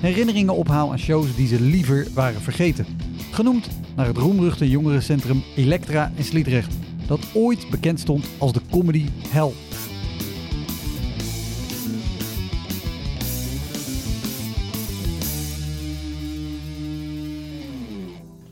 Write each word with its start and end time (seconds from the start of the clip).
herinneringen 0.00 0.54
ophaal 0.54 0.90
aan 0.90 0.98
shows 0.98 1.36
die 1.36 1.46
ze 1.46 1.60
liever 1.60 2.06
waren 2.14 2.40
vergeten. 2.40 2.86
Genoemd 3.30 3.68
naar 3.96 4.06
het 4.06 4.16
roemruchte 4.16 4.70
jongerencentrum 4.70 5.42
Elektra 5.56 6.12
in 6.16 6.24
Sliedrecht, 6.24 6.74
dat 7.06 7.20
ooit 7.34 7.70
bekend 7.70 8.00
stond 8.00 8.26
als 8.38 8.52
de 8.52 8.60
comedy 8.70 9.06
hell. 9.28 9.52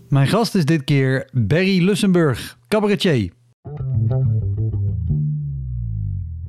Mijn 0.08 0.28
gast 0.28 0.55
is 0.55 0.64
dit 0.64 0.84
keer 0.84 1.28
Barry 1.33 1.84
Lussenburg, 1.84 2.58
cabaretier. 2.69 3.33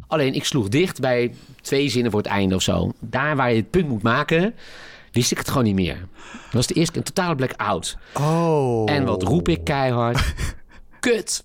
Alleen 0.07 0.33
ik 0.33 0.45
sloeg 0.45 0.69
dicht 0.69 0.99
bij 0.99 1.33
twee 1.67 1.89
zinnen 1.89 2.11
voor 2.11 2.21
het 2.21 2.29
einde 2.29 2.55
of 2.55 2.61
zo. 2.61 2.91
Daar 2.99 3.35
waar 3.35 3.49
je 3.49 3.55
het 3.55 3.69
punt 3.69 3.87
moet 3.87 4.01
maken, 4.01 4.53
wist 5.11 5.31
ik 5.31 5.37
het 5.37 5.47
gewoon 5.47 5.63
niet 5.63 5.75
meer. 5.75 6.07
Dat 6.31 6.51
was 6.51 6.67
de 6.67 6.73
eerste 6.73 6.91
keer 6.91 7.01
een 7.01 7.13
totale 7.13 7.35
blackout. 7.35 7.97
Oh. 8.13 8.91
En 8.91 9.05
wat 9.05 9.23
roep 9.23 9.49
ik 9.49 9.63
keihard? 9.63 10.33
Kut! 10.99 11.43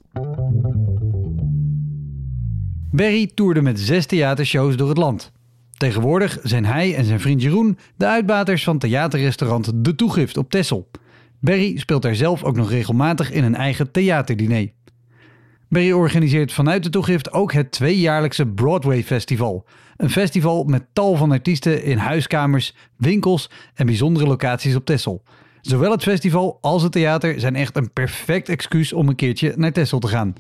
Barry 2.91 3.31
toerde 3.35 3.63
met 3.63 3.81
zes 3.81 4.07
theatershows 4.07 4.77
door 4.77 4.89
het 4.89 4.99
land. 4.99 5.33
Tegenwoordig 5.77 6.39
zijn 6.43 6.65
hij 6.65 6.95
en 6.95 7.05
zijn 7.05 7.21
vriend 7.21 7.43
Jeroen 7.43 7.79
de 7.97 8.07
uitbaters 8.07 8.65
van 8.65 8.79
theaterrestaurant 8.79 9.71
De 9.75 9.95
Toegift 9.95 10.37
op 10.37 10.51
Texel. 10.51 10.91
Barry 11.41 11.79
speelt 11.79 12.03
daar 12.03 12.15
zelf 12.15 12.45
ook 12.45 12.57
nog 12.57 12.71
regelmatig 12.71 13.31
in 13.31 13.45
een 13.45 13.55
eigen 13.55 13.91
theaterdiner. 13.91 14.69
Barry 15.69 15.93
organiseert 15.93 16.53
vanuit 16.53 16.83
de 16.83 16.91
toegift 16.91 17.33
ook 17.33 17.53
het 17.53 17.73
tweejaarlijkse 17.73 18.47
Broadway 18.47 19.03
Festival. 19.03 19.67
Een 20.03 20.11
festival 20.11 20.65
met 20.65 20.85
tal 20.93 21.17
van 21.17 21.33
artiesten 21.33 21.85
in 21.85 21.99
huiskamers, 21.99 22.75
winkels 22.97 23.51
en 23.75 23.87
bijzondere 23.87 24.27
locaties 24.27 24.75
op 24.75 24.85
Texel. 24.85 25.23
Zowel 25.61 25.91
het 25.91 26.03
festival 26.03 26.59
als 26.61 26.83
het 26.83 26.93
theater 26.93 27.41
zijn 27.41 27.57
echt 27.57 27.77
een 27.77 27.93
perfect 27.93 28.49
excuus 28.49 28.93
om 28.93 29.09
een 29.09 29.15
keertje 29.15 29.53
naar 29.57 29.73
Texel 29.73 29.99
te 29.99 30.09
gaan. 30.09 30.35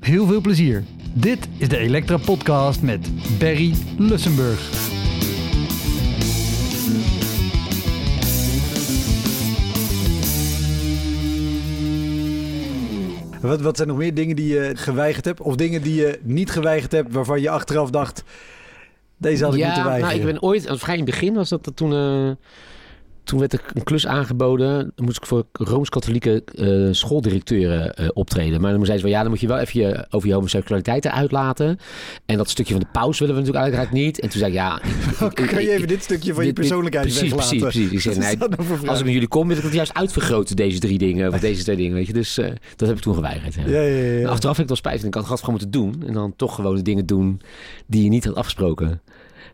Heel 0.00 0.26
veel 0.26 0.40
plezier. 0.40 0.84
Dit 1.12 1.48
is 1.56 1.68
de 1.68 1.78
Elektra 1.78 2.16
Podcast 2.16 2.82
met 2.82 3.10
Barry 3.38 3.74
Lussenburg. 3.98 4.70
Wat, 13.40 13.60
wat 13.60 13.76
zijn 13.76 13.88
nog 13.88 13.96
meer 13.96 14.14
dingen 14.14 14.36
die 14.36 14.48
je 14.48 14.72
geweigerd 14.74 15.24
hebt? 15.24 15.40
Of 15.40 15.56
dingen 15.56 15.82
die 15.82 15.94
je 15.94 16.18
niet 16.22 16.50
geweigerd 16.50 16.92
hebt 16.92 17.12
waarvan 17.12 17.40
je 17.40 17.50
achteraf 17.50 17.90
dacht... 17.90 18.24
Deze 19.16 19.44
had 19.44 19.54
ik 19.54 19.64
moeten 19.64 19.82
ja, 19.82 19.88
weigeren. 19.88 20.16
nou, 20.16 20.28
ik 20.28 20.34
ben 20.34 20.42
ooit, 20.42 20.62
vrij 20.80 20.96
in 20.96 21.02
het 21.02 21.10
begin 21.10 21.34
was 21.34 21.48
dat, 21.48 21.64
dat 21.64 21.76
toen... 21.76 21.92
toen 23.24 23.38
werd 23.38 23.52
er 23.52 23.60
een 23.74 23.82
klus 23.82 24.06
aangeboden. 24.06 24.92
Dan 24.94 25.04
moest 25.04 25.16
ik 25.16 25.26
voor 25.26 25.44
Rooms-Katholieke 25.52 26.42
eh, 26.54 26.88
schooldirecteuren 26.90 27.94
eh, 27.94 28.08
optreden. 28.12 28.60
Maar 28.60 28.72
dan 28.72 28.84
zei 28.84 28.96
ze 28.96 29.02
van 29.02 29.12
ja, 29.12 29.20
dan 29.20 29.30
moet 29.30 29.40
je 29.40 29.46
wel 29.46 29.58
even 29.58 29.80
je, 29.80 30.06
over 30.10 30.28
je 30.28 30.34
homoseksualiteit 30.34 31.06
uitlaten. 31.06 31.78
En 32.26 32.36
dat 32.36 32.50
stukje 32.50 32.72
van 32.72 32.82
de 32.82 32.88
paus 32.92 33.18
willen 33.18 33.34
we 33.34 33.40
natuurlijk 33.40 33.66
uiteraard 33.66 33.94
niet. 33.94 34.20
En 34.20 34.28
toen 34.28 34.38
zei 34.38 34.50
ik 34.52 34.56
ja. 34.58 34.82
ik- 34.82 35.38
ik- 35.40 35.46
kan 35.50 35.62
je 35.62 35.68
ik- 35.70 35.76
even 35.76 35.88
dit 35.88 36.02
stukje 36.02 36.34
van 36.34 36.44
je 36.44 36.48
dit- 36.48 36.56
dit- 36.56 36.64
persoonlijkheid 36.68 37.06
precies, 37.06 37.30
weglaten? 37.30 37.58
Precies, 37.58 37.88
precies. 37.88 38.06
Ik 38.06 38.12
zei, 38.12 38.18
nee, 38.38 38.88
als 38.88 38.98
ik 38.98 39.04
met 39.04 39.12
jullie 39.14 39.28
kom, 39.28 39.48
wil 39.48 39.56
ik 39.56 39.62
het 39.62 39.72
juist 39.72 39.94
uitvergroten, 39.94 40.56
deze 40.56 40.78
drie 40.78 40.98
dingen. 40.98 41.32
Of 41.32 41.40
deze 41.40 41.62
twee 41.62 41.76
dingen, 41.76 41.94
weet 41.94 42.06
je. 42.06 42.12
Dus 42.12 42.38
eh, 42.38 42.48
dat 42.76 42.88
heb 42.88 42.96
ik 42.96 43.02
toen 43.02 43.14
geweigerd. 43.14 43.54
Ja. 43.54 43.62
Ja, 43.66 43.80
ja. 43.80 44.20
En. 44.20 44.26
Achteraf 44.26 44.56
heb 44.56 44.64
ik 44.64 44.70
het 44.72 44.82
wel 44.82 44.92
spijt. 44.92 45.02
want 45.02 45.14
Ik 45.14 45.20
had 45.20 45.30
het 45.30 45.38
gewoon 45.44 45.54
moeten 45.60 45.70
doen. 45.70 46.02
En 46.06 46.12
dan 46.12 46.32
toch 46.36 46.54
gewoon 46.54 46.74
de 46.76 46.82
dingen 46.82 47.06
doen 47.06 47.40
die 47.86 48.02
je 48.02 48.08
niet 48.08 48.24
had 48.24 48.34
afgesproken. 48.34 49.00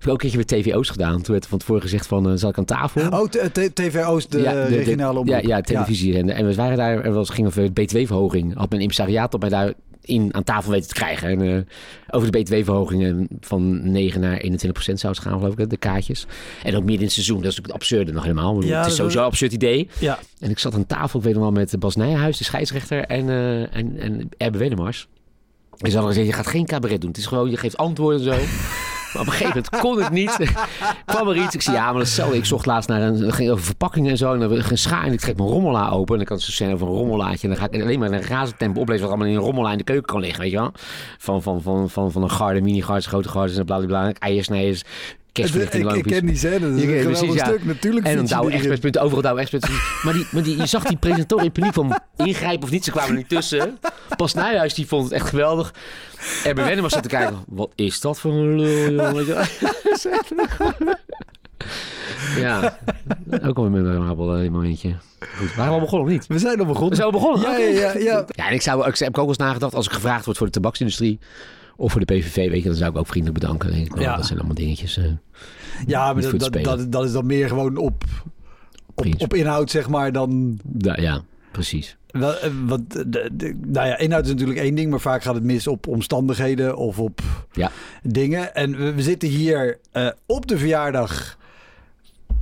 Ik 0.00 0.06
heb 0.06 0.14
ook 0.14 0.22
een 0.22 0.30
keertje 0.30 0.56
met 0.56 0.64
TVO's 0.72 0.88
gedaan. 0.90 1.22
Toen 1.22 1.32
werd 1.32 1.42
er 1.44 1.50
van 1.50 1.58
tevoren 1.58 1.82
gezegd 1.82 2.06
van, 2.06 2.30
eh, 2.30 2.36
zal 2.36 2.50
ik 2.50 2.58
aan 2.58 2.64
tafel? 2.64 3.08
Oh, 3.08 3.24
t- 3.28 3.50
t- 3.54 3.74
TV 3.74 4.04
Oost, 4.04 4.32
de, 4.32 4.40
Ja, 4.40 4.52
de- 4.64 4.70
de- 4.70 4.76
regionale 4.76 5.18
omroep. 5.18 5.40
Ja, 5.42 5.48
ja 5.48 5.60
televisie. 5.60 6.16
En, 6.18 6.30
en 6.30 6.46
we 6.46 6.54
waren 6.54 6.76
daar, 6.76 7.04
er 7.04 7.12
was, 7.12 7.30
ging 7.30 7.46
over 7.46 7.72
BTW-verhoging. 7.72 8.54
Had 8.56 8.70
mijn 8.70 8.80
impresariaat 8.82 9.34
op 9.34 9.40
mij 9.40 9.48
daar 9.48 9.72
in 10.00 10.34
aan 10.34 10.44
tafel 10.44 10.70
weten 10.70 10.88
te 10.88 10.94
krijgen. 10.94 11.28
En, 11.28 11.40
eh, 11.56 11.62
over 12.10 12.30
de 12.30 12.38
BTW-verhoging 12.38 13.04
en 13.04 13.28
van 13.40 13.90
9 13.92 14.20
naar 14.20 14.32
21 14.36 14.72
procent 14.72 15.00
zou 15.00 15.12
het 15.12 15.22
gaan, 15.22 15.38
geloof 15.38 15.58
ik, 15.58 15.70
de 15.70 15.76
kaartjes. 15.76 16.26
En 16.62 16.70
ook 16.74 16.78
midden 16.80 16.94
in 16.98 17.02
het 17.04 17.12
seizoen. 17.12 17.36
Dat 17.42 17.50
is 17.50 17.56
natuurlijk 17.56 17.72
het 17.82 17.82
absurde 17.82 18.12
nog 18.12 18.22
helemaal. 18.22 18.50
Ik 18.50 18.54
bedoel, 18.56 18.70
Ja, 18.70 18.78
het 18.80 18.90
is 18.90 18.96
sowieso 18.96 19.18
een 19.18 19.24
absurd 19.24 19.52
idee. 19.52 19.88
Ja. 19.98 20.18
En 20.38 20.50
ik 20.50 20.58
zat 20.58 20.74
aan 20.74 20.86
tafel, 20.86 21.18
ik 21.18 21.24
weet 21.24 21.34
nog 21.34 21.42
wel, 21.42 21.52
met 21.52 21.78
Bas 21.78 21.96
Nijhuis, 21.96 22.38
de 22.38 22.44
scheidsrechter, 22.44 23.04
en, 23.04 23.28
eh 23.28 23.76
en, 23.76 23.96
en 23.98 24.28
Erbe 24.36 24.58
Wennemars. 24.58 25.08
En 25.78 25.90
ze 25.90 25.96
hadden 25.96 26.14
gezegd, 26.14 26.30
je 26.30 26.42
gaat 26.42 26.46
geen 26.52 26.66
cabaret 26.66 27.00
doen. 27.00 27.10
Het 27.10 27.18
is 27.18 27.26
gewoon, 27.26 27.50
je 27.50 27.56
geeft 27.56 27.76
antwoorden 27.76 28.20
en 28.20 28.34
zo. 28.34 28.40
Maar 29.12 29.22
op 29.22 29.28
een 29.28 29.32
gegeven 29.32 29.62
moment 29.62 29.82
kon 29.82 30.02
het 30.02 30.12
niet. 30.12 30.52
kwam 31.06 31.28
er 31.28 31.36
iets. 31.36 31.54
Ik 31.54 31.62
zei, 31.62 31.76
ja, 31.76 31.84
maar 31.84 31.94
dat 31.94 32.02
is 32.02 32.14
zo. 32.14 32.30
Ik 32.30 32.44
zocht 32.44 32.66
laatst 32.66 32.88
naar 32.88 33.02
een... 33.02 33.32
Ging 33.32 33.50
over 33.50 33.64
verpakkingen 33.64 34.10
en 34.10 34.16
zo. 34.16 34.32
En 34.32 34.40
dan 34.40 34.62
ging 34.62 34.78
schaar 34.78 35.04
en 35.04 35.12
ik 35.12 35.20
trek 35.20 35.36
mijn 35.36 35.48
rommela 35.48 35.88
open. 35.88 36.12
En 36.12 36.16
dan 36.16 36.26
kan 36.26 36.36
het 36.36 36.44
zo 36.44 36.52
zijn 36.52 36.72
over 36.72 36.86
een 36.86 36.92
rommelaatje. 36.92 37.48
En 37.48 37.54
dan 37.54 37.62
ga 37.62 37.68
ik 37.72 37.82
alleen 37.82 37.98
maar 37.98 38.08
in 38.08 38.14
een 38.14 38.22
razend 38.22 38.58
tempo 38.58 38.80
oplezen... 38.80 39.02
wat 39.02 39.10
allemaal 39.10 39.28
in 39.28 39.36
een 39.36 39.44
rommela 39.44 39.72
in 39.72 39.78
de 39.78 39.84
keuken 39.84 40.06
kan 40.06 40.20
liggen, 40.20 40.40
weet 40.40 40.50
je 40.50 40.58
wel. 40.58 40.72
Van, 41.18 41.42
van, 41.42 41.62
van, 41.62 41.90
van, 41.90 42.12
van 42.12 42.22
een 42.22 42.30
garde, 42.30 42.60
mini-gardes, 42.60 43.06
grote 43.06 43.28
gardes 43.28 43.56
en 43.56 43.64
blablabla. 43.64 44.12
Eiersnijers, 44.12 44.82
kerstverlichting, 45.32 45.92
Ik, 45.92 46.02
ken 46.02 46.26
die 46.26 46.36
scène, 46.36 46.58
dat 46.58 46.70
is 46.70 46.82
een 46.82 47.04
precies, 47.04 47.34
ja. 47.34 47.44
stuk. 47.44 47.64
Natuurlijk 47.64 48.06
En 48.06 48.16
dan 48.16 48.26
douwe 48.26 48.52
expertpunten, 48.52 49.02
overal 49.02 49.22
douwe 49.22 49.40
expertpunten. 49.40 49.80
Maar, 50.04 50.12
die, 50.12 50.26
maar 50.30 50.42
die, 50.42 50.56
je 50.56 50.66
zag 50.66 50.84
die 50.84 50.96
presentatoren 50.96 51.44
in 51.44 51.52
paniek 51.52 51.72
van 51.72 51.98
ingrijpen 52.16 52.62
of 52.62 52.70
niet. 52.70 52.84
Ze 52.84 52.90
kwamen 52.90 53.10
er 53.10 53.16
niet 53.16 53.28
tussen. 53.28 53.78
Pas 54.16 54.34
Nijhuis 54.34 54.74
die 54.74 54.86
vond 54.86 55.04
het 55.04 55.12
echt 55.12 55.28
geweldig. 55.28 55.74
Erben 56.44 56.64
Wennemars 56.64 56.92
zat 56.92 57.02
te 57.02 57.08
kijken. 57.08 57.44
Wat 57.46 57.70
is 57.74 58.00
dat 58.00 58.20
voor 58.20 58.32
een 58.32 58.60
lul, 58.60 59.22
jongen? 59.24 59.48
Ja, 62.36 62.78
ook 63.42 63.56
al 63.56 63.64
een 63.64 63.72
memorabel 63.72 64.36
eh, 64.36 64.50
momentje. 64.50 64.94
Goed, 65.36 65.54
waren 65.54 65.72
we 65.72 65.78
al 65.78 65.84
begonnen 65.84 66.06
of 66.08 66.12
niet? 66.12 66.26
We 66.26 66.38
zijn 66.38 66.58
al 66.58 66.66
We 66.66 66.72
begonnen. 66.72 66.96
zijn 66.96 67.06
al 67.06 67.12
begonnen? 67.12 67.50
Ja, 67.50 67.58
ja, 67.58 67.68
ja, 67.68 67.98
ja. 67.98 68.24
Ja, 68.28 68.48
en 68.48 68.54
ik, 68.54 68.62
zou, 68.62 68.86
ik 68.88 68.98
heb 68.98 69.08
ook 69.08 69.16
wel 69.16 69.28
eens 69.28 69.36
nagedacht, 69.36 69.74
als 69.74 69.86
ik 69.86 69.92
gevraagd 69.92 70.24
word 70.24 70.36
voor 70.36 70.46
de 70.46 70.52
tabaksindustrie 70.52 71.18
of 71.80 71.92
voor 71.92 72.04
de 72.06 72.14
PVV, 72.14 72.50
weet 72.50 72.62
je, 72.62 72.68
dan 72.68 72.78
zou 72.78 72.90
ik 72.90 72.96
ook 72.96 73.06
vriendelijk 73.06 73.40
bedanken. 73.40 73.70
Denk 73.72 73.86
ik, 73.86 73.92
wel. 73.94 74.02
Ja. 74.02 74.16
Dat 74.16 74.26
zijn 74.26 74.38
allemaal 74.38 74.56
dingetjes. 74.56 74.96
eh. 74.96 75.04
Ja, 75.86 76.12
maar 76.12 76.22
dat, 76.38 76.92
dat, 76.92 77.04
is 77.04 77.12
dan 77.12 77.26
meer 77.26 77.48
gewoon 77.48 77.76
op, 77.76 78.04
op, 78.94 79.34
inhoud, 79.34 79.70
zeg 79.70 79.88
maar, 79.88 80.12
dan... 80.12 80.58
Ja, 80.78 80.96
ja, 81.00 81.22
precies. 81.52 81.96
Wel, 82.10 82.38
eh, 82.38 82.50
Wat, 82.66 82.80
de, 82.90 83.30
de- 83.32 83.58
nou 83.66 83.86
ja, 83.86 83.98
inhoud 83.98 84.24
is 84.24 84.30
natuurlijk 84.30 84.58
één 84.58 84.74
ding, 84.74 84.90
maar 84.90 85.00
vaak 85.00 85.22
gaat 85.22 85.34
het 85.34 85.44
mis 85.44 85.66
op 85.66 85.86
omstandigheden 85.86 86.76
of 86.76 86.98
op 86.98 87.20
Ja. 87.52 87.70
dingen. 88.02 88.54
En 88.54 88.76
we, 88.76 88.94
we 88.94 89.02
zitten 89.02 89.28
hier 89.28 89.78
eh, 89.92 90.08
op 90.26 90.46
de 90.46 90.58
verjaardag 90.58 91.38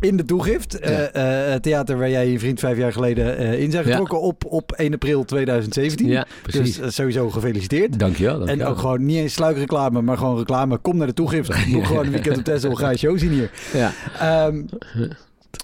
in 0.00 0.16
de 0.16 0.24
toegift. 0.24 0.78
Eh, 0.78 1.04
eh, 1.46 1.52
het 1.52 1.62
theater 1.62 1.98
waar 1.98 2.10
jij 2.10 2.28
je 2.30 2.38
vriend 2.38 2.60
vijf 2.60 2.76
jaar 2.78 2.92
geleden 2.92 3.36
eh, 3.36 3.60
in 3.60 3.70
zijn 3.70 3.84
Ja. 3.84 3.90
getrokken 3.90 4.20
op, 4.20 4.44
op 4.44 4.72
1 4.72 4.92
april 4.92 5.24
2017. 5.24 6.06
Ja, 6.06 6.26
precies. 6.42 6.76
Dus 6.76 6.84
eh, 6.84 6.90
sowieso 6.90 7.30
gefeliciteerd. 7.30 7.98
Dankjewel. 7.98 8.32
En 8.32 8.38
dankjewel. 8.46 8.68
ook 8.72 8.78
gewoon 8.78 9.04
niet 9.04 9.16
eens 9.16 9.32
sluikreclame, 9.34 10.02
maar 10.02 10.16
gewoon 10.18 10.36
reclame. 10.38 10.76
Kom 10.76 10.96
naar 10.96 11.06
de 11.06 11.14
toegift. 11.14 11.48
Doe 11.72 11.84
gewoon 11.84 12.04
een 12.06 12.12
weekend 12.12 12.36
op 12.38 12.44
Texel. 12.44 12.74
Ga 12.74 12.90
je 12.90 12.98
show 12.98 13.18
zien 13.18 13.30
hier. 13.30 13.50
Ja. 13.72 13.92
Ehm, 14.18 14.62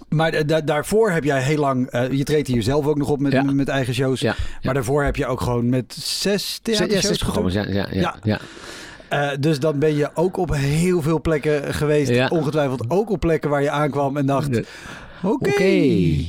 maar 0.09 0.31
da- 0.33 0.43
da- 0.43 0.61
daarvoor 0.61 1.11
heb 1.11 1.25
jij 1.25 1.43
heel 1.43 1.59
lang... 1.59 1.87
eh, 1.91 2.11
je 2.13 2.25
treedt 2.25 2.49
hier 2.49 2.63
zelf 2.63 2.87
ook 2.87 2.97
nog 2.99 3.09
op 3.11 3.21
met, 3.21 3.33
Ja. 3.33 3.43
met 3.43 3.69
eigen 3.69 3.95
shows. 3.95 4.21
Ja. 4.21 4.35
Maar 4.63 4.75
daarvoor 4.75 5.05
heb 5.05 5.17
je 5.17 5.27
ook 5.27 5.41
gewoon 5.41 5.69
met 5.69 5.95
zes 5.99 6.61
Ja, 6.63 6.73
theatershows 6.77 7.53
zes. 7.53 7.65
Ja, 7.65 7.67
ja, 7.73 7.87
ja, 7.93 8.17
Ja. 8.23 8.41
Ja. 9.15 9.31
Eh, 9.33 9.37
dus 9.41 9.59
dan 9.61 9.79
ben 9.79 9.97
je 9.97 10.11
ook 10.15 10.37
op 10.37 10.55
heel 10.55 11.03
veel 11.03 11.21
plekken 11.21 11.75
geweest. 11.75 12.11
Ja. 12.11 12.29
Ongetwijfeld 12.29 12.85
ook 12.91 13.11
op 13.11 13.21
plekken 13.21 13.51
waar 13.51 13.63
je 13.63 13.71
aankwam 13.71 14.17
en 14.17 14.27
dacht... 14.27 14.55
Ja. 14.57 14.63
Oké. 15.23 15.63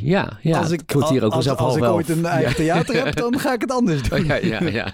Ja, 0.01 0.37
ja. 0.41 0.59
als 0.59 0.71
ik, 0.71 0.81
het 0.85 1.09
hier 1.09 1.23
ook 1.23 1.31
als, 1.33 1.45
ik 1.45 1.83
ooit 1.83 2.09
een 2.09 2.25
eigen 2.25 2.49
Ja. 2.49 2.55
theater 2.73 3.05
heb, 3.05 3.15
dan 3.15 3.39
ga 3.39 3.53
ik 3.53 3.61
het 3.61 3.71
anders 3.71 4.01
doen. 4.09 4.19
Oh, 4.19 4.25
ja, 4.25 4.35
ja, 4.35 4.59
ja. 4.63 4.91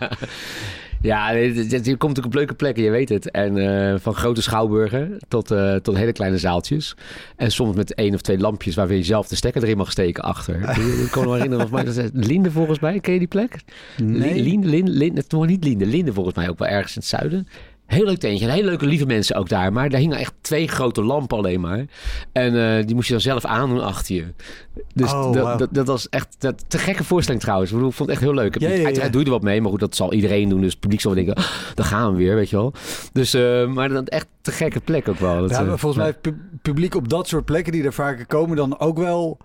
Ja, 1.02 1.32
dit- 1.34 1.86
je 1.86 1.96
komt 1.98 2.20
ook 2.20 2.26
op 2.26 2.34
leuke 2.34 2.54
plekken, 2.54 2.84
je 2.84 2.90
weet 2.90 3.10
het. 3.10 3.32
En 3.32 3.58
eh, 3.58 3.96
van 4.00 4.14
grote 4.14 4.42
schouwburgen 4.42 5.18
tot, 5.28 5.52
eh, 5.52 5.76
tot 5.76 5.96
hele 5.98 6.12
kleine 6.12 6.38
zaaltjes. 6.38 6.96
En 7.36 7.52
soms 7.52 7.76
met 7.76 7.94
één 7.94 8.14
of 8.14 8.22
twee 8.22 8.38
lampjes 8.38 8.76
waar 8.76 8.94
je 8.94 9.04
zelf 9.04 9.28
de 9.28 9.36
stekker 9.36 9.64
erin 9.64 9.78
mag 9.78 9.92
steken 9.92 10.24
achter. 10.24 10.56
Ik 11.04 11.08
kan 11.12 11.26
me 11.28 11.34
herinneren, 11.34 11.68
volgens 11.68 11.96
mij, 11.96 12.04
dat 12.12 12.26
Linde 12.28 12.52
volgens 12.52 12.80
mij. 12.80 13.00
Ken 13.00 13.14
je 13.14 13.20
die 13.20 13.28
plek? 13.28 13.56
Nee. 14.04 14.42
Linde, 14.42 14.68
Linde, 14.68 14.92
Linde, 14.92 15.22
het 15.22 15.32
was 15.32 15.48
niet 15.48 15.64
Linde. 15.64 15.86
Linde 15.86 16.14
volgens 16.14 16.36
mij 16.36 16.50
ook 16.50 16.60
wel 16.60 16.68
ergens 16.68 16.96
in 16.96 17.02
het 17.02 17.10
zuiden. 17.10 17.48
Heel 17.92 18.06
leuk 18.06 18.18
tentje. 18.18 18.46
En 18.46 18.52
hele 18.52 18.66
leuke 18.68 18.86
lieve 18.86 19.06
mensen 19.06 19.36
ook 19.36 19.50
daar. 19.50 19.74
Maar 19.74 19.90
daar 19.90 20.00
hingen 20.00 20.18
echt 20.18 20.34
twee 20.42 20.68
grote 20.68 21.04
lampen 21.04 21.38
alleen 21.38 21.62
maar. 21.62 21.86
En 22.32 22.78
eh, 22.78 22.86
die 22.86 22.96
moest 22.96 23.08
je 23.08 23.14
dan 23.14 23.22
zelf 23.22 23.46
aandoen 23.46 23.82
achter 23.82 24.16
je. 24.16 24.26
Dus 24.94 25.12
Oh, 25.14 25.34
dat, 25.34 25.44
wauw. 25.44 25.58
dat, 25.58 25.70
dat 25.72 25.88
was 25.88 26.10
echt 26.10 26.36
dat, 26.40 26.64
te 26.68 26.78
gekke 26.78 27.04
voorstelling 27.04 27.44
trouwens. 27.44 27.70
Ik, 27.70 27.76
bedoel, 27.76 27.92
ik 27.92 27.98
vond 27.98 28.10
het 28.10 28.18
echt 28.18 28.28
heel 28.28 28.38
leuk. 28.38 28.60
Ja, 28.60 28.68
ja, 28.70 28.76
ja. 28.76 28.84
Uiteraard 28.86 29.12
doe 29.12 29.22
je 29.22 29.28
er 29.28 29.34
wat 29.34 29.42
mee. 29.44 29.62
Maar 29.62 29.72
goed, 29.72 29.80
dat 29.80 29.96
zal 29.96 30.14
iedereen 30.14 30.50
doen. 30.50 30.62
Dus 30.62 30.72
het 30.72 30.80
publiek 30.80 31.02
zal 31.02 31.14
denken, 31.14 31.34
"Ah, 31.36 31.46
daar 31.76 31.86
gaan 31.86 32.12
we 32.12 32.18
weer, 32.18 32.36
weet 32.36 32.50
je 32.50 32.56
wel. 32.56 32.74
Dus, 33.14 33.34
eh, 33.34 33.68
maar 33.68 33.90
dan 33.90 34.06
echt 34.08 34.28
te 34.42 34.52
gekke 34.52 34.80
plek 34.80 35.08
ook 35.10 35.20
wel. 35.20 35.42
Dat, 35.42 35.50
Ja, 35.50 35.60
eh, 35.62 35.68
volgens 35.68 35.96
mij 35.96 36.14
pu- 36.14 36.38
publiek 36.62 36.96
op 36.96 37.10
dat 37.10 37.28
soort 37.28 37.46
plekken 37.46 37.72
die 37.72 37.84
er 37.84 37.94
vaker 37.94 38.26
komen 38.26 38.56
dan 38.58 38.80
ook 38.80 38.98
wel... 38.98 39.38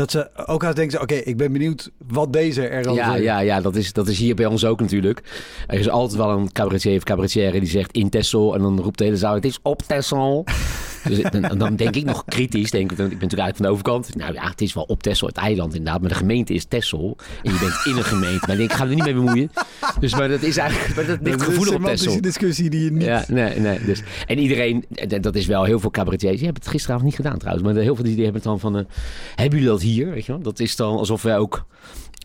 Dat 0.00 0.10
ze 0.10 0.46
ook 0.46 0.64
aan 0.64 0.74
denken, 0.74 1.00
oké, 1.00 1.14
ik 1.14 1.36
ben 1.36 1.52
benieuwd 1.52 1.90
wat 2.08 2.32
deze 2.32 2.66
er 2.66 2.86
al 2.86 2.94
Ja, 2.94 3.14
ja, 3.14 3.38
ja 3.38 3.60
dat, 3.60 3.76
is, 3.76 3.92
dat 3.92 4.08
is 4.08 4.18
hier 4.18 4.34
bij 4.34 4.46
ons 4.46 4.64
ook 4.64 4.80
natuurlijk. 4.80 5.22
Er 5.66 5.78
is 5.78 5.88
altijd 5.88 6.18
wel 6.18 6.30
een 6.30 6.52
cabaretier 6.52 6.96
of 6.96 7.02
cabaretière 7.02 7.60
die 7.60 7.68
zegt 7.68 7.92
in 7.92 8.08
Texel. 8.08 8.54
En 8.54 8.60
dan 8.60 8.80
roept 8.80 8.98
de 8.98 9.04
hele 9.04 9.16
zaal, 9.16 9.34
het 9.34 9.44
is 9.44 9.58
op 9.62 9.82
Texel. 9.82 10.44
Dus 11.08 11.22
dan, 11.30 11.58
dan 11.58 11.76
denk 11.76 11.96
ik 11.96 12.04
nog 12.04 12.24
kritisch. 12.24 12.70
Denk, 12.70 12.90
ik 12.90 12.96
ben 12.96 13.08
natuurlijk 13.08 13.40
uit 13.42 13.56
van 13.56 13.64
de 13.66 13.70
overkant. 13.72 14.16
Nou 14.16 14.32
ja, 14.34 14.48
het 14.48 14.60
is 14.60 14.74
wel 14.74 14.84
op 14.84 15.02
Texel, 15.02 15.26
het 15.26 15.36
eiland 15.36 15.74
inderdaad. 15.74 16.00
Maar 16.00 16.08
de 16.10 16.14
gemeente 16.16 16.54
is 16.54 16.64
Texel. 16.64 17.16
En 17.42 17.52
je 17.52 17.58
bent 17.58 17.72
in 17.84 17.96
een 17.96 18.04
gemeente. 18.04 18.38
Maar 18.46 18.50
ik 18.50 18.56
denk, 18.56 18.70
ik 18.70 18.76
ga 18.76 18.84
er 18.84 18.94
niet 18.94 19.04
mee 19.04 19.14
bemoeien. 19.14 19.50
Dus 20.00 20.14
maar 20.14 20.28
dat 20.28 20.42
is 20.42 20.56
eigenlijk 20.56 20.94
maar 20.96 21.06
dat 21.06 21.18
ligt 21.22 21.38
Dat 21.38 21.48
is 21.48 21.54
gevoelig 21.54 21.74
een 21.74 21.80
op 21.80 21.86
Texel. 21.86 22.10
semantische 22.10 22.40
discussie 22.40 22.70
die 22.70 22.84
je 22.84 22.90
niet... 22.92 23.02
Ja, 23.02 23.24
nee, 23.28 23.58
nee. 23.60 23.84
Dus, 23.84 24.02
en 24.26 24.38
iedereen, 24.38 24.84
en 24.94 25.20
dat 25.20 25.34
is 25.34 25.46
wel 25.46 25.64
heel 25.64 25.80
veel 25.80 25.90
cabaretiers. 25.90 26.34
Die 26.36 26.44
hebben 26.44 26.62
het 26.62 26.70
gisteravond 26.70 27.04
niet 27.06 27.16
gedaan 27.16 27.38
trouwens. 27.38 27.66
Maar 27.66 27.74
heel 27.76 27.94
veel 27.94 28.04
die, 28.04 28.14
hebben 28.14 28.34
het 28.34 28.42
dan 28.42 28.60
van, 28.60 28.76
eh, 28.78 28.84
hebben 29.34 29.58
jullie 29.58 29.72
dat 29.74 29.82
hier? 29.82 30.10
Weet 30.10 30.26
je 30.26 30.32
wel? 30.32 30.40
Dat 30.42 30.60
is 30.60 30.76
dan 30.76 30.96
alsof 30.96 31.22
wij 31.22 31.38
ook 31.38 31.66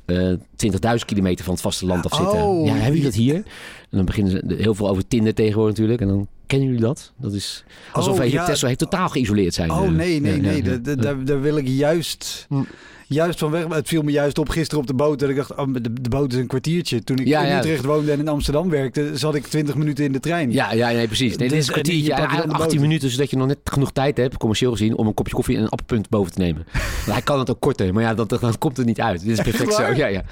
eh 0.06 0.34
20.000 0.56 1.06
kilometer 1.06 1.46
van 1.46 1.54
het 1.54 1.64
vasteland 1.64 2.06
af 2.12 2.18
zitten. 2.18 2.38
Oh, 2.44 2.66
ja, 2.66 2.72
hebben 2.74 2.84
jullie 2.86 2.98
je- 3.02 3.04
dat 3.08 3.14
hier? 3.16 3.36
En 3.36 3.98
dan 3.98 4.06
beginnen 4.06 4.32
ze 4.32 4.56
heel 4.58 4.76
veel 4.76 4.90
over 4.90 5.08
Tinder 5.08 5.34
tegenwoordig 5.34 5.72
natuurlijk. 5.78 6.02
En 6.02 6.08
dan 6.08 6.28
kennen 6.48 6.68
jullie 6.68 6.82
dat? 6.84 7.12
Dat 7.18 7.34
is 7.34 7.64
alsof 7.92 8.12
Oh, 8.14 8.18
wij 8.18 8.30
ja. 8.32 8.46
Heel 8.46 8.76
totaal 8.76 9.10
geïsoleerd 9.10 9.54
zijn. 9.54 9.72
Oh 9.72 9.84
Eh, 9.84 9.90
nee, 9.90 10.20
nee, 10.22 10.42
nee. 10.42 10.82
Daar, 10.96 11.26
daar 11.26 11.42
wil 11.42 11.58
ik 11.58 11.68
juist, 11.68 12.46
Hm. 12.50 12.62
Juist 13.08 13.40
van 13.40 13.52
weg. 13.52 13.68
Het 13.68 13.88
viel 13.88 14.02
me 14.02 14.12
juist 14.12 14.38
op 14.38 14.50
gisteren 14.50 14.80
op 14.82 14.88
de 14.88 14.94
boot. 14.94 15.20
Dat 15.20 15.30
ik 15.30 15.36
dacht, 15.36 15.56
oh, 15.56 15.74
de, 15.74 15.94
de 16.02 16.10
boot 16.10 16.34
is 16.34 16.40
een 16.40 16.48
kwartiertje. 16.48 17.04
Toen 17.04 17.18
ik 17.18 17.28
Ja, 17.28 17.42
in 17.42 17.48
ja. 17.48 17.58
Utrecht 17.60 17.86
woonde 17.86 18.12
en 18.12 18.20
in 18.20 18.28
Amsterdam 18.28 18.70
werkte, 18.70 19.12
zat 19.18 19.36
ik 19.36 19.48
20 19.48 19.76
minuten 19.76 20.06
in 20.06 20.12
de 20.12 20.20
trein. 20.20 20.52
Ja, 20.52 20.74
ja, 20.74 20.90
nee, 20.92 21.08
precies. 21.08 21.36
Nee, 21.38 21.50
dit 21.50 21.58
is 21.58 21.66
Dus, 21.66 21.76
een 21.76 21.84
en 21.84 21.96
je 21.98 22.04
kwartiertje, 22.04 22.36
de 22.48 22.54
18 22.54 22.58
boter. 22.58 22.80
minuten, 22.80 23.10
zodat 23.10 23.30
je 23.30 23.38
nog 23.38 23.48
net 23.48 23.58
genoeg 23.64 23.92
tijd 23.92 24.18
hebt, 24.18 24.38
commercieel 24.38 24.72
gezien, 24.72 24.98
om 24.98 25.08
een 25.08 25.14
kopje 25.14 25.34
koffie 25.34 25.56
en 25.58 25.62
een 25.62 25.70
appelpunt 25.70 26.10
boven 26.10 26.32
te 26.32 26.40
nemen. 26.40 26.66
Hij 27.12 27.22
kan 27.22 27.40
het 27.40 27.50
ook 27.50 27.60
korter, 27.60 27.94
maar 27.94 28.04
ja, 28.04 28.14
dat, 28.14 28.30
dan 28.30 28.58
komt 28.58 28.78
het 28.78 28.86
niet 28.86 29.02
uit. 29.02 29.22
Dit 29.22 29.30
is 29.38 29.44
perfect 29.44 29.74
zo. 29.74 29.82
Ja, 29.94 30.08
ja. 30.08 30.24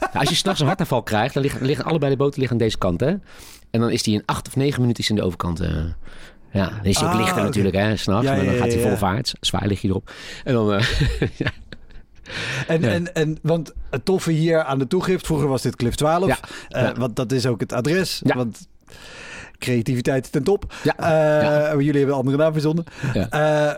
Nou, 0.00 0.12
als 0.12 0.28
je 0.28 0.34
s'nachts 0.34 0.60
een 0.60 0.66
hartaanval 0.66 1.02
krijgt, 1.02 1.34
dan 1.34 1.42
liggen, 1.42 1.66
liggen 1.66 1.84
allebei 1.84 2.10
de 2.10 2.16
boten 2.18 2.38
liggen 2.40 2.58
aan 2.58 2.64
deze 2.64 2.78
kant, 2.78 3.00
hè? 3.00 3.14
En 3.70 3.80
dan 3.80 3.90
is 3.90 4.02
die 4.02 4.14
in 4.14 4.22
acht 4.26 4.46
of 4.46 4.56
negen 4.56 4.80
minuten 4.80 5.02
is 5.02 5.08
hij 5.08 5.16
aan 5.18 5.22
de 5.22 5.28
overkant. 5.28 5.60
eh. 5.60 5.68
ja, 6.52 6.68
dan 6.68 6.84
is 6.84 6.98
hij 6.98 7.06
ook 7.08 7.14
Ah, 7.14 7.20
lichter 7.20 7.42
natuurlijk, 7.42 7.76
hè, 7.76 7.96
s'nachts. 7.96 8.26
Ja, 8.26 8.34
maar 8.34 8.44
dan 8.44 8.54
ja, 8.54 8.60
gaat 8.60 8.72
hij 8.72 8.82
ja, 8.82 8.88
ja. 8.88 8.96
vaart. 8.96 9.34
Zwaar 9.40 9.66
lig 9.66 9.80
je 9.80 9.88
erop. 9.88 10.10
En 10.44 10.52
dan, 10.54 10.72
eh, 10.72 10.84
ja. 11.36 11.50
En, 12.66 12.82
en, 12.84 13.14
en, 13.14 13.38
want 13.42 13.72
het 13.90 14.04
toffe 14.04 14.30
hier 14.30 14.62
aan 14.62 14.78
de 14.78 14.86
toegift, 14.86 15.26
vroeger 15.26 15.48
was 15.48 15.62
dit 15.62 15.76
Cliff 15.76 15.94
12. 15.96 16.26
Ja, 16.26 16.38
Eh, 16.68 16.82
ja. 16.82 16.92
Want 16.94 17.16
dat 17.16 17.32
is 17.32 17.46
ook 17.46 17.60
het 17.60 17.72
adres. 17.72 18.20
Ja. 18.24 18.34
Want 18.34 18.68
creativiteit 19.58 20.32
ten 20.32 20.42
top. 20.42 20.74
Ja, 20.82 20.96
Eh. 20.96 21.72
Jullie 21.72 21.86
hebben 21.96 22.08
een 22.08 22.20
andere 22.20 22.36
naam 22.36 22.52
verzonnen. 22.52 22.84
Ja. 23.12 23.28
Eh, 23.30 23.74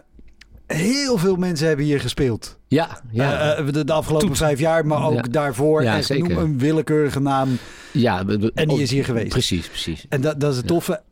heel 0.76 1.18
veel 1.18 1.36
mensen 1.36 1.66
hebben 1.66 1.84
hier 1.84 2.00
gespeeld. 2.00 2.58
ja, 2.68 3.00
ja. 3.10 3.54
De, 3.62 3.84
de 3.84 3.92
afgelopen 3.92 4.26
Toet. 4.28 4.36
vijf 4.36 4.58
jaar, 4.58 4.86
maar 4.86 5.04
ook 5.06 5.14
Ja. 5.14 5.22
daarvoor. 5.30 5.82
Ja, 5.82 5.96
en 5.96 6.04
zeker. 6.04 6.28
noem 6.28 6.38
een 6.38 6.58
willekeurige 6.58 7.20
naam. 7.20 7.48
ja 7.92 8.18
en 8.18 8.38
die 8.68 8.70
oh, 8.70 8.80
is 8.80 8.90
hier 8.90 9.04
geweest. 9.04 9.28
Precies, 9.28 9.68
precies. 9.68 10.06
En 10.08 10.20
dat, 10.20 10.40
dat 10.40 10.50
is 10.50 10.56
het 10.56 10.66
toffe. 10.66 11.02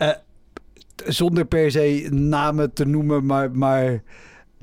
Zonder 1.06 1.44
per 1.44 1.70
se 1.70 2.06
namen 2.10 2.72
te 2.72 2.84
noemen, 2.87 3.26
maar, 3.26 3.50
maar 3.50 4.02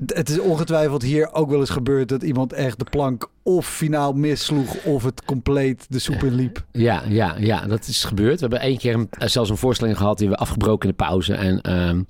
het 0.06 0.28
is 0.28 0.38
ongetwijfeld 0.38 1.02
hier 1.02 1.32
ook 1.32 1.50
wel 1.50 1.60
eens 1.60 1.70
gebeurd 1.70 2.08
dat 2.08 2.22
iemand 2.22 2.52
echt 2.52 2.78
de 2.78 2.86
plank 2.90 3.30
of 3.42 3.66
finaal 3.66 4.12
missloeg 4.12 4.84
of 4.84 5.04
het 5.04 5.24
compleet 5.24 5.86
de 5.88 5.98
soep 5.98 6.22
in 6.22 6.34
liep. 6.34 6.64
Ja, 6.72 7.02
ja, 7.08 7.34
ja, 7.38 7.66
dat 7.66 7.86
is 7.86 8.04
gebeurd. 8.04 8.34
We 8.34 8.40
hebben 8.40 8.60
één 8.60 8.78
keer 8.78 9.06
zelfs 9.18 9.50
een 9.50 9.56
voorstelling 9.56 9.96
gehad 9.96 10.18
die 10.18 10.28
we 10.28 10.36
afgebroken 10.36 10.88
in 10.88 10.94
de 10.96 11.04
pauze. 11.04 11.34
En 11.34 11.60
ehm, 11.60 12.02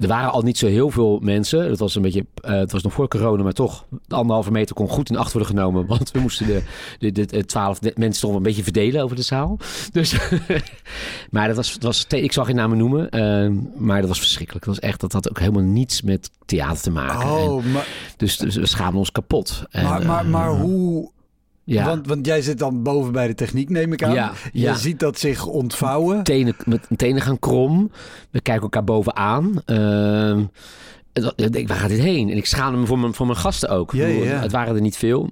er 0.00 0.08
waren 0.08 0.32
al 0.32 0.42
niet 0.42 0.58
zo 0.58 0.66
heel 0.66 0.90
veel 0.90 1.18
mensen. 1.22 1.68
Dat 1.68 1.78
was 1.78 1.94
een 1.94 2.02
beetje, 2.02 2.26
eh, 2.34 2.58
het 2.58 2.72
was 2.72 2.82
nog 2.82 2.92
voor 2.92 3.08
corona, 3.08 3.42
maar 3.42 3.52
toch, 3.52 3.84
de 4.06 4.14
anderhalve 4.14 4.50
meter 4.50 4.74
kon 4.74 4.88
goed 4.88 5.10
in 5.10 5.16
acht 5.16 5.32
worden 5.32 5.50
genomen. 5.50 5.86
Want 5.86 6.10
we 6.10 6.18
moesten 6.20 6.46
de, 6.46 6.62
de, 6.98 7.12
de, 7.12 7.26
de 7.26 7.44
twaalf 7.44 7.78
mensen 7.94 8.28
toch 8.28 8.36
een 8.36 8.42
beetje 8.42 8.62
verdelen 8.62 9.02
over 9.02 9.16
de 9.16 9.22
zaal. 9.22 9.58
Dus, 9.92 10.16
maar 11.30 11.46
dat 11.46 11.56
was, 11.56 11.72
dat 11.72 11.82
was, 11.82 12.06
ik 12.08 12.32
zal 12.32 12.44
geen 12.44 12.54
namen 12.54 12.78
noemen, 12.78 13.10
ehm, 13.10 13.54
maar 13.76 14.00
dat 14.00 14.08
was 14.08 14.18
verschrikkelijk. 14.18 14.64
Dat 14.64 14.74
was 14.74 14.84
echt, 14.88 15.00
dat 15.00 15.12
had 15.12 15.30
ook 15.30 15.38
helemaal 15.38 15.62
niets 15.62 16.02
met 16.02 16.30
theater 16.46 16.82
te 16.82 16.90
maken. 16.90 17.20
En 17.20 17.48
Oh, 17.50 17.64
maar, 17.64 17.86
dus, 18.16 18.36
dus 18.36 18.56
we 18.56 18.66
schaamden 18.66 18.98
ons 18.98 19.12
kapot. 19.12 19.64
En, 19.70 19.84
maar, 19.84 20.06
maar, 20.06 20.26
maar 20.26 20.50
eh, 20.50 20.60
hoe... 20.60 21.10
Ja. 21.74 21.84
Want, 21.84 22.06
want 22.06 22.26
jij 22.26 22.42
zit 22.42 22.58
dan 22.58 22.82
boven 22.82 23.12
bij 23.12 23.26
de 23.26 23.34
techniek, 23.34 23.68
neem 23.68 23.92
ik 23.92 24.02
aan. 24.02 24.12
Ja, 24.12 24.32
Je 24.52 24.60
ja. 24.60 24.74
ziet 24.74 24.98
dat 24.98 25.18
zich 25.18 25.46
ontvouwen. 25.46 26.22
tenen, 26.22 26.54
met 26.66 26.86
tenen 26.96 27.22
gaan 27.22 27.38
krom. 27.38 27.90
We 28.30 28.40
kijken 28.40 28.62
elkaar 28.62 28.84
bovenaan. 28.84 29.62
En 29.64 30.50
dat- 31.22 31.32
ik 31.36 31.52
denk, 31.52 31.68
waar 31.68 31.76
gaat 31.76 31.88
dit 31.88 32.00
heen? 32.00 32.30
En 32.30 32.36
ik 32.36 32.46
schaamde 32.46 32.78
me 32.78 32.86
voor 32.86 32.98
mijn, 32.98 33.14
voor 33.14 33.26
mijn 33.26 33.38
gasten 33.38 33.68
ook. 33.68 33.92
Bedoel. 33.92 34.24
Het 34.24 34.52
waren 34.52 34.74
er 34.74 34.80
niet 34.80 34.96
veel. 34.96 35.30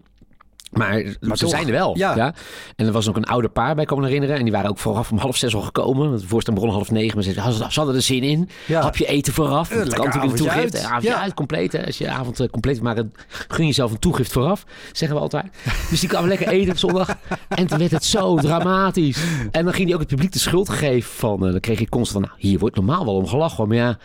Maar, 0.70 0.88
Maar 1.20 1.36
ze 1.36 1.42
toch, 1.44 1.50
zijn 1.50 1.66
er 1.66 1.72
wel. 1.72 1.96
ja. 1.96 2.16
Ja. 2.16 2.34
En 2.76 2.86
er 2.86 2.92
was 2.92 3.08
ook 3.08 3.16
een 3.16 3.24
ouder 3.24 3.50
paar 3.50 3.74
bij, 3.74 3.84
ik 3.84 3.96
me 3.96 4.04
herinneren. 4.04 4.36
En 4.36 4.42
die 4.42 4.52
waren 4.52 4.70
ook 4.70 4.78
vooraf 4.78 5.10
om 5.10 5.18
half 5.18 5.36
zes 5.36 5.54
al 5.54 5.60
gekomen. 5.60 6.08
Want 6.08 6.20
de 6.20 6.28
voorstelling 6.28 6.60
begon 6.62 6.76
om 6.76 6.82
half 6.82 6.90
negen. 6.90 7.14
Maar 7.14 7.24
ze, 7.24 7.40
hadden 7.80 7.94
er 7.94 8.02
zin 8.02 8.22
in. 8.22 8.48
Ja. 8.66 8.80
Hapje 8.82 9.06
eten 9.06 9.32
vooraf. 9.32 9.68
Ja, 9.68 9.74
dat 9.76 9.86
lekker 9.86 10.10
kan 10.10 10.20
natuurlijk 10.20 10.40
een 10.40 10.46
toegift. 10.46 10.74
uit. 10.76 10.84
Avondje 10.84 11.08
Ja. 11.08 11.20
uit, 11.20 11.34
compleet. 11.34 11.72
Hè. 11.72 11.86
Als 11.86 11.98
je 11.98 12.08
avond 12.10 12.40
eh, 12.40 12.48
compleet 12.48 12.82
maakt, 12.82 13.02
gun 13.28 13.66
jezelf 13.66 13.90
een 13.92 13.98
toegift 13.98 14.32
vooraf. 14.32 14.64
Zeggen 14.92 15.16
we 15.16 15.22
altijd. 15.22 15.44
Dus 15.90 16.00
die 16.00 16.08
kwamen 16.08 16.28
lekker 16.28 16.48
eten 16.48 16.70
op 16.70 16.78
zondag. 16.78 17.16
En 17.48 17.66
toen 17.66 17.78
werd 17.78 17.90
het 17.90 18.04
zo 18.04 18.36
dramatisch. 18.36 19.18
En 19.50 19.64
dan 19.64 19.72
ging 19.72 19.84
hij 19.86 19.94
ook 19.94 20.00
het 20.00 20.08
publiek 20.10 20.32
de 20.32 20.38
schuld 20.38 20.68
geven 20.68 21.10
van... 21.10 21.46
eh, 21.46 21.50
dan 21.50 21.60
kreeg 21.60 21.78
je 21.78 21.88
constant 21.88 22.24
van, 22.26 22.34
nou, 22.36 22.48
hier 22.48 22.58
wordt 22.58 22.76
normaal 22.76 23.04
wel 23.04 23.14
om 23.14 23.26
gelachen. 23.26 23.68
Maar 23.68 23.76
ja, 23.76 23.98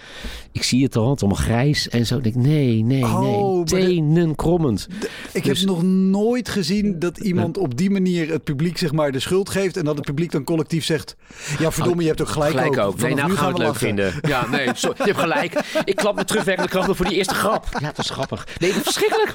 ik 0.52 0.64
zie 0.64 0.84
het 0.84 0.96
al, 0.96 1.10
het 1.10 1.22
allemaal 1.24 1.42
grijs 1.44 1.90
en 1.90 2.06
zo. 2.06 2.18
Ik 2.18 2.24
denk, 2.24 2.36
nee, 2.36 2.84
nee, 2.84 3.04
Oh, 3.04 3.56
nee. 3.56 3.64
Tenen 3.66 4.36
krommend. 4.36 4.88
Ik 5.34 5.44
Dus- 5.44 5.60
heb 5.60 5.68
nog 5.70 5.84
nooit 5.84 6.50
gezien 6.54 7.00
dat 7.00 7.18
iemand 7.18 7.58
op 7.58 7.78
die 7.78 7.90
manier 7.90 8.30
het 8.30 8.44
publiek 8.44 8.78
zeg 8.78 8.92
maar 8.92 9.12
de 9.12 9.20
schuld 9.20 9.50
geeft 9.50 9.78
en 9.78 9.86
dat 9.86 9.96
het 9.96 10.06
publiek 10.06 10.32
dan 10.32 10.44
collectief 10.44 10.86
zegt: 10.86 11.16
ja 11.60 11.72
verdomme, 11.72 12.02
je 12.02 12.08
hebt 12.08 12.22
ook 12.22 12.28
gelijk, 12.28 12.52
Gelijk 12.52 12.78
ook. 12.78 13.00
Nee, 13.00 13.14
nou 13.14 13.30
nu 13.30 13.36
gaan 13.36 13.46
we 13.46 13.50
het 13.50 13.58
leuk 13.58 13.68
lachen." 13.68 13.88
vinden. 13.88 14.14
Ja, 14.22 14.48
nee, 14.48 14.70
sorry, 14.74 14.96
je 14.98 15.04
hebt 15.04 15.20
gelijk. 15.20 15.60
Ik 15.84 15.96
klap 15.96 16.16
met 16.16 16.28
terugwerkende 16.28 16.70
kracht 16.70 16.96
voor 16.96 17.06
die 17.06 17.18
eerste 17.18 17.34
grap. 17.34 17.66
Ja, 17.80 17.88
het 17.88 17.98
was 17.98 18.10
grappig. 18.10 18.48
Nee, 18.60 18.74
dat 18.74 18.84
verschrikkelijk. 18.84 19.34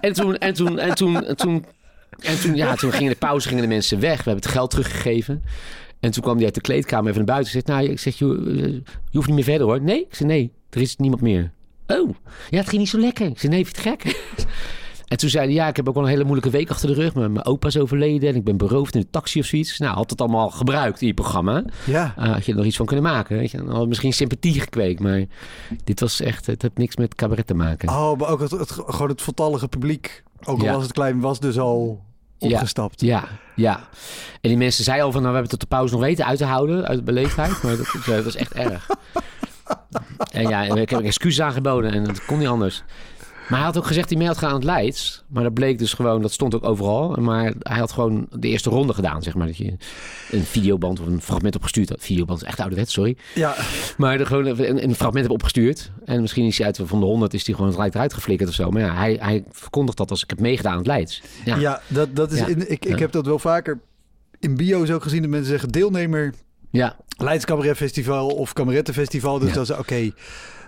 En 0.00 0.12
toen, 0.12 0.36
en 0.36 0.54
toen, 0.54 0.78
en 0.78 0.94
toen, 0.94 1.24
en 1.24 1.36
toen, 1.36 1.64
en 2.18 2.40
toen, 2.40 2.54
ja, 2.54 2.74
toen 2.74 2.92
gingen 2.92 3.12
de 3.12 3.18
pauze, 3.18 3.48
gingen 3.48 3.62
de 3.62 3.68
mensen 3.68 4.00
weg. 4.00 4.16
We 4.16 4.30
hebben 4.30 4.42
het 4.42 4.52
geld 4.52 4.70
teruggegeven. 4.70 5.42
En 6.00 6.10
toen 6.10 6.22
kwam 6.22 6.36
hij 6.36 6.44
uit 6.44 6.54
de 6.54 6.60
kleedkamer 6.60 7.06
even 7.06 7.24
naar 7.24 7.34
buiten. 7.34 7.58
Ik 7.58 7.64
zeg, 7.66 7.76
nou, 7.76 7.88
ik 7.90 7.98
zeg, 7.98 8.18
je, 8.18 8.24
eh, 8.24 8.72
je 9.10 9.16
hoeft 9.16 9.26
niet 9.26 9.36
meer 9.36 9.44
verder 9.44 9.66
hoor. 9.66 9.80
Nee? 9.80 10.00
Ik 10.00 10.14
zeg, 10.14 10.28
nee, 10.28 10.52
er 10.70 10.80
is 10.80 10.96
niemand 10.96 11.22
meer. 11.22 11.52
Oh, 11.86 12.14
ja, 12.50 12.58
het 12.58 12.68
ging 12.68 12.80
niet 12.80 12.90
zo 12.90 12.98
lekker. 12.98 13.26
Ik 13.26 13.38
zeg, 13.38 13.50
nee, 13.50 13.64
vind 13.66 13.76
het 13.76 13.86
gek? 13.86 14.20
En 15.08 15.16
toen 15.16 15.28
zei 15.30 15.44
hij, 15.44 15.54
ja, 15.54 15.68
ik 15.68 15.76
heb 15.76 15.88
ook 15.88 15.94
wel 15.94 16.02
een 16.02 16.08
hele 16.08 16.22
moeilijke 16.24 16.50
week 16.50 16.70
achter 16.70 16.88
de 16.88 16.94
rug. 16.94 17.14
Mijn 17.14 17.44
opa 17.44 17.66
is 17.66 17.78
overleden 17.78 18.28
en 18.28 18.34
ik 18.34 18.44
ben 18.44 18.56
beroofd 18.56 18.94
in 18.94 19.00
de 19.00 19.10
taxi 19.10 19.40
of 19.40 19.46
zoiets. 19.46 19.78
Nou, 19.78 19.94
had 19.94 20.10
het 20.10 20.20
allemaal 20.20 20.50
gebruikt 20.50 21.00
in 21.00 21.06
je 21.06 21.14
programma. 21.14 21.64
Ja, 21.86 22.14
Ah, 22.16 22.32
had 22.32 22.44
je 22.44 22.50
er 22.52 22.56
nog 22.58 22.66
iets 22.66 22.76
van 22.76 22.86
kunnen 22.86 23.04
maken. 23.04 23.36
Weet 23.38 23.50
je? 23.50 23.56
Dan 23.56 23.70
had 23.70 23.88
misschien 23.88 24.12
sympathie 24.12 24.60
gekweekt. 24.60 25.00
Maar 25.00 25.24
dit 25.84 26.00
was 26.00 26.20
echt, 26.20 26.46
het 26.46 26.62
heeft 26.62 26.76
niks 26.78 26.96
met 26.96 27.14
cabaret 27.14 27.46
te 27.46 27.54
maken. 27.54 27.88
oh, 27.88 28.18
maar 28.18 28.28
ook 28.28 28.40
het, 28.40 28.50
het, 28.50 28.70
gewoon 28.70 29.08
het 29.08 29.22
voltallige 29.22 29.68
publiek, 29.68 30.22
ook 30.44 30.58
al 30.58 30.64
Ja. 30.64 30.72
was 30.72 30.82
het 30.82 30.92
klein, 30.92 31.20
was 31.20 31.40
dus 31.40 31.58
al 31.58 32.04
Ja. 32.38 32.48
opgestapt. 32.48 33.00
Ja, 33.00 33.24
ja. 33.56 33.88
En 34.40 34.48
die 34.48 34.56
mensen 34.56 34.84
zeiden 34.84 35.06
al 35.06 35.12
van, 35.12 35.20
nou, 35.22 35.32
we 35.34 35.38
hebben 35.40 35.58
tot 35.58 35.68
de 35.70 35.76
pauze 35.76 35.92
nog 35.94 36.02
weten 36.02 36.24
uit 36.26 36.38
te 36.38 36.44
houden. 36.44 36.86
Uit 36.86 37.04
beleefdheid. 37.04 37.62
Maar 37.62 37.76
dat, 37.76 37.86
dat 38.06 38.24
was 38.24 38.36
echt 38.36 38.52
erg. 38.52 38.86
En 40.32 40.48
ja, 40.48 40.62
ik 40.62 40.90
heb 40.90 41.00
excuses 41.00 41.40
aangeboden 41.40 41.92
en 41.92 42.04
dat 42.04 42.24
kon 42.24 42.38
niet 42.38 42.48
anders. 42.48 42.82
Maar 43.48 43.58
hij 43.58 43.66
had 43.68 43.76
ook 43.78 43.86
gezegd 43.86 44.16
mee 44.16 44.26
had 44.26 44.38
gaan 44.38 44.48
aan 44.48 44.54
het 44.54 44.64
Leids. 44.64 45.22
Maar 45.28 45.42
dat 45.42 45.54
bleek 45.54 45.78
dus 45.78 45.92
gewoon, 45.92 46.22
dat 46.22 46.32
stond 46.32 46.54
ook 46.54 46.64
overal. 46.64 47.16
Maar 47.20 47.52
hij 47.58 47.78
had 47.78 47.92
gewoon 47.92 48.26
de 48.30 48.48
eerste 48.48 48.70
ronde 48.70 48.94
gedaan, 48.94 49.22
zeg 49.22 49.34
maar. 49.34 49.46
Dat 49.46 49.56
je 49.56 49.76
een 50.30 50.44
videoband 50.44 51.00
of 51.00 51.06
een 51.06 51.22
fragment 51.22 51.54
opgestuurd 51.56 51.88
had. 51.88 52.02
Videoband 52.04 52.42
is 52.42 52.48
echt 52.48 52.60
ouderwet, 52.60 52.90
sorry. 52.90 53.16
Ja, 53.34 53.54
Maar 53.96 54.20
er 54.20 54.26
gewoon 54.26 54.46
een, 54.46 54.82
een 54.84 54.94
fragment 54.94 55.22
heb 55.24 55.32
opgestuurd. 55.34 55.90
En 56.04 56.20
misschien 56.20 56.46
is 56.46 56.56
hij 56.58 56.66
uit 56.66 56.80
van 56.84 57.00
de 57.00 57.06
100 57.06 57.34
is 57.34 57.46
hij 57.46 57.54
gewoon 57.54 57.72
gelijk 57.72 57.94
eruit 57.94 58.14
geflikkerd 58.14 58.48
of 58.48 58.54
zo. 58.54 58.70
Maar 58.70 58.82
ja, 58.82 58.94
hij, 58.94 59.16
hij 59.20 59.44
verkondigt 59.50 59.98
dat 59.98 60.10
als 60.10 60.22
ik 60.22 60.30
heb 60.30 60.40
meegedaan 60.40 60.72
aan 60.72 60.78
het 60.78 60.86
Leids. 60.86 61.22
Ja, 61.44 61.56
ja. 61.56 61.80
dat, 61.88 62.16
dat 62.16 62.32
is 62.32 62.38
Ja. 62.38 62.46
In, 62.46 62.60
ik, 62.70 62.84
ik 62.84 62.88
Ja. 62.88 62.96
heb 62.98 63.12
dat 63.12 63.26
wel 63.26 63.38
vaker 63.38 63.80
in 64.40 64.56
bio's 64.56 64.90
ook 64.90 65.02
gezien. 65.02 65.20
Dat 65.22 65.30
mensen 65.30 65.48
zeggen 65.50 65.68
deelnemer 65.68 66.34
ja. 66.70 66.96
Leids 67.16 67.44
Cabaret 67.44 67.76
Festival 67.76 68.28
of 68.28 68.52
Kamerettenfestival. 68.52 69.38
Dus 69.38 69.48
Ja. 69.48 69.54
dat 69.54 69.70
is 69.70 69.76
oké. 69.76 70.10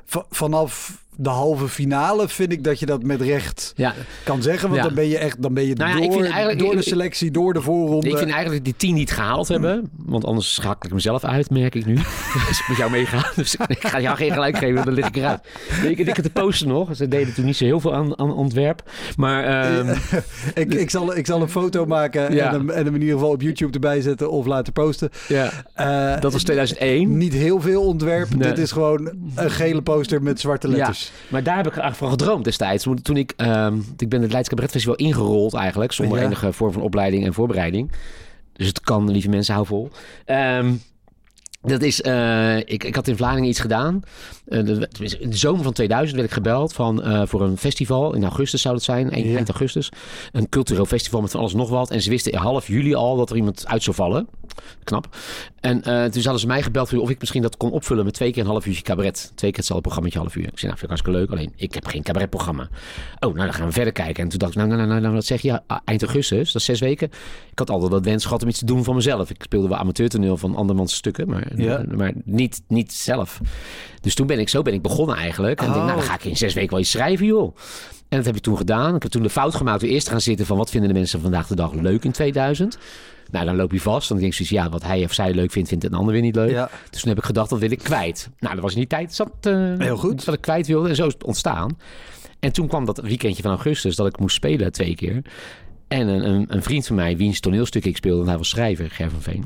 Va- 0.04 0.26
vanaf 0.30 1.02
de 1.22 1.28
halve 1.28 1.68
finale 1.68 2.28
vind 2.28 2.52
ik 2.52 2.64
dat 2.64 2.78
je 2.78 2.86
dat 2.86 3.02
met 3.02 3.20
recht 3.20 3.72
ja. 3.76 3.94
kan 4.24 4.42
zeggen. 4.42 4.68
Want 4.68 4.80
Ja. 4.80 4.86
dan 4.86 4.94
ben 4.96 5.08
je 5.08 5.18
echt 5.18 5.42
dan 5.42 5.54
ben 5.54 5.66
je 5.66 5.74
Nou 5.74 5.90
ja, 5.90 5.96
ik 5.96 6.02
door, 6.02 6.12
vind 6.12 6.24
eigenlijk- 6.24 6.58
door 6.58 6.70
de 6.70 6.76
ik- 6.76 6.82
selectie, 6.88 7.30
door 7.30 7.52
de 7.52 7.60
voorronde. 7.62 8.08
Ik 8.08 8.16
vind 8.18 8.30
eigenlijk 8.30 8.64
die 8.64 8.74
tien 8.76 8.94
niet 8.94 9.10
gehaald 9.12 9.48
hebben. 9.48 9.90
Want 9.96 10.24
anders 10.24 10.54
schakel 10.54 10.88
ik 10.88 10.94
mezelf 10.94 11.24
uit, 11.24 11.50
merk 11.50 11.74
ik 11.74 11.86
nu. 11.86 11.96
Als 12.48 12.60
ik 12.60 12.64
met 12.68 12.76
jou 12.76 12.90
meega. 12.90 13.30
Dus 13.36 13.56
ik 13.66 13.86
ga 13.86 14.00
jou 14.00 14.16
geen 14.16 14.32
gelijk 14.32 14.56
geven, 14.58 14.84
dan 14.84 14.94
lig 14.94 15.06
ik 15.06 15.16
eruit. 15.16 15.40
Ik, 15.84 15.98
ik 15.98 16.16
had 16.16 16.24
de 16.24 16.30
poster 16.30 16.66
nog. 16.66 16.96
Ze 16.96 17.08
deden 17.08 17.34
toen 17.34 17.44
niet 17.44 17.56
zo 17.56 17.64
heel 17.64 17.80
veel 17.80 17.94
aan, 17.94 18.18
aan 18.18 18.32
ontwerp. 18.34 18.90
Maar 19.16 19.44
ehm, 19.44 19.94
ik, 20.54 20.74
ik, 20.74 20.90
zal, 20.90 21.16
ik 21.16 21.26
zal 21.26 21.42
een 21.42 21.48
foto 21.48 21.86
maken 21.86 22.34
Ja. 22.34 22.46
en, 22.46 22.52
hem, 22.54 22.70
en 22.70 22.84
hem 22.84 22.94
in 22.94 23.00
ieder 23.00 23.14
geval 23.18 23.30
op 23.32 23.42
YouTube 23.42 23.72
erbij 23.72 24.00
zetten 24.00 24.30
of 24.30 24.46
laten 24.46 24.72
posten. 24.72 25.10
ja, 25.28 25.50
Eh, 25.74 26.20
dat 26.20 26.32
was 26.32 26.42
2001. 26.42 27.16
Niet 27.16 27.32
heel 27.32 27.60
veel 27.60 27.82
ontwerp. 27.82 28.34
Nee. 28.34 28.48
Dit 28.48 28.58
is 28.58 28.72
gewoon 28.72 29.10
een 29.34 29.50
gele 29.50 29.82
poster 29.82 30.22
met 30.22 30.40
zwarte 30.40 30.68
letters. 30.68 31.09
Maar 31.28 31.42
daar 31.42 31.56
heb 31.56 31.66
ik 31.66 31.72
eigenlijk 31.76 31.96
van 32.02 32.10
gedroomd 32.10 32.44
destijds. 32.44 32.86
Toen- 33.02 33.16
ik, 33.16 33.32
ehm, 33.36 33.78
ik 33.96 34.08
ben 34.08 34.22
het 34.22 34.32
Leids 34.32 34.48
Cabaret 34.48 34.70
Festival 34.70 34.96
ingerold 34.96 35.54
eigenlijk. 35.54 35.92
Zonder 35.92 36.18
Ja. 36.18 36.24
enige 36.24 36.52
vorm 36.52 36.72
van 36.72 36.82
opleiding 36.82 37.24
en 37.24 37.34
voorbereiding. 37.34 37.92
Dus 38.52 38.66
het 38.66 38.80
kan, 38.80 39.10
lieve 39.10 39.28
mensen, 39.28 39.54
hou 39.54 39.66
vol. 39.66 39.90
Ehm, 40.24 40.72
dat 41.62 41.82
is, 41.82 42.00
eh, 42.02 42.56
ik, 42.58 42.84
ik 42.84 42.94
had 42.94 43.08
in 43.08 43.16
Vlaanderen 43.16 43.48
iets 43.48 43.60
gedaan. 43.60 44.02
Eh, 44.46 44.64
de- 44.64 44.88
in 45.18 45.30
de 45.30 45.36
zomer 45.36 45.62
van 45.62 45.72
2000 45.72 46.16
werd 46.18 46.28
ik 46.30 46.34
gebeld 46.36 46.72
van, 46.72 47.02
eh, 47.02 47.22
voor 47.26 47.42
een 47.42 47.56
festival. 47.56 48.14
In 48.14 48.22
augustus 48.22 48.62
zou 48.62 48.74
het 48.74 48.84
zijn, 48.84 49.10
eind, 49.10 49.26
Ja. 49.26 49.34
eind 49.36 49.48
augustus. 49.48 49.88
Een 50.32 50.48
cultureel 50.48 50.86
festival 50.86 51.20
met 51.20 51.30
van 51.30 51.40
alles 51.40 51.54
nog 51.54 51.68
wat. 51.68 51.90
En 51.90 52.02
ze 52.02 52.10
wisten 52.10 52.32
in 52.32 52.38
half 52.38 52.66
juli 52.66 52.94
al 52.94 53.16
dat 53.16 53.30
er 53.30 53.36
iemand 53.36 53.66
uit 53.66 53.82
zou 53.82 53.96
vallen. 53.96 54.28
Knap. 54.84 55.16
En 55.60 55.82
eh, 55.82 56.04
toen 56.04 56.22
hadden 56.22 56.40
ze 56.40 56.46
mij 56.46 56.62
gebeld 56.62 56.98
of 56.98 57.10
ik 57.10 57.20
misschien 57.20 57.42
dat 57.42 57.56
kon 57.56 57.70
opvullen 57.70 58.04
met 58.04 58.14
twee 58.14 58.32
keer 58.32 58.42
een 58.42 58.48
half 58.48 58.66
uurtje 58.66 58.82
cabaret. 58.82 59.16
Twee 59.34 59.50
keer 59.50 59.58
hetzelfde 59.58 59.82
programmaatje 59.84 60.18
half 60.18 60.36
uur. 60.36 60.42
Ik 60.46 60.58
zei, 60.58 60.66
nou 60.72 60.78
vind 60.78 60.82
ik 60.82 60.88
hartstikke 60.88 61.18
leuk. 61.18 61.30
Alleen, 61.30 61.52
ik 61.56 61.74
heb 61.74 61.86
geen 61.86 62.02
cabaretprogramma. 62.02 62.62
Oh, 62.62 63.34
nou 63.34 63.34
dan 63.44 63.52
gaan 63.54 63.66
we 63.66 63.72
verder 63.72 63.92
kijken. 63.92 64.22
En 64.22 64.28
toen 64.28 64.38
dacht 64.38 64.52
ik, 64.52 64.58
nou, 64.58 64.68
nou, 64.68 64.86
nou, 64.88 65.00
nou 65.00 65.14
wat 65.14 65.24
zeg 65.24 65.42
je? 65.42 65.60
Ah, 65.66 65.78
Eind 65.84 66.02
augustus, 66.02 66.52
dat 66.52 66.60
is 66.60 66.64
zes 66.64 66.80
weken. 66.80 67.08
Ik 67.50 67.58
had 67.58 67.70
altijd 67.70 67.90
dat 67.90 68.04
wens 68.04 68.24
gehad 68.24 68.42
om 68.42 68.48
iets 68.48 68.58
te 68.58 68.64
doen 68.64 68.84
van 68.84 68.94
mezelf. 68.94 69.30
Ik 69.30 69.42
speelde 69.42 69.68
wel 69.68 69.78
amateurtoneel 69.78 70.36
van 70.36 70.56
andermans 70.56 70.94
stukken, 70.94 71.28
maar, 71.28 71.49
Ja. 71.56 71.84
maar 71.96 72.12
niet, 72.24 72.62
niet 72.68 72.92
zelf. 72.92 73.40
Dus 74.00 74.14
toen 74.14 74.26
ben 74.26 74.38
ik, 74.38 74.48
zo 74.48 74.62
ben 74.62 74.74
ik 74.74 74.82
begonnen 74.82 75.16
eigenlijk. 75.16 75.60
En 75.60 75.66
ik 75.66 75.72
denk, 75.72 75.84
nou 75.84 75.96
dan 75.98 76.06
ga 76.06 76.14
ik 76.14 76.24
in 76.24 76.36
zes 76.36 76.54
weken 76.54 76.70
wel 76.70 76.80
iets 76.80 76.90
schrijven, 76.90 77.26
joh. 77.26 77.56
En 78.08 78.16
dat 78.16 78.26
heb 78.26 78.36
ik 78.36 78.42
toen 78.42 78.56
gedaan. 78.56 78.94
Ik 78.94 79.02
heb 79.02 79.10
toen 79.10 79.22
de 79.22 79.30
fout 79.30 79.54
gemaakt 79.54 79.80
door 79.80 79.90
eerst 79.90 80.04
te 80.04 80.10
gaan 80.10 80.20
zitten 80.20 80.46
van 80.46 80.56
wat 80.56 80.70
vinden 80.70 80.88
de 80.88 80.94
mensen 80.94 81.20
vandaag 81.20 81.46
de 81.46 81.54
dag 81.54 81.72
leuk 81.72 82.04
in 82.04 82.12
2000. 82.12 82.78
Nou, 83.30 83.44
dan 83.44 83.56
loop 83.56 83.72
je 83.72 83.80
vast. 83.80 84.08
Dan 84.08 84.18
denk 84.18 84.32
je 84.34 84.44
zoiets, 84.44 84.64
ja, 84.64 84.70
wat 84.70 84.82
hij 84.82 85.04
of 85.04 85.12
zij 85.12 85.34
leuk 85.34 85.50
vindt, 85.50 85.68
vindt 85.68 85.84
een 85.84 85.94
ander 85.94 86.12
weer 86.12 86.22
niet 86.22 86.34
leuk. 86.34 86.50
Ja. 86.50 86.70
Dus 86.90 87.00
toen 87.00 87.08
heb 87.08 87.18
ik 87.18 87.24
gedacht, 87.24 87.50
dat 87.50 87.58
wil 87.58 87.70
ik 87.70 87.78
kwijt. 87.78 88.28
Nou, 88.38 88.54
dat 88.54 88.62
was 88.62 88.72
in 88.72 88.78
die 88.78 88.86
tijd 88.88 89.14
zat, 89.14 89.30
eh, 89.40 89.74
Heel 89.78 89.96
goed. 89.96 90.24
wat 90.24 90.34
ik 90.34 90.40
kwijt 90.40 90.66
wilde. 90.66 90.88
En 90.88 90.96
zo 90.96 91.06
is 91.06 91.12
het 91.12 91.24
ontstaan. 91.24 91.78
En 92.40 92.52
toen 92.52 92.68
kwam 92.68 92.84
dat 92.84 93.00
weekendje 93.00 93.42
van 93.42 93.50
augustus 93.50 93.96
dat 93.96 94.06
ik 94.06 94.18
moest 94.18 94.34
spelen 94.34 94.72
twee 94.72 94.94
keer. 94.94 95.22
En 95.88 96.08
een, 96.08 96.30
een, 96.30 96.44
een 96.48 96.62
vriend 96.62 96.86
van 96.86 96.96
mij, 96.96 97.16
wiens 97.16 97.40
toneelstuk 97.40 97.84
ik 97.84 97.96
speelde, 97.96 98.22
en 98.22 98.28
hij 98.28 98.36
was 98.36 98.48
schrijver, 98.48 98.90
Ger 98.90 99.10
van 99.10 99.22
Veen. 99.22 99.44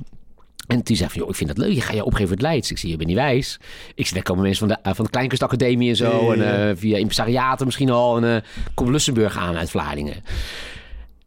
En 0.67 0.81
die 0.83 0.97
zei 0.97 1.11
van, 1.11 1.21
joh, 1.21 1.29
ik 1.29 1.37
vind 1.37 1.49
dat 1.49 1.59
leuk. 1.59 1.75
Je 1.75 1.81
ga 1.81 1.93
je 1.93 2.05
opgeven 2.05 2.27
voor 2.27 2.37
het 2.37 2.47
Leids. 2.47 2.71
Ik 2.71 2.79
zie, 2.79 2.91
je 2.91 2.97
bent 2.97 3.09
niet 3.09 3.19
wijs. 3.19 3.59
Ik 3.95 4.07
zie, 4.07 4.15
daar 4.15 4.23
komen 4.23 4.43
mensen 4.43 4.69
van 4.69 4.77
de, 4.77 4.89
eh, 4.89 4.95
van 4.95 5.05
de 5.05 5.11
Kleinkunstacademie 5.11 5.89
en 5.89 5.97
zo. 5.97 6.05
Ja, 6.05 6.35
ja, 6.35 6.45
ja. 6.45 6.55
En 6.55 6.71
eh, 6.71 6.77
via 6.77 6.97
impresariaten 6.97 7.67
misschien 7.67 7.91
al. 7.91 8.17
En 8.17 8.35
eh 8.35 8.43
komt 8.75 8.91
Lussenburg 8.91 9.37
aan 9.37 9.57
uit 9.57 9.71
Vlaardingen. 9.71 10.23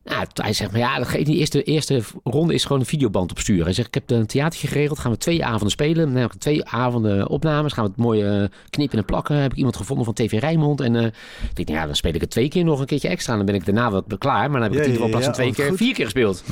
Nou, 0.08 0.25
hij 0.34 0.53
zegt, 0.53 0.72
maar 0.72 0.79
ja, 0.79 0.98
dat 0.98 1.08
geeft 1.08 1.27
niet. 1.27 1.36
De 1.36 1.39
eerste, 1.39 1.63
eerste 1.63 2.01
ronde 2.24 2.53
is 2.53 2.63
gewoon 2.63 2.79
een 2.79 2.86
videoband 2.86 3.32
opsturen. 3.32 3.63
Hij 3.63 3.74
zegt, 3.74 3.88
ik 3.88 3.94
heb 3.94 4.10
een 4.10 4.25
theatertje 4.25 4.67
geregeld. 4.67 5.00
Gaan 5.00 5.12
we 5.12 5.17
twee 5.17 5.46
avonden 5.46 5.70
spelen. 5.70 6.13
Dan 6.13 6.22
heb 6.22 6.34
ik 6.34 6.39
twee 6.39 6.65
avonden 6.65 7.29
opnames. 7.29 7.74
Gaan 7.74 7.84
we 7.84 7.89
het 7.89 8.00
mooi 8.00 8.24
eh, 8.24 8.44
knippen 8.70 8.98
en 8.98 9.06
plakken. 9.06 9.36
Heb 9.36 9.51
ik 9.51 9.58
iemand 9.58 9.75
gevonden 9.75 10.06
van 10.06 10.13
TV 10.13 10.39
Rijnmond. 10.39 10.82
En 10.82 10.96
eh, 10.96 11.06
ik 11.50 11.56
denk, 11.56 11.67
nou 11.67 11.79
ja, 11.79 11.86
dan 11.86 11.96
speel 11.96 12.13
ik 12.13 12.22
het 12.22 12.29
twee 12.29 12.48
keer 12.48 12.63
nog 12.63 12.79
een 12.79 12.86
keertje 12.86 13.08
extra. 13.08 13.32
En 13.32 13.38
dan 13.38 13.48
ben 13.48 13.56
ik 13.56 13.65
daarna 13.65 13.91
wel 13.91 14.03
klaar. 14.17 14.51
Maar 14.51 14.60
dan 14.60 14.62
heb 14.62 14.72
ik 14.72 14.77
het 14.77 14.88
in 14.88 14.94
ieder 14.94 15.06
geval 15.06 15.10
plaats 15.10 15.25
van 15.25 15.34
twee 15.34 15.50
oh, 15.50 15.56
keer, 15.56 15.67
goed. 15.67 15.77
vier 15.77 15.94
keer 15.94 16.06
gespeeld. 16.06 16.44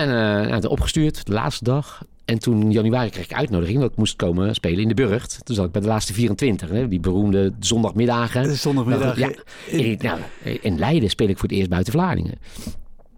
En 0.00 0.08
het 0.52 0.66
opgestuurd, 0.66 1.26
de 1.26 1.32
laatste 1.32 1.64
dag. 1.64 2.04
En 2.24 2.38
toen 2.38 2.60
in 2.60 2.72
januari 2.72 3.10
kreeg 3.10 3.24
ik 3.24 3.32
uitnodiging 3.32 3.80
dat 3.80 3.90
ik 3.90 3.96
moest 3.96 4.16
komen 4.16 4.54
spelen 4.54 4.78
in 4.82 4.88
de 4.88 4.94
Burgt. 4.94 5.40
Toen 5.42 5.54
zat 5.54 5.66
ik 5.66 5.72
bij 5.72 5.80
de 5.80 5.86
laatste 5.86 6.12
24, 6.12 6.68
hè, 6.68 6.88
die 6.88 7.00
beroemde 7.00 7.52
zondagmiddagen. 7.60 8.50
Is 8.50 8.60
zondagmiddag. 8.60 9.18
Ja, 9.18 9.30
in, 9.66 9.98
nou, 10.02 10.18
in 10.60 10.78
Leiden 10.78 11.10
speel 11.10 11.28
ik 11.28 11.38
voor 11.38 11.48
het 11.48 11.58
eerst 11.58 11.70
buiten 11.70 11.92
Vlaardingen. 11.92 12.38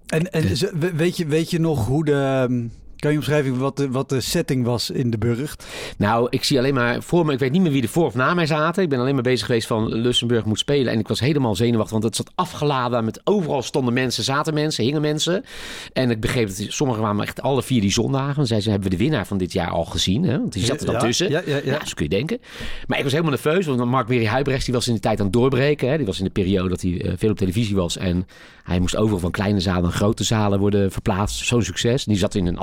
En, 0.07 0.31
en 0.33 0.43
we- 0.79 0.93
weet, 0.95 1.17
je, 1.17 1.27
weet 1.27 1.51
je 1.51 1.61
nog 1.61 1.87
hoe 1.87 2.05
de... 2.05 2.69
Kan 2.99 3.11
je 3.11 3.17
omschrijven 3.17 3.59
wat 3.59 3.77
de, 3.77 3.91
wat 3.91 4.09
de 4.09 4.21
setting 4.21 4.65
was 4.65 4.91
in 4.91 5.11
de 5.11 5.19
Burgt? 5.19 5.67
Nou, 5.99 6.27
ik 6.31 6.45
zie 6.45 6.59
alleen 6.59 6.75
maar 6.75 7.03
voor 7.03 7.27
me, 7.27 7.33
ik 7.33 7.39
weet 7.39 7.53
niet 7.53 7.63
meer 7.63 7.73
wie 7.73 7.83
er 7.83 7.89
voor 7.89 8.05
of 8.07 8.15
na 8.15 8.35
mij 8.35 8.47
zaten. 8.47 8.83
Ik 8.83 8.89
ben 8.89 8.99
alleen 8.99 9.15
maar 9.15 9.23
bezig 9.23 9.47
geweest 9.47 9.67
van 9.67 9.95
Lussenburg 9.95 10.45
moet 10.45 10.59
spelen. 10.59 10.93
En 10.93 10.99
ik 10.99 11.09
was 11.09 11.21
helemaal 11.21 11.55
zenuwachtig, 11.55 11.93
want 11.93 12.05
het 12.05 12.17
zat 12.17 12.31
afgeladen 12.35 13.05
met 13.05 13.21
overal 13.25 13.63
stonden 13.63 13.95
mensen, 13.95 14.25
zaten 14.25 14.55
mensen, 14.55 14.85
hingen 14.85 15.01
mensen. 15.01 15.45
En 15.93 16.11
ik 16.11 16.21
begreep 16.21 16.47
dat 16.49 16.67
sommigen 16.69 17.03
waren 17.03 17.21
echt 17.21 17.43
alle 17.43 17.63
vier 17.63 17.81
die 17.81 17.93
zondagen. 17.93 18.35
Dan 18.37 18.47
zei 18.47 18.61
ze, 18.61 18.71
hebben 18.71 18.91
we 18.91 18.97
de 18.97 19.03
winnaar 19.03 19.27
van 19.27 19.39
dit 19.39 19.53
jaar 19.53 19.71
al 19.71 19.85
gezien? 19.85 20.23
Hè? 20.25 20.39
Want 20.39 20.53
die 20.53 20.65
zat 20.65 20.81
er 20.81 20.87
dan 20.87 20.95
Ja, 20.95 21.01
tussen. 21.01 21.31
ja, 21.31 21.43
ja, 21.47 21.57
ja. 21.57 21.71
Nou, 21.71 21.87
zo 21.87 21.93
kun 21.95 22.05
je 22.05 22.11
denken. 22.11 22.39
Maar 22.87 22.97
ik 22.99 23.03
was 23.05 23.13
helemaal 23.13 23.33
nerveus, 23.33 23.67
want 23.67 23.85
Mark 23.85 24.09
Wery 24.09 24.27
Huibrechts 24.27 24.65
die 24.65 24.75
was 24.75 24.87
in 24.87 24.93
die 24.93 25.03
tijd 25.03 25.19
aan 25.19 25.25
het 25.25 25.35
doorbreken. 25.35 25.89
Hè? 25.91 25.97
Die 25.97 26.07
was 26.07 26.19
in 26.19 26.25
de 26.25 26.31
periode 26.31 26.69
dat 26.69 26.81
hij 26.81 27.01
eh, 27.01 27.13
veel 27.17 27.31
op 27.31 27.37
televisie 27.37 27.77
was. 27.77 27.97
En 27.97 28.27
hij 28.65 28.79
moest 28.81 28.97
overal 28.97 29.19
van 29.19 29.31
kleine 29.31 29.61
zalen 29.61 29.83
naar 29.83 29.93
grote 29.93 30.25
zalen 30.25 30.59
worden 30.59 30.93
verplaatst. 30.93 31.45
Zo'n 31.47 31.63
succes. 31.63 32.05
Die 32.05 32.17
zat 32.17 32.35
in 32.35 32.47
een 32.47 32.59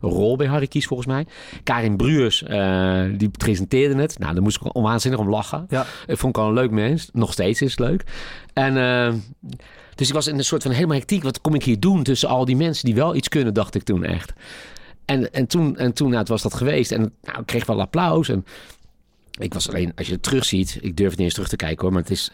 rol 0.00 0.36
bij 0.36 0.46
Harry 0.46 0.66
Kies 0.66 0.86
volgens 0.86 1.08
mij. 1.08 1.26
Karin 1.62 1.96
Bruurs, 1.96 2.42
eh, 2.42 3.04
die 3.16 3.28
presenteerde 3.28 4.00
het. 4.00 4.18
Nou, 4.18 4.34
daar 4.34 4.42
moest 4.42 4.60
ik 4.60 4.74
onwaanzinnig 4.74 5.20
om 5.20 5.30
lachen. 5.30 5.66
Ja. 5.68 5.86
Ik 6.06 6.18
vond 6.18 6.36
ik 6.36 6.42
al 6.42 6.48
een 6.48 6.54
leuk 6.54 6.70
mens. 6.70 7.08
Nog 7.12 7.32
steeds 7.32 7.62
is 7.62 7.70
het 7.70 7.80
leuk. 7.80 8.04
En... 8.52 8.76
eh, 8.76 9.14
dus 9.94 10.08
ik 10.08 10.14
was 10.14 10.26
in 10.26 10.38
een 10.38 10.44
soort 10.44 10.62
van 10.62 10.72
helemaal 10.72 10.96
hectiek. 10.96 11.22
Wat 11.22 11.40
kom 11.40 11.54
ik 11.54 11.64
hier 11.64 11.80
doen 11.80 12.02
tussen 12.02 12.28
al 12.28 12.44
die 12.44 12.56
mensen 12.56 12.84
die 12.84 12.94
wel 12.94 13.14
iets 13.14 13.28
kunnen, 13.28 13.54
dacht 13.54 13.74
ik 13.74 13.82
toen 13.82 14.04
echt. 14.04 14.32
En, 15.04 15.32
en 15.32 15.46
toen, 15.46 15.76
en 15.76 15.92
toen 15.92 16.06
nou, 16.06 16.18
het 16.18 16.28
was 16.28 16.42
dat 16.42 16.54
geweest. 16.54 16.92
En 16.92 17.12
nou, 17.22 17.40
ik 17.40 17.46
kreeg 17.46 17.66
wel 17.66 17.80
applaus. 17.80 18.28
En 18.28 18.44
ik 19.38 19.54
was 19.54 19.68
alleen, 19.68 19.92
als 19.96 20.06
je 20.06 20.12
het 20.12 20.22
terugziet, 20.22 20.78
ik 20.80 20.96
durf 20.96 21.08
het 21.08 21.18
niet 21.18 21.26
eens 21.26 21.34
terug 21.34 21.48
te 21.48 21.56
kijken 21.56 21.82
hoor, 21.82 21.92
maar 21.92 22.02
het 22.02 22.10
is. 22.10 22.32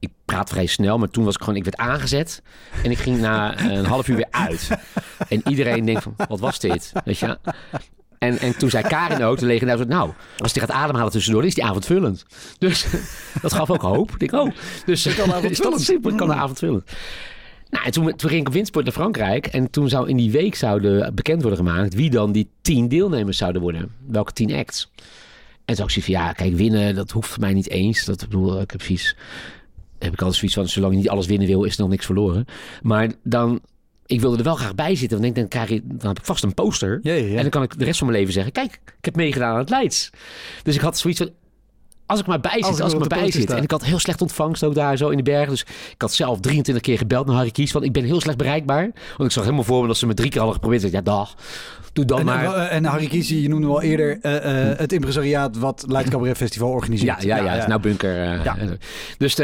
Ik 0.00 0.10
praat 0.24 0.48
vrij 0.48 0.66
snel, 0.66 0.98
maar 0.98 1.08
toen 1.08 1.24
was 1.24 1.34
ik 1.34 1.40
gewoon, 1.40 1.56
ik 1.56 1.64
werd 1.64 1.76
aangezet 1.76 2.42
en 2.82 2.90
ik 2.90 2.98
ging 2.98 3.20
na 3.20 3.60
een 3.60 3.84
half 3.84 4.08
uur 4.08 4.16
weer 4.16 4.30
uit. 4.30 4.68
En 5.28 5.48
iedereen 5.48 5.84
denkt 5.84 6.02
van, 6.02 6.14
wat 6.28 6.40
was 6.40 6.58
dit? 6.58 6.92
Weet 7.04 7.18
je? 7.18 7.38
En, 8.18 8.38
en 8.38 8.58
toen 8.58 8.70
zei 8.70 8.88
Karin 8.88 9.22
ook, 9.22 9.38
de 9.38 9.46
legendarische, 9.46 9.88
nou, 9.88 10.10
als 10.38 10.52
hij 10.52 10.62
gaat 10.62 10.76
ademhalen 10.76 11.12
tussendoor, 11.12 11.44
is 11.44 11.54
die 11.54 11.64
avondvullend. 11.64 12.24
Dus 12.58 12.86
dat 13.42 13.52
gaf 13.52 13.70
ook 13.70 13.82
hoop. 13.82 14.10
Ik 14.10 14.18
denk, 14.18 14.32
oh, 14.32 14.54
dus 14.84 15.06
is 15.42 15.58
dat 15.58 15.80
simpel, 15.80 16.10
ik 16.10 16.16
kan 16.16 16.32
avondvullend. 16.32 16.84
Nou, 17.70 17.84
en 17.84 17.92
toen, 17.92 18.16
toen 18.16 18.28
ging 18.28 18.40
ik 18.40 18.46
op 18.48 18.52
windsport 18.52 18.84
naar 18.84 18.94
Frankrijk. 18.94 19.46
En 19.46 19.70
toen 19.70 19.88
zou 19.88 20.08
in 20.08 20.16
die 20.16 20.30
week 20.30 20.54
zouden 20.54 21.14
bekend 21.14 21.40
worden 21.42 21.58
gemaakt 21.58 21.94
wie 21.94 22.10
dan 22.10 22.32
die 22.32 22.50
tien 22.62 22.88
deelnemers 22.88 23.38
zouden 23.38 23.62
worden. 23.62 23.90
Welke 24.06 24.32
tien 24.32 24.54
acts. 24.54 24.90
En 25.64 25.74
toen 25.74 25.86
had 25.86 25.96
ik 25.96 26.04
van, 26.04 26.14
ja, 26.14 26.32
kijk, 26.32 26.54
winnen, 26.54 26.94
dat 26.94 27.10
hoeft 27.10 27.28
voor 27.28 27.40
mij 27.40 27.52
niet 27.52 27.70
eens. 27.70 28.04
Dat 28.04 28.18
bedoel, 28.18 28.60
ik 28.60 28.70
heb 28.70 28.82
vies. 28.82 29.16
Heb 30.00 30.12
ik 30.12 30.18
altijd 30.20 30.34
zoiets 30.34 30.56
van, 30.56 30.68
zolang 30.68 30.92
je 30.92 30.98
niet 30.98 31.08
alles 31.08 31.26
winnen 31.26 31.46
wil, 31.46 31.64
is 31.64 31.74
er 31.74 31.80
nog 31.80 31.90
niks 31.90 32.06
verloren. 32.06 32.44
Maar 32.82 33.12
dan, 33.22 33.60
ik 34.06 34.20
wilde 34.20 34.36
er 34.36 34.44
wel 34.44 34.54
graag 34.54 34.74
bij 34.74 34.94
zitten. 34.94 35.18
Want 35.18 35.28
ik 35.28 35.34
denk, 35.34 35.50
dan, 35.50 35.64
krijg 35.64 35.80
je, 35.80 35.86
dan 35.96 36.08
heb 36.08 36.18
ik 36.18 36.24
vast 36.24 36.42
een 36.42 36.54
poster. 36.54 36.98
Ja, 37.02 37.12
ja, 37.12 37.24
ja. 37.24 37.36
En 37.36 37.42
dan 37.42 37.50
kan 37.50 37.62
ik 37.62 37.78
de 37.78 37.84
rest 37.84 37.98
van 37.98 38.06
mijn 38.06 38.18
leven 38.18 38.34
zeggen, 38.34 38.52
kijk, 38.52 38.80
ik 38.98 39.04
heb 39.04 39.16
meegedaan 39.16 39.52
aan 39.52 39.58
het 39.58 39.70
Leids. 39.70 40.10
Dus 40.62 40.74
ik 40.74 40.80
had 40.80 40.98
zoiets 40.98 41.20
van, 41.20 41.30
als 42.10 42.20
ik 42.20 42.26
maar 42.26 42.40
bij 42.40 42.50
zit, 42.52 42.62
Als 42.64 42.80
als, 42.80 42.92
ik 42.92 43.02
ik 43.02 43.08
maar 43.10 43.18
bij 43.20 43.30
zit. 43.30 43.50
En 43.50 43.62
ik 43.62 43.70
had 43.70 43.84
heel 43.84 43.98
slecht 43.98 44.20
ontvangst 44.20 44.64
ook 44.64 44.74
daar 44.74 44.96
zo 44.96 45.08
in 45.08 45.16
de 45.16 45.22
bergen. 45.22 45.48
Dus 45.50 45.60
ik 45.92 45.94
had 46.02 46.12
zelf 46.12 46.40
23 46.40 46.82
keer 46.84 46.98
gebeld 46.98 47.26
naar 47.26 47.34
Harry 47.36 47.50
Kies. 47.50 47.72
Want 47.72 47.84
ik 47.84 47.92
ben 47.92 48.04
heel 48.04 48.20
slecht 48.20 48.36
bereikbaar. 48.38 48.82
Want 49.16 49.22
ik 49.24 49.30
zag 49.30 49.42
helemaal 49.44 49.64
voor 49.64 49.80
me 49.80 49.86
dat 49.86 49.96
ze 49.96 50.06
me 50.06 50.14
drie 50.14 50.28
keer 50.30 50.38
hadden 50.38 50.54
geprobeerd. 50.54 50.84
Ik 50.84 50.92
dacht, 50.92 51.04
ja, 51.06 51.12
dag. 51.12 51.34
Doe 51.92 52.04
dan 52.04 52.18
En, 52.18 52.24
maar. 52.24 52.54
en 52.56 52.84
Harry 52.84 53.06
Kiesie, 53.06 53.42
je 53.42 53.48
noemde 53.48 53.66
al 53.66 53.82
eerder 53.82 54.18
eh, 54.22 54.70
eh, 54.70 54.78
het 54.78 54.92
impresariaat 54.92 55.56
wat 55.56 55.84
Cabaret 56.08 56.36
Festival 56.36 56.68
Ja, 56.68 56.74
organiseert. 56.74 57.22
ja, 57.22 57.36
ja, 57.36 57.44
het 57.50 57.60
is 57.60 57.66
nou 57.66 57.80
bunker. 57.80 58.22
eh, 58.22 58.44
Ja. 58.44 58.56
Dus, 59.18 59.34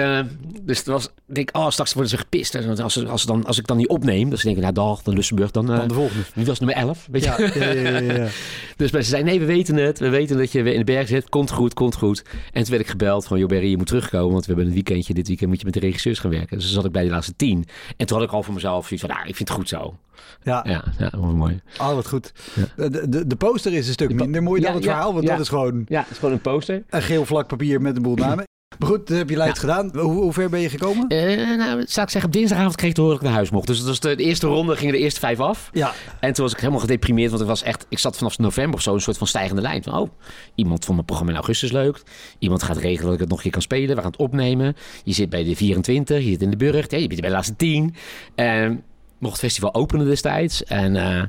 dus 0.62 0.78
het 0.78 0.86
was, 0.86 1.04
ik 1.28 1.34
denk, 1.34 1.48
oh, 1.56 1.70
straks 1.70 1.92
worden 1.92 2.10
ze 2.10 2.16
gepist. 2.18 2.54
En 2.54 2.78
Als, 2.82 2.92
ze- 2.92 3.06
als, 3.08 3.20
ze 3.20 3.26
dan, 3.26 3.46
als 3.46 3.58
ik 3.58 3.66
dan 3.66 3.76
niet 3.76 3.88
opneem, 3.88 4.28
dan 4.28 4.38
ze 4.38 4.44
denken, 4.44 4.62
nou, 4.62 4.74
dag, 4.74 5.02
dan 5.02 5.14
Lussenburg, 5.14 5.50
dan, 5.50 5.66
Dan 5.66 5.88
de 5.88 5.94
volgende. 5.94 6.22
wie 6.34 6.44
was 6.46 6.58
nummer 6.58 6.76
11? 6.78 7.08
Weet 7.10 7.24
je? 7.24 7.50
Ja, 7.54 7.64
ja, 7.64 7.80
ja, 7.90 7.98
ja, 8.00 8.12
ja. 8.14 8.26
Dus 8.76 8.90
maar 8.90 9.02
ze 9.02 9.08
zei, 9.08 9.22
nee, 9.22 9.38
we 9.40 9.46
weten 9.46 9.76
het. 9.76 9.98
We 9.98 10.08
weten 10.08 10.36
dat 10.36 10.52
je 10.52 10.62
weer 10.62 10.72
in 10.72 10.78
de 10.78 10.84
berg 10.92 11.08
zit. 11.08 11.28
Komt 11.28 11.50
goed, 11.50 11.74
komt 11.74 11.94
goed. 11.96 12.22
En 12.56 12.62
toen 12.62 12.70
werd 12.70 12.82
ik 12.82 12.90
gebeld 12.90 13.26
van, 13.26 13.38
joh 13.38 13.48
Berry, 13.48 13.70
je 13.70 13.76
moet 13.76 13.86
terugkomen, 13.86 14.32
want 14.32 14.46
we 14.46 14.52
hebben 14.52 14.66
een 14.66 14.74
weekendje. 14.74 15.14
Dit 15.14 15.26
weekend 15.26 15.48
moet 15.50 15.58
je 15.58 15.64
met 15.64 15.74
de 15.74 15.80
regisseurs 15.80 16.18
gaan 16.18 16.30
werken. 16.30 16.58
Dus 16.58 16.72
zat 16.72 16.84
ik 16.84 16.92
bij 16.92 17.04
de 17.04 17.10
laatste 17.10 17.36
tien. 17.36 17.66
En 17.96 18.06
toen 18.06 18.18
had 18.18 18.26
ik 18.26 18.32
al 18.32 18.42
voor 18.42 18.54
mezelf 18.54 18.86
zoiets 18.86 19.06
van, 19.06 19.14
nou, 19.16 19.28
ik 19.28 19.36
vind 19.36 19.48
het 19.48 19.58
goed 19.58 19.68
zo. 19.68 19.96
Ja, 20.42 20.64
Ja, 20.68 20.84
ja 20.98 21.18
mooi. 21.18 21.60
oh, 21.80 21.94
wat 21.94 22.08
goed. 22.08 22.32
De, 22.76 23.08
de, 23.08 23.26
de 23.26 23.36
poster 23.36 23.72
is 23.72 23.86
een 23.86 23.92
stuk 23.92 24.14
minder 24.14 24.42
mooi 24.42 24.60
dan 24.60 24.70
Ja, 24.70 24.76
het 24.76 24.84
verhaal, 24.86 25.14
want 25.14 25.26
dat 25.26 25.40
is 25.40 25.48
gewoon 25.48 25.84
Ja, 25.88 26.00
het 26.00 26.10
is 26.10 26.18
gewoon 26.18 26.34
een 26.34 26.40
poster. 26.40 26.84
een 26.90 27.02
geel 27.02 27.24
vlak 27.26 27.46
papier 27.46 27.80
met 27.82 27.96
een 27.96 28.02
boel 28.02 28.16
namen. 28.26 28.44
Maar 28.78 28.88
goed, 28.88 29.06
dat 29.06 29.16
heb 29.16 29.30
je 29.30 29.36
lijst 29.36 29.58
gedaan. 29.58 29.90
Hoe, 29.92 30.12
hoe 30.12 30.32
ver 30.32 30.50
ben 30.50 30.60
je 30.60 30.68
gekomen? 30.68 31.08
Eh, 31.08 31.56
nou, 31.56 31.84
zou 31.86 32.06
ik 32.06 32.12
zeggen, 32.12 32.24
op 32.24 32.32
dinsdagavond 32.32 32.76
kreeg 32.76 32.88
ik 32.88 32.94
te 32.94 33.00
horen 33.00 33.16
dat 33.16 33.24
ik 33.24 33.28
naar 33.30 33.38
huis 33.38 33.50
mocht. 33.50 33.66
Dus 33.66 33.78
dat 33.78 33.86
was 33.86 34.00
de, 34.00 34.14
de 34.14 34.22
eerste 34.22 34.46
ronde, 34.46 34.76
gingen 34.76 34.94
de 34.94 35.00
eerste 35.00 35.20
vijf 35.20 35.40
af. 35.40 35.70
Ja, 35.72 35.92
En 36.20 36.32
toen 36.32 36.44
was 36.44 36.54
ik 36.54 36.60
helemaal 36.60 36.80
gedeprimeerd, 36.80 37.30
want 37.30 37.42
ik 37.42 37.48
was 37.48 37.62
echt, 37.62 37.86
ik 37.88 37.98
zat 37.98 38.16
vanaf 38.16 38.38
november 38.38 38.74
of 38.74 38.82
zo 38.82 38.94
een 38.94 39.00
soort 39.00 39.18
van 39.18 39.26
stijgende 39.26 39.62
lijn. 39.62 39.82
Van, 39.82 39.98
oh, 39.98 40.10
iemand 40.54 40.78
vond 40.78 40.92
mijn 40.94 41.04
programma 41.06 41.32
in 41.32 41.38
augustus 41.38 41.72
leuk. 41.72 42.02
Iemand 42.38 42.62
gaat 42.62 42.76
regelen 42.76 43.04
dat 43.04 43.14
ik 43.14 43.20
het 43.20 43.28
nog 43.28 43.36
een 43.36 43.42
keer 43.42 43.52
kan 43.52 43.62
spelen. 43.62 43.96
We 43.96 44.02
gaan 44.02 44.10
het 44.10 44.20
opnemen. 44.20 44.76
Je 45.04 45.12
zit 45.12 45.28
bij 45.30 45.44
de 45.44 45.56
24, 45.56 46.22
je 46.22 46.30
zit 46.30 46.42
in 46.42 46.50
de. 46.50 46.64
Ja, 46.66 46.98
je 46.98 47.06
bent 47.06 47.20
bij 47.20 47.28
de 47.28 47.34
laatste 47.34 47.56
10. 47.56 47.94
En 48.34 48.82
mocht 49.18 49.32
het 49.32 49.42
festival 49.42 49.74
openen 49.74 50.06
destijds. 50.06 50.64
En, 50.64 50.96
eh, 50.96 51.22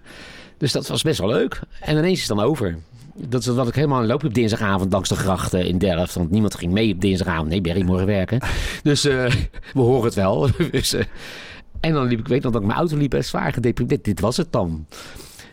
dus 0.58 0.72
dat 0.72 0.88
was 0.88 1.02
best 1.02 1.20
wel 1.20 1.30
leuk. 1.30 1.60
En 1.82 1.98
ineens 1.98 2.22
is 2.22 2.28
het 2.28 2.38
dan 2.38 2.46
over. 2.46 2.78
Dat 3.28 3.42
is 3.42 3.48
wat 3.48 3.68
ik 3.68 3.76
helemaal 3.76 4.06
loop 4.06 4.24
op 4.24 4.34
dinsdagavond 4.34 4.92
langs 4.92 5.10
de 5.10 5.16
grachten 5.16 5.66
in 5.66 5.78
Delft. 5.78 6.14
Want 6.14 6.32
niemand 6.32 6.56
ging 6.56 6.72
mee 6.72 6.94
op 6.94 7.02
dinsdagavond. 7.02 7.50
Nee, 7.50 7.62
Berry, 7.62 7.82
morgen 7.82 8.06
werken. 8.06 8.40
Dus 8.84 9.06
eh, 9.06 9.32
we 9.74 9.80
horen 9.82 10.06
het 10.06 10.14
wel. 10.14 10.50
dus, 10.72 10.94
eh, 10.94 11.04
en 11.80 11.94
dan 11.94 12.08
liep 12.08 12.20
ik, 12.20 12.28
weet 12.28 12.44
nog 12.44 12.52
dat 12.52 12.62
ik 12.62 12.68
mijn 12.68 12.80
auto 12.80 12.98
liep 12.98 13.14
en 13.14 13.26
zwaar 13.26 13.54
gedeprimeerd. 13.54 14.04
Dit, 14.04 14.16
dit 14.16 14.20
was 14.20 14.38
het 14.38 14.52
dan. 14.52 14.86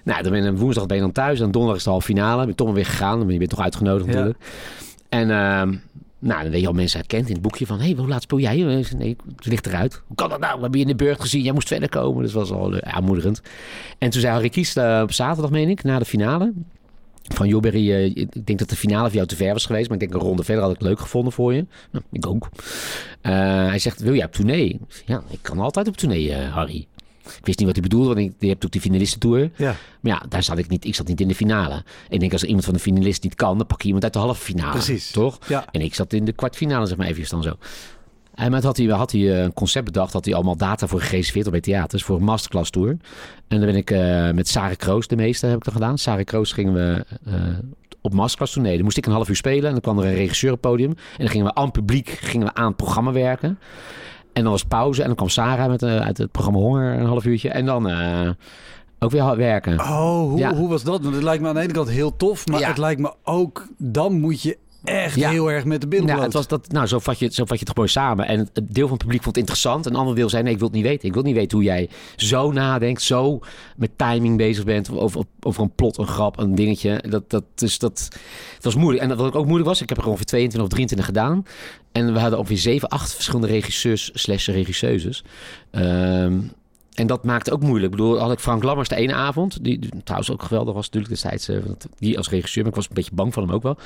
Nou, 0.04 0.22
dan 0.22 0.32
ben 0.32 0.44
ik, 0.44 0.58
woensdag 0.58 0.86
ben 0.86 0.96
je 0.96 1.02
dan 1.02 1.12
thuis. 1.12 1.40
En 1.40 1.50
donderdag 1.50 1.76
is 1.78 1.84
de 1.84 1.90
halve 1.90 2.06
finale. 2.06 2.46
Ben 2.46 2.54
toch 2.54 2.66
maar 2.66 2.76
weer 2.76 2.86
gegaan. 2.86 3.18
Want 3.18 3.32
je 3.32 3.38
bent 3.38 3.50
toch 3.50 3.60
uitgenodigd 3.60 4.06
Ja. 4.06 4.12
natuurlijk. 4.12 4.38
En 5.08 5.30
ehm, 5.30 5.74
nou, 6.18 6.42
dan 6.42 6.50
weet 6.50 6.60
je 6.60 6.66
al 6.66 6.72
mensen 6.72 6.98
herkend 6.98 7.26
in 7.26 7.32
het 7.32 7.42
boekje 7.42 7.66
van... 7.66 7.78
Hé, 7.78 7.84
hey, 7.84 7.94
hoe 7.96 8.08
laat 8.08 8.22
speel 8.22 8.38
jij? 8.38 8.86
Nee, 8.96 9.16
het 9.36 9.46
ligt 9.46 9.66
eruit. 9.66 10.02
Hoe 10.06 10.16
kan 10.16 10.28
dat 10.28 10.40
nou? 10.40 10.54
We 10.54 10.60
hebben 10.60 10.80
je 10.80 10.86
in 10.86 10.96
de 10.96 11.04
beurt 11.04 11.20
gezien. 11.20 11.42
Jij 11.42 11.52
moest 11.52 11.68
verder 11.68 11.88
komen. 11.88 12.22
Dus 12.22 12.32
dat 12.32 12.48
was 12.48 12.58
al 12.58 12.76
eh, 12.76 12.94
aanmoedigend. 12.94 13.42
En 13.98 14.10
toen 14.10 14.20
zei 14.20 14.32
Harry 14.32 14.48
Kies 14.48 14.76
eh, 14.76 15.00
op 15.02 15.12
zaterdag, 15.12 15.50
meen 15.50 15.68
ik, 15.68 15.82
na 15.82 15.98
de 15.98 16.04
finale... 16.04 16.52
Van 17.32 17.48
joh, 17.48 17.60
Berry, 17.60 17.92
eh, 17.92 18.04
ik 18.04 18.46
denk 18.46 18.58
dat 18.58 18.68
de 18.68 18.76
finale 18.76 19.06
voor 19.06 19.14
jou 19.14 19.26
te 19.26 19.36
ver 19.36 19.52
was 19.52 19.66
geweest. 19.66 19.88
Maar 19.88 19.98
ik 20.00 20.08
denk 20.08 20.22
een 20.22 20.28
ronde 20.28 20.44
verder 20.44 20.64
had 20.64 20.74
ik 20.74 20.80
leuk 20.80 21.00
gevonden 21.00 21.32
voor 21.32 21.54
je. 21.54 21.66
Nou, 21.90 22.04
ik 22.12 22.26
ook. 22.26 22.48
Eh, 23.20 23.32
hij 23.66 23.78
zegt, 23.78 24.00
wil 24.00 24.14
jij 24.14 24.24
op 24.24 24.32
tournee? 24.32 24.80
Ja, 25.06 25.22
ik 25.30 25.38
kan 25.42 25.58
altijd 25.58 25.88
op 25.88 25.96
tournee, 25.96 26.32
eh, 26.32 26.52
Harry. 26.52 26.86
Ik 27.24 27.46
wist 27.46 27.58
niet 27.58 27.66
wat 27.66 27.76
hij 27.76 27.88
bedoelde, 27.88 28.06
want 28.06 28.18
ik, 28.18 28.32
je 28.38 28.48
hebt 28.48 28.64
ook 28.64 28.70
die 28.70 28.80
finalistentour. 28.80 29.50
ja. 29.56 29.76
Maar 30.00 30.12
ja, 30.12 30.22
daar 30.28 30.42
zat 30.42 30.58
ik 30.58 30.68
niet. 30.68 30.84
Ik 30.84 30.94
zat 30.94 31.06
niet 31.06 31.20
in 31.20 31.28
de 31.28 31.34
finale. 31.34 31.74
En 31.74 31.84
ik 32.08 32.20
denk 32.20 32.32
als 32.32 32.40
er 32.42 32.46
iemand 32.46 32.64
van 32.64 32.74
de 32.74 32.80
finalist 32.80 33.22
niet 33.22 33.34
kan, 33.34 33.58
dan 33.58 33.66
pak 33.66 33.80
je 33.80 33.86
iemand 33.86 34.04
uit 34.04 34.12
de 34.12 34.18
halve 34.18 34.42
finale. 34.42 34.70
Precies. 34.70 35.10
Toch? 35.10 35.38
Ja. 35.48 35.64
En 35.70 35.80
ik 35.80 35.94
zat 35.94 36.12
in 36.12 36.24
de 36.24 36.32
kwartfinale, 36.32 36.86
zeg 36.86 36.96
maar 36.96 37.06
even 37.06 37.28
dan 37.28 37.42
zo. 37.42 37.56
En 38.34 38.50
met 38.50 38.64
had 38.64 38.76
hij, 38.76 38.86
had 38.86 39.12
hij 39.12 39.20
eh, 39.20 39.42
een 39.42 39.52
concept 39.52 39.84
bedacht, 39.84 40.12
had 40.12 40.24
hij 40.24 40.34
allemaal 40.34 40.56
data 40.56 40.86
voor 40.86 41.00
gereserveerd 41.00 41.46
op 41.46 41.52
bij 41.52 41.60
theaters 41.60 42.02
voor 42.02 42.16
een 42.16 42.24
masterclass 42.24 42.70
tour. 42.70 42.88
En 43.48 43.58
dan 43.58 43.66
ben 43.66 43.76
ik 43.76 43.90
eh, 43.90 44.30
met 44.30 44.48
Sarah 44.48 44.76
Kroos, 44.76 45.06
de 45.06 45.16
meeste 45.16 45.46
heb 45.46 45.56
ik 45.56 45.64
dan 45.64 45.72
gedaan. 45.72 45.98
Sarah 45.98 46.24
Kroos 46.24 46.52
gingen 46.52 46.72
we 46.74 47.04
eh, 47.26 47.34
op 48.00 48.12
masterclass 48.14 48.52
tournee. 48.52 48.74
Dan 48.74 48.84
moest 48.84 48.96
ik 48.96 49.06
een 49.06 49.12
half 49.12 49.28
uur 49.28 49.36
spelen 49.36 49.64
en 49.64 49.70
dan 49.72 49.80
kwam 49.80 49.98
er 49.98 50.04
een 50.04 50.14
regisseur 50.14 50.52
op 50.52 50.62
het 50.62 50.70
podium. 50.70 50.90
En 50.90 50.96
dan 51.18 51.28
gingen 51.28 51.46
we 51.46 51.54
aan 51.54 51.64
het 51.64 51.72
publiek 51.72 52.08
gingen 52.08 52.46
we 52.46 52.54
aan 52.54 52.66
het 52.66 52.76
programma 52.76 53.12
werken. 53.12 53.58
En 54.32 54.42
dan 54.42 54.52
was 54.52 54.64
pauze 54.64 55.00
en 55.00 55.06
dan 55.06 55.16
kwam 55.16 55.28
Sarah 55.28 55.68
met, 55.68 55.82
uit 55.82 56.18
het 56.18 56.30
programma 56.32 56.58
Honger 56.60 56.98
een 56.98 57.06
half 57.06 57.24
uurtje. 57.24 57.48
En 57.50 57.66
dan 57.66 57.86
ook 58.98 59.10
weer 59.10 59.36
werken. 59.36 59.78
Oh, 59.80 60.18
hoe, 60.28 60.38
Ja. 60.38 60.54
hoe 60.54 60.68
was 60.68 60.82
dat? 60.82 61.02
Want 61.02 61.14
het 61.14 61.24
lijkt 61.24 61.42
me 61.42 61.48
aan 61.48 61.54
de 61.54 61.60
ene 61.60 61.72
kant 61.72 61.88
heel 61.88 62.16
tof, 62.16 62.46
maar 62.46 62.60
Ja. 62.60 62.68
het 62.68 62.78
lijkt 62.78 63.00
me 63.00 63.12
ook, 63.24 63.66
dan 63.78 64.20
moet 64.20 64.42
je 64.42 64.58
echt 64.84 65.14
Ja. 65.16 65.30
heel 65.30 65.50
erg 65.50 65.64
met 65.64 65.80
de 65.80 65.88
billen 65.88 66.06
Ja, 66.06 66.12
bloot. 66.12 66.24
het 66.24 66.34
was 66.34 66.46
dat, 66.48 66.72
nou, 66.72 66.86
zo 66.86 66.98
vat, 66.98 67.18
je, 67.18 67.24
het- 67.24 67.34
zo 67.34 67.44
vat 67.44 67.58
je 67.58 67.64
het 67.64 67.72
gewoon 67.74 67.88
samen. 67.88 68.26
En 68.26 68.38
het 68.38 68.50
deel 68.74 68.84
van 68.86 68.92
het 68.96 69.02
publiek 69.02 69.22
vond 69.22 69.36
het 69.36 69.44
interessant. 69.44 69.86
En 69.86 69.92
een 69.92 69.98
ander 69.98 70.14
deel 70.14 70.28
zei, 70.28 70.42
nee, 70.42 70.52
ik 70.52 70.58
wil 70.58 70.68
het 70.68 70.76
niet 70.76 70.86
weten. 70.86 71.08
Ik 71.08 71.14
wil 71.14 71.22
niet 71.22 71.34
weten 71.34 71.56
hoe 71.58 71.66
jij 71.66 71.88
zo 72.16 72.52
nadenkt, 72.52 73.02
zo 73.02 73.38
met 73.76 73.90
timing 73.96 74.36
bezig 74.36 74.64
bent. 74.64 74.90
Over, 74.90 75.22
over 75.40 75.62
een 75.62 75.74
plot, 75.74 75.98
een 75.98 76.06
grap, 76.06 76.38
een 76.38 76.54
dingetje. 76.54 77.04
Dat, 77.08 77.30
dat, 77.30 77.44
dus 77.54 77.78
dat, 77.78 78.08
was 78.60 78.74
moeilijk. 78.74 79.10
En 79.10 79.16
wat 79.16 79.34
ook 79.34 79.44
moeilijk 79.46 79.68
was, 79.68 79.80
ik 79.82 79.88
heb 79.88 79.98
er 79.98 80.06
ongeveer 80.06 80.26
22 80.26 80.62
of 80.62 80.68
23 80.68 81.06
gedaan. 81.06 81.44
En 81.92 82.12
we 82.12 82.18
hadden 82.18 82.38
ongeveer 82.38 82.58
7, 82.58 82.88
8 82.88 83.14
verschillende 83.14 83.46
regisseurs 83.46 84.10
slash 84.14 84.48
regisseuses. 84.48 85.24
Ehm, 85.70 86.38
en 86.94 87.06
dat 87.06 87.24
maakte 87.24 87.52
ook 87.52 87.62
moeilijk. 87.62 87.92
Ik 87.92 87.98
bedoel, 87.98 88.18
had 88.18 88.32
ik 88.32 88.38
Frank 88.38 88.62
Lammers 88.62 88.88
de 88.88 88.96
ene 88.96 89.14
avond, 89.14 89.64
die, 89.64 89.88
trouwens 90.04 90.30
ook 90.30 90.42
geweldig 90.42 90.74
was 90.74 90.84
natuurlijk 90.84 91.12
destijds, 91.12 91.48
eh, 91.48 91.58
want 91.64 91.86
die 91.98 92.16
als 92.16 92.28
regisseur, 92.28 92.62
maar 92.62 92.72
ik 92.72 92.78
was 92.78 92.88
een 92.88 92.94
beetje 92.94 93.14
bang 93.14 93.32
van 93.32 93.42
hem 93.42 93.52
ook 93.52 93.62
wel. 93.62 93.76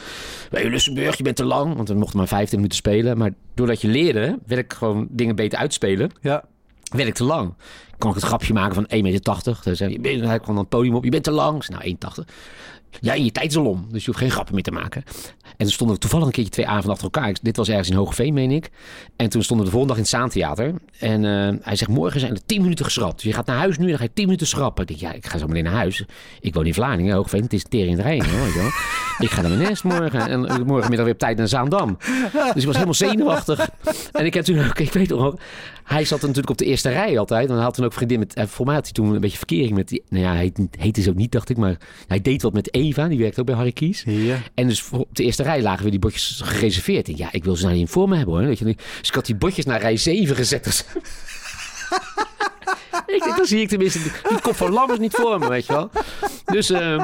Bij 0.51 0.71
Lussenburg, 0.71 1.17
je 1.17 1.23
bent 1.23 1.37
te 1.37 1.45
lang, 1.45 1.77
want 1.77 1.89
we 1.89 1.95
mochten 1.95 2.19
maar 2.19 2.29
15 2.29 2.57
minuten 2.57 2.79
spelen. 2.79 3.19
Maar 3.19 3.31
doordat 3.55 3.81
je 3.81 3.89
leerde, 3.89 4.39
werd 4.47 4.61
ik 4.61 4.73
gewoon 4.73 5.07
dingen 5.11 5.37
beter 5.37 5.59
uitspelen, 5.59 6.11
Ja, 6.21 6.45
werd 6.91 7.09
ik 7.09 7.15
te 7.15 7.25
lang. 7.25 7.55
Kon 7.99 8.11
ik 8.11 8.17
het 8.17 8.25
grapje 8.25 8.53
maken 8.53 8.75
van 8.75 8.85
1,80 8.85 9.03
meter. 9.03 9.61
Dus 9.63 9.79
hij 9.79 9.99
hij 10.03 10.39
kwam 10.39 10.55
dan 10.55 10.57
het 10.57 10.69
podium 10.69 10.95
op, 10.95 11.05
je 11.05 11.11
bent 11.11 11.25
te 11.25 11.31
lang. 11.31 11.69
Nou, 11.69 11.97
1,80. 12.19 12.25
Ja, 13.01 13.13
in 13.13 13.25
je 13.25 13.33
tijd 13.33 13.53
dus 13.53 14.05
je 14.05 14.07
hoeft 14.07 14.19
geen 14.19 14.31
grappen 14.31 14.55
meer 14.55 14.63
te 14.63 14.71
maken. 14.71 15.05
En 15.43 15.65
toen 15.65 15.75
stonden 15.75 15.97
we 15.97 16.03
toevallig 16.03 16.27
een 16.27 16.33
keertje 16.33 16.53
twee 16.53 16.67
avonden 16.67 16.91
achter 16.91 17.05
elkaar. 17.05 17.37
Dit 17.43 17.57
was 17.57 17.69
ergens 17.69 17.89
in 17.89 17.97
Hogeveen, 17.97 18.35
meen 18.35 18.51
ik. 18.51 18.71
En 19.17 19.29
toen 19.29 19.43
stonden 19.43 19.67
we 19.67 19.73
de 19.73 19.79
volgende 19.79 19.87
dag 19.87 19.97
in 19.97 20.03
het 20.03 20.33
Zaantheater. 20.33 20.75
En 20.99 21.25
eh, 21.25 21.65
hij 21.65 21.77
zegt, 21.77 21.91
morgen 21.91 22.21
zijn 22.21 22.33
er 22.33 22.47
10 22.47 22.63
minuten 22.63 22.85
geschrapt. 22.85 23.15
Dus 23.15 23.25
je 23.25 23.33
gaat 23.33 23.47
naar 23.47 23.57
huis 23.57 23.79
nu 23.79 23.85
en 23.85 23.89
dan 23.89 23.99
ga 23.99 24.05
je 24.05 24.13
10 24.15 24.25
minuten 24.25 24.47
schrappen. 24.47 24.83
Ik 24.83 24.89
denk, 24.89 25.01
ja, 25.01 25.13
ik 25.13 25.27
ga 25.27 25.39
zo 25.39 25.47
meteen 25.47 25.65
naar 25.65 25.73
huis. 25.73 26.05
Ik 26.41 26.55
woon 26.55 26.67
in 26.67 26.75
Vlaardingen, 26.75 27.15
Hogeveen. 27.15 27.43
Het 27.43 27.53
is 27.53 27.65
tering 27.69 27.99
in 27.99 28.23
wel. 28.55 28.71
Ik 29.19 29.31
ga 29.31 29.41
naar 29.41 29.51
mijn 29.51 29.69
nest 29.69 29.85
morgen. 29.85 30.21
En 30.21 30.47
eh, 30.47 30.57
morgenmiddag 30.57 31.05
weer 31.05 31.15
op 31.15 31.19
tijd 31.19 31.37
naar 31.37 31.49
Zaandam. 31.49 31.99
Dus 32.33 32.63
ik 32.63 32.65
was 32.65 32.75
helemaal 32.75 32.95
zenuwachtig. 32.95 33.69
En 34.13 34.27
ik 34.27 34.35
heb 34.35 34.45
toen 34.45 34.67
ook, 34.67 34.79
ik 34.79 34.93
weet 34.93 35.09
nog 35.09 35.35
hij 35.89 36.05
zat 36.05 36.21
natuurlijk 36.21 36.51
op 36.51 36.59
de 36.59 36.65
eerste 36.65 36.89
rij 36.89 37.19
altijd. 37.19 37.49
En 37.49 37.55
hij 37.55 37.65
had 37.65 37.75
toen 37.75 37.85
ook 37.85 37.93
vriendin 37.93 38.19
met, 38.19 38.35
eh, 38.35 38.47
voor 38.47 38.67
mij 38.67 38.75
had 38.75 38.85
hij 38.85 38.93
toen 38.93 39.15
een 39.15 39.21
beetje 39.21 39.37
verkering 39.37 39.75
met 39.75 39.89
die, 39.89 40.03
nou 40.09 40.25
ja, 40.25 40.33
hij 40.33 40.41
heet, 40.41 40.59
heette 40.79 41.03
ze 41.03 41.11
ook 41.11 41.17
niet, 41.17 41.33
dacht 41.33 41.49
ik. 41.49 41.57
Maar 41.57 41.77
hij 42.07 42.21
deed 42.21 42.43
wat 42.43 42.53
met 42.53 42.75
Eva, 42.75 43.09
die 43.09 43.19
werkte 43.19 43.41
ook 43.41 43.47
bij 43.47 43.55
Harry 43.55 43.73
Kies. 43.73 44.03
ja. 44.07 44.39
En 44.55 44.69
dus 44.69 44.91
op 44.91 45.09
de 45.13 45.23
eerste 45.23 45.43
rij 45.43 45.63
lagen 45.63 45.83
weer 45.83 45.91
die 45.91 46.01
bordjes 46.01 46.41
gereserveerd. 46.45 47.09
Ik, 47.09 47.17
ja, 47.17 47.29
ik 47.33 47.45
wil 47.45 47.57
ze 47.57 47.65
nou 47.65 47.77
niet 47.77 47.91
voor 47.91 48.09
me 48.09 48.17
hebben 48.17 48.35
hoor. 48.35 48.45
Weet 48.45 48.59
je. 48.59 48.65
Dus 48.65 49.09
ik 49.09 49.15
had 49.15 49.27
die 49.27 49.35
bordjes 49.35 49.65
naar 49.65 49.81
rij 49.81 49.97
7 49.97 50.37
gezet. 50.37 50.65
Dus... 50.65 50.85
ik 53.07 53.33
dan 53.37 53.47
zie 53.47 53.61
ik 53.61 53.69
tenminste 53.69 54.03
die, 54.03 54.13
die 54.29 54.41
kop 54.41 54.57
van 54.57 54.73
Lammers 54.73 54.99
niet 54.99 55.15
voor 55.15 55.39
me, 55.39 55.49
weet 55.49 55.67
je 55.67 55.73
wel. 55.73 55.91
Dus, 56.45 56.71
eh, 56.71 57.03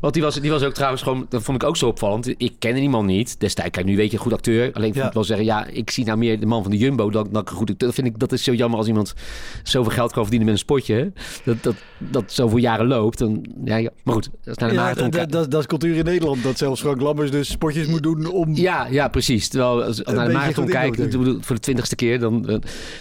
want 0.00 0.14
die 0.14 0.22
was, 0.22 0.34
die 0.40 0.50
was 0.50 0.62
ook 0.62 0.72
trouwens 0.74 1.02
gewoon, 1.02 1.26
dat 1.28 1.42
vond 1.42 1.62
ik 1.62 1.68
ook 1.68 1.76
zo 1.76 1.86
opvallend. 1.86 2.34
Ik 2.36 2.52
kende 2.58 2.80
die 2.80 2.88
man 2.88 3.06
niet 3.06 3.40
destijds. 3.40 3.70
Kijk, 3.70 3.86
nu 3.86 3.96
weet 3.96 4.10
je 4.10 4.16
een 4.16 4.22
goed 4.22 4.32
acteur. 4.32 4.72
Alleen 4.72 4.88
ik 4.88 4.94
Ja. 4.94 5.04
moet 5.04 5.14
wel 5.14 5.24
zeggen, 5.24 5.46
ja, 5.46 5.66
ik 5.66 5.90
zie 5.90 6.04
nou 6.04 6.18
meer 6.18 6.40
de 6.40 6.46
man 6.46 6.62
van 6.62 6.70
de 6.70 6.76
Jumbo 6.76 7.10
dan, 7.10 7.28
dan 7.32 7.48
goed 7.48 7.70
acteur. 7.70 7.88
Dat 7.88 7.94
vind 7.94 8.06
ik, 8.06 8.18
dat 8.18 8.32
is 8.32 8.44
zo 8.44 8.52
jammer 8.52 8.78
als 8.78 8.88
iemand 8.88 9.14
zoveel 9.62 9.92
geld 9.92 10.12
kan 10.12 10.22
verdienen 10.22 10.46
met 10.48 10.54
een 10.56 10.64
spotje. 10.64 11.12
Dat, 11.44 11.62
dat, 11.62 11.74
dat 11.98 12.32
zoveel 12.32 12.58
jaren 12.58 12.86
loopt. 12.86 13.18
Dan, 13.18 13.44
ja, 13.64 13.76
ja. 13.76 13.90
Maar 14.04 14.14
goed, 14.14 14.30
dat 14.44 14.54
is 14.56 14.56
naar 14.56 14.68
de 14.68 14.74
Ja, 14.74 14.80
marathon. 14.82 15.10
dat, 15.10 15.30
dat, 15.32 15.50
dat 15.50 15.60
is 15.60 15.66
cultuur 15.66 15.96
in 15.96 16.04
Nederland. 16.04 16.42
Dat 16.42 16.58
zelfs 16.58 16.80
Frank 16.80 17.00
Lammers 17.00 17.30
dus 17.30 17.48
spotjes 17.50 17.86
moet 17.86 18.02
doen 18.02 18.26
om... 18.30 18.54
Ja, 18.54 18.86
ja, 18.90 19.08
precies. 19.08 19.48
Terwijl 19.48 19.82
als 19.84 20.00
ik 20.00 20.06
naar 20.06 20.26
de 20.26 20.32
marathon 20.32 20.64
goed 20.64 20.72
kijk, 20.72 20.86
inkomen. 20.86 21.12
ik 21.12 21.18
bedoel, 21.18 21.38
voor 21.40 21.54
de 21.54 21.60
twintigste 21.62 21.94
keer, 21.96 22.18
dan, 22.20 22.48
eh, 22.48 22.56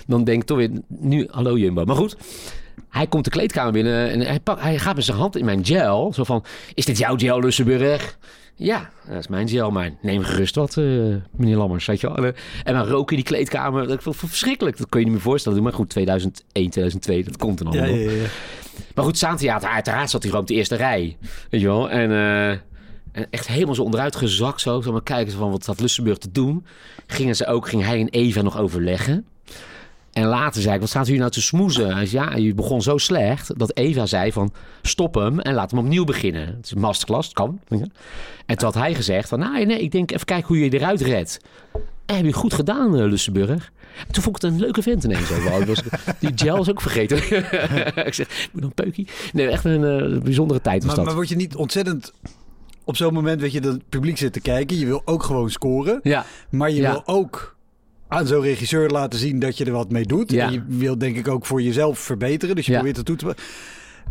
dan 0.08 0.24
denk 0.24 0.42
ik 0.42 0.48
toch 0.48 0.58
weer, 0.58 0.70
nu, 0.88 1.28
hallo 1.32 1.58
Jumbo. 1.58 1.84
Maar 1.86 1.96
goed, 1.96 2.16
hij 2.90 3.08
komt 3.08 3.24
de 3.24 3.30
kleedkamer 3.30 3.72
binnen 3.72 4.10
en 4.12 4.20
hij, 4.22 4.40
pak, 4.40 4.60
hij 4.62 4.78
gaat 4.80 4.96
met 4.96 5.06
zijn 5.06 5.18
hand 5.18 5.38
in 5.38 5.46
mijn 5.46 5.66
gel. 5.66 6.14
Zo 6.14 6.24
van, 6.24 6.44
is 6.74 6.86
dit 6.86 6.98
jouw 6.98 7.18
gel, 7.18 7.40
Lussenburg? 7.40 8.18
Ja, 8.58 8.90
dat 9.10 9.18
is 9.18 9.28
mijn 9.28 9.50
gel, 9.50 9.72
maar 9.72 9.92
neem 10.02 10.24
gerust 10.24 10.56
wat, 10.56 10.78
eh, 10.78 10.84
meneer 11.32 11.56
Lammers, 11.58 11.86
weet 11.86 12.02
je 12.02 12.08
wel. 12.08 12.16
En, 12.18 12.24
eh, 12.24 12.42
en 12.64 12.74
dan 12.74 12.88
roken 12.88 13.18
in 13.18 13.24
die 13.24 13.32
kleedkamer, 13.34 13.88
dat 13.88 14.04
vond 14.04 14.16
ik 14.22 14.28
verschrikkelijk. 14.28 14.78
Dat 14.78 14.90
kun 14.90 15.00
je 15.00 15.06
niet 15.06 15.16
meer 15.16 15.24
voorstellen. 15.24 15.64
Maar 15.64 15.74
goed, 15.74 15.90
2001, 15.90 16.70
2002, 16.70 17.24
dat 17.24 17.38
komt 17.38 17.60
er 17.60 17.66
Ja, 17.66 17.72
allemaal. 17.72 17.98
ja, 17.98 18.12
ja. 18.12 18.24
Maar 18.96 19.06
goed, 19.06 19.18
Zaantheater, 19.18 19.70
uiteraard 19.70 20.10
zat 20.10 20.22
hij 20.22 20.30
gewoon 20.30 20.46
op 20.46 20.52
de 20.52 20.58
eerste 20.58 20.76
rij. 20.76 21.18
Weet 21.50 21.62
je 21.62 21.68
wel? 21.68 21.90
En, 21.90 22.12
eh, 22.12 22.50
en 23.12 23.28
echt 23.30 23.48
helemaal 23.48 23.76
zo 23.76 23.82
onderuit 23.84 24.16
gezakt 24.16 24.62
zo. 24.62 24.82
Zo 24.82 24.92
maar 24.92 25.04
kijken 25.04 25.34
van 25.34 25.52
wat 25.52 25.66
had 25.66 25.80
Lussenburg 25.80 26.18
te 26.18 26.32
doen. 26.32 26.66
Gingen 27.08 27.36
ze 27.36 27.48
ook, 27.48 27.68
ging 27.70 27.84
hij 27.84 28.00
en 28.00 28.10
Eva 28.10 28.42
nog 28.42 28.58
overleggen. 28.58 29.26
En 30.16 30.26
later 30.26 30.62
zei 30.62 30.74
ik, 30.76 30.80
wat 30.80 30.90
staat 30.90 31.08
u 31.08 31.18
nou 31.18 31.32
te 31.32 31.42
smoezen? 31.42 31.94
Hij 31.96 32.06
zei, 32.06 32.24
ja, 32.30 32.36
je 32.36 32.54
begon 32.54 32.82
zo 32.82 32.98
slecht 32.98 33.60
dat 33.60 33.78
Eva 33.78 34.06
zei 34.06 34.32
van, 34.32 34.54
stop 34.82 35.16
hem 35.16 35.40
en 35.40 35.54
laat 35.54 35.72
hem 35.72 35.80
opnieuw 35.80 36.04
beginnen. 36.04 36.48
Het 36.48 36.66
is 36.66 36.72
een 36.72 36.80
masterclass, 36.80 37.28
het 37.28 37.38
kan. 37.38 37.60
En 38.46 38.58
toen 38.58 38.66
had 38.66 38.74
hij 38.74 38.96
gezegd 38.96 39.30
van, 39.30 39.40
nou 39.40 39.66
nee, 39.66 39.80
ik 39.82 39.92
denk 39.92 40.12
even 40.12 40.26
kijken 40.26 40.48
hoe 40.48 40.58
je 40.60 40.64
je 40.64 40.78
eruit 40.78 41.02
redt. 41.02 41.40
En 42.06 42.16
heb 42.16 42.26
je 42.26 42.34
goed 42.34 42.54
gedaan, 42.54 42.96
eh, 42.98 43.06
Lussenburg. 43.06 43.72
En 44.08 44.12
toen 44.14 44.24
vond 44.24 44.36
ik 44.36 44.42
het 44.42 44.52
een 44.52 44.60
leuke 44.60 44.82
vent 44.82 45.04
ineens 45.04 45.32
ook 45.32 45.42
wel. 45.44 45.66
Was, 45.66 45.82
die 46.20 46.32
gel 46.36 46.62
is 46.62 46.70
ook 46.70 46.82
vergeten. 46.82 47.18
ik 48.08 48.14
zeg, 48.14 48.28
ik 48.44 48.50
moet 48.52 48.62
nog 48.62 48.72
een 48.76 48.84
peukje. 48.84 49.06
Nee, 49.34 49.48
echt 49.48 49.66
een 49.66 49.84
eh, 50.14 50.22
bijzondere 50.22 50.62
tijd 50.62 50.78
was 50.78 50.86
Maar, 50.86 50.96
dat. 50.96 51.06
maar 51.06 51.16
word 51.16 51.30
je 51.30 51.36
niet 51.36 51.56
ontzettend... 51.56 52.14
Op 52.84 52.96
zo'n 52.98 53.14
moment 53.14 53.42
weet 53.42 53.52
je 53.52 53.62
dat 53.62 53.74
het 53.74 53.90
publiek 53.90 54.18
zit 54.18 54.34
te 54.34 54.40
kijken. 54.42 54.78
Je 54.80 54.86
wil 54.86 55.02
ook 55.06 55.24
gewoon 55.24 55.50
scoren. 55.50 56.00
ja, 56.04 56.26
Maar 56.50 56.70
je 56.72 56.82
Ja. 56.82 56.92
wil 56.92 57.02
ook 57.06 57.55
aan 58.16 58.28
zo'n 58.28 58.42
regisseur 58.42 58.90
laten 58.90 59.20
zien 59.20 59.40
dat 59.40 59.58
je 59.58 59.66
er 59.66 59.72
wat 59.72 59.92
mee 59.92 60.06
doet. 60.06 60.32
Ja. 60.32 60.46
En 60.46 60.52
je 60.54 60.62
wil 60.68 60.98
denk 60.98 61.18
ik 61.18 61.28
ook 61.28 61.46
voor 61.46 61.62
jezelf 61.62 62.00
verbeteren. 62.00 62.56
Dus 62.56 62.66
je 62.66 62.74
probeert 62.74 62.98
het 62.98 63.06
toe 63.06 63.16
te... 63.16 63.36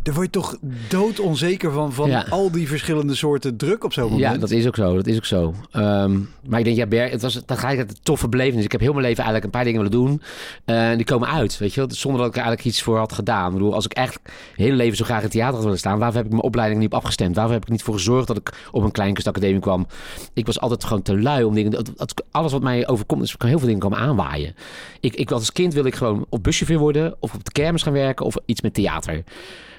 Daar 0.05 0.15
word 0.15 0.27
je 0.27 0.33
toch 0.41 0.57
doodonzeker 0.89 1.73
van, 1.73 1.93
van 1.93 2.09
Ja. 2.09 2.27
al 2.31 2.51
die 2.51 2.69
verschillende 2.69 3.15
soorten 3.15 3.57
druk 3.57 3.85
op 3.85 3.93
zo'n 3.93 4.05
moment. 4.05 4.21
Ja, 4.21 4.37
dat 4.39 4.51
is 4.51 4.67
ook 4.67 4.77
zo. 4.77 4.95
Dat 4.95 5.07
is 5.07 5.17
ook 5.17 5.25
zo. 5.25 5.55
Ehm, 5.71 6.19
maar 6.47 6.59
ik 6.59 6.65
denk, 6.65 6.77
ja, 6.77 6.87
Ber, 6.87 7.11
het 7.11 7.23
was 7.23 7.43
dat 7.47 7.59
ga 7.59 7.71
ik 7.71 7.79
het 7.79 7.91
een 7.91 7.97
toffe 8.03 8.29
belevenis. 8.29 8.65
Ik 8.65 8.73
heb 8.73 8.81
heel 8.81 8.93
mijn 8.93 9.05
leven 9.05 9.25
eigenlijk 9.25 9.45
een 9.45 9.51
paar 9.61 9.65
dingen 9.65 9.83
willen 9.83 10.07
doen. 10.07 10.23
Eh, 10.65 10.91
en 10.91 10.97
die 10.97 11.07
komen 11.07 11.29
uit, 11.29 11.59
weet 11.59 11.75
je 11.75 11.81
wel. 11.81 11.91
Zonder 11.93 12.21
dat 12.21 12.29
ik 12.31 12.37
er 12.37 12.43
eigenlijk 12.43 12.69
iets 12.75 12.83
voor 12.83 12.99
had 12.99 13.13
gedaan. 13.13 13.47
Ik 13.47 13.53
bedoel, 13.53 13.75
als 13.75 13.85
ik 13.85 13.93
echt 13.93 14.19
mijn 14.25 14.35
hele 14.55 14.77
leven 14.77 14.97
zo 14.97 15.05
graag 15.05 15.17
in 15.17 15.23
het 15.23 15.33
theater 15.33 15.55
had 15.55 15.63
willen 15.63 15.79
staan... 15.79 15.99
waarvoor 15.99 16.17
heb 16.17 16.25
ik 16.25 16.31
mijn 16.31 16.43
opleiding 16.45 16.81
niet 16.81 16.93
op 16.93 16.99
afgestemd? 16.99 17.35
Waarvoor 17.37 17.55
heb 17.55 17.63
ik 17.63 17.71
niet 17.71 17.83
voor 17.83 17.95
gezorgd 17.95 18.27
dat 18.27 18.37
ik 18.37 18.53
op 18.73 18.83
een 18.83 18.93
kleinkunstacademie 18.93 19.61
kwam? 19.61 19.87
Ik 20.33 20.47
was 20.47 20.61
altijd 20.61 20.85
gewoon 20.85 21.03
te 21.03 21.21
lui 21.21 21.45
om 21.45 21.55
dingen... 21.55 21.85
Alles 22.31 22.53
wat 22.53 22.63
mij 22.63 22.89
overkomt, 22.89 23.21
dus 23.21 23.33
ik 23.33 23.39
kan 23.39 23.49
heel 23.49 23.59
veel 23.59 23.67
dingen 23.67 23.83
komen 23.83 23.99
aanwaaien. 23.99 24.55
Ik, 25.01 25.15
ik, 25.15 25.31
als 25.31 25.53
kind 25.53 25.75
wilde 25.75 25.89
ik 25.89 25.95
gewoon 25.95 26.27
op 26.29 26.43
buschauffeur 26.43 26.79
worden... 26.79 27.15
of 27.21 27.35
op 27.35 27.45
de 27.45 27.53
kermis 27.53 27.83
gaan 27.83 27.93
werken 27.93 28.27
of 28.27 28.37
iets 28.47 28.61
met 28.61 28.75
theater. 28.75 29.25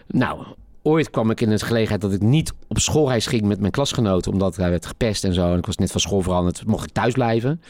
Nou, 0.07 0.45
ooit 0.81 1.09
kwam 1.09 1.29
ik 1.31 1.41
in 1.41 1.49
de 1.49 1.59
gelegenheid 1.59 2.01
dat 2.01 2.13
ik 2.13 2.21
niet 2.21 2.53
op 2.67 2.79
schoolreis 2.79 3.27
ging 3.27 3.41
met 3.41 3.59
mijn 3.59 3.71
klasgenoten, 3.71 4.31
omdat 4.31 4.55
hij 4.55 4.69
werd 4.69 4.85
gepest 4.85 5.23
en 5.23 5.33
zo. 5.33 5.51
En 5.51 5.57
ik 5.57 5.65
was 5.65 5.77
net 5.77 5.91
van 5.91 6.01
school 6.01 6.21
veranderd, 6.21 6.65
mocht 6.65 6.85
ik 6.85 6.93
thuis 6.93 7.13
blijven. 7.13 7.61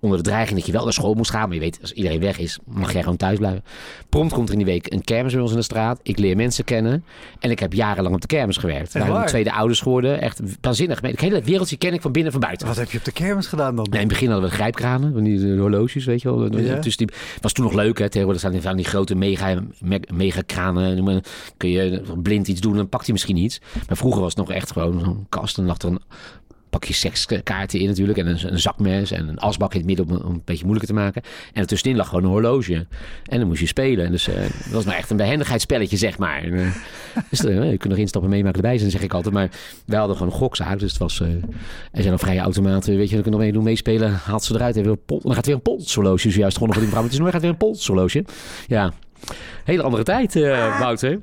Onder 0.00 0.18
de 0.18 0.24
dreiging 0.24 0.56
dat 0.58 0.66
je 0.66 0.72
wel 0.72 0.84
naar 0.84 0.92
school 0.92 1.14
moest 1.14 1.30
gaan. 1.30 1.46
Maar 1.46 1.54
je 1.54 1.60
weet, 1.62 1.78
als 1.80 1.92
iedereen 1.92 2.20
weg 2.20 2.38
is, 2.38 2.58
mag 2.66 2.92
jij 2.92 3.02
gewoon 3.02 3.16
thuis 3.16 3.38
blijven. 3.38 3.62
Prompt 4.08 4.32
komt 4.32 4.46
er 4.48 4.52
in 4.58 4.64
die 4.64 4.72
week 4.72 4.92
een 4.92 5.04
kermis 5.04 5.32
bij 5.32 5.42
ons 5.42 5.50
in 5.50 5.56
de 5.56 5.62
straat. 5.62 6.00
Ik 6.02 6.18
leer 6.18 6.36
mensen 6.36 6.64
kennen. 6.64 7.04
En 7.38 7.50
ik 7.50 7.58
heb 7.58 7.72
jarenlang 7.72 8.14
op 8.14 8.20
de 8.20 8.26
kermis 8.26 8.56
gewerkt. 8.56 8.92
We 8.92 8.98
Echt 8.98 9.08
mijn 9.08 9.18
waar? 9.18 9.28
tweede 9.28 9.52
ouders 9.52 9.80
geworden. 9.80 10.20
Echt 10.20 10.40
waanzinnig. 10.60 11.00
Het 11.00 11.20
hele 11.20 11.42
wereldje 11.42 11.76
ken 11.76 11.92
ik 11.92 12.00
van 12.00 12.12
binnen 12.12 12.32
en 12.32 12.38
van 12.38 12.48
buiten. 12.48 12.66
Wat 12.66 12.76
heb 12.76 12.90
je 12.90 12.98
op 12.98 13.04
de 13.04 13.12
kermis 13.12 13.46
gedaan 13.46 13.76
dan? 13.76 13.84
Nee, 13.90 14.00
in 14.00 14.06
het 14.06 14.08
begin 14.08 14.30
hadden 14.30 14.48
we 14.48 14.54
grijpkranen, 14.54 15.12
van 15.12 15.22
die 15.24 15.52
eh, 15.52 15.58
horloges, 15.60 16.04
weet 16.04 16.22
je 16.22 16.34
wel. 16.34 16.58
Ja. 16.60 16.74
Dus 16.76 16.96
die 16.96 17.08
was 17.40 17.52
toen 17.52 17.64
nog 17.64 17.74
leuk, 17.74 17.98
hè. 17.98 18.04
Tegenwoordig 18.08 18.40
staan 18.40 18.52
die, 18.52 18.62
van 18.62 18.76
die 18.76 18.84
grote 18.84 19.14
mega, 19.14 19.62
me- 19.78 20.00
mega 20.14 20.40
kranen. 20.46 21.04
Maar, 21.04 21.20
Kun 21.56 21.68
je 21.70 22.02
blind 22.22 22.48
iets 22.48 22.60
doen, 22.60 22.76
dan 22.76 22.88
pakt 22.88 23.04
hij 23.04 23.12
misschien 23.12 23.36
iets. 23.36 23.60
Maar 23.88 23.96
vroeger 23.96 24.20
was 24.20 24.34
het 24.34 24.46
nog 24.46 24.56
echt 24.56 24.72
gewoon 24.72 25.00
zo'n 25.00 25.26
kast. 25.28 25.58
En 25.58 25.64
lag 25.66 25.78
er 25.78 25.88
een 25.88 26.00
pakje 26.70 26.94
sekskaarten 26.94 27.80
in 27.80 27.86
natuurlijk. 27.86 28.18
En 28.18 28.26
een, 28.26 28.52
een 28.52 28.60
zakmes 28.60 29.10
en 29.10 29.28
een 29.28 29.38
asbak 29.38 29.72
in 29.72 29.78
het 29.78 29.86
midden 29.86 30.06
om, 30.06 30.12
het 30.12 30.22
een 30.22 30.42
beetje 30.44 30.64
moeilijker 30.64 30.94
te 30.94 31.00
maken. 31.00 31.22
En 31.52 31.60
ertussenin 31.60 31.96
lag 31.96 32.08
gewoon 32.08 32.24
een 32.24 32.30
horloge. 32.30 32.86
En 33.24 33.38
dan 33.38 33.46
moest 33.46 33.60
je 33.60 33.66
spelen. 33.66 34.04
En 34.04 34.10
dus 34.10 34.28
eh, 34.28 34.40
dat 34.40 34.72
was 34.72 34.84
nou 34.84 34.96
echt 34.96 35.10
een 35.10 35.16
behendigheidsspelletje, 35.16 35.96
zeg 35.96 36.18
maar. 36.18 36.42
En, 36.42 36.58
eh, 36.58 36.74
dus 37.30 37.44
eh, 37.44 37.70
je 37.70 37.76
kunt 37.76 37.92
nog 37.92 37.98
instappen, 37.98 38.30
meemaken 38.30 38.62
erbij 38.62 38.78
zijn, 38.78 38.90
zeg 38.90 39.02
ik 39.02 39.14
altijd. 39.14 39.34
Maar 39.34 39.50
wij 39.86 39.98
hadden 39.98 40.16
gewoon 40.16 40.32
een 40.32 40.38
gokzaak. 40.38 40.78
Dus 40.78 40.90
het 40.90 41.00
was... 41.00 41.20
er 41.20 41.40
zijn 41.92 42.12
al 42.12 42.18
vrije 42.18 42.40
automaten. 42.40 42.96
Weet 42.96 43.08
je, 43.08 43.14
dan 43.14 43.22
kun 43.22 43.32
je 43.32 43.36
nog 43.36 43.46
mee 43.46 43.52
doen, 43.52 43.64
meespelen. 43.64 44.12
Haalt 44.12 44.44
ze 44.44 44.54
eruit. 44.54 44.76
Even 44.76 44.90
een 44.90 45.04
pol, 45.06 45.20
dan 45.20 45.34
gaat 45.34 45.46
weer 45.46 45.54
een 45.54 45.62
polshorloge 45.62 46.30
zojuist 46.30 46.56
gewonnen 46.56 46.76
van 46.76 46.84
die 46.84 46.92
vrouw. 46.92 47.04
Het 47.04 47.12
is 47.12 47.18
nog 47.18 47.30
gaat 47.30 47.40
weer 47.40 47.50
een 47.50 47.56
polshorloge. 47.56 48.24
Ja. 48.66 48.92
Hele 49.64 49.82
andere 49.82 50.02
tijd, 50.02 50.36
eh 50.36 50.78
Wouter. 50.80 51.20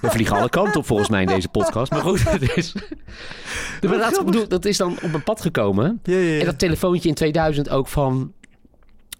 We 0.00 0.10
vliegen 0.10 0.36
alle 0.36 0.48
kanten 0.48 0.80
op 0.80 0.86
volgens 0.86 1.08
mij 1.08 1.20
in 1.20 1.26
deze 1.26 1.48
podcast. 1.48 1.90
Maar 1.92 2.00
goed, 2.00 2.30
het 2.30 2.56
is... 2.56 2.74
Maar 3.88 3.98
dat, 3.98 4.24
bedoel, 4.24 4.48
dat 4.48 4.64
is 4.64 4.76
dan 4.76 4.92
op 5.02 5.10
mijn 5.10 5.22
pad 5.22 5.40
gekomen. 5.40 6.00
Ja, 6.02 6.16
ja, 6.16 6.20
ja. 6.32 6.38
En 6.40 6.44
dat 6.46 6.58
telefoontje 6.58 7.08
in 7.08 7.14
2000 7.14 7.68
ook 7.68 7.88
van... 7.88 8.32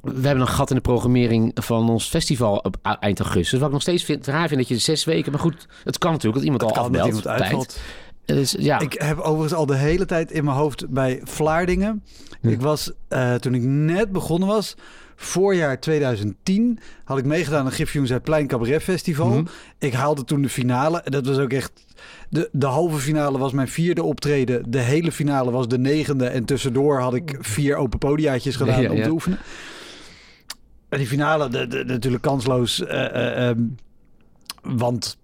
We 0.01 0.27
hebben 0.27 0.41
een 0.41 0.53
gat 0.53 0.71
in 0.71 0.77
de 0.77 0.83
programmering 0.83 1.51
van 1.55 1.91
ons 1.91 2.09
festival 2.09 2.57
op 2.57 2.77
eind 3.01 3.21
augustus. 3.21 3.59
Wat 3.59 3.67
ik 3.67 3.73
nog 3.73 3.83
steeds 3.83 4.05
vind, 4.05 4.27
raar 4.27 4.49
vind 4.49 4.61
dat 4.61 4.69
je 4.69 4.79
zes 4.79 5.05
weken... 5.05 5.33
Maar 5.33 5.41
goed, 5.41 5.67
het 5.85 5.99
kan 5.99 6.11
natuurlijk 6.13 6.37
dat 6.37 6.53
iemand 6.53 6.63
Het 6.63 6.79
al 6.79 6.85
afbelt. 6.85 7.07
iemand 7.07 7.25
tijd. 7.25 7.81
ja. 8.59 8.79
Ik 8.81 8.93
heb 8.93 9.19
overigens 9.19 9.55
al 9.55 9.67
de 9.67 9.77
hele 9.77 10.05
tijd 10.05 10.31
in 10.31 10.45
mijn 10.45 10.57
hoofd 10.57 10.89
bij 10.89 11.21
Vlaardingen. 11.25 12.05
Ik 12.43 12.61
was, 12.61 12.91
eh, 13.09 13.35
toen 13.35 13.55
ik 13.55 13.63
net 13.63 14.13
begonnen 14.13 14.49
was, 14.49 14.75
voorjaar 15.25 15.81
2010, 15.81 16.79
had 17.05 17.19
ik 17.19 17.25
meegedaan 17.25 17.65
aan 17.65 17.73
Gifjoen 17.73 18.07
Zuidplein 18.07 18.47
Cabaret 18.47 18.83
Festival. 18.83 19.29
Mhm. 19.29 19.45
Ik 19.79 19.93
haalde 19.93 20.25
toen 20.25 20.43
de 20.43 20.49
finale. 20.49 21.01
En 21.03 21.11
dat 21.13 21.27
was 21.27 21.39
ook 21.39 21.53
echt... 21.53 21.85
De, 22.29 22.49
de 22.53 22.67
halve 22.67 22.99
finale 22.99 23.39
was 23.39 23.53
mijn 23.53 23.69
vierde 23.69 24.03
optreden. 24.03 24.71
De 24.71 24.79
hele 24.79 25.13
finale 25.13 25.51
was 25.51 25.69
de 25.69 25.79
negende. 25.79 26.27
En 26.27 26.45
tussendoor 26.45 27.01
had 27.01 27.15
ik 27.15 27.37
vier 27.41 27.77
open 27.77 27.99
podiaatjes 27.99 28.57
gedaan 28.57 28.83
Ja, 28.83 28.91
om 28.91 28.97
ja. 28.97 29.03
te 29.05 29.11
oefenen. 29.11 29.39
En 30.89 30.99
die 30.99 31.07
finale, 31.07 31.49
de, 31.49 31.67
de- 31.67 31.85
natuurlijk 31.85 32.23
kansloos. 32.23 32.85
eh, 32.85 33.05
eh, 33.05 33.49
ehm, 33.49 33.61
want 34.63 35.17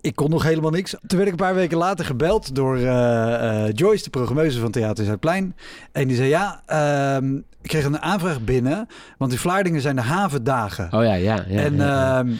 ik 0.00 0.16
kon 0.16 0.30
nog 0.30 0.42
helemaal 0.42 0.70
niks. 0.70 0.90
Toen 0.90 1.18
werd 1.18 1.24
ik 1.24 1.30
een 1.30 1.46
paar 1.46 1.54
weken 1.54 1.78
later 1.78 2.04
gebeld 2.04 2.54
door 2.54 2.76
eh, 2.76 3.64
eh, 3.66 3.72
Joyce, 3.74 4.04
de 4.04 4.10
programmeuse 4.10 4.60
van 4.60 4.70
Theater 4.70 5.04
Zuidplein. 5.04 5.56
En 5.92 6.08
die 6.08 6.16
zei, 6.16 6.28
ja, 6.28 6.62
ehm, 6.66 7.34
ik 7.36 7.68
kreeg 7.68 7.84
een 7.84 8.00
aanvraag 8.00 8.40
binnen. 8.40 8.86
Want 9.18 9.32
in 9.32 9.38
Vlaardingen 9.38 9.80
zijn 9.80 9.96
de 9.96 10.02
havendagen. 10.02 10.84
Oh 10.92 11.04
ja, 11.04 11.14
ja. 11.14 11.44
ja 11.48 11.62
en 11.62 11.76
ja. 11.76 12.18
ehm, 12.18 12.32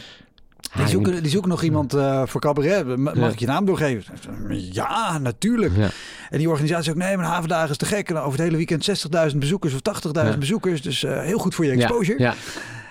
die, 0.76 0.86
zoeken, 0.88 1.22
die 1.22 1.30
zoeken 1.30 1.50
nog 1.50 1.62
iemand 1.62 1.94
eh, 1.94 2.22
voor 2.26 2.40
cabaret. 2.40 2.86
Ma- 2.86 2.96
Mag 2.96 3.14
Ja. 3.16 3.28
ik 3.28 3.38
je 3.38 3.46
naam 3.46 3.64
doorgeven? 3.64 4.14
Ja, 4.48 5.18
natuurlijk. 5.18 5.76
Ja. 5.76 5.88
En 6.30 6.38
die 6.38 6.48
organisatie 6.48 6.90
ook, 6.90 6.96
nee, 6.98 7.16
maar 7.16 7.26
havendagen 7.26 7.70
is 7.70 7.76
te 7.76 7.84
gek. 7.86 8.10
En 8.10 8.16
over 8.16 8.30
het 8.30 8.40
hele 8.40 8.56
weekend 8.56 8.90
60.000 9.32 9.36
bezoekers 9.38 9.74
of 9.74 9.80
80.000 9.82 10.10
Ja. 10.12 10.38
bezoekers. 10.38 10.82
Dus 10.82 11.02
heel 11.02 11.38
goed 11.38 11.54
voor 11.54 11.64
je 11.64 11.70
exposure. 11.72 12.18
Ja, 12.18 12.34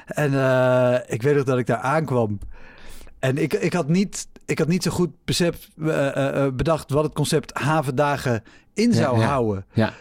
En 0.05 0.31
ik 1.07 1.21
weet 1.21 1.35
nog 1.35 1.43
dat 1.43 1.57
ik 1.57 1.65
daar 1.65 1.77
aankwam. 1.77 2.39
En 3.19 3.37
ik, 3.37 3.53
ik, 3.53 3.73
had, 3.73 3.87
niet, 3.87 4.27
ik 4.49 4.59
had 4.59 4.67
niet 4.67 4.83
zo 4.83 4.91
goed 4.91 5.09
eh, 5.88 6.47
bedacht 6.53 6.91
wat 6.91 7.03
het 7.03 7.13
concept 7.13 7.51
havendagen 7.57 8.43
in 8.73 8.93
zou 8.93 9.19
ja. 9.19 9.25
houden. 9.27 9.65
ja. 9.73 9.93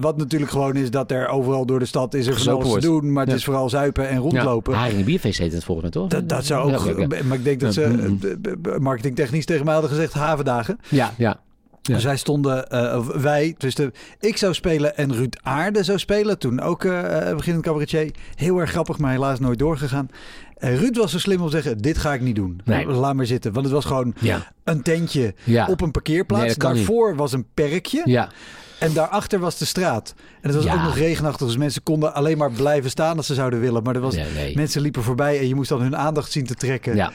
Wat 0.00 0.16
natuurlijk 0.16 0.50
gewoon 0.50 0.76
is 0.76 0.90
dat 0.90 1.10
er 1.10 1.28
overal 1.28 1.66
door 1.66 1.78
de 1.78 1.84
stad 1.84 2.14
is 2.14 2.26
er 2.26 2.40
van 2.40 2.54
alles 2.54 2.72
te 2.72 2.80
doen. 2.80 3.12
Maar 3.12 3.22
het 3.22 3.30
Ja. 3.30 3.36
is 3.38 3.44
vooral 3.44 3.68
zuipen 3.68 4.08
en 4.08 4.18
rondlopen. 4.18 4.72
Ja, 4.72 4.78
Haring 4.78 4.98
en 4.98 5.04
Bierfeest 5.04 5.38
heet 5.38 5.52
het 5.52 5.64
volgens 5.64 5.94
mij, 5.94 6.02
toch? 6.02 6.10
Dat, 6.10 6.28
dat 6.28 6.44
zou 6.44 6.72
ook... 6.72 6.98
Ja, 6.98 7.06
Maar 7.24 7.36
ik 7.38 7.44
denk 7.44 7.60
dat 7.60 7.74
ze 7.74 7.82
eh, 7.82 7.90
mm. 7.90 8.18
b- 8.62 8.78
marketingtechnisch 8.78 9.44
tegen 9.44 9.64
mij 9.64 9.72
hadden 9.72 9.90
gezegd 9.92 10.12
havendagen. 10.12 10.78
Ja, 10.88 11.12
ja. 11.16 11.40
Ja. 11.86 11.94
Dus 11.94 12.04
wij 12.04 12.16
stonden, 12.16 12.70
of 12.98 13.06
wij, 13.06 13.54
dus 13.58 13.74
de, 13.74 13.92
ik 14.20 14.36
zou 14.36 14.54
spelen 14.54 14.96
en 14.96 15.14
Ruud 15.14 15.36
Aarde 15.42 15.82
zou 15.82 15.98
spelen. 15.98 16.38
Toen 16.38 16.60
ook 16.60 16.84
eh, 16.84 17.34
beginnend 17.36 17.64
cabaretier. 17.64 18.10
Heel 18.34 18.58
erg 18.58 18.70
grappig, 18.70 18.98
maar 18.98 19.10
helaas 19.12 19.38
nooit 19.40 19.58
doorgegaan. 19.58 20.08
En 20.56 20.76
Ruud 20.76 20.96
was 20.96 21.10
zo 21.10 21.18
slim 21.18 21.40
om 21.40 21.46
te 21.46 21.52
zeggen, 21.52 21.78
dit 21.78 21.98
ga 21.98 22.12
ik 22.14 22.20
niet 22.20 22.34
doen. 22.36 22.60
Nee. 22.64 22.86
Laat 22.86 23.14
maar 23.14 23.26
zitten. 23.26 23.52
Want 23.52 23.64
het 23.64 23.74
was 23.74 23.84
gewoon 23.84 24.14
Ja. 24.20 24.52
een 24.64 24.82
tentje 24.82 25.34
Ja. 25.44 25.66
op 25.66 25.80
een 25.80 25.90
parkeerplaats. 25.90 26.42
Nee, 26.42 26.50
niet. 26.50 26.60
Daarvoor 26.60 27.16
was 27.16 27.32
een 27.32 27.46
perkje. 27.54 28.02
Ja. 28.04 28.28
En 28.78 28.92
daarachter 28.92 29.38
was 29.38 29.58
de 29.58 29.64
straat. 29.64 30.14
En 30.40 30.48
het 30.48 30.54
was 30.54 30.64
Ja. 30.64 30.74
ook 30.74 30.82
nog 30.82 30.96
regenachtig. 30.96 31.46
Dus 31.46 31.56
mensen 31.56 31.82
konden 31.82 32.14
alleen 32.14 32.38
maar 32.38 32.50
blijven 32.50 32.90
staan 32.90 33.16
als 33.16 33.26
ze 33.26 33.34
zouden 33.34 33.60
willen. 33.60 33.82
Maar 33.82 33.94
er 33.94 34.00
was, 34.00 34.14
Nee, 34.14 34.32
nee. 34.34 34.56
mensen 34.56 34.80
liepen 34.82 35.02
voorbij 35.02 35.38
en 35.38 35.48
je 35.48 35.54
moest 35.54 35.68
dan 35.68 35.80
hun 35.82 35.96
aandacht 35.96 36.32
zien 36.32 36.46
te 36.46 36.54
trekken. 36.54 36.96
Ja. 36.96 37.12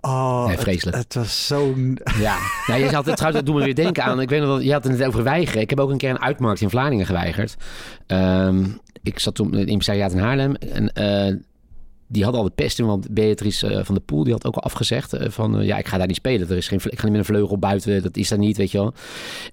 Oh, 0.00 0.46
Nee, 0.46 0.58
vreselijk. 0.58 0.96
Het, 0.96 1.14
was 1.14 1.46
zo'n... 1.46 1.98
Ja, 2.18 2.36
nou, 2.66 2.80
je 2.80 2.94
had 2.94 3.06
het 3.06 3.16
trouwens, 3.16 3.44
dat 3.44 3.46
doet 3.46 3.54
me 3.54 3.64
weer 3.64 3.74
denken 3.74 4.04
aan. 4.04 4.20
Ik 4.20 4.28
weet 4.28 4.40
nog 4.40 4.48
dat 4.48 4.64
je 4.64 4.72
had 4.72 4.84
het 4.84 4.98
net 4.98 5.06
over 5.06 5.22
weigeren. 5.22 5.62
Ik 5.62 5.70
heb 5.70 5.80
ook 5.80 5.90
een 5.90 5.98
keer 5.98 6.10
een 6.10 6.20
uitmarkt 6.20 6.60
in 6.60 6.70
Vlaardingen 6.70 7.06
geweigerd. 7.06 7.56
Ehm, 8.06 8.64
ik 9.02 9.18
zat 9.18 9.34
toen 9.34 9.52
in 9.52 9.58
het 9.58 9.68
impresariaat 9.68 10.12
in 10.12 10.18
Haarlem. 10.18 10.54
En 10.54 10.92
eh, 10.92 11.34
die 12.12 12.24
had 12.24 12.34
al 12.34 12.42
de 12.42 12.50
pest 12.50 12.78
in, 12.78 12.86
want 12.86 13.10
Beatrice 13.10 13.66
eh, 13.66 13.84
van 13.84 13.94
der 13.94 14.04
Poel 14.04 14.24
die 14.24 14.32
had 14.32 14.46
ook 14.46 14.54
al 14.54 14.62
afgezegd 14.62 15.12
eh, 15.12 15.30
van 15.30 15.58
eh, 15.58 15.66
ja, 15.66 15.78
ik 15.78 15.86
ga 15.86 15.98
daar 15.98 16.06
niet 16.06 16.16
spelen. 16.16 16.50
Er 16.50 16.56
is 16.56 16.68
geen, 16.68 16.80
ik 16.84 16.98
ga 16.98 17.04
niet 17.04 17.16
met 17.16 17.20
een 17.20 17.34
vleugel 17.34 17.58
buiten, 17.58 18.02
dat 18.02 18.16
is 18.16 18.28
daar 18.28 18.38
niet, 18.38 18.56
weet 18.56 18.70
je 18.70 18.78
wel. 18.78 18.94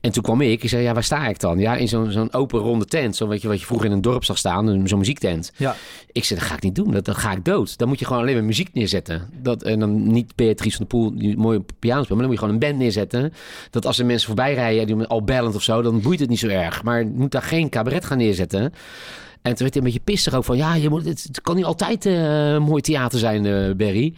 En 0.02 0.12
toen 0.12 0.24
kwam 0.24 0.42
ik, 0.42 0.64
ik 0.64 0.70
zei 0.70 0.84
ja, 0.84 0.94
waar 0.94 1.04
sta 1.04 1.28
ik 1.28 1.40
dan? 1.40 1.60
Ja, 1.60 1.76
in 1.76 1.88
zo'n 1.88 2.12
zo'n 2.12 2.34
open 2.34 2.60
ronde 2.60 2.86
tent, 2.86 3.16
zo 3.16 3.28
weet 3.28 3.42
je 3.42 3.48
wat 3.48 3.60
je 3.60 3.66
vroeger 3.66 3.88
in 3.88 3.94
een 3.94 4.02
dorp 4.02 4.24
zag 4.24 4.38
staan, 4.38 4.88
zo'n 4.88 5.00
muziektent. 5.00 5.52
Ja, 5.58 5.76
Ik 6.12 6.24
zei, 6.24 6.40
dat 6.40 6.48
ga 6.48 6.56
ik 6.56 6.64
niet 6.64 6.76
doen. 6.76 6.92
Dat, 6.92 7.06
dan 7.06 7.16
ga 7.16 7.32
ik 7.32 7.46
dood. 7.46 7.78
Dan 7.78 7.88
moet 7.88 8.00
je 8.00 8.06
gewoon 8.06 8.22
alleen 8.22 8.36
maar 8.36 8.44
muziek 8.44 8.74
neerzetten. 8.74 9.30
Dat, 9.42 9.64
en 9.64 9.80
dan 9.80 10.12
niet 10.12 10.36
Beatrice 10.36 10.78
van 10.78 10.86
der 10.90 11.00
Poel, 11.00 11.18
die 11.18 11.38
mooie 11.38 11.64
piano 11.80 12.04
speelt. 12.04 12.20
Maar 12.20 12.28
dan 12.28 12.28
moet 12.28 12.40
je 12.40 12.40
gewoon 12.40 12.54
een 12.54 12.68
band 12.68 12.78
neerzetten. 12.78 13.34
Dat 13.70 13.86
als 13.86 14.00
er 14.00 14.06
mensen 14.06 14.28
voorbij 14.28 14.54
rijden, 14.54 14.88
die 14.88 15.06
al 15.06 15.24
bellend 15.24 15.56
of 15.56 15.64
zo, 15.64 15.82
dan 15.82 16.02
boeit 16.02 16.20
het 16.20 16.30
niet 16.30 16.40
zo 16.40 16.48
erg. 16.48 16.84
Maar 16.84 17.00
je 17.00 17.12
moet 17.16 17.32
daar 17.32 17.42
geen 17.42 17.70
cabaret 17.70 18.06
gaan 18.06 18.18
neerzetten. 18.18 18.74
En 19.48 19.56
toen 19.56 19.62
werd 19.62 19.74
hij 19.74 19.84
een 19.84 19.92
beetje 19.94 20.14
pissig 20.14 20.34
ook 20.34 20.44
van, 20.44 20.58
ja, 20.58 20.76
je 20.76 20.90
moet, 20.90 21.06
het, 21.06 21.24
het 21.24 21.42
kan 21.42 21.56
niet 21.56 21.66
altijd 21.66 22.06
een 22.06 22.62
mooi 22.62 22.82
theater 22.82 23.20
zijn, 23.20 23.46
eh 23.46 23.76
Barry. 23.76 24.14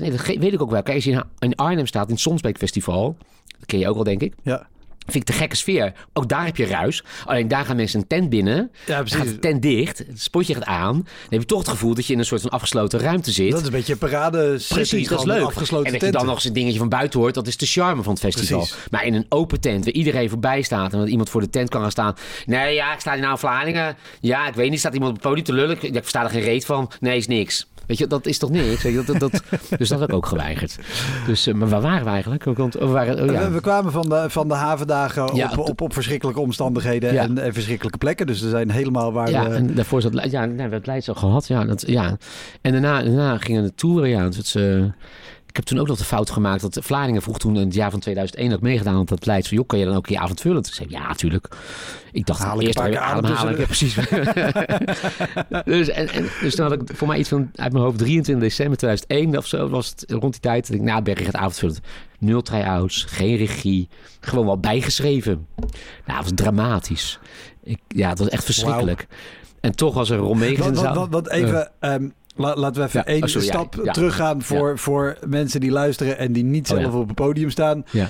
Nee, 0.00 0.10
dat 0.10 0.26
weet 0.26 0.52
ik 0.52 0.62
ook 0.62 0.70
wel. 0.70 0.82
Kijk, 0.82 0.96
als 0.96 1.04
je 1.04 1.24
in, 1.38 1.54
Arnhem 1.54 1.86
staat, 1.86 2.06
in 2.06 2.12
het 2.12 2.20
Sonsbeek 2.22 2.58
Festival, 2.58 3.16
dat 3.58 3.66
ken 3.66 3.78
je 3.78 3.88
ook 3.88 3.96
al, 3.96 4.04
denk 4.04 4.22
ik. 4.22 4.34
ja. 4.42 4.66
Vind 5.10 5.28
ik 5.28 5.34
de 5.34 5.38
gekke 5.40 5.56
sfeer. 5.56 5.92
Ook 6.12 6.28
daar 6.28 6.44
heb 6.44 6.56
je 6.56 6.66
ruis. 6.66 7.04
Alleen 7.24 7.48
daar 7.48 7.64
gaan 7.64 7.76
mensen 7.76 8.00
een 8.00 8.06
tent 8.06 8.28
binnen. 8.30 8.54
Ja, 8.54 8.68
Dan 8.86 8.94
gaat 8.96 9.04
precies. 9.04 9.30
de 9.30 9.38
tent 9.38 9.62
dicht, 9.62 9.98
het 9.98 10.20
spotje 10.20 10.54
gaat 10.54 10.64
aan. 10.64 10.92
Dan 10.94 11.04
heb 11.28 11.40
je 11.40 11.46
toch 11.46 11.58
het 11.58 11.68
gevoel 11.68 11.94
dat 11.94 12.06
je 12.06 12.12
in 12.12 12.18
een 12.18 12.24
soort 12.24 12.40
van 12.40 12.50
afgesloten 12.50 13.00
ruimte 13.00 13.32
zit. 13.32 13.50
Dat 13.50 13.60
is 13.60 13.66
een 13.66 13.72
beetje 13.72 13.92
een 13.92 13.98
parade 13.98 14.60
Precies, 14.68 15.08
dat 15.08 15.18
is 15.18 15.24
leuk. 15.24 15.42
Afgesloten 15.42 15.86
en 15.86 15.92
dat 15.92 16.00
je 16.00 16.10
dan 16.10 16.26
nog 16.26 16.34
eens 16.34 16.44
een 16.44 16.52
dingetje 16.52 16.78
van 16.78 16.88
buiten 16.88 17.20
hoort, 17.20 17.34
dat 17.34 17.46
is 17.46 17.56
de 17.56 17.66
charme 17.66 18.02
van 18.02 18.12
het 18.12 18.22
festival. 18.22 18.58
Precies. 18.58 18.76
Maar 18.90 19.04
in 19.04 19.14
een 19.14 19.26
open 19.28 19.60
tent, 19.60 19.84
waar 19.84 19.94
iedereen 19.94 20.28
voorbij 20.28 20.62
staat 20.62 20.92
en 20.92 20.98
dat 20.98 21.08
iemand 21.08 21.30
voor 21.30 21.40
de 21.40 21.50
tent 21.50 21.68
kan 21.68 21.80
gaan 21.80 21.90
staan. 21.90 22.14
Nee, 22.46 22.74
ja, 22.74 22.92
ik 22.94 23.00
sta 23.00 23.10
hier 23.12 23.20
nou 23.20 23.32
in 23.32 23.38
Vlaardingen. 23.38 23.96
Ja, 24.20 24.48
ik 24.48 24.54
weet 24.54 24.70
niet, 24.70 24.78
staat 24.78 24.94
iemand 24.94 25.10
op 25.10 25.16
het 25.16 25.26
podium 25.26 25.44
te 25.46 25.52
lullen? 25.52 25.76
Ik, 25.76 25.82
ik 25.82 25.92
versta 25.94 26.24
er 26.24 26.30
geen 26.30 26.40
reet 26.42 26.64
van. 26.64 26.90
Nee, 27.00 27.16
is 27.16 27.26
niks. 27.26 27.66
Weet 27.88 27.98
je, 27.98 28.06
dat 28.06 28.26
is 28.26 28.38
toch 28.38 28.50
niks? 28.50 28.82
Weet 28.82 28.92
je, 28.92 29.04
dat, 29.04 29.20
dat, 29.20 29.30
dat, 29.30 29.42
dus 29.78 29.88
dat 29.88 30.00
heb 30.00 30.08
ik 30.08 30.14
ook 30.14 30.26
geweigerd. 30.26 30.78
Dus, 31.26 31.46
eh, 31.46 31.54
maar 31.54 31.68
waar 31.68 31.80
waren 31.80 32.04
we 32.04 32.10
eigenlijk? 32.10 32.44
Want, 32.44 32.74
we 32.74 32.86
waren, 32.86 33.22
oh 33.22 33.32
ja. 33.32 33.50
We, 33.50 33.60
kwamen 33.60 33.92
van 33.92 34.08
de, 34.08 34.24
van 34.28 34.48
de 34.48 34.54
havendagen 34.54 35.36
Ja, 35.36 35.50
op, 35.56 35.68
op, 35.68 35.80
op 35.80 35.92
verschrikkelijke 35.92 36.40
omstandigheden 36.40 37.12
Ja. 37.12 37.22
en, 37.22 37.38
en 37.38 37.52
verschrikkelijke 37.52 37.98
plekken. 37.98 38.26
Dus 38.26 38.42
er 38.42 38.50
zijn 38.50 38.70
helemaal 38.70 39.12
waar 39.12 39.30
Ja, 39.30 39.48
we... 39.48 39.54
en 39.54 39.74
daarvoor 39.74 40.00
zat 40.00 40.12
ja, 40.30 40.44
nee, 40.44 40.54
we 40.54 40.60
hebben 40.60 40.78
het 40.78 40.86
Leids 40.86 41.08
al 41.08 41.14
gehad. 41.14 41.46
Ja, 41.46 41.64
dat, 41.64 41.84
ja. 41.86 42.16
En 42.60 42.72
daarna, 42.72 43.02
daarna 43.02 43.38
gingen 43.38 43.62
de 43.62 43.74
toeren. 43.74 44.08
Ja, 44.08 44.28
dus 44.28 44.54
eh, 44.54 44.76
ik 44.84 44.92
heb 45.58 45.66
toen 45.66 45.78
ook 45.78 45.86
nog 45.86 45.98
de 45.98 46.04
fout 46.04 46.30
gemaakt 46.30 46.60
dat 46.60 46.78
Vlaardingen 46.82 47.22
vroeg 47.22 47.38
toen 47.38 47.56
in 47.56 47.64
het 47.64 47.74
jaar 47.74 47.90
van 47.90 48.00
2001 48.00 48.52
ook 48.52 48.60
meegedaan 48.60 48.98
op 48.98 49.08
dat 49.08 49.26
Leids 49.26 49.48
van, 49.48 49.56
joh, 49.56 49.66
kan 49.66 49.78
je 49.78 49.84
dan 49.84 49.96
ook 49.96 50.06
je 50.06 50.18
avondvullend? 50.18 50.66
Ik 50.66 50.72
zei, 50.72 50.88
ja, 50.90 51.06
natuurlijk. 51.06 51.48
Ik 52.12 52.26
dacht, 52.26 52.40
Haal 52.40 52.60
ik 52.60 52.66
eerst 52.66 52.78
adem 52.78 52.96
ademhalen. 52.96 53.58
Ja, 53.58 53.64
precies. 53.74 53.94
dus, 55.64 55.88
en, 55.88 56.08
en, 56.08 56.28
dus 56.40 56.54
toen 56.54 56.64
had 56.68 56.72
ik 56.72 56.96
voor 56.96 57.08
mij 57.08 57.18
iets 57.18 57.28
van, 57.28 57.50
uit 57.54 57.72
mijn 57.72 57.84
hoofd, 57.84 57.98
23 57.98 58.48
december 58.48 58.76
2001 58.76 59.36
of 59.36 59.46
zo 59.46 59.68
was 59.68 59.88
het 59.88 60.04
rond 60.08 60.32
die 60.32 60.40
tijd. 60.40 60.66
Dat 60.66 60.76
ik, 60.76 60.82
nou, 60.82 61.02
Berry 61.02 61.24
gaat 61.24 61.34
avondvullend. 61.34 61.80
Nul 62.18 62.42
try-outs, 62.42 63.04
geen 63.04 63.36
regie, 63.36 63.88
gewoon 64.20 64.46
wel 64.46 64.58
bijgeschreven. 64.58 65.46
Nou, 66.06 66.18
het 66.18 66.22
was 66.22 66.32
dramatisch. 66.34 67.18
Ik, 67.62 67.80
ja, 67.88 68.08
het 68.08 68.18
was 68.18 68.28
echt 68.28 68.44
verschrikkelijk. 68.44 69.06
En 69.60 69.76
toch 69.76 69.94
was 69.94 70.10
er 70.10 70.18
Ron 70.18 70.38
Megens 70.38 70.66
in 70.66 70.74
Wat, 70.74 70.74
de 70.74 70.80
zaal. 70.80 70.94
wat, 70.94 71.08
wat 71.10 71.30
even, 71.30 71.70
ehm, 71.80 72.08
la- 72.38 72.54
laten 72.56 72.82
we 72.82 72.88
even 72.88 73.06
één 73.06 73.22
oh, 73.22 73.28
sorry, 73.28 73.46
stap 73.46 73.74
teruggaan 73.92 74.42
voor, 74.42 74.78
voor 74.78 75.16
mensen 75.26 75.60
die 75.60 75.70
luisteren 75.70 76.18
en 76.18 76.32
die 76.32 76.44
niet 76.44 76.70
Oh, 76.72 76.78
zelf 76.78 76.94
op 76.94 77.06
het 77.06 77.16
podium 77.16 77.50
staan. 77.50 77.84
Ja. 77.90 78.08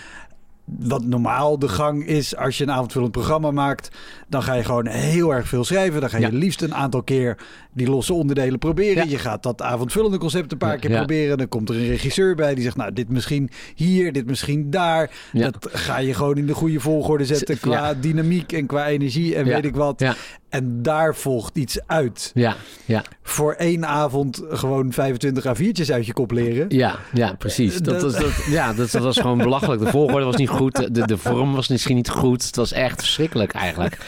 Wat 0.79 1.05
normaal 1.05 1.59
de 1.59 1.69
gang 1.69 2.07
is 2.07 2.37
als 2.37 2.59
je 2.59 2.65
een 2.65 2.71
avondvullend 2.71 3.13
programma 3.13 3.51
maakt, 3.51 3.91
dan 4.29 4.43
ga 4.43 4.55
je 4.55 4.65
gewoon 4.65 4.87
heel 4.87 5.35
erg 5.35 5.49
veel 5.49 5.65
schrijven. 5.65 6.01
Dan 6.01 6.11
ga 6.11 6.19
je 6.19 6.31
Ja. 6.31 6.39
liefst 6.39 6.63
een 6.63 6.75
aantal 6.75 7.03
keer 7.03 7.37
die 7.79 7.91
losse 7.91 8.13
onderdelen 8.13 8.59
proberen. 8.59 9.05
Ja. 9.05 9.11
Je 9.11 9.19
gaat 9.19 9.43
dat 9.43 9.63
avondvullende 9.63 10.19
concept 10.19 10.53
een 10.53 10.59
paar 10.59 10.73
Ja. 10.73 10.79
keer 10.79 10.91
Ja. 10.91 10.97
proberen. 10.97 11.39
Dan 11.39 11.49
komt 11.49 11.69
er 11.69 11.77
een 11.77 11.87
regisseur 11.87 12.35
bij 12.35 12.55
die 12.55 12.65
zegt, 12.65 12.77
nou, 12.77 12.93
dit 12.93 13.09
misschien 13.09 13.51
hier, 13.75 14.13
dit 14.13 14.27
misschien 14.27 14.71
daar. 14.71 15.11
Dat 15.33 15.69
ga 15.73 15.99
je 15.99 16.15
gewoon 16.15 16.37
in 16.37 16.47
de 16.47 16.55
goede 16.55 16.81
volgorde 16.81 17.25
zetten 17.25 17.61
qua 17.61 17.95
dynamiek 17.95 18.53
en 18.53 18.67
qua 18.67 18.87
energie 18.89 19.35
en 19.37 19.45
weet 19.45 19.65
ik 19.65 19.77
wat. 19.77 20.05
En 20.49 20.83
daar 20.83 21.15
volgt 21.17 21.57
iets 21.57 21.79
uit. 21.87 22.31
Ja, 22.35 22.57
ja, 22.85 23.03
Voor 23.23 23.53
één 23.53 23.87
avond 23.87 24.43
gewoon 24.49 24.93
25 24.93 25.45
A4'tjes 25.47 25.91
uit 25.93 26.07
je 26.07 26.13
kop 26.13 26.31
leren. 26.31 26.67
ja, 26.69 26.99
ja, 27.13 27.33
precies. 27.35 27.77
Dat, 27.79 27.85
Dat- 28.01 28.03
was, 28.03 28.21
dat, 28.23 28.45
ja, 28.59 28.73
dat, 28.73 28.91
dat 28.91 29.03
was 29.03 29.19
gewoon 29.19 29.39
belachelijk. 29.39 29.81
De 29.83 29.91
volgorde 29.91 30.25
was 30.25 30.37
niet 30.37 30.49
goed. 30.49 30.95
De, 30.95 31.07
de 31.07 31.19
vorm 31.19 31.55
was 31.55 31.69
misschien 31.69 31.97
niet 31.97 32.09
goed. 32.11 32.45
Het 32.47 32.57
was 32.57 32.73
echt 32.73 33.01
verschrikkelijk 33.01 33.53
eigenlijk. 33.53 33.99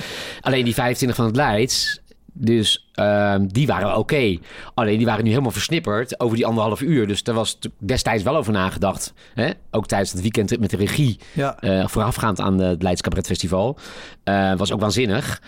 Alleen 0.41 0.65
die 0.65 0.75
25 0.75 1.17
van 1.19 1.27
het 1.27 1.37
Leids, 1.37 2.00
dus 2.33 2.89
ehm, 2.93 3.47
die 3.47 3.67
waren 3.67 3.97
oké. 3.97 4.39
Alleen 4.75 4.97
die 4.97 5.07
waren 5.07 5.25
nu 5.25 5.31
helemaal 5.31 5.51
versnipperd 5.51 6.21
over 6.21 6.37
die 6.37 6.47
anderhalf 6.47 6.81
uur. 6.81 7.07
Dus 7.07 7.23
daar 7.23 7.35
was 7.35 7.59
destijds 7.79 8.23
wel 8.23 8.37
over 8.37 8.53
nagedacht. 8.53 9.13
Hè? 9.35 9.51
Ook 9.71 9.87
tijdens 9.87 10.13
het 10.13 10.21
weekend 10.21 10.61
met 10.61 10.71
de 10.71 10.77
regie. 10.77 11.19
Ja. 11.33 11.57
eh, 11.61 11.87
voorafgaand 11.89 12.41
aan 12.41 12.59
het 12.59 12.83
Leids 12.83 13.01
Cabaret 13.01 13.27
Festival. 13.27 13.79
Eh, 14.25 14.55
was 14.55 14.73
ook 14.73 14.81
waanzinnig. 14.81 15.43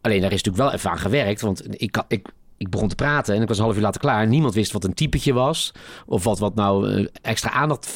Alleen 0.00 0.20
daar 0.20 0.32
is 0.32 0.42
natuurlijk 0.42 0.64
wel 0.64 0.72
even 0.72 0.90
aan 0.90 0.98
gewerkt. 0.98 1.40
Want 1.40 1.82
ik, 1.82 2.02
ik, 2.08 2.28
ik 2.56 2.70
begon 2.70 2.88
te 2.88 2.94
praten 2.94 3.34
en 3.34 3.42
ik 3.42 3.48
was 3.48 3.58
een 3.58 3.64
half 3.64 3.76
uur 3.76 3.82
later 3.82 4.00
klaar. 4.00 4.26
Niemand 4.26 4.54
wist 4.54 4.72
wat 4.72 4.84
een 4.84 4.94
typetje 4.94 5.32
was. 5.32 5.72
Of 6.06 6.24
wat, 6.24 6.38
wat 6.38 6.54
nou 6.54 6.90
eh, 6.92 7.06
extra 7.22 7.50
aandacht 7.50 7.88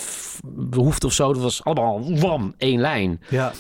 behoefte 0.45 1.07
of 1.07 1.13
zo. 1.13 1.33
Dat 1.33 1.43
was 1.43 1.65
allemaal 1.65 2.19
wam, 2.19 2.55
één 2.59 2.81
lijn. 2.81 3.21
Ja. 3.29 3.53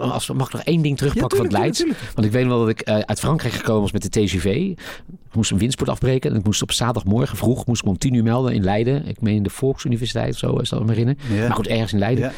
Als, 0.00 0.30
mag 0.30 0.46
ik 0.46 0.52
nog 0.52 0.62
één 0.62 0.82
ding 0.82 0.96
terugpakken 0.96 1.36
Ja, 1.38 1.42
van 1.42 1.50
tuurlijk, 1.52 1.62
Leids? 1.62 1.78
tuurlijk, 1.78 2.00
Want 2.14 2.26
ik 2.26 2.32
weet 2.32 2.46
wel 2.46 2.58
dat 2.58 2.68
ik 2.68 2.80
eh, 2.80 2.98
uit 2.98 3.18
Frankrijk 3.20 3.54
gekomen 3.54 3.80
was 3.82 3.92
met 3.92 4.02
de 4.02 4.08
TGV. 4.20 4.44
Ik 4.44 5.34
moest 5.40 5.50
een 5.50 5.58
windsport 5.58 5.88
afbreken. 5.90 6.30
En 6.30 6.36
ik 6.38 6.44
moest 6.44 6.62
op 6.62 6.72
zaterdagmorgen 6.72 7.36
vroeg 7.36 7.66
moest 7.66 7.82
ik 7.82 7.88
om 7.88 7.98
tien 7.98 8.14
uur 8.14 8.22
melden 8.22 8.52
in 8.54 8.62
Leiden. 8.64 9.06
Ik 9.06 9.20
meen 9.20 9.42
de 9.42 9.50
Volksuniversiteit 9.50 10.32
of 10.32 10.38
zo, 10.38 10.56
is 10.56 10.68
dat 10.68 10.80
me 10.84 10.88
herinneren. 10.88 11.20
Ja. 11.34 11.46
Maar 11.46 11.56
goed, 11.56 11.66
ergens 11.66 11.92
in 11.92 11.98
Leiden. 11.98 12.24
Ja. 12.24 12.32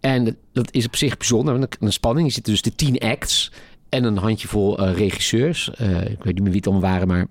En 0.00 0.36
dat- 0.52 0.72
is 0.72 0.86
op 0.86 0.96
zich 0.96 1.16
bijzonder. 1.16 1.54
Een, 1.54 1.66
een 1.80 1.92
spanning. 1.92 2.26
Je 2.26 2.32
zit 2.32 2.44
dus 2.44 2.62
de 2.62 2.74
tien 2.74 2.98
acts 2.98 3.52
en 3.88 4.04
een 4.04 4.16
handjevol 4.16 4.78
eh, 4.78 4.96
regisseurs. 4.96 5.70
Eh, 5.74 6.00
ik 6.10 6.22
weet 6.22 6.34
niet 6.34 6.42
meer 6.42 6.44
wie 6.52 6.56
het 6.56 6.66
allemaal 6.66 6.90
waren, 6.90 7.08
maar 7.08 7.26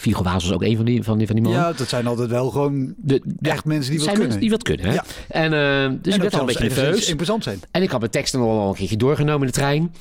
Viggo 0.00 0.22
Waas 0.22 0.44
was 0.44 0.52
ook 0.52 0.62
een 0.62 0.76
van 0.76 0.84
die, 0.84 1.02
van 1.02 1.18
die, 1.18 1.26
van 1.26 1.36
die 1.36 1.44
mannen. 1.44 1.62
ja, 1.62 1.72
dat 1.72 1.88
zijn 1.88 2.06
altijd 2.06 2.28
wel 2.30 2.50
gewoon 2.50 2.94
De, 2.96 3.22
echt 3.40 3.64
mensen 3.64 3.90
die 3.90 3.98
wat 3.98 4.08
kunnen. 4.08 4.22
mensen 4.24 4.40
die 4.40 4.50
wat 4.50 4.62
kunnen. 4.62 4.86
Hè? 4.86 4.92
Ja. 4.92 5.04
En, 5.28 5.52
eh, 5.92 5.98
dus 6.02 6.14
ik 6.14 6.20
werd 6.20 6.34
al 6.34 6.40
een 6.40 6.46
beetje 6.46 6.62
nerveus. 6.64 7.08
Imposant 7.08 7.42
zijn. 7.44 7.60
En 7.70 7.82
ik 7.82 7.90
had 7.90 8.00
mijn 8.00 8.10
teksten 8.12 8.40
wel 8.40 8.68
een 8.68 8.74
keertje 8.74 8.96
doorgenomen 8.96 9.40
in 9.40 9.46
de 9.46 9.52
trein. 9.52 9.94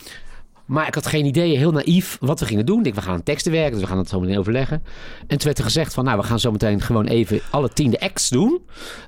Maar 0.65 0.88
ik 0.88 0.95
had 0.95 1.07
geen 1.07 1.25
idee, 1.25 1.57
heel 1.57 1.71
naïef, 1.71 2.17
wat 2.19 2.39
we 2.39 2.45
gingen 2.45 2.65
doen. 2.65 2.77
Ik 2.77 2.83
denk, 2.83 2.95
we 2.95 3.01
gaan 3.01 3.13
aan 3.13 3.23
teksten 3.23 3.51
werken, 3.51 3.71
dus 3.71 3.81
we 3.81 3.88
gaan 3.88 3.97
het 3.97 4.09
zo 4.09 4.19
meteen 4.19 4.38
overleggen. 4.38 4.83
En 5.19 5.27
toen 5.27 5.43
werd 5.43 5.57
er 5.57 5.63
gezegd 5.63 5.93
van, 5.93 6.05
nou, 6.05 6.17
we 6.17 6.23
gaan 6.23 6.39
zo 6.39 6.51
meteen 6.51 6.81
gewoon 6.81 7.05
even 7.05 7.39
alle 7.49 7.69
tiende 7.69 7.99
acts 7.99 8.29
doen. 8.29 8.59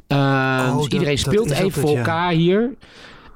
Eh, 0.07 0.17
Oh, 0.17 0.75
dus 0.77 0.83
iedereen 0.83 1.15
dat 1.15 1.19
speelt 1.25 1.51
is 1.51 1.59
even 1.59 1.81
voor 1.81 1.91
ja. 1.91 1.97
elkaar 1.97 2.31
hier. 2.31 2.69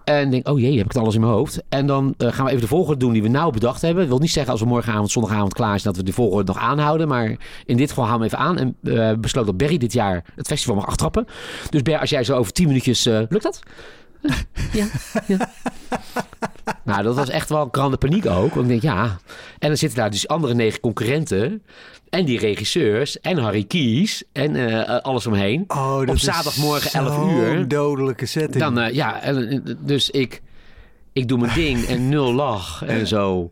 En 0.06 0.30
denk, 0.30 0.48
oh 0.48 0.60
jee, 0.60 0.78
heb 0.78 0.86
ik 0.86 0.92
het 0.92 1.02
alles 1.02 1.16
in 1.16 1.22
mijn 1.22 1.34
hoofd. 1.34 1.64
En 1.70 1.88
dan 1.88 2.14
eh, 2.18 2.32
gaan 2.32 2.46
we 2.46 2.50
even 2.50 2.62
de 2.62 2.68
volgorde 2.68 3.00
doen 3.00 3.14
die 3.14 3.22
we 3.22 3.28
nou 3.28 3.52
bedacht 3.52 3.82
hebben. 3.82 4.00
Dat 4.02 4.10
wil 4.10 4.20
niet 4.20 4.32
zeggen 4.32 4.52
als 4.52 4.62
we 4.62 4.68
morgenavond, 4.68 5.12
zondagavond 5.12 5.54
klaar 5.54 5.80
zijn... 5.80 5.94
dat 5.94 6.04
we 6.04 6.10
de 6.10 6.16
volgorde 6.16 6.54
nog 6.54 6.62
aanhouden. 6.62 7.08
Maar 7.08 7.36
in 7.66 7.78
dit 7.78 7.90
geval 7.90 8.06
houden 8.06 8.30
we 8.30 8.36
even 8.36 8.46
aan. 8.48 8.58
En 8.58 8.76
eh 8.94 9.18
besloot 9.20 9.46
dat 9.46 9.58
Berry 9.58 9.78
dit 9.78 9.94
jaar 9.94 10.24
het 10.36 10.48
festival 10.48 10.76
mag 10.76 10.88
aftrappen. 10.88 11.26
Dus 11.70 11.82
Ber, 11.82 12.00
als 12.00 12.10
jij 12.10 12.24
zo 12.24 12.38
over 12.38 12.52
tien 12.52 12.68
minuutjes... 12.68 13.06
eh, 13.06 13.20
lukt 13.30 13.44
dat? 13.44 13.60
ja, 14.74 14.86
ja. 15.28 15.38
Nou, 16.84 17.04
dat 17.04 17.16
was 17.16 17.30
echt 17.30 17.50
wel 17.50 17.68
grande 17.72 17.98
paniek 17.98 18.26
ook. 18.26 18.54
Want 18.54 18.62
ik 18.66 18.68
denk, 18.68 18.82
ja. 18.82 19.04
En 19.60 19.68
dan 19.68 19.78
zitten 19.78 19.98
daar 20.00 20.10
dus 20.12 20.28
andere 20.28 20.54
negen 20.54 20.80
concurrenten. 20.80 21.64
En 22.10 22.26
die 22.26 22.40
regisseurs. 22.40 23.20
En 23.20 23.38
Harry 23.38 23.64
Kies. 23.64 24.24
En 24.32 24.56
eh, 24.56 25.00
alles 25.04 25.28
omheen. 25.28 25.64
Oh, 25.68 26.00
dat 26.00 26.10
Op 26.10 26.16
is 26.16 26.22
zaterdagmorgen 26.24 26.92
11 27.00 27.14
zo'n 27.16 27.30
uur. 27.30 27.68
dodelijke 27.68 28.26
setting. 28.26 28.64
Dan, 28.64 28.80
eh, 28.80 28.94
ja, 28.94 29.22
en, 29.22 29.50
eh, 29.50 29.76
dus 29.80 30.10
ik, 30.10 30.42
ik 31.14 31.28
doe 31.28 31.40
mijn 31.40 31.54
ding 31.54 31.86
en 31.86 32.10
nul 32.10 32.34
lach 32.34 32.84
en 32.86 33.08
zo. 33.18 33.50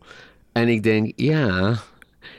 En 0.52 0.68
ik 0.68 0.82
denk, 0.82 1.12
ja, 1.16 1.74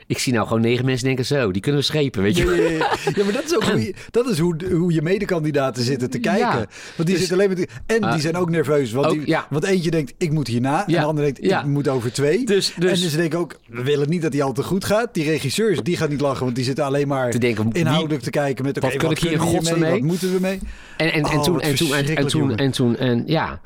ik 0.06 0.18
zie 0.18 0.32
nou 0.32 0.46
gewoon 0.46 0.62
negen 0.62 0.84
mensen 0.84 1.06
denken 1.06 1.24
zo, 1.26 1.50
die 1.52 1.62
kunnen 1.62 1.80
we 1.80 1.86
schepen, 1.86 2.22
weet 2.22 2.36
je. 2.36 2.44
Ja, 2.44 2.52
ja, 2.54 2.68
ja. 2.70 2.96
Ja, 3.16 3.24
maar 3.24 3.32
dat 3.32 3.44
is 3.44 3.54
ook 3.56 3.64
hoe 3.64 3.80
je, 3.82 3.94
dat 4.10 4.28
is 4.28 4.38
hoe, 4.38 4.56
hoe 4.72 4.92
je 4.92 5.02
medekandidaten 5.02 5.82
zitten 5.82 6.10
te 6.10 6.18
kijken. 6.18 6.54
Want 6.54 6.66
die 6.96 7.04
Dus- 7.06 7.18
zitten 7.18 7.36
alleen 7.36 7.48
met... 7.48 7.68
En 7.86 8.02
Ah. 8.02 8.12
die 8.12 8.20
zijn 8.20 8.36
ook 8.36 8.50
nerveus. 8.50 8.92
Want, 8.92 9.06
Ook, 9.06 9.24
die, 9.24 9.36
want 9.50 9.64
eentje 9.64 9.90
denkt, 9.90 10.14
ik 10.18 10.32
moet 10.32 10.46
hierna. 10.46 10.86
En 10.86 10.92
de 10.92 11.02
ander 11.02 11.24
denkt, 11.24 11.44
ik 11.44 11.64
moet 11.64 11.88
over 11.88 12.12
twee. 12.12 12.44
Dus, 12.44 12.74
En 12.74 12.80
dus, 12.80 13.00
dus 13.00 13.10
ze 13.10 13.16
denken 13.16 13.38
ook, 13.38 13.58
we 13.68 13.82
willen 13.82 14.08
niet 14.08 14.22
dat 14.22 14.32
die 14.32 14.42
al 14.42 14.52
te 14.52 14.62
goed 14.62 14.84
gaat. 14.84 15.14
Die 15.14 15.24
regisseurs, 15.24 15.82
die 15.82 15.96
gaan 15.96 16.10
niet 16.10 16.20
lachen. 16.20 16.44
Want 16.44 16.56
die 16.56 16.64
zitten 16.64 16.84
alleen 16.84 17.08
maar 17.08 17.30
te 17.30 17.38
denken, 17.38 17.64
wie- 17.72 17.80
inhoudelijk 17.80 18.22
te 18.22 18.30
kijken. 18.30 18.64
Met, 18.64 18.76
oké, 18.76 18.86
wat 18.98 19.10
ik 19.10 19.18
hier 19.18 19.32
in 19.32 19.38
kunnen 19.38 19.38
we 19.38 19.44
godsnaam 19.58 19.74
hiermee? 19.74 19.90
mee? 19.92 20.00
Wat 20.00 20.08
moeten 20.10 20.32
we 20.32 20.40
mee? 20.40 20.58
En, 20.96 21.12
en, 21.12 21.22
en 21.22 21.24
Oh, 21.38 21.42
toen, 21.42 21.54
wat 21.54 21.62
en 21.62 21.74
toen, 21.74 21.94
en, 21.94 22.26
toen, 22.26 22.56
en 22.56 22.70
toen, 22.70 22.96
en 22.96 23.22
ja. 23.26 23.60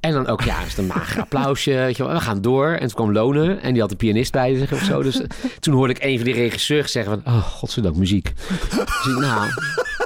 En 0.00 0.12
dan 0.12 0.26
ook, 0.26 0.42
ja, 0.42 0.60
is 0.60 0.68
het 0.68 0.78
een 0.78 0.86
mager 0.86 1.20
applausje. 1.30 1.70
Weet 1.70 1.96
je 1.96 2.04
wel. 2.04 2.12
We 2.12 2.20
gaan 2.20 2.40
door. 2.40 2.68
En 2.70 2.78
toen 2.78 2.94
kwam 2.94 3.12
Lonen 3.12 3.62
en 3.62 3.72
die 3.72 3.80
had 3.80 3.90
de 3.90 3.96
pianist 3.96 4.32
bij 4.32 4.54
zich 4.54 4.72
of 4.72 4.82
zo. 4.82 5.02
Dus 5.02 5.20
eh, 5.20 5.28
toen 5.60 5.74
hoorde 5.74 5.92
ik 5.92 6.02
een 6.02 6.16
van 6.16 6.24
die 6.24 6.34
regisseurs 6.34 6.92
zeggen 6.92 7.22
van, 7.22 7.34
oh, 7.34 7.42
godzijdank, 7.42 7.96
muziek. 7.96 8.32
Dus 8.76 9.14
ik, 9.14 9.18
nou, 9.20 9.48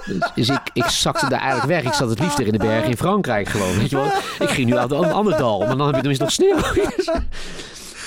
dus, 0.07 0.31
dus 0.35 0.49
ik, 0.49 0.71
ik 0.73 0.85
zakte 0.85 1.29
daar 1.29 1.41
eigenlijk 1.41 1.69
weg. 1.69 1.83
Ik 1.83 1.93
zat 1.93 2.11
het 2.11 2.19
liefst 2.19 2.39
in 2.39 2.53
de 2.53 2.59
bergen 2.59 2.91
in 2.91 2.97
Frankrijk 2.97 3.49
gewoon, 3.49 3.79
weet 3.79 3.91
je 3.91 3.97
wel. 3.97 4.13
Ik 4.39 4.49
ging 4.49 4.69
nu 4.69 4.77
uit 4.77 4.91
een 4.91 5.13
ander 5.13 5.37
dal, 5.37 5.59
maar 5.59 5.77
dan 5.77 5.87
heb 5.87 5.95
je 5.95 6.15
tenminste 6.15 6.25
nog 6.25 6.33
sneeuw. 6.33 6.59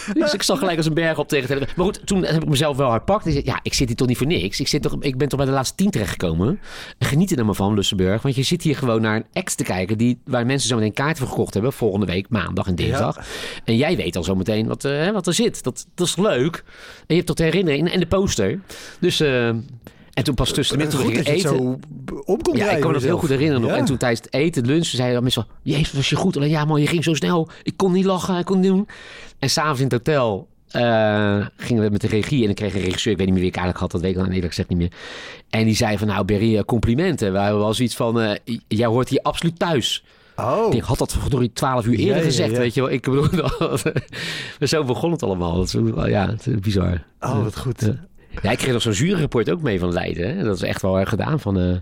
Dus 0.14 0.34
ik 0.34 0.44
zag 0.44 0.60
gelijk 0.60 0.78
als 0.78 0.86
een 0.86 0.94
berg 0.94 1.18
op 1.18 1.28
tegen 1.28 1.60
Maar 1.60 1.86
goed, 1.86 2.08
toen 2.08 2.24
heb 2.24 2.44
ik 2.44 2.50
mezelf 2.50 2.78
wel 2.78 2.92
herpakt. 2.92 3.26
Ik 3.26 3.32
zei, 3.32 3.46
ja, 3.46 3.60
ik 3.62 3.74
zit 3.74 3.88
hier 3.88 3.98
toch 3.98 4.08
niet 4.08 4.18
voor 4.18 4.28
niks. 4.28 4.60
Ik, 4.60 4.68
zit 4.68 4.82
toch, 4.82 4.96
ik 5.00 5.18
ben 5.18 5.28
toch 5.28 5.38
bij 5.40 5.48
de 5.48 5.54
laatste 5.54 5.76
tien 5.76 5.92
terechtgekomen. 5.92 6.60
Geniet 7.00 7.30
er 7.30 7.36
nou 7.36 7.48
maar 7.48 7.56
van, 7.56 7.74
Lussenburg. 7.74 8.22
Want 8.22 8.36
je 8.36 8.44
zit 8.44 8.62
hier 8.62 8.76
gewoon 8.76 9.02
naar 9.02 9.16
een 9.16 9.26
act 9.34 9.58
te 9.58 9.64
kijken... 9.64 9.98
Die, 9.98 10.20
waar 10.26 10.46
mensen 10.46 10.70
zo 10.70 10.76
meteen 10.76 10.94
kaarten 10.94 11.18
voor 11.18 11.28
gekocht 11.28 11.54
hebben... 11.54 11.74
volgende 11.74 12.06
week, 12.06 12.30
maandag 12.30 12.68
en 12.68 12.76
dinsdag. 12.76 13.18
En 13.64 13.78
jij 13.78 13.96
weet 13.96 14.16
al 14.16 14.24
zo 14.24 14.36
meteen 14.36 14.68
wat, 14.68 14.86
eh, 14.86 15.12
wat 15.12 15.28
er 15.28 15.34
zit. 15.34 15.64
Dat, 15.64 15.88
dat 15.96 16.08
is 16.08 16.16
leuk. 16.16 16.64
En 17.08 17.16
je 17.16 17.22
hebt 17.22 17.38
de 17.38 17.44
herinnering 17.44 17.92
en 17.92 18.00
de 18.00 18.08
poster. 18.08 18.60
Dus... 19.00 19.20
eh, 19.20 19.50
en 20.18 20.24
toen 20.24 20.36
pas 20.36 20.52
tussen 20.52 20.78
de 20.78 20.84
middag 20.84 21.02
Goed 21.02 21.14
ging 21.14 21.26
je 21.26 21.32
eten. 21.34 21.50
zo 21.50 21.80
om 22.26 22.42
kon 22.42 22.56
Ja, 22.56 22.70
ik 22.72 22.80
kan 22.80 22.88
me 22.88 22.94
dat 22.94 23.04
heel 23.04 23.18
goed 23.18 23.30
herinneren 23.30 23.62
nog. 23.62 23.70
Ja. 23.72 23.78
En 23.78 23.86
toen 23.86 23.98
tijdens 23.98 24.22
het 24.22 24.34
eten, 24.34 24.66
lunch, 24.66 24.86
zeiden 24.86 25.22
mensen 25.24 25.44
van... 25.46 25.52
Jezus, 25.64 25.92
was 25.94 26.10
je 26.10 26.16
goed? 26.16 26.36
Alleen 26.38 26.50
ja 26.50 26.66
man, 26.66 26.82
je 26.82 26.88
ging 26.88 27.04
zo 27.04 27.14
snel. 27.14 27.50
Ik 27.64 27.74
kon 27.78 27.92
niet 27.92 28.06
lachen, 28.06 28.38
ik 28.38 28.46
kon 28.46 28.60
niet 28.60 28.70
doen. 28.70 28.88
En 29.40 29.50
s'avonds 29.50 29.80
in 29.80 29.84
het 29.86 29.94
hotel 29.94 30.48
eh, 30.68 31.46
gingen 31.58 31.84
we 31.84 31.90
met 31.90 32.02
de 32.02 32.08
regie. 32.08 32.44
En 32.44 32.50
ik 32.50 32.56
kreeg 32.56 32.74
een 32.76 32.82
regisseur, 32.82 33.12
ik 33.12 33.18
weet 33.18 33.26
niet 33.28 33.36
meer 33.36 33.44
wie 33.46 33.52
ik 33.54 33.58
eigenlijk 33.58 33.84
had. 33.84 33.92
Dat 33.92 34.02
weet 34.02 34.12
ik 34.12 34.18
dan 34.18 34.28
eerlijk 34.28 34.48
gezegd 34.48 34.70
niet 34.70 34.78
meer. 34.78 34.92
En 35.50 35.66
die 35.66 35.76
zei 35.76 35.98
van, 35.98 36.08
nou 36.08 36.26
Berry, 36.26 36.58
eh, 36.58 36.64
complimenten. 36.64 37.32
We 37.32 37.38
hadden 37.38 37.58
wel 37.60 37.74
zoiets 37.74 37.96
van, 37.96 38.22
eh, 38.22 38.36
jij 38.68 38.88
hoort 38.88 39.10
hier 39.10 39.20
absoluut 39.22 39.60
thuis. 39.60 40.04
Oh, 40.36 40.74
Ik 40.76 40.82
had 40.84 40.98
dat 40.98 41.18
door 41.30 41.48
12 41.54 41.86
uur 41.86 41.98
eerder 42.00 42.18
Ja, 42.18 42.24
gezegd, 42.24 42.52
ja. 42.52 42.58
weet 42.58 42.74
je 42.74 42.82
wel. 42.82 42.90
Ik 42.92 43.02
bedoel, 43.02 43.28
zo 44.68 44.84
begon 44.84 45.12
het 45.12 45.24
allemaal. 45.24 45.56
Dat 45.56 45.66
is, 45.66 45.74
wel- 45.74 46.08
ja, 46.08 46.28
het 46.30 46.48
is 46.48 46.60
bizar. 46.60 47.04
oh, 47.20 47.44
wat 47.44 47.58
goed. 47.58 47.92
Ja. 48.42 48.52
Ik 48.52 48.58
kreeg 48.58 48.74
nog 48.74 48.82
zo'n 48.82 48.92
juryrapport 48.92 49.50
ook 49.52 49.62
mee 49.62 49.80
van 49.80 49.94
Leiden. 49.94 50.38
Hè? 50.38 50.44
Dat 50.44 50.56
is 50.56 50.62
echt 50.62 50.82
wel 50.82 51.00
erg 51.00 51.10
gedaan. 51.10 51.40
Van, 51.40 51.60
eh 51.60 51.76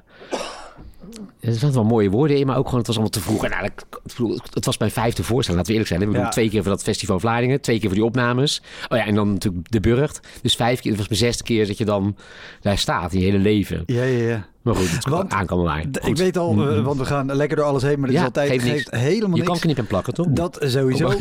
er 1.40 1.54
zaten 1.54 1.74
wel 1.74 1.84
mooie 1.84 2.10
woorden 2.10 2.38
in, 2.38 2.46
maar 2.46 2.58
ook 2.58 2.64
gewoon, 2.66 2.78
het 2.78 2.88
was 2.88 2.96
allemaal 2.96 3.14
te 3.14 3.22
vroeg. 3.22 3.46
En 3.46 3.72
bedoel, 4.04 4.40
het 4.54 4.66
was 4.66 4.78
mijn 4.78 4.92
vijfde 4.92 5.24
voorstelling, 5.24 5.68
laten 5.68 5.76
we 5.76 5.80
eerlijk 5.90 6.02
zijn. 6.04 6.12
We 6.12 6.26
Ja. 6.26 6.30
twee 6.30 6.50
keer 6.50 6.62
voor 6.62 6.72
dat 6.72 6.84
Festival 6.84 7.20
Vlaardingen, 7.20 7.62
twee 7.62 7.76
keer 7.80 7.88
voor 7.88 7.98
die 7.98 8.06
opnames. 8.08 8.62
Oh 8.90 8.98
ja, 8.98 9.06
en 9.06 9.16
dan 9.16 9.34
natuurlijk 9.34 9.72
de 9.72 9.80
Burgt. 9.80 10.20
Dus 10.42 10.56
vijf 10.56 10.80
keer, 10.80 10.90
het 10.92 11.00
was 11.00 11.08
mijn 11.10 11.20
zesde 11.20 11.44
keer 11.44 11.68
dat 11.68 11.78
je 11.78 11.86
dan 11.86 12.16
daar 12.62 12.78
staat, 12.78 13.14
in 13.14 13.20
je 13.20 13.26
hele 13.26 13.38
leven. 13.38 13.84
Ja, 13.86 14.04
ja, 14.04 14.28
ja. 14.28 14.48
Maar 14.66 14.76
goed, 14.76 14.92
het 14.92 15.10
Want- 15.10 15.32
aan 15.34 15.46
kan. 15.46 15.90
D- 15.92 16.06
Ik 16.08 16.18
weet 16.18 16.38
al, 16.38 16.50
eh, 16.50 16.56
Mhm. 16.58 16.84
want 16.84 16.98
we 17.00 17.06
gaan 17.06 17.36
lekker 17.36 17.58
door 17.58 17.66
alles 17.66 17.82
heen, 17.84 18.00
maar 18.00 18.10
dit 18.10 18.18
Ja, 18.18 18.22
is 18.22 18.26
altijd 18.28 18.62
geeft 18.62 18.92
helemaal 18.92 19.30
Je 19.30 19.36
niks. 19.36 19.48
kan 19.48 19.60
knippen 19.60 19.84
en 19.84 19.90
plakken, 19.90 20.14
toch? 20.14 20.28
Dat 20.30 20.58
sowieso. 20.62 21.12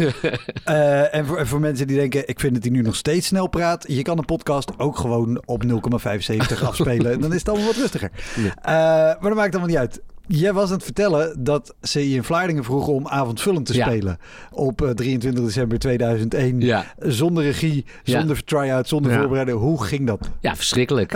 Eh, 0.64 1.14
en, 1.14 1.26
voor, 1.26 1.36
en 1.36 1.46
voor 1.46 1.60
mensen 1.60 1.86
die 1.86 1.96
denken, 1.96 2.28
ik 2.28 2.40
vind 2.40 2.54
dat 2.54 2.62
hij 2.62 2.72
nu 2.72 2.82
nog 2.82 2.96
steeds 2.96 3.26
snel 3.26 3.46
praat. 3.46 3.84
Je 3.88 4.02
kan 4.02 4.18
een 4.18 4.24
podcast 4.24 4.70
ook 4.78 4.96
gewoon 4.98 5.42
op 5.44 5.64
0,75 5.64 6.62
afspelen. 6.64 7.20
Dan 7.20 7.32
is 7.32 7.38
het 7.38 7.48
allemaal 7.48 7.66
wat 7.66 7.76
rustiger. 7.76 8.10
Ja. 8.36 8.54
Eh, 8.62 9.20
maar 9.20 9.30
dat 9.30 9.34
maakt 9.34 9.50
allemaal 9.50 9.68
niet 9.68 9.76
uit. 9.78 10.00
Jij 10.26 10.52
was 10.52 10.68
aan 10.68 10.74
het 10.74 10.84
vertellen 10.84 11.44
dat 11.44 11.74
ze 11.82 12.10
je 12.10 12.16
in 12.16 12.24
Vlaardingen 12.24 12.64
vroegen 12.64 12.92
om 12.92 13.08
avondvullend 13.08 13.66
te 13.66 13.74
Ja. 13.74 13.86
spelen. 13.86 14.18
Op 14.50 14.82
eh, 14.82 14.90
23 14.90 15.44
december 15.44 15.78
2001. 15.78 16.60
Ja. 16.60 16.84
Zonder 16.98 17.42
regie, 17.44 17.84
Ja. 18.02 18.18
zonder 18.18 18.44
try-out, 18.44 18.88
zonder 18.88 19.12
voorbereiding. 19.14 19.58
Hoe 19.58 19.84
ging 19.84 20.06
dat? 20.06 20.30
Ja, 20.40 20.56
verschrikkelijk. 20.56 21.12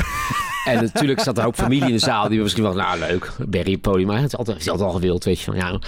en 0.64 0.83
natuurlijk 0.83 1.21
zat 1.21 1.38
er 1.38 1.47
ook 1.47 1.55
familie 1.55 1.87
in 1.87 1.92
de 1.92 1.99
zaal 1.99 2.29
die 2.29 2.40
misschien 2.42 2.62
wel, 2.62 2.75
nou 2.75 2.99
leuk, 2.99 3.33
Barry 3.49 3.73
het 3.73 3.81
podium. 3.81 4.07
Maar 4.07 4.16
het 4.21 4.27
is 4.33 4.37
altijd, 4.37 4.57
het 4.57 4.66
is 4.66 4.73
altijd 4.73 4.88
al 4.90 4.94
gewild, 4.94 5.25
weet 5.25 5.38
je. 5.38 5.44
Van, 5.44 5.57
ja. 5.57 5.81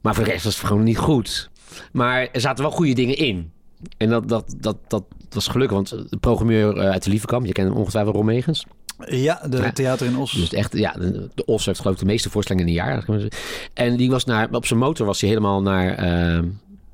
Maar 0.00 0.14
voor 0.14 0.24
de 0.24 0.30
rest 0.30 0.44
was 0.44 0.56
het 0.58 0.66
gewoon 0.66 0.82
niet 0.82 0.98
goed. 0.98 1.50
Maar 1.92 2.28
er 2.32 2.40
zaten 2.40 2.62
wel 2.64 2.72
goede 2.72 2.92
dingen 2.94 3.16
in. 3.16 3.50
En 3.96 4.08
dat, 4.08 4.28
dat, 4.28 4.54
dat, 4.60 4.76
dat 4.88 5.04
was 5.30 5.48
gelukkig, 5.48 5.76
want 5.76 6.10
de 6.10 6.16
programmeur 6.16 6.76
eh, 6.76 6.90
uit 6.90 7.02
de 7.04 7.10
Lievekamp, 7.10 7.46
je 7.46 7.52
kent 7.52 7.68
hem 7.68 7.76
ongetwijfeld 7.76 8.14
Ron 8.14 8.24
Megens. 8.24 8.66
Ja, 9.06 9.40
de 9.48 9.56
Ja. 9.56 9.72
theater 9.72 10.06
in 10.06 10.16
Os. 10.16 10.32
Dus 10.32 10.52
echt, 10.52 10.76
ja, 10.76 10.92
de, 10.92 11.28
de 11.34 11.44
Os 11.44 11.66
heeft 11.66 11.78
geloof 11.80 11.94
ik 11.94 12.00
de 12.00 12.06
meeste 12.06 12.30
voorstellingen 12.30 12.68
in 12.68 12.78
een 12.78 12.84
jaar. 12.84 13.30
En 13.74 13.96
die 13.96 14.10
was 14.10 14.24
naar, 14.24 14.48
op 14.50 14.66
zijn 14.66 14.78
motor 14.78 15.06
was 15.06 15.20
hij 15.20 15.28
helemaal 15.28 15.62
naar, 15.62 15.90
eh, 15.94 16.42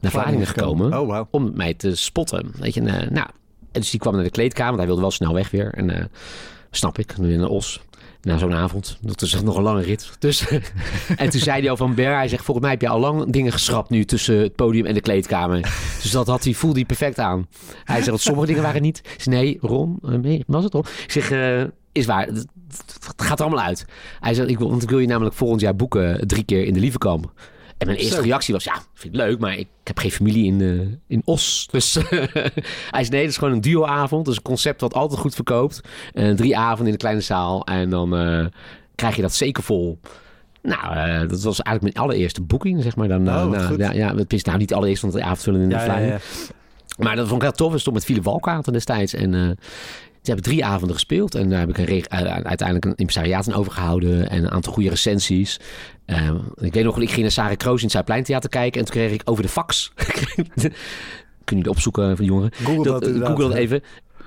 naar 0.00 0.10
Vlaardingen 0.10 0.46
gekomen. 0.46 0.98
Oh, 1.00 1.06
wauw. 1.08 1.28
om 1.30 1.50
mij 1.54 1.74
te 1.74 1.94
spotten. 1.96 2.52
Weet 2.58 2.74
je, 2.74 2.80
en, 2.80 2.86
eh, 2.88 3.10
nou, 3.10 3.26
en 3.72 3.80
dus 3.80 3.90
die 3.90 4.00
kwam 4.00 4.14
naar 4.14 4.24
de 4.24 4.30
kleedkamer. 4.30 4.66
want 4.66 4.78
Hij 4.78 4.86
wilde 4.86 5.02
wel 5.02 5.10
snel 5.10 5.34
weg 5.34 5.50
weer. 5.50 5.72
En 5.74 5.90
eh, 5.90 6.04
snap 6.70 6.98
ik, 6.98 7.18
nu 7.18 7.32
in 7.32 7.40
een 7.40 7.48
os. 7.48 7.80
Na 8.22 8.38
zo'n 8.38 8.54
avond. 8.54 8.98
Dat 9.00 9.22
is 9.22 9.34
echt 9.34 9.44
nog 9.44 9.56
een 9.56 9.62
lange 9.62 9.82
rit. 9.82 10.10
Dus, 10.18 10.46
en 11.16 11.30
toen 11.30 11.40
zei 11.40 11.60
hij 11.60 11.70
al 11.70 11.76
van 11.76 11.94
Ber. 11.94 12.14
Hij 12.14 12.28
zegt, 12.28 12.44
volgens 12.44 12.64
mij 12.66 12.74
heb 12.74 12.82
je 12.82 12.88
al 12.88 13.00
lang 13.00 13.30
dingen 13.32 13.52
geschrapt 13.52 13.90
nu 13.90 14.04
tussen 14.04 14.38
het 14.38 14.54
podium 14.54 14.86
en 14.86 14.94
de 14.94 15.00
kleedkamer. 15.00 15.60
Dus 16.02 16.10
dat 16.10 16.26
had 16.26 16.44
hij, 16.44 16.52
voelde 16.54 16.76
hij 16.76 16.86
perfect 16.86 17.18
aan. 17.18 17.48
Hij 17.84 17.96
zegt 17.96 18.08
dat 18.10 18.20
sommige 18.20 18.46
dingen 18.46 18.62
waren 18.62 18.82
niet. 18.82 19.00
Nee, 19.24 19.58
Ron, 19.60 19.98
nee, 20.02 20.44
was 20.46 20.64
het 20.64 20.72
Ron? 20.72 20.84
Ik 21.04 21.10
zeg, 21.10 21.30
is 21.94 22.06
waar. 22.06 22.26
Het 22.26 22.46
het 23.16 23.22
gaat 23.26 23.38
er 23.38 23.44
allemaal 23.46 23.64
uit. 23.64 23.84
Hij 24.20 24.34
zegt, 24.34 24.48
ik 24.48 24.58
wil, 24.58 24.70
want 24.70 24.82
ik 24.82 24.90
wil 24.90 24.98
je 24.98 25.06
namelijk 25.06 25.34
volgend 25.34 25.60
jaar 25.60 25.76
boeken 25.76 26.26
drie 26.26 26.44
keer 26.44 26.64
in 26.64 26.74
de 26.74 26.80
Lievekamp. 26.80 27.32
En 27.78 27.86
mijn 27.86 27.98
eerste 27.98 28.14
Zo. 28.16 28.22
reactie 28.22 28.54
was, 28.54 28.64
ja, 28.64 28.74
vind 28.94 29.14
ik 29.14 29.20
leuk, 29.20 29.38
maar 29.38 29.58
ik 29.58 29.66
heb 29.84 29.98
geen 29.98 30.10
familie 30.10 30.44
in, 30.44 30.60
eh, 30.60 30.96
in 31.16 31.22
Os. 31.24 31.68
Dus 31.70 31.94
hij 32.90 33.04
zei, 33.04 33.08
nee, 33.08 33.20
dat 33.20 33.30
is 33.30 33.36
gewoon 33.36 33.52
een 33.54 33.60
duo-avond. 33.60 34.24
Dus 34.26 34.36
een 34.36 34.42
concept 34.42 34.80
wat 34.80 34.94
altijd 34.94 35.20
goed 35.20 35.34
verkoopt. 35.34 35.80
Eh, 36.12 36.30
drie 36.30 36.56
avonden 36.56 36.86
in 36.86 36.92
een 36.92 36.98
kleine 36.98 37.20
zaal. 37.20 37.64
En 37.66 37.90
dan 37.90 38.16
eh, 38.16 38.46
krijg 38.94 39.16
je 39.16 39.22
dat 39.22 39.34
zeker 39.34 39.62
vol. 39.62 39.98
Nou, 40.62 40.94
eh, 40.96 41.28
dat 41.28 41.42
was 41.42 41.60
eigenlijk 41.62 41.82
mijn 41.96 42.06
allereerste 42.06 42.42
boeking, 42.42 42.82
zeg 42.82 42.96
maar. 42.96 43.08
Dan, 43.08 43.28
eh, 43.28 43.34
Oh, 43.34 43.50
nou, 43.50 43.78
ja, 43.78 43.92
ja, 43.92 44.14
het 44.14 44.32
is 44.32 44.44
nou 44.44 44.58
niet 44.58 44.74
allereerst, 44.74 45.02
want 45.02 45.14
de 45.14 45.22
avondvullen 45.22 45.60
in 45.60 45.68
de 45.68 45.74
Ja, 45.74 45.80
ja, 45.80 45.84
Vlaardingen. 45.86 46.20
ja. 46.36 46.54
Maar 47.04 47.16
dat 47.16 47.28
vond 47.28 47.42
ik 47.42 47.48
heel 47.48 47.56
tof. 47.56 47.72
We 47.72 47.78
stonden 47.78 48.02
met 48.02 48.10
Philip 48.10 48.24
Walkaten 48.24 48.72
destijds. 48.72 49.14
En 49.14 49.34
eh, 49.34 49.50
ze 50.24 50.30
hebben 50.32 50.50
drie 50.50 50.64
avonden 50.64 50.94
gespeeld. 50.94 51.34
En 51.34 51.48
daar 51.50 51.58
heb 51.60 51.68
ik 51.68 51.78
een 51.78 51.84
reg- 51.84 52.04
eh, 52.06 52.18
uiteindelijk 52.20 52.84
een 52.84 52.94
impresariaat 52.96 53.48
aan 53.48 53.58
overgehouden. 53.58 54.30
En 54.30 54.44
een 54.44 54.50
aantal 54.50 54.72
goede 54.72 54.88
recensies. 54.88 55.60
Eh, 56.06 56.30
ik 56.60 56.72
weet 56.72 56.84
nog, 56.84 57.00
ik 57.00 57.08
ging 57.10 57.20
naar 57.22 57.30
Sarah 57.30 57.56
Kroos 57.56 57.76
in 57.76 57.82
het 57.82 57.92
Zuidpleintheater 57.92 58.50
kijken. 58.50 58.80
En 58.80 58.86
toen 58.86 58.94
kreeg 58.94 59.12
ik 59.12 59.22
over 59.24 59.42
de 59.42 59.48
fax. 59.48 59.92
Kun 61.44 61.56
je 61.56 61.62
het 61.62 61.68
opzoeken 61.68 62.04
van 62.16 62.24
de 62.24 62.30
jongeren? 62.30 62.50
Google 62.54 62.82
dat, 62.92 63.06
inderdaad. 63.06 63.28
Google 63.28 63.48
dat 63.48 63.56
even. 63.56 63.82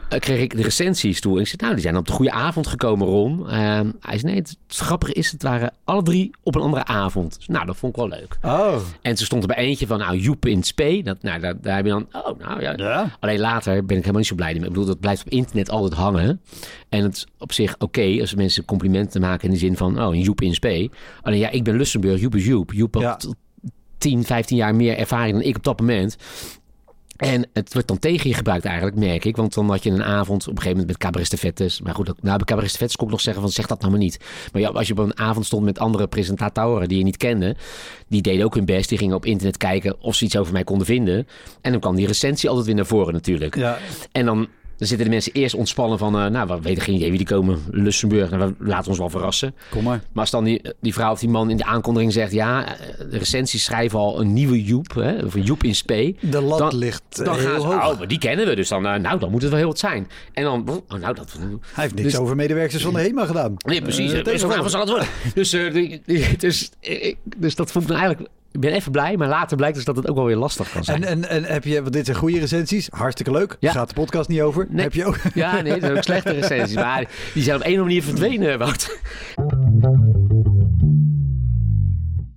Eh, 0.09 0.19
kreeg 0.19 0.41
ik 0.41 0.55
de 0.55 0.61
recensies 0.63 1.21
toe. 1.21 1.35
En 1.35 1.41
ik 1.41 1.47
zei, 1.47 1.57
nou, 1.61 1.73
die 1.73 1.83
zijn 1.83 1.97
op 1.97 2.07
de 2.07 2.13
goede 2.13 2.31
avond 2.31 2.67
gekomen, 2.67 3.07
Ron. 3.07 3.49
Eh, 3.49 3.79
hij 3.99 4.17
zei, 4.17 4.23
nee, 4.23 4.35
het, 4.35 4.57
het 4.67 4.77
grappige 4.77 5.13
is, 5.13 5.31
het 5.31 5.43
waren 5.43 5.73
alle 5.83 6.03
drie 6.03 6.31
op 6.43 6.55
een 6.55 6.61
andere 6.61 6.85
avond. 6.85 7.35
Dus, 7.35 7.47
nou, 7.47 7.65
dat 7.65 7.77
vond 7.77 7.95
ik 7.97 7.99
wel 7.99 8.09
leuk. 8.19 8.37
Oh, 8.41 8.75
En 9.01 9.15
toen 9.15 9.25
stond 9.25 9.41
er 9.41 9.47
bij 9.47 9.57
eentje 9.57 9.87
van, 9.87 9.99
nou, 9.99 10.17
Joep 10.17 10.45
in 10.45 10.63
Spee. 10.63 11.03
Dat, 11.03 11.23
nou, 11.23 11.39
daar, 11.39 11.61
daar 11.61 11.75
heb 11.75 11.85
je 11.85 11.91
dan, 11.91 12.07
oh, 12.11 12.39
nou 12.39 12.61
ja. 12.61 12.73
ja. 12.75 13.17
Alleen 13.19 13.39
later 13.39 13.73
ben 13.73 13.95
ik 13.97 14.01
helemaal 14.01 14.17
niet 14.17 14.27
zo 14.27 14.35
blij 14.35 14.53
mee. 14.53 14.61
Ik 14.61 14.67
bedoel, 14.67 14.85
dat 14.85 14.99
blijft 14.99 15.21
op 15.25 15.29
internet 15.31 15.69
altijd 15.69 15.93
hangen. 15.93 16.41
En 16.89 17.03
het 17.03 17.15
is 17.15 17.27
op 17.37 17.53
zich 17.53 17.75
oké 17.77 18.17
als 18.19 18.35
mensen 18.35 18.65
complimenten 18.65 19.21
maken 19.21 19.47
in 19.47 19.53
de 19.53 19.59
zin 19.59 19.77
van, 19.77 20.01
oh, 20.01 20.13
een 20.15 20.21
Joep 20.21 20.41
in 20.41 20.53
Spee. 20.53 20.91
Alleen 21.21 21.39
ja, 21.39 21.49
ik 21.49 21.63
ben 21.63 21.77
Lussenburg, 21.77 22.19
Joep 22.19 22.35
is 22.35 22.45
Joep. 22.45 22.73
Joep 22.73 22.93
had 22.93 23.23
Ja. 23.27 23.33
10, 23.97 24.23
15 24.23 24.57
jaar 24.57 24.75
meer 24.75 24.97
ervaring 24.97 25.33
dan 25.33 25.47
ik 25.47 25.55
op 25.55 25.63
dat 25.63 25.79
moment. 25.79 26.17
En 27.17 27.47
het 27.53 27.73
wordt 27.73 27.87
dan 27.87 27.99
tegen 27.99 28.29
je 28.29 28.35
gebruikt 28.35 28.65
eigenlijk, 28.65 28.97
merk 28.97 29.25
ik. 29.25 29.35
Want 29.35 29.53
dan 29.53 29.69
had 29.69 29.83
je 29.83 29.89
een 29.89 30.03
avond 30.03 30.41
op 30.41 30.47
een 30.51 30.57
gegeven 30.61 30.69
moment 30.69 30.87
met 30.87 30.97
Cabaret 30.97 31.25
Stafettes. 31.27 31.81
Maar 31.81 31.93
goed, 31.95 32.05
dat- 32.05 32.21
nou, 32.21 32.37
bij 32.37 32.45
Cabaret 32.45 32.69
Stafettes 32.69 32.95
kon 32.95 33.05
ik 33.05 33.11
nog 33.13 33.21
zeggen 33.21 33.41
van 33.41 33.51
zeg 33.51 33.65
dat 33.67 33.79
nou 33.79 33.91
maar 33.91 33.99
niet. 34.01 34.19
Maar 34.51 34.61
ja, 34.61 34.69
als 34.69 34.87
je 34.87 34.93
op 34.93 34.99
een 34.99 35.17
avond 35.19 35.45
stond 35.45 35.63
met 35.63 35.79
andere 35.79 36.07
presentatoren 36.07 36.87
die 36.87 36.97
je 36.97 37.03
niet 37.03 37.17
kende. 37.17 37.55
Die 38.07 38.21
deden 38.21 38.45
ook 38.45 38.55
hun 38.55 38.65
best. 38.65 38.89
Die 38.89 38.97
gingen 38.97 39.15
op 39.15 39.25
internet 39.25 39.57
kijken 39.57 40.01
of 40.01 40.15
ze 40.15 40.25
iets 40.25 40.37
over 40.37 40.53
mij 40.53 40.63
konden 40.63 40.85
vinden. 40.87 41.27
En 41.61 41.71
dan 41.71 41.79
kwam 41.79 41.95
die 41.95 42.07
recensie 42.07 42.49
altijd 42.49 42.67
weer 42.67 42.75
naar 42.75 42.85
voren 42.85 43.13
natuurlijk. 43.13 43.55
Ja, 43.55 43.77
En 44.11 44.25
dan, 44.25 44.47
dan 44.77 44.87
zitten 44.87 45.05
de 45.05 45.11
mensen 45.11 45.31
eerst 45.33 45.55
ontspannen 45.55 45.97
van... 45.97 46.19
eh, 46.19 46.25
nou, 46.25 46.47
we 46.47 46.61
weten 46.61 46.83
geen 46.83 46.95
idee 46.95 47.09
wie 47.09 47.17
die 47.17 47.27
komen. 47.27 47.59
Luxemburg, 47.71 48.29
nou, 48.29 48.53
we 48.59 48.67
laten 48.67 48.89
ons 48.89 48.97
wel 48.97 49.09
verrassen. 49.09 49.55
kom 49.69 49.83
maar. 49.83 50.01
Maar 50.11 50.21
als 50.21 50.31
dan 50.31 50.43
die, 50.43 50.61
die 50.81 50.93
vrouw 50.93 51.11
of 51.11 51.19
die 51.19 51.29
man 51.29 51.49
in 51.49 51.57
de 51.57 51.65
aankondiging 51.65 52.13
zegt... 52.13 52.31
ja, 52.31 52.65
eh, 52.77 52.77
de 53.09 53.17
recensies 53.17 53.63
schrijven 53.63 53.99
al 53.99 54.21
een 54.21 54.33
nieuwe 54.33 54.63
Joep, 54.63 54.93
hè, 54.93 55.25
of 55.25 55.33
een 55.33 55.43
Joep 55.43 55.63
in 55.63 55.75
spe... 55.75 56.15
De 56.21 56.41
lat 56.41 56.59
Dan- 56.59 56.75
ligt 56.75 57.03
eh, 57.19 57.25
Dan 57.25 57.35
gaan 57.35 57.51
heel 57.51 57.61
ze, 57.61 57.67
hoog. 57.67 57.91
oh, 57.91 57.97
maar 57.97 58.07
die 58.07 58.17
kennen 58.19 58.47
we. 58.47 58.55
Dus 58.55 58.67
dan, 58.69 58.81
nou, 58.81 59.19
dan 59.19 59.31
moet 59.31 59.41
het 59.41 59.49
wel 59.49 59.59
heel 59.59 59.67
wat 59.67 59.79
zijn. 59.79 60.07
En 60.33 60.43
dan, 60.43 60.69
oh, 60.69 60.99
nou, 60.99 61.13
dat... 61.15 61.31
Hij 61.73 61.83
heeft 61.83 61.95
niks 61.95 62.11
Dus- 62.11 62.17
over 62.19 62.35
medewerkers 62.35 62.83
van 62.83 62.93
de 62.93 62.99
HEMA 62.99 63.25
gedaan. 63.25 63.53
Nee, 63.65 63.81
precies. 63.81 64.13
Uh, 64.13 64.51
avond 64.51 64.71
zal 64.71 64.79
het 64.79 64.89
worden. 64.89 65.07
Dus, 65.33 65.49
dus, 66.37 66.69
dus 67.37 67.55
dat 67.55 67.71
vond 67.71 67.83
ik 67.83 67.89
nou 67.89 68.01
eigenlijk... 68.01 68.29
Ik 68.57 68.63
ben 68.63 68.73
even 68.73 68.91
blij, 68.91 69.17
maar 69.17 69.27
later 69.27 69.57
blijkt 69.57 69.75
dus 69.75 69.85
dat 69.85 69.95
het 69.95 70.09
ook 70.09 70.15
wel 70.15 70.25
weer 70.25 70.35
lastig 70.35 70.71
kan 70.71 70.83
zijn. 70.83 71.03
En, 71.03 71.29
en, 71.29 71.29
en 71.29 71.53
heb 71.53 71.63
je, 71.63 71.81
want 71.81 71.93
dit 71.93 72.05
zijn 72.05 72.17
goede 72.17 72.39
recensies, 72.39 72.87
hartstikke 72.89 73.31
leuk. 73.31 73.57
Ja. 73.59 73.71
Gaat 73.71 73.87
de 73.87 73.93
podcast 73.93 74.29
niet 74.29 74.41
over. 74.41 74.67
Nee. 74.69 74.83
Heb 74.83 74.93
je 74.93 75.05
ook? 75.05 75.19
Ja, 75.33 75.61
nee, 75.61 75.71
dat 75.71 75.81
zijn 75.81 75.97
ook 75.97 76.03
slechte 76.03 76.31
recensies. 76.31 76.75
Maar 76.75 77.09
die 77.33 77.43
zijn 77.43 77.55
op 77.55 77.65
een 77.65 77.71
of 77.71 77.77
andere 77.77 77.83
manier 77.83 78.03
verdwenen, 78.03 78.57
Wout. 78.57 78.99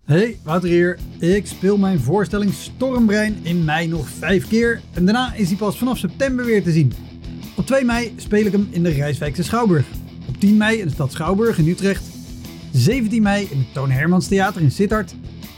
Hey, 0.05 0.37
Wouter 0.43 0.69
hier. 0.69 0.99
Ik 1.19 1.47
speel 1.47 1.77
mijn 1.77 2.01
voorstelling 2.01 2.53
Stormbrein 2.53 3.39
in 3.43 3.65
mei 3.65 3.87
nog 3.87 4.09
vijf 4.09 4.49
keer. 4.49 4.81
En 4.93 5.05
daarna 5.05 5.35
is 5.35 5.49
hij 5.49 5.57
pas 5.57 5.79
vanaf 5.79 5.99
september 5.99 6.45
weer 6.45 6.63
te 6.63 6.73
zien. 6.73 6.93
Op 7.57 7.67
2 7.67 7.85
mei 7.85 8.13
speel 8.17 8.47
ik 8.47 8.53
hem 8.53 8.69
in 8.71 8.83
de 8.83 8.91
Rijswijkse 8.91 9.43
Schouwburg. 9.43 9.87
Op 10.29 10.41
10 10.41 10.57
mei 10.57 10.79
in 10.79 10.87
de 10.87 10.93
stad 10.93 11.13
Schouwburg 11.13 11.59
in 11.59 11.69
Utrecht. 11.69 12.05
17 12.73 13.23
mei 13.23 13.49
in 13.51 13.59
het 13.59 13.75
Toon 13.75 13.91
Hermans 13.91 14.29
Theater 14.29 14.63
in 14.63 14.71
Sittard. 14.71 15.15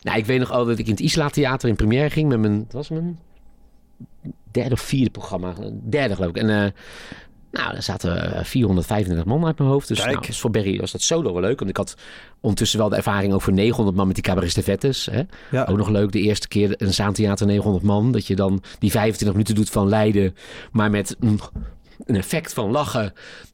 Nou, 0.00 0.18
ik 0.18 0.26
weet 0.26 0.38
nog 0.38 0.50
al 0.50 0.64
dat 0.64 0.78
ik 0.78 0.86
in 0.86 0.92
het 0.92 1.00
Isla 1.00 1.28
Theater 1.28 1.68
in 1.68 1.76
première 1.76 2.10
ging 2.10 2.28
met 2.28 2.38
mijn... 2.38 2.58
Het 2.58 2.72
was 2.72 2.88
mijn 2.88 3.18
derde 4.50 4.72
of 4.72 4.80
vierde 4.80 5.10
programma. 5.10 5.54
Derde 5.88 6.14
geloof 6.14 6.30
ik. 6.30 6.36
En 6.36 6.50
eh, 6.50 6.70
nou, 7.50 7.72
daar 7.72 7.82
zaten 7.82 8.34
eh, 8.34 8.44
435 8.44 9.24
man 9.24 9.46
uit 9.46 9.58
mijn 9.58 9.70
hoofd. 9.70 9.88
Dus, 9.88 10.04
nou, 10.04 10.32
voor 10.32 10.50
Berry 10.50 10.78
was 10.78 10.92
dat 10.92 11.02
solo 11.02 11.32
wel 11.32 11.42
leuk. 11.42 11.58
Want 11.58 11.70
ik 11.70 11.76
had 11.76 11.96
ondertussen 12.40 12.78
wel 12.78 12.88
de 12.88 12.96
ervaring 12.96 13.42
voor 13.42 13.52
900 13.52 13.96
man 13.96 14.06
met 14.06 14.14
die 14.14 14.24
cabaret 14.24 14.52
vettes. 14.52 15.08
Hè? 15.10 15.22
Ja. 15.50 15.64
Ook 15.64 15.76
nog 15.76 15.88
leuk, 15.88 16.12
de 16.12 16.20
eerste 16.20 16.48
keer 16.48 16.74
een 16.76 16.94
zaantheater 16.94 17.46
900 17.46 17.84
man. 17.84 18.12
Dat 18.12 18.26
je 18.26 18.36
dan 18.36 18.62
die 18.78 18.90
25 18.90 19.32
minuten 19.32 19.54
doet 19.54 19.70
van 19.70 19.88
Leiden. 19.88 20.34
Maar 20.72 20.90
met 20.90 21.16
een, 21.20 21.40
een 22.04 22.16
effect 22.16 22.52
van 22.52 22.70
lachen. 22.70 23.12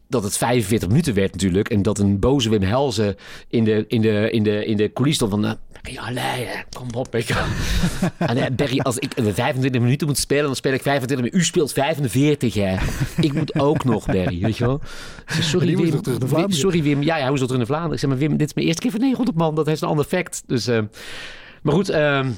Dat 0.09 0.23
het 0.23 0.37
45 0.37 0.89
minuten 0.89 1.15
werd 1.15 1.33
natuurlijk. 1.33 1.69
En 1.69 1.83
dat 1.83 1.99
een 1.99 2.19
boze 2.19 2.51
Wim 2.51 2.63
Helzen 2.63 3.17
in 3.49 3.65
de, 3.65 3.85
in 3.89 4.01
de, 4.01 4.31
in 4.31 4.43
de, 4.43 4.65
in 4.65 4.77
de 4.77 4.93
coulissen 4.93 5.27
stond 5.27 5.45
van... 5.45 5.59
Leiden, 5.93 6.65
kom 6.73 6.89
op. 6.95 7.13
Wel. 7.13 7.23
en 8.29 8.37
eh, 8.37 8.51
Berry, 8.53 8.79
als 8.79 8.99
ik 8.99 9.13
eh, 9.13 9.25
25 9.33 9.81
minuten 9.81 10.07
moet 10.07 10.19
spelen, 10.19 10.45
dan 10.45 10.57
speel 10.57 10.73
ik 10.73 10.83
25 10.83 11.17
minuten. 11.17 11.41
U 11.41 11.45
speelt 11.45 11.73
45, 11.73 12.55
hè. 12.55 12.77
Ik 13.21 13.33
moet 13.33 13.59
ook 13.59 13.85
nog, 13.85 14.07
Berry, 14.07 14.41
weet 14.41 14.57
je 14.57 14.67
wel. 14.67 14.81
Ik 15.27 15.43
Sorry, 15.43 15.77
Wim. 15.77 16.51
Sorry, 16.53 16.83
Wim. 16.83 17.03
Ja, 17.03 17.17
ja, 17.17 17.21
hij 17.21 17.31
moest 17.31 17.41
nog 17.41 17.51
terug 17.51 17.57
naar 17.57 17.67
Vlaanderen. 17.67 17.95
Ik 17.95 18.01
zeg, 18.01 18.11
maar 18.11 18.19
Wim, 18.19 18.37
dit 18.37 18.49
is 18.49 18.55
mijn 18.55 18.67
eerste 18.67 18.83
keer 18.83 18.91
voor 18.91 19.01
900 19.01 19.39
man. 19.39 19.55
Dat 19.55 19.67
heeft 19.67 19.83
een 19.83 19.89
ander 19.89 20.05
effect. 20.05 20.43
Dus, 20.47 20.67
eh, 20.67 20.83
maar 21.63 21.75
goed, 21.75 21.89
ehm, 21.89 22.31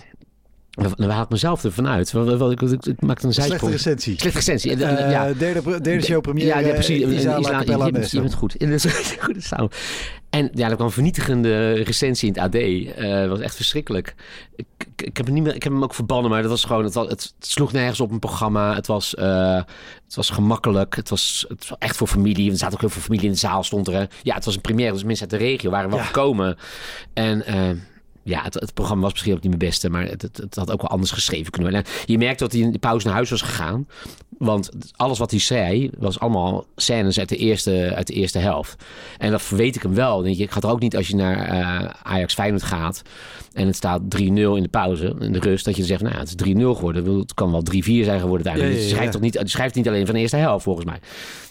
Dan 0.96 1.10
haal 1.10 1.22
ik 1.22 1.28
mezelf 1.28 1.64
ervan 1.64 1.88
uit. 1.88 2.12
Wel, 2.12 2.50
Ik, 2.50 2.60
ik, 2.62 2.86
ik 2.86 3.00
maakte 3.00 3.26
een 3.26 3.32
Slechte 3.32 3.50
zijsprong. 3.50 3.72
recensie. 3.72 4.16
Slechte 4.18 4.38
recensie. 4.38 4.70
En, 4.70 4.98
Eh, 4.98 5.10
ja. 5.10 5.32
derde, 5.32 5.80
derde 5.80 6.04
show 6.04 6.20
première. 6.20 6.46
Ja, 6.46 6.58
ja, 6.58 6.72
precies. 6.72 7.02
eh, 7.02 7.10
Isa 7.12 7.20
En 7.20 7.26
La 7.34 7.38
Isla- 7.38 7.58
Capella 7.58 7.86
je, 7.86 7.92
bent, 7.92 8.10
je 8.10 8.20
bent 8.20 8.34
goed. 8.34 8.56
En 8.56 8.70
dat 8.70 8.84
is 8.84 8.92
goed 9.20 9.42
samen. 9.42 9.68
En 10.30 10.50
ja, 10.54 10.68
er 10.68 10.74
kwam 10.74 10.86
een 10.86 10.92
vernietigende 10.92 11.72
recensie 11.72 12.28
in 12.28 12.34
het 12.40 12.42
AD. 12.54 12.60
Het 12.96 13.28
was 13.28 13.40
echt 13.40 13.54
verschrikkelijk. 13.56 14.14
Ik, 14.56 14.66
ik, 14.96 15.16
heb 15.16 15.26
hem 15.26 15.34
niet 15.34 15.42
meer, 15.44 15.54
ik 15.54 15.62
heb 15.62 15.72
hem 15.72 15.82
ook 15.82 15.94
verbannen, 15.94 16.30
maar 16.30 16.42
dat 16.42 16.50
was 16.50 16.64
gewoon, 16.64 16.84
het, 16.84 16.94
was, 16.94 17.08
het 17.08 17.32
sloeg 17.38 17.72
nergens 17.72 18.00
op 18.00 18.10
een 18.10 18.18
programma. 18.18 18.74
Het 18.74 18.86
was, 18.86 19.14
eh, 19.14 19.54
het 20.04 20.14
was 20.14 20.30
gemakkelijk. 20.30 20.96
Het 20.96 21.08
was, 21.08 21.44
het 21.48 21.68
was 21.68 21.78
echt 21.78 21.96
voor 21.96 22.06
familie. 22.06 22.50
Er 22.50 22.56
zaten 22.56 22.74
ook 22.74 22.80
heel 22.80 22.90
veel 22.90 23.02
familie 23.02 23.24
in 23.26 23.32
de 23.32 23.38
zaal, 23.38 23.62
stond 23.62 23.86
er. 23.88 23.94
hè. 23.94 24.04
Ja, 24.22 24.34
het 24.34 24.44
was 24.44 24.54
een 24.54 24.60
première, 24.60 24.92
dus 24.92 25.04
mensen 25.04 25.30
uit 25.30 25.40
de 25.40 25.46
regio 25.46 25.70
waren 25.70 25.90
wel 25.90 25.98
Ja. 25.98 26.04
gekomen. 26.04 26.56
En 27.14 27.46
eh, 27.46 27.60
ja, 28.28 28.42
het, 28.42 28.54
het 28.54 28.74
programma 28.74 29.02
was 29.02 29.12
misschien 29.12 29.34
ook 29.34 29.42
niet 29.42 29.56
mijn 29.56 29.70
beste, 29.70 29.90
maar 29.90 30.04
het, 30.04 30.22
het, 30.22 30.36
het 30.36 30.54
had 30.54 30.70
ook 30.70 30.80
wel 30.80 30.90
anders 30.90 31.10
geschreven 31.10 31.50
kunnen 31.50 31.72
worden. 31.72 31.90
En 31.90 32.02
je 32.06 32.18
merkte 32.18 32.42
dat 32.42 32.52
hij 32.52 32.60
in 32.60 32.72
de 32.72 32.78
pauze 32.78 33.06
naar 33.06 33.14
huis 33.14 33.30
was 33.30 33.42
gegaan. 33.42 33.86
Want 34.38 34.70
alles 34.96 35.18
wat 35.18 35.30
hij 35.30 35.40
zei, 35.40 35.90
was 35.98 36.20
allemaal 36.20 36.66
scènes 36.76 37.18
uit 37.18 37.28
de 37.28 37.36
eerste, 37.36 37.92
uit 37.94 38.06
de 38.06 38.12
eerste 38.12 38.38
helft. 38.38 38.84
En 39.18 39.30
dat 39.30 39.48
weet 39.48 39.76
ik 39.76 39.82
hem 39.82 39.94
wel. 39.94 40.22
Denk 40.22 40.36
je, 40.36 40.42
ik 40.42 40.50
ga 40.50 40.60
er 40.60 40.70
ook 40.70 40.80
niet 40.80 40.96
als 40.96 41.08
je 41.08 41.16
naar 41.16 41.38
eh, 41.38 41.90
Ajax 42.02 42.34
Feyenoord 42.34 42.62
gaat 42.62 43.02
en 43.52 43.66
het 43.66 43.76
staat 43.76 44.00
3-0 44.00 44.22
in 44.22 44.62
de 44.62 44.68
pauze, 44.70 45.16
in 45.18 45.32
de 45.32 45.38
rust, 45.38 45.64
dat 45.64 45.76
je 45.76 45.84
zegt, 45.84 46.02
nou, 46.02 46.16
het 46.16 46.34
is 46.40 46.52
3-0 46.52 46.56
geworden. 46.58 47.18
Het 47.18 47.34
kan 47.34 47.50
wel 47.50 47.62
3-4 47.74 47.74
zijn 47.82 48.20
geworden 48.20 48.46
uiteindelijk. 48.46 48.56
Ja, 48.56 48.68
ja, 48.68 48.74
Dus 48.74 48.82
je 48.82 48.94
schrijft 48.94 49.12
toch 49.12 49.20
niet, 49.20 49.34
je 49.34 49.48
schrijft 49.48 49.74
niet 49.74 49.88
alleen 49.88 50.06
van 50.06 50.14
de 50.14 50.20
eerste 50.20 50.36
helft, 50.36 50.64
volgens 50.64 50.86
mij. 50.86 50.98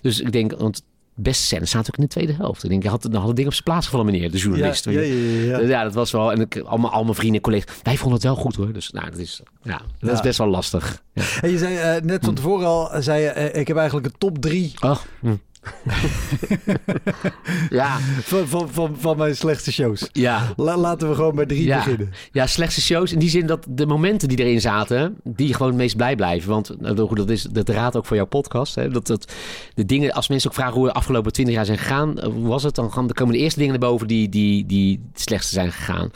Dus 0.02 0.20
ik 0.20 0.32
denk, 0.32 0.58
want 0.58 0.84
beste 1.20 1.44
scènes 1.44 1.70
zaten 1.70 1.94
ook 1.94 1.98
in 1.98 2.04
de 2.04 2.10
tweede 2.10 2.34
helft. 2.34 2.64
Ik 2.64 2.70
denk, 2.70 2.84
je 2.84 2.90
had, 2.90 3.02
dan 3.02 3.14
hadden 3.14 3.36
dingen 3.36 3.50
op 3.50 3.54
zijn 3.54 3.66
plaats 3.66 3.86
gevallen, 3.86 4.06
meneer, 4.06 4.32
de 4.32 4.38
journalist. 4.38 4.86
ja, 4.86 4.92
ja, 4.92 5.02
ja, 5.02 5.60
ja. 5.60 5.68
Ja, 5.68 5.84
dat 5.84 5.94
was 5.94 6.12
wel. 6.12 6.32
En 6.32 6.42
ik, 6.42 6.58
allemaal, 6.58 6.92
al 6.92 7.04
mijn 7.04 7.16
vrienden 7.16 7.36
en 7.36 7.42
collega's. 7.42 7.76
Wij 7.84 7.98
vonden 7.98 8.14
het 8.14 8.24
wel 8.24 8.36
goed 8.36 8.56
hoor. 8.56 8.74
Dus 8.74 8.92
nou, 8.92 9.10
dat 9.10 9.20
is, 9.20 9.42
ja, 9.62 9.82
dat 10.00 10.14
is 10.14 10.22
best 10.22 10.38
wel 10.38 10.48
lastig. 10.48 11.04
Ja. 11.14 11.24
En 11.42 11.50
je 11.50 11.58
zei 11.58 11.76
eh, 11.76 12.02
net 12.02 12.26
van 12.26 12.34
tevoren 12.34 12.68
al, 12.68 12.90
zei 13.02 13.22
je, 13.22 13.30
eh, 13.30 13.60
ik 13.60 13.68
heb 13.68 13.78
eigenlijk 13.78 14.08
een 14.08 14.18
top 14.18 14.38
drie 14.38 14.74
Oh, 14.80 14.98
hm. 15.20 15.36
ja, 17.70 17.98
van, 18.22 18.48
van, 18.48 18.70
van, 18.72 18.96
van 19.00 19.18
mijn 19.18 19.36
slechtste 19.36 19.72
shows. 19.72 20.10
ja. 20.12 20.54
La- 20.56 20.78
laten 20.78 21.10
we 21.10 21.16
gewoon 21.16 21.36
bij 21.36 21.46
drie 21.46 21.64
Ja. 21.66 21.78
beginnen. 21.78 22.12
Ja, 22.32 22.48
slechtste 22.48 22.82
shows. 22.82 23.12
In 23.14 23.20
die 23.20 23.30
zin 23.30 23.46
dat 23.48 23.66
de 23.70 23.86
momenten 23.86 24.28
die 24.28 24.38
erin 24.38 24.62
zaten, 24.62 25.16
die 25.24 25.54
gewoon 25.54 25.68
het 25.68 25.78
meest 25.78 25.96
blij 25.96 26.16
blijven. 26.16 26.50
Want 26.50 26.72
nou, 26.80 27.16
dat 27.16 27.30
is 27.30 27.42
de 27.44 27.64
raad 27.66 27.96
ook 27.96 28.06
voor 28.06 28.16
jouw 28.16 28.26
podcast. 28.26 28.76
Hè? 28.76 28.90
Dat, 28.90 29.08
dat, 29.08 29.34
de 29.74 29.86
dingen, 29.86 30.12
als 30.14 30.28
mensen 30.28 30.50
ook 30.50 30.56
vragen 30.56 30.74
hoe 30.74 30.86
de 30.86 30.94
afgelopen 30.94 31.32
twintig 31.34 31.56
jaar 31.56 31.66
zijn 31.66 31.78
gegaan, 31.78 32.20
eh, 32.20 32.28
hoe 32.30 32.48
was 32.48 32.64
het? 32.64 32.76
Dan, 32.76 32.92
gaan, 32.92 33.06
dan 33.06 33.16
komen 33.16 33.34
de 33.34 33.40
eerste 33.40 33.60
dingen 33.60 33.80
naar 33.80 33.90
boven 33.90 34.08
die, 34.08 34.30
die, 34.30 34.66
die 34.66 35.02
het 35.14 35.22
slechtste 35.22 35.54
zijn 35.54 35.72
gegaan. 35.72 36.12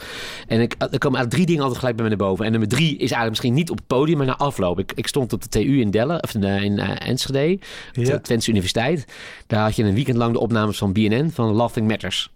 En 0.46 0.60
ik, 0.60 0.74
er 0.90 0.98
komen 0.98 1.28
drie 1.28 1.46
dingen 1.46 1.60
altijd 1.62 1.78
gelijk 1.78 1.96
bij 1.96 2.08
me 2.08 2.16
naar 2.16 2.26
boven. 2.28 2.44
En 2.44 2.50
nummer 2.50 2.68
drie 2.68 2.90
is 2.92 2.98
eigenlijk 2.98 3.30
misschien 3.30 3.54
niet 3.54 3.70
op 3.70 3.76
het 3.76 3.86
podium, 3.86 4.16
maar 4.16 4.26
na 4.26 4.36
afloop. 4.36 4.78
Ik, 4.78 4.92
ik 4.94 5.06
stond 5.06 5.32
op 5.32 5.42
de 5.42 5.48
TU 5.48 5.80
in 5.80 5.90
Dellen, 5.90 6.22
of 6.22 6.34
in, 6.34 6.44
eh, 6.44 6.62
in 6.62 6.78
eh, 6.78 7.08
Enschede, 7.08 7.52
op 7.52 8.04
Ja. 8.04 8.10
de 8.10 8.20
Twentse 8.20 8.50
Universiteit. 8.50 9.04
Daar 9.46 9.62
had 9.62 9.76
je 9.76 9.82
een 9.84 9.94
weekend 9.94 10.16
lang 10.16 10.32
de 10.32 10.38
opnames 10.38 10.78
van 10.78 10.92
BNN, 10.92 11.30
van 11.34 11.54
Laughing 11.54 11.88
Matters. 11.88 12.32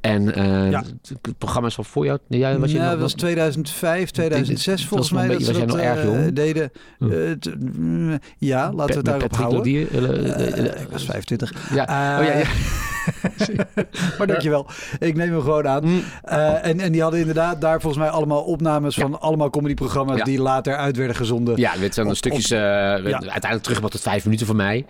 En 0.00 0.34
eh, 0.34 0.70
Ja. 0.70 0.78
het, 0.78 1.12
het 1.22 1.38
programma 1.38 1.68
is 1.68 1.74
van 1.74 1.84
voor 1.84 2.04
jou. 2.04 2.18
Ja, 2.28 2.58
was 2.58 2.70
je 2.70 2.76
Ja, 2.76 2.82
nog- 2.82 2.92
dat 2.92 3.00
was 3.00 3.12
2005, 3.12 4.10
2006 4.10 4.80
dat 4.80 4.88
volgens 4.88 5.10
mij 5.10 5.26
dat 5.28 5.42
was 5.46 5.56
jij 5.56 5.66
nog 5.66 5.78
erg 5.78 5.98
eh, 5.98 6.04
jong? 6.04 6.32
deden. 6.32 6.70
Hm. 6.98 7.10
Eh, 7.12 7.30
t- 7.30 7.54
mm, 7.76 8.18
ja, 8.38 8.72
laten 8.72 8.86
we 8.86 8.94
het 8.96 9.04
daarop 9.04 9.36
houden. 9.36 9.64
Eh, 9.64 10.80
ik 10.82 10.88
was 10.90 11.04
25. 11.04 11.52
ja. 11.74 11.82
Oh, 11.82 12.24
ja, 12.26 12.36
ja. 12.38 12.44
maar 14.18 14.26
dankjewel. 14.26 14.66
Ik 14.98 15.14
neem 15.14 15.30
hem 15.32 15.40
gewoon 15.40 15.68
aan. 15.68 15.84
Mm. 15.84 16.02
Eh, 16.22 16.66
en, 16.66 16.80
en 16.80 16.92
die 16.92 17.02
hadden 17.02 17.20
inderdaad 17.20 17.60
daar 17.60 17.80
volgens 17.80 18.02
mij 18.02 18.10
allemaal 18.12 18.42
opnames 18.42 18.94
van 18.94 19.20
allemaal 19.20 19.50
comedyprogramma's 19.50 20.18
Ja. 20.18 20.24
die 20.24 20.40
later 20.40 20.76
uit 20.76 20.96
werden 20.96 21.16
gezonden. 21.16 21.56
Ja, 21.56 21.78
werd 21.78 21.94
dan 21.94 22.08
Op- 22.08 22.16
stukjes, 22.16 22.48
ja. 22.48 22.92
uiteindelijk 22.92 23.42
teruggebracht 23.62 23.92
tot 23.92 24.00
vijf 24.02 24.24
minuten 24.24 24.46
voor 24.46 24.56
mij. 24.56 24.86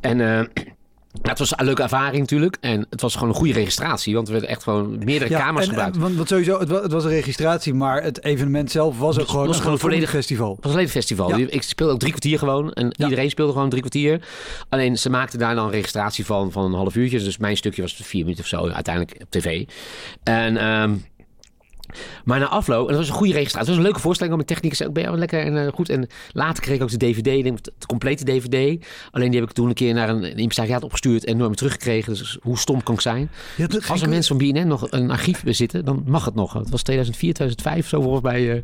En 0.00 0.48
ja, 1.22 1.30
het 1.30 1.38
was 1.38 1.52
een 1.58 1.64
leuke 1.64 1.82
ervaring 1.82 2.18
natuurlijk. 2.18 2.56
En 2.60 2.86
het 2.90 3.00
was 3.00 3.14
gewoon 3.14 3.28
een 3.28 3.34
goede 3.34 3.52
registratie, 3.52 4.14
want 4.14 4.26
er 4.26 4.32
werden 4.32 4.50
echt 4.50 4.62
gewoon 4.62 4.98
meerdere 5.04 5.30
Ja, 5.30 5.48
en, 5.48 5.62
gebruikt. 5.62 5.94
en, 5.94 6.00
want, 6.02 6.14
want 6.16 6.28
sowieso, 6.28 6.58
het 6.58 6.68
was, 6.68 6.82
het 6.82 6.92
was 6.92 7.04
een 7.04 7.10
registratie, 7.10 7.74
maar 7.74 8.02
het 8.02 8.24
evenement 8.24 8.70
zelf 8.70 8.98
was 8.98 9.18
ook 9.18 9.28
gewoon 9.28 9.46
was 9.46 9.56
een 9.56 9.62
gewoon 9.62 9.78
groot 9.78 9.90
volledig- 9.90 10.10
festival. 10.10 10.54
Het 10.56 10.64
was 10.64 10.74
een 10.74 10.88
festival. 10.88 11.36
Ja. 11.36 11.46
Ik 11.50 11.62
speelde 11.62 11.92
ook 11.92 11.98
drie 11.98 12.10
kwartier 12.10 12.38
gewoon. 12.38 12.72
En 12.72 12.94
iedereen 13.02 13.30
speelde 13.30 13.52
gewoon 13.52 13.68
drie 13.68 13.80
kwartier. 13.80 14.26
Alleen 14.68 14.98
ze 14.98 15.10
maakten 15.10 15.38
daar 15.38 15.54
dan 15.54 15.64
een 15.64 15.70
registratie 15.70 16.26
van, 16.26 16.52
van 16.52 16.64
een 16.64 16.72
half 16.72 16.94
uurtje. 16.96 17.18
Dus 17.18 17.38
mijn 17.38 17.56
stukje 17.56 17.82
was 17.82 17.94
vier 17.94 18.22
minuten 18.22 18.42
of 18.42 18.48
zo 18.48 18.68
uiteindelijk 18.68 19.16
op 19.22 19.30
tv. 19.30 19.64
En... 20.22 20.56
ehm, 20.56 20.94
maar 22.24 22.38
na 22.38 22.48
afloop, 22.48 22.82
en 22.82 22.88
dat 22.88 22.96
was 22.96 23.08
een 23.08 23.14
goede 23.14 23.32
registratie. 23.32 23.58
Het 23.58 23.68
was 23.68 23.76
een 23.76 23.82
leuke 23.82 24.00
voorstelling. 24.00 24.34
Mijn 24.34 24.46
technicus 24.48 24.76
zei 24.78 24.88
ook, 24.88 24.94
ben 24.94 25.04
je 25.04 25.10
wel 25.10 25.18
lekker 25.18 25.40
en 25.40 25.66
eh, 25.66 25.72
goed. 25.72 25.88
En 25.88 26.06
later 26.32 26.62
kreeg 26.62 26.76
ik 26.76 26.82
ook 26.82 26.90
de 26.90 26.96
DVD, 26.96 27.24
denk, 27.42 27.62
de 27.64 27.72
complete 27.86 28.24
DVD. 28.24 28.84
Alleen 29.10 29.30
die 29.30 29.40
heb 29.40 29.48
ik 29.48 29.54
toen 29.54 29.68
een 29.68 29.74
keer 29.74 29.94
naar 29.94 30.08
een, 30.08 30.22
een 30.24 30.36
impresariaat 30.36 30.82
opgestuurd 30.82 31.24
en 31.24 31.36
nooit 31.36 31.48
meer 31.48 31.56
teruggekregen. 31.58 32.12
Dus 32.14 32.38
hoe 32.42 32.58
stom 32.58 32.82
kan 32.82 32.94
ik 32.94 33.00
zijn? 33.00 33.30
Ja, 33.56 33.66
dat- 33.66 33.88
Als 33.88 34.02
er 34.02 34.08
mensen 34.08 34.38
van 34.38 34.48
BNN 34.48 34.66
nog 34.66 34.86
een 34.90 35.10
archief 35.10 35.42
bezitten, 35.42 35.84
dan 35.84 36.02
mag 36.06 36.24
het 36.24 36.34
nog. 36.34 36.52
Het 36.52 36.70
was 36.70 36.82
2004, 36.82 37.32
2005 37.34 37.88
zo 37.88 38.00
volgens 38.02 38.22
mij. 38.22 38.50
eh. 38.52 38.60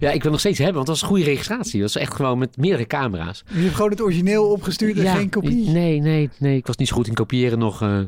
ja, 0.00 0.10
ik 0.10 0.22
wil 0.22 0.30
nog 0.30 0.40
steeds 0.40 0.58
hebben, 0.58 0.76
want 0.76 0.88
het 0.88 0.96
was 1.00 1.02
een 1.02 1.16
goede 1.16 1.30
registratie. 1.30 1.82
Het 1.82 1.92
was 1.92 2.02
echt 2.02 2.14
gewoon 2.14 2.38
met 2.38 2.56
meerdere 2.56 2.86
camera's. 2.86 3.44
Je 3.54 3.60
hebt 3.62 3.74
gewoon 3.74 3.90
het 3.90 4.00
origineel 4.02 4.50
opgestuurd 4.50 4.96
en 4.98 5.16
geen 5.16 5.30
kopie. 5.30 5.70
Nee, 5.70 6.00
nee, 6.00 6.30
nee. 6.38 6.56
Ik 6.56 6.66
was 6.66 6.76
niet 6.76 6.88
zo 6.88 6.94
goed 6.96 7.06
in 7.06 7.14
kopiëren 7.14 7.58
nog. 7.58 7.82
eh, 7.82 7.98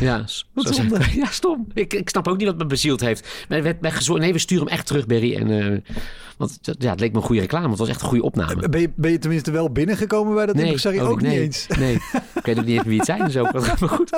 ja, 0.00 0.24
Wat 0.54 0.64
ik. 0.78 1.12
ja, 1.22 1.26
stom. 1.30 1.66
Ik, 1.74 1.94
ik 1.94 2.08
snap 2.08 2.28
ook 2.28 2.36
niet 2.36 2.46
wat 2.46 2.56
me 2.58 2.66
bezield 2.66 3.00
heeft. 3.00 3.44
Er 3.48 3.62
werd 3.62 3.80
mij 3.80 3.90
gezworen, 4.16 4.20
nee, 4.20 4.32
we 4.32 4.38
sturen 4.38 4.64
hem 4.64 4.72
echt 4.72 4.86
terug, 4.86 5.06
Berry. 5.06 5.34
En, 5.36 5.60
eh, 5.60 5.92
want 6.36 6.58
ja, 6.78 6.90
het 6.90 7.00
leek 7.00 7.12
me 7.12 7.18
een 7.18 7.24
goede 7.24 7.40
reclame. 7.40 7.68
Het 7.68 7.78
was 7.78 7.88
echt 7.88 8.00
een 8.02 8.08
goede 8.08 8.22
opname. 8.24 8.68
Ben 8.68 8.80
je, 8.80 8.90
ben 8.96 9.10
je 9.10 9.18
tenminste 9.18 9.50
wel 9.50 9.70
binnengekomen 9.70 10.34
bij 10.34 10.46
dat 10.46 10.54
Nee, 10.54 10.64
impresario? 10.64 11.06
Ook, 11.06 11.20
niet 11.20 11.30
nee, 11.30 11.40
eens. 11.40 11.66
Nee, 11.78 11.94
ik 12.34 12.44
weet 12.44 12.58
ook 12.58 12.64
niet 12.64 12.76
eens 12.76 12.86
wie 12.86 12.96
het 12.96 13.06
zijn. 13.06 13.24
Dus 13.24 13.36
ook, 13.36 13.52
maar 13.52 13.62
goed. 13.88 14.10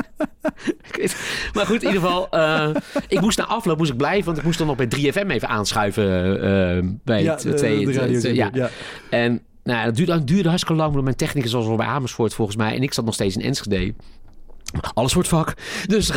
Maar 1.52 1.66
goed, 1.66 1.82
in 1.82 1.88
ieder 1.88 2.00
geval. 2.02 2.28
eh, 2.30 2.68
ik 3.08 3.20
moest 3.20 3.38
na 3.38 3.46
afloop 3.46 3.78
moest 3.78 3.90
ik 3.90 3.96
blijven. 3.96 4.24
Want 4.24 4.38
ik 4.38 4.44
moest 4.44 4.58
dan 4.58 4.66
nog 4.66 4.76
bij 4.76 4.86
3FM 4.86 5.30
even 5.30 5.48
aanschuiven. 5.48 6.04
eh, 6.42 6.88
bij 7.04 7.22
Ja, 7.22 7.32
het 7.32 7.42
de- 7.42 7.54
twee, 7.54 7.78
de 7.84 7.86
het- 7.86 7.96
radio. 8.00 8.14
het- 8.20 8.36
ja. 8.36 8.50
ja. 8.52 8.70
En 9.10 9.42
nou, 9.64 9.84
dat 9.84 9.96
duurde, 9.96 10.12
dat 10.12 10.26
duurde 10.26 10.48
hartstikke 10.48 10.80
lang. 10.80 10.92
Want 10.92 11.04
mijn 11.04 11.16
technicus 11.16 11.52
was 11.52 11.66
al 11.66 11.76
bij 11.76 11.86
Amersfoort 11.86 12.34
volgens 12.34 12.56
mij. 12.56 12.74
En 12.74 12.82
ik 12.82 12.94
zat 12.94 13.04
nog 13.04 13.14
steeds 13.14 13.36
in 13.36 13.42
Enschede. 13.42 13.94
Alles 14.94 15.12
wordt 15.14 15.28
vak. 15.28 15.54
Dus 15.86 16.10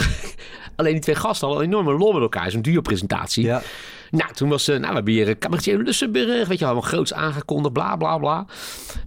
alleen 0.82 0.93
die 0.93 1.01
twee 1.01 1.15
gasten 1.15 1.47
hadden 1.47 1.65
een 1.65 1.71
enorme 1.71 1.97
lol 1.97 2.13
met 2.13 2.21
elkaar. 2.21 2.51
Zo'n 2.51 2.61
duo-presentatie. 2.61 3.45
Ja. 3.45 3.61
Nou, 4.11 4.34
toen 4.34 4.49
was, 4.49 4.67
eh, 4.67 4.75
nou, 4.75 4.88
we 4.88 4.95
hebben 4.95 5.13
hier 5.13 5.38
cabaretier 5.38 5.77
Lussenburg, 5.77 6.47
weet 6.47 6.59
je, 6.59 6.65
allemaal 6.65 6.84
groots 6.84 7.13
aangekondigd, 7.13 7.73
bla, 7.73 7.95
bla, 7.95 8.17
bla. 8.17 8.45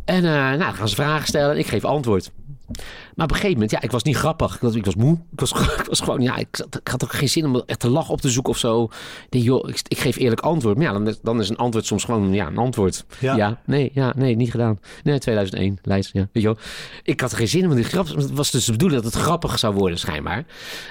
En 0.04 0.24
eh, 0.24 0.32
nou, 0.32 0.58
dan 0.58 0.74
gaan 0.74 0.88
ze 0.88 0.94
vragen 0.94 1.26
stellen 1.26 1.50
en 1.50 1.58
ik 1.58 1.66
geef 1.66 1.84
antwoord. 1.84 2.30
Maar 2.66 3.26
op 3.26 3.30
een 3.30 3.34
gegeven 3.34 3.52
moment, 3.52 3.70
ja, 3.70 3.80
ik 3.80 3.90
was 3.90 4.02
niet 4.02 4.16
grappig. 4.16 4.54
Ik 4.54 4.60
was, 4.60 4.74
ik 4.74 4.84
was 4.84 4.94
moe. 4.94 5.18
Ik 5.32 5.40
was, 5.40 5.50
ik 5.80 5.84
was 5.88 6.00
gewoon, 6.00 6.20
ja, 6.20 6.36
ik, 6.36 6.66
ik 6.82 6.88
had 6.88 7.04
ook 7.04 7.12
geen 7.12 7.28
zin 7.28 7.44
om 7.44 7.62
echt 7.66 7.80
te 7.80 7.88
lachen 7.88 8.12
op 8.12 8.20
te 8.20 8.30
zoeken 8.30 8.52
of 8.52 8.58
zo. 8.58 8.84
Ik 8.84 9.26
denk, 9.28 9.44
joh, 9.44 9.68
ik, 9.68 9.80
ik 9.88 9.98
geef 9.98 10.16
eerlijk 10.16 10.40
antwoord. 10.40 10.76
Maar 10.76 10.86
ja, 10.86 10.92
dan 10.92 11.08
is, 11.08 11.20
dan 11.22 11.40
is 11.40 11.48
een 11.48 11.56
antwoord 11.56 11.86
soms 11.86 12.04
gewoon, 12.04 12.32
ja, 12.32 12.46
een 12.46 12.58
antwoord. 12.58 13.04
Ja. 13.18 13.36
Ja, 13.36 13.60
nee, 13.66 13.90
ja, 13.94 14.12
nee, 14.16 14.36
niet 14.36 14.50
gedaan. 14.50 14.80
Nee, 15.02 15.18
2001, 15.18 15.78
lijst, 15.82 16.12
ja. 16.12 16.28
Weet 16.32 16.42
je 16.42 16.48
wel. 16.48 16.58
Ik 17.02 17.20
had 17.20 17.30
er 17.30 17.36
geen 17.36 17.48
zin 17.48 17.60
in, 17.60 17.68
want 17.68 17.80
die 17.80 17.88
grap, 17.88 18.06
het 18.06 18.30
was 18.30 18.50
dus 18.50 18.64
de 18.64 18.72
bedoeling 18.72 19.02
dat 19.02 19.12
het 19.12 19.22
grappig 19.22 19.58
zou 19.58 19.74
worden, 19.74 19.98
schijnbaar. 19.98 20.44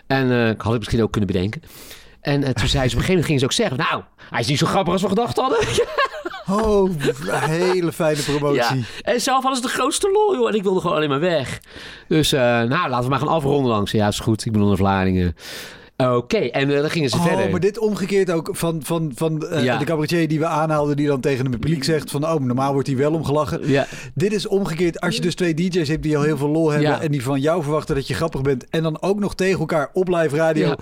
En 0.08 0.50
ik 0.50 0.62
had 0.62 0.74
ik 0.74 0.80
misschien 0.80 1.04
ook 1.04 1.12
kunnen 1.12 1.32
bedenken. 1.32 1.62
En 2.24 2.44
eh, 2.44 2.54
toen 2.54 2.68
zei 2.68 2.90
ze, 2.90 2.96
op 2.96 3.02
een 3.02 3.06
gegeven 3.06 3.08
moment 3.08 3.26
ging 3.26 3.40
ze 3.40 3.46
ook 3.46 3.52
zeggen, 3.52 3.78
nou, 3.78 4.04
hij 4.30 4.40
is 4.40 4.48
niet 4.48 4.58
zo 4.58 4.66
grappig 4.66 4.94
als 4.94 5.02
we 5.02 5.08
gedacht 5.08 5.38
hadden. 5.38 5.60
Oh, 6.50 6.90
hele 7.30 7.92
fijne 7.92 8.22
promotie. 8.22 8.78
Ja. 8.78 8.84
En 9.02 9.22
zelf 9.22 9.44
hadden 9.44 9.62
ze 9.62 9.68
de 9.68 9.74
grootste 9.74 10.12
lol, 10.12 10.36
joh. 10.36 10.48
En 10.48 10.56
ik 10.56 10.64
wilde 10.64 10.80
gewoon 10.82 10.96
alleen 10.96 11.10
maar 11.10 11.20
weg. 11.20 11.60
Dus, 12.08 12.32
eh, 12.32 12.42
nou, 12.42 12.90
laten 12.90 13.04
we 13.04 13.10
maar 13.10 13.20
gaan 13.20 13.28
afronden 13.28 13.72
langs. 13.72 13.92
Ja, 13.92 14.08
is 14.08 14.20
goed. 14.20 14.46
Ik 14.46 14.52
ben 14.52 14.62
onder 14.62 14.78
Vlaardingen. 14.78 15.36
Oké, 15.98 16.38
en 16.38 16.72
eh, 16.76 16.82
dan 16.82 16.90
gingen 16.90 17.10
ze 17.10 17.16
Oh, 17.16 17.26
verder. 17.26 17.50
maar 17.50 17.60
dit 17.60 17.78
omgekeerd 17.80 18.32
ook 18.32 18.50
van, 18.52 18.82
van, 18.84 19.12
van 19.16 19.48
eh, 19.48 19.64
Ja. 19.64 19.78
de 19.78 19.86
cabaretier 19.86 20.28
die 20.28 20.40
we 20.40 20.46
aanhaalden, 20.46 20.96
die 20.98 21.08
dan 21.08 21.20
tegen 21.20 21.46
het 21.46 21.60
publiek 21.60 21.84
zegt 21.84 22.12
van, 22.12 22.24
oh, 22.26 22.40
normaal 22.40 22.74
wordt 22.74 22.88
hij 22.88 22.98
wel 22.98 23.14
omgelachen. 23.14 23.70
Ja, 23.70 23.88
Dit 24.14 24.34
is 24.34 24.48
omgekeerd 24.48 25.00
als 25.00 25.16
je 25.16 25.22
dus 25.22 25.36
twee 25.36 25.54
DJ's 25.54 25.88
hebt 25.88 26.04
die 26.04 26.18
al 26.18 26.24
heel 26.24 26.38
veel 26.38 26.50
lol 26.50 26.70
hebben 26.72 26.90
Ja. 26.90 27.02
en 27.02 27.12
die 27.12 27.24
van 27.24 27.40
jou 27.42 27.64
verwachten 27.64 27.96
dat 27.96 28.08
je 28.08 28.14
grappig 28.14 28.42
bent 28.42 28.70
en 28.70 28.84
dan 28.84 29.02
ook 29.02 29.20
nog 29.20 29.36
tegen 29.36 29.60
elkaar 29.60 29.90
op 29.94 30.08
live 30.08 30.36
radio, 30.36 30.74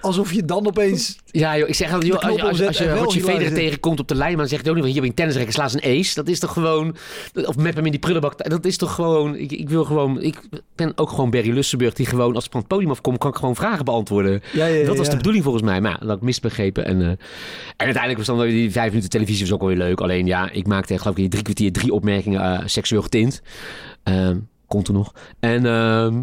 alsof 0.00 0.32
je 0.32 0.44
dan 0.44 0.66
opeens... 0.66 1.18
ja 1.32 1.58
joh, 1.58 1.68
ik 1.68 1.74
zeg 1.74 1.92
altijd, 1.92 2.12
joh, 2.12 2.22
als, 2.22 2.36
je- 2.36 2.42
als, 2.46 2.58
je- 2.58 2.66
als 2.66 2.78
je 2.78 2.92
Roger 2.94 3.20
Federer 3.20 3.54
tegenkomt 3.54 4.00
op 4.00 4.08
de 4.08 4.14
lijn, 4.14 4.30
maar 4.30 4.38
dan 4.40 4.48
zegt 4.48 4.60
hij 4.62 4.70
ook 4.70 4.76
niet, 4.76 4.84
want 4.84 4.92
hier 4.92 5.02
ben 5.02 5.10
je 5.10 5.16
tennisrekker, 5.16 5.54
sla 5.54 5.68
ze 5.68 5.78
een 5.86 5.98
ace. 6.00 6.14
Dat 6.14 6.28
is 6.28 6.38
toch 6.38 6.52
gewoon, 6.52 6.96
of 7.44 7.56
met 7.56 7.74
hem 7.74 7.84
in 7.84 7.90
die 7.90 8.00
prullenbak. 8.00 8.48
Dat 8.50 8.64
is 8.64 8.76
toch 8.76 8.94
gewoon, 8.94 9.36
ik, 9.36 9.52
ik 9.52 9.68
wil 9.68 9.84
gewoon, 9.84 10.22
ik 10.22 10.40
ben 10.74 10.92
ook 10.96 11.10
gewoon 11.10 11.30
Barry 11.30 11.50
Lussenburg, 11.52 11.94
die 11.94 12.06
gewoon, 12.06 12.34
als 12.34 12.44
ik 12.44 12.50
van 12.50 12.60
het 12.60 12.68
podium 12.68 12.90
afkom, 12.90 13.18
kan 13.18 13.30
ik 13.30 13.36
gewoon 13.36 13.56
vragen 13.56 13.84
beantwoorden. 13.84 14.42
Ja, 14.52 14.66
ja, 14.66 14.74
ja, 14.74 14.86
dat 14.86 14.96
was 14.96 15.10
de 15.10 15.16
bedoeling 15.16 15.44
volgens 15.44 15.64
mij, 15.64 15.80
maar 15.80 15.90
ja, 15.90 15.96
dat 15.98 16.08
had 16.08 16.16
ik 16.16 16.22
misbegrepen. 16.22 16.84
En, 16.84 17.00
eh, 17.00 17.06
en 17.08 17.18
uiteindelijk 17.76 18.16
was 18.26 18.26
dan 18.36 18.46
die 18.46 18.70
vijf 18.70 18.88
minuten 18.88 19.10
televisie 19.10 19.44
was 19.44 19.52
ook 19.54 19.60
wel 19.60 19.68
weer 19.68 19.78
leuk. 19.78 20.00
Alleen 20.00 20.26
ja, 20.26 20.50
ik 20.50 20.66
maakte 20.66 20.98
geloof 20.98 21.16
ik 21.16 21.24
in 21.24 21.30
drie 21.30 21.42
kwartier 21.42 21.72
drie 21.72 21.92
opmerkingen 21.92 22.40
eh, 22.40 22.62
seksueel 22.66 23.02
getint. 23.02 23.42
Ehm 24.02 24.36
kon 24.66 24.82
toen 24.82 24.94
nog. 24.94 25.12
En, 25.40 25.66
ehm, 25.66 26.22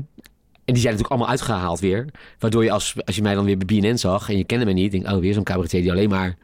en 0.67 0.73
die 0.73 0.81
zijn 0.81 0.93
natuurlijk 0.93 1.09
allemaal 1.09 1.29
uitgehaald 1.29 1.79
weer. 1.79 2.05
Waardoor 2.39 2.63
je 2.63 2.71
als, 2.71 2.95
als 3.05 3.15
je 3.15 3.21
mij 3.21 3.33
dan 3.33 3.45
weer 3.45 3.57
bij 3.57 3.79
BNN 3.79 3.97
zag 3.97 4.29
en 4.29 4.37
je 4.37 4.43
kende 4.43 4.65
mij 4.65 4.73
niet, 4.73 4.91
denk 4.91 5.07
oh 5.09 5.19
weer 5.19 5.33
zo'n 5.33 5.43
cabaretier 5.43 5.81
die 5.81 5.91
alleen 5.91 6.09
maar 6.09 6.37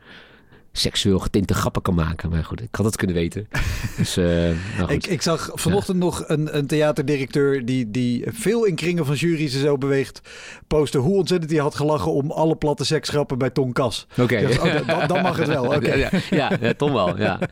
seksueel 0.71 1.19
getinte 1.19 1.53
grappen 1.53 1.82
kan 1.82 1.95
maken. 1.95 2.30
Maar 2.30 2.43
goed, 2.43 2.61
ik 2.61 2.76
had 2.76 2.86
het 2.86 2.95
kunnen 2.95 3.15
weten. 3.15 3.47
Dus, 3.97 4.17
eh, 4.17 4.26
nou 4.26 4.55
goed. 4.80 4.89
Ik, 4.89 5.05
ik 5.05 5.21
zag 5.21 5.49
vanochtend 5.53 5.97
nog 5.97 6.24
een, 6.28 6.57
een 6.57 6.67
theaterdirecteur 6.67 7.65
die, 7.65 7.91
die 7.91 8.24
veel 8.28 8.65
in 8.65 8.76
kringen 8.76 9.05
van 9.05 9.15
jury's 9.15 9.53
en 9.53 9.59
zo 9.59 9.78
beweegt. 9.78 10.21
Posten 10.67 10.99
hoe 10.99 11.17
ontzettend 11.17 11.51
hij 11.51 11.59
had 11.59 11.76
gelachen 11.76 12.11
om 12.11 12.32
alle 12.32 12.55
platte 12.55 12.86
seksgrappen 12.86 13.38
bij 13.38 13.49
Ton 13.49 13.71
Kas. 13.71 14.07
Oké. 14.17 14.47
Oh, 14.59 14.88
dan, 14.88 15.07
dan 15.07 15.21
mag 15.21 15.38
het 15.38 15.47
wel. 15.47 15.65
Oké. 15.76 15.93
Ja, 15.93 16.09
ja, 16.30 16.51
ja, 16.61 16.74
Tom 16.74 16.93
wel, 16.93 17.17
ja. 17.17 17.39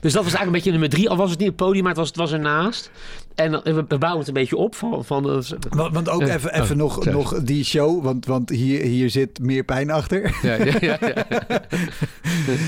Dus 0.00 0.12
dat 0.12 0.24
was 0.24 0.34
eigenlijk 0.34 0.46
een 0.46 0.52
beetje 0.52 0.70
nummer 0.70 0.88
drie. 0.88 1.08
Al 1.08 1.16
was 1.16 1.30
het 1.30 1.38
niet 1.38 1.48
het 1.48 1.56
podium, 1.56 1.82
maar 1.82 1.92
het 1.92 2.00
was, 2.00 2.08
het 2.08 2.16
was 2.16 2.32
ernaast. 2.32 2.90
En 3.38 3.50
dan- 3.50 3.60
we 3.64 3.84
we 3.88 3.98
bouwen 3.98 4.18
het 4.18 4.28
een 4.28 4.34
beetje 4.34 4.56
op. 4.56 4.74
Van, 4.74 5.04
van, 5.04 5.22
Want, 5.22 5.92
want 5.94 6.08
ook 6.08 6.22
even, 6.22 6.54
even 6.54 6.70
Oh, 6.76 6.76
nog, 6.82 6.94
sorry. 6.94 7.10
nog 7.12 7.42
die 7.42 7.64
show, 7.64 8.02
want, 8.02 8.26
want 8.26 8.50
hier, 8.50 8.80
hier 8.82 9.10
zit 9.10 9.38
meer 9.38 9.64
pijn 9.64 9.90
achter. 9.90 10.36
ja, 10.42 10.54
ja, 10.54 10.74
ja, 10.80 10.98
ja. 11.00 11.26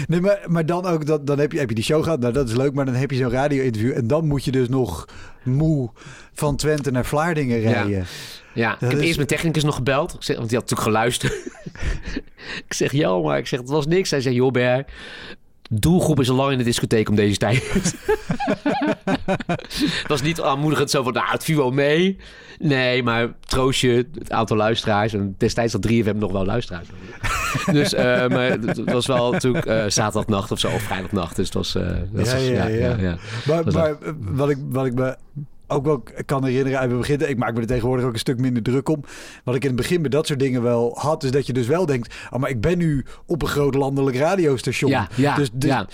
Nee, 0.09 0.21
maar, 0.21 0.39
maar 0.47 0.67
dan 0.67 0.87
ook, 0.87 1.07
dat, 1.07 1.27
dan 1.27 1.39
heb 1.39 1.53
je, 1.53 1.59
heb 1.59 1.69
je 1.69 1.75
die 1.75 1.85
show 1.85 2.03
gehad. 2.03 2.21
Nou, 2.21 2.33
dat 2.33 2.49
is 2.49 2.55
leuk, 2.55 2.73
maar 2.73 2.85
dan 2.85 2.95
heb 2.95 3.11
je 3.11 3.17
zo'n 3.17 3.31
radio-interview. 3.31 3.93
En 3.97 4.07
dan 4.07 4.27
moet 4.27 4.45
je 4.45 4.51
dus 4.51 4.69
nog 4.69 5.05
moe 5.43 5.91
van 6.33 6.57
Twente 6.57 6.91
naar 6.91 7.05
Vlaardingen 7.05 7.61
rijden. 7.61 8.07
Ja, 8.55 8.73
ik 8.75 8.81
Dat 8.81 8.91
heb 8.91 8.99
is- 8.99 9.05
eerst 9.05 9.17
mijn 9.17 9.29
technicus 9.29 9.65
nog 9.65 9.75
gebeld. 9.75 10.11
Want 10.13 10.27
die 10.27 10.37
had 10.37 10.51
natuurlijk 10.51 10.81
geluisterd. 10.81 11.33
ik 12.67 12.73
zeg, 12.73 12.93
ja, 12.93 13.19
maar 13.19 13.39
ik 13.39 13.47
zeg, 13.47 13.61
het 13.61 13.69
was 13.69 13.87
niks. 13.87 14.11
Hij 14.11 14.21
zei, 14.21 14.35
joh, 14.35 14.51
Ber, 14.51 14.85
doelgroep 15.73 16.21
is 16.21 16.31
al 16.31 16.37
lang 16.37 16.53
in 16.53 16.59
de 16.59 16.65
discotheek 16.65 17.09
om 17.09 17.15
deze 17.15 17.37
tijd. 17.39 17.63
het 19.75 20.05
was 20.09 20.23
niet 20.23 20.41
aanmoedigend 20.41 20.91
zo 20.91 21.03
van, 21.03 21.13
nou, 21.13 21.27
het 21.31 21.45
viel 21.45 21.57
wel 21.57 21.71
mee. 21.71 22.17
Nee, 22.59 23.03
maar 23.03 23.29
troost 23.41 23.81
je, 23.81 24.07
het 24.19 24.31
aantal 24.33 24.57
luisteraars. 24.57 25.13
En 25.13 25.35
destijds 25.39 25.73
had 25.73 25.87
3FM 25.91 26.17
nog 26.17 26.33
wel 26.33 26.45
luisteraars. 26.45 26.89
dus, 27.73 27.95
eh, 27.95 28.05
maar 28.29 28.51
het 28.51 28.85
was 28.85 29.07
wel 29.07 29.33
natuurlijk 29.33 29.67
eh, 29.67 29.85
zaterdagnacht 29.89 30.51
of 30.51 30.59
zo, 30.59 30.69
of 30.69 30.83
vrijdagnacht. 30.83 31.37
Dus 31.37 31.45
het 31.45 31.55
was... 31.55 31.75
eh, 31.75 31.83
dat 32.13 32.27
Ja, 32.27 32.33
was- 32.35 32.47
ja, 32.47 32.67
ja. 32.67 33.17
Maar, 33.47 33.57
Dat 33.57 33.67
is 33.67 33.75
maar 33.75 33.91
eh, 33.91 34.13
wat, 34.19 34.51
ik, 34.51 34.59
wat 34.69 34.87
ik 34.87 34.95
me 34.95 35.17
ook 35.71 35.85
wel 35.85 36.03
kan 36.27 36.45
herinneren 36.45 36.79
uit 36.79 36.91
het 36.91 36.99
begin... 36.99 37.29
Ik 37.29 37.37
maak 37.37 37.55
me 37.55 37.61
er 37.61 37.67
tegenwoordig 37.67 38.05
ook 38.07 38.13
een 38.13 38.19
stuk 38.19 38.39
minder 38.39 38.63
druk 38.63 38.89
om. 38.89 39.05
Wat 39.45 39.55
ik 39.55 39.63
in 39.63 39.69
het 39.69 39.77
begin 39.77 40.01
bij 40.01 40.11
dat 40.11 40.27
soort 40.27 40.39
dingen 40.39 40.63
wel 40.63 40.93
had... 40.99 41.25
is 41.25 41.31
dat 41.31 41.47
je 41.47 41.53
dus 41.53 41.67
wel 41.67 41.87
denkt... 41.87 42.15
Oh, 42.31 42.39
maar 42.41 42.51
ik 42.51 42.61
ben 42.61 42.79
nu 42.79 43.05
op 43.27 43.43
een 43.43 43.49
groot 43.49 43.75
landelijk 43.75 44.17
radiostation. 44.17 44.91
Ja, 44.91 45.09
ja, 45.15 45.35
Dus 45.35 45.51
dit, 45.53 45.71
ja. 45.71 45.87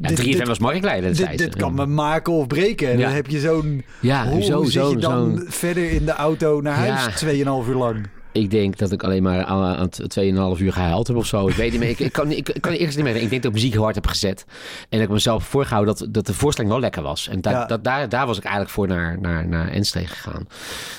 Ja, 0.00 0.08
dit- 0.08 0.18
3FM 0.20 0.24
dit- 0.24 0.46
was 0.46 0.58
marktleider 0.58 1.16
dit, 1.16 1.38
dit 1.38 1.56
kan 1.56 1.74
me 1.74 1.86
maken 1.86 2.32
of 2.32 2.46
breken. 2.46 2.90
En 2.90 2.98
Ja. 2.98 3.04
dan 3.06 3.14
heb 3.14 3.26
je 3.26 3.40
zo'n... 3.40 3.84
Ja, 4.00 4.28
hoe, 4.28 4.42
zo, 4.42 4.62
zit 4.64 4.72
zo, 4.72 4.90
je 4.90 4.96
dan 4.96 5.36
zo'n- 5.36 5.44
verder 5.48 5.90
in 5.90 6.04
de 6.04 6.12
auto 6.12 6.60
naar 6.60 6.74
huis? 6.74 7.04
Ja. 7.04 7.10
Tweeënhalf 7.10 7.68
uur 7.68 7.74
lang. 7.74 8.06
Ik 8.32 8.50
denk 8.50 8.78
dat 8.78 8.92
ik 8.92 9.02
alleen 9.02 9.22
maar 9.22 9.44
aan, 9.44 9.76
aan 9.76 9.88
het 9.96 10.18
2,5 10.56 10.62
uur 10.62 10.72
gehuild 10.72 11.06
heb 11.06 11.16
of 11.16 11.26
zo. 11.26 11.48
Ik 11.48 11.54
weet 11.54 11.70
niet 11.70 11.80
meer. 11.80 11.88
Ik, 11.88 11.98
ik, 11.98 12.12
kan, 12.12 12.30
ik, 12.30 12.48
ik 12.48 12.60
kan 12.60 12.72
eerst 12.72 12.96
niet 12.96 13.04
meer. 13.04 13.16
Ik 13.16 13.30
denk 13.30 13.42
dat 13.42 13.44
ik 13.44 13.52
muziek 13.52 13.72
heel 13.72 13.82
hard 13.82 13.94
heb 13.94 14.06
gezet. 14.06 14.44
En 14.88 14.98
dat 14.98 15.00
ik 15.00 15.08
mezelf 15.08 15.44
voorgehouden 15.44 15.96
dat, 15.96 16.14
dat 16.14 16.26
de 16.26 16.34
voorstelling 16.34 16.72
wel 16.72 16.82
lekker 16.82 17.02
was. 17.02 17.28
En 17.28 17.40
da, 17.40 17.50
Ja. 17.50 17.64
dat, 17.66 17.84
daar, 17.84 18.08
daar 18.08 18.26
was 18.26 18.36
ik 18.36 18.42
eigenlijk 18.44 18.74
voor 18.74 18.86
naar, 18.88 19.20
naar, 19.20 19.48
naar 19.48 19.68
Enschede 19.68 20.06
gegaan. 20.06 20.46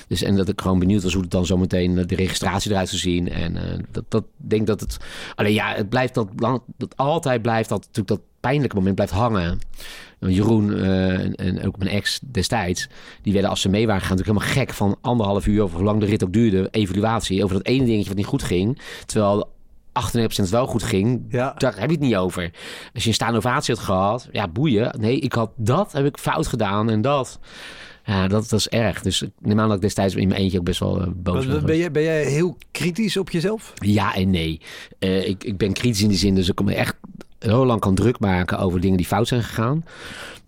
Dus, 0.07 0.21
en 0.21 0.35
dat 0.35 0.49
ik 0.49 0.61
gewoon 0.61 0.79
benieuwd 0.79 1.03
was 1.03 1.13
hoe 1.13 1.21
het 1.21 1.31
dan 1.31 1.45
zometeen 1.45 1.97
eh, 1.97 2.05
de 2.07 2.15
registratie 2.15 2.71
eruit 2.71 2.89
zou 2.89 3.01
zien. 3.01 3.29
En 3.31 3.55
eh, 3.57 3.63
dat, 3.91 4.03
dat 4.07 4.23
denk 4.35 4.67
dat 4.67 4.79
het... 4.79 4.97
Alleen 5.35 5.53
ja, 5.53 5.73
het 5.75 5.89
blijft 5.89 6.13
dat, 6.13 6.27
lang- 6.35 6.61
dat 6.77 6.97
altijd 6.97 7.41
blijft 7.41 7.69
dat 7.69 7.79
natuurlijk 7.79 8.07
dat 8.07 8.21
pijnlijke 8.41 8.75
moment 8.75 8.95
blijft 8.95 9.13
hangen. 9.13 9.59
Jeroen 10.19 10.77
eh, 10.77 11.19
en, 11.19 11.35
en 11.35 11.65
ook 11.65 11.77
mijn 11.77 11.89
ex 11.89 12.19
destijds, 12.23 12.87
die 13.21 13.33
werden 13.33 13.49
als 13.51 13.61
ze 13.61 13.69
mee 13.69 13.85
waren 13.85 14.01
gegaan 14.01 14.17
natuurlijk 14.17 14.45
helemaal 14.45 14.65
gek 14.65 14.73
van 14.75 14.97
anderhalf 15.01 15.47
uur 15.47 15.63
of 15.63 15.73
hoe 15.73 15.83
lang 15.83 15.99
de 15.99 16.05
rit 16.05 16.23
ook 16.23 16.33
duurde, 16.33 16.67
evaluatie 16.71 17.43
over 17.43 17.55
dat 17.55 17.65
ene 17.65 17.85
dingetje 17.85 18.07
wat 18.07 18.17
niet 18.17 18.25
goed 18.25 18.43
ging. 18.43 18.81
Terwijl 19.05 19.49
98% 20.45 20.49
wel 20.49 20.67
goed 20.67 20.83
ging, 20.83 21.25
Ja. 21.29 21.53
daar 21.57 21.79
heb 21.79 21.89
je 21.89 21.95
het 21.95 22.05
niet 22.05 22.15
over. 22.15 22.51
Als 22.93 23.03
je 23.03 23.09
een 23.09 23.15
staande 23.15 23.37
ovatie 23.37 23.75
had 23.75 23.83
gehad, 23.83 24.29
ja 24.31 24.47
boeien. 24.47 24.99
Nee, 24.99 25.19
ik 25.19 25.33
had 25.33 25.51
dat, 25.55 25.91
heb 25.91 26.05
ik 26.05 26.17
fout 26.17 26.47
gedaan 26.47 26.89
en 26.89 27.01
dat. 27.01 27.39
Ja, 28.05 28.27
dat, 28.27 28.49
dat 28.49 28.59
is 28.59 28.67
erg. 28.69 29.01
Dus 29.01 29.21
ik 29.21 29.31
neem 29.39 29.59
aan 29.59 29.67
dat 29.67 29.75
ik 29.75 29.81
destijds 29.81 30.15
in 30.15 30.27
mijn 30.27 30.39
eentje 30.41 30.59
ook 30.59 30.65
best 30.65 30.79
wel 30.79 31.01
eh, 31.01 31.07
boos 31.15 31.47
ben. 31.47 31.65
Ben, 31.65 31.77
jij, 31.77 31.91
ben 31.91 32.03
jij 32.03 32.23
heel 32.23 32.57
kritisch 32.71 33.17
op 33.17 33.29
jezelf? 33.29 33.73
Ja 33.75 34.15
en 34.15 34.29
nee. 34.29 34.61
Eh, 34.99 35.27
ik, 35.27 35.43
ik 35.43 35.57
ben 35.57 35.73
kritisch 35.73 36.01
in 36.01 36.09
die 36.09 36.17
zin, 36.17 36.35
dus 36.35 36.49
ik 36.49 36.63
me 36.63 36.73
echt 36.75 36.95
heel 37.49 37.65
lang 37.65 37.79
kan 37.79 37.95
druk 37.95 38.19
maken 38.19 38.59
over 38.59 38.79
dingen 38.79 38.97
die 38.97 39.05
fout 39.05 39.27
zijn 39.27 39.43
gegaan. 39.43 39.85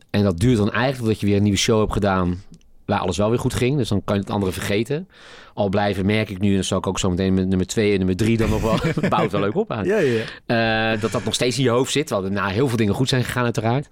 En 0.10 0.24
dat 0.24 0.40
duurt 0.40 0.58
dan 0.58 0.72
eigenlijk 0.72 0.98
totdat 0.98 1.20
je 1.20 1.26
weer 1.26 1.36
een 1.36 1.44
nieuwe 1.44 1.58
show 1.58 1.80
hebt 1.80 1.94
gedaan 1.94 2.42
waar 2.86 3.00
alles 3.00 3.18
wel 3.18 3.30
weer 3.30 3.40
goed 3.40 3.54
ging. 3.54 3.78
Dus 3.78 3.90
dan 3.90 4.04
kan 4.04 4.16
je 4.16 4.22
het 4.22 4.32
andere 4.32 4.52
vergeten. 4.52 5.08
Al 5.54 5.70
blijven 5.70 6.06
merk 6.06 6.30
ik 6.30 6.40
nu, 6.40 6.50
en 6.50 6.56
dat 6.56 6.66
zal 6.66 6.78
ik 6.78 6.88
ook 6.88 7.00
zo 7.00 7.10
meteen 7.10 7.34
met 7.34 7.48
nummer 7.48 7.68
2 7.68 7.92
en 7.92 7.98
nummer 7.98 8.16
3 8.16 8.38
dan 8.38 8.50
nog 8.50 8.62
wel, 8.62 8.78
bouwt 9.10 9.32
wel 9.32 9.42
leuk 9.42 9.56
op 9.56 9.72
aan. 9.72 9.86
Ja, 9.86 9.98
ja. 9.98 10.94
Eh, 10.94 11.02
dat 11.02 11.12
dat 11.12 11.24
nog 11.24 11.34
steeds 11.34 11.58
in 11.58 11.64
je 11.64 11.70
hoofd 11.70 11.92
zit. 11.92 12.08
Terwijl 12.08 12.28
er 12.28 12.34
na 12.34 12.48
heel 12.48 12.68
veel 12.68 12.78
dingen 12.78 12.94
goed 12.94 13.10
zijn 13.10 13.24
gegaan 13.24 13.44
uiteraard. 13.44 13.90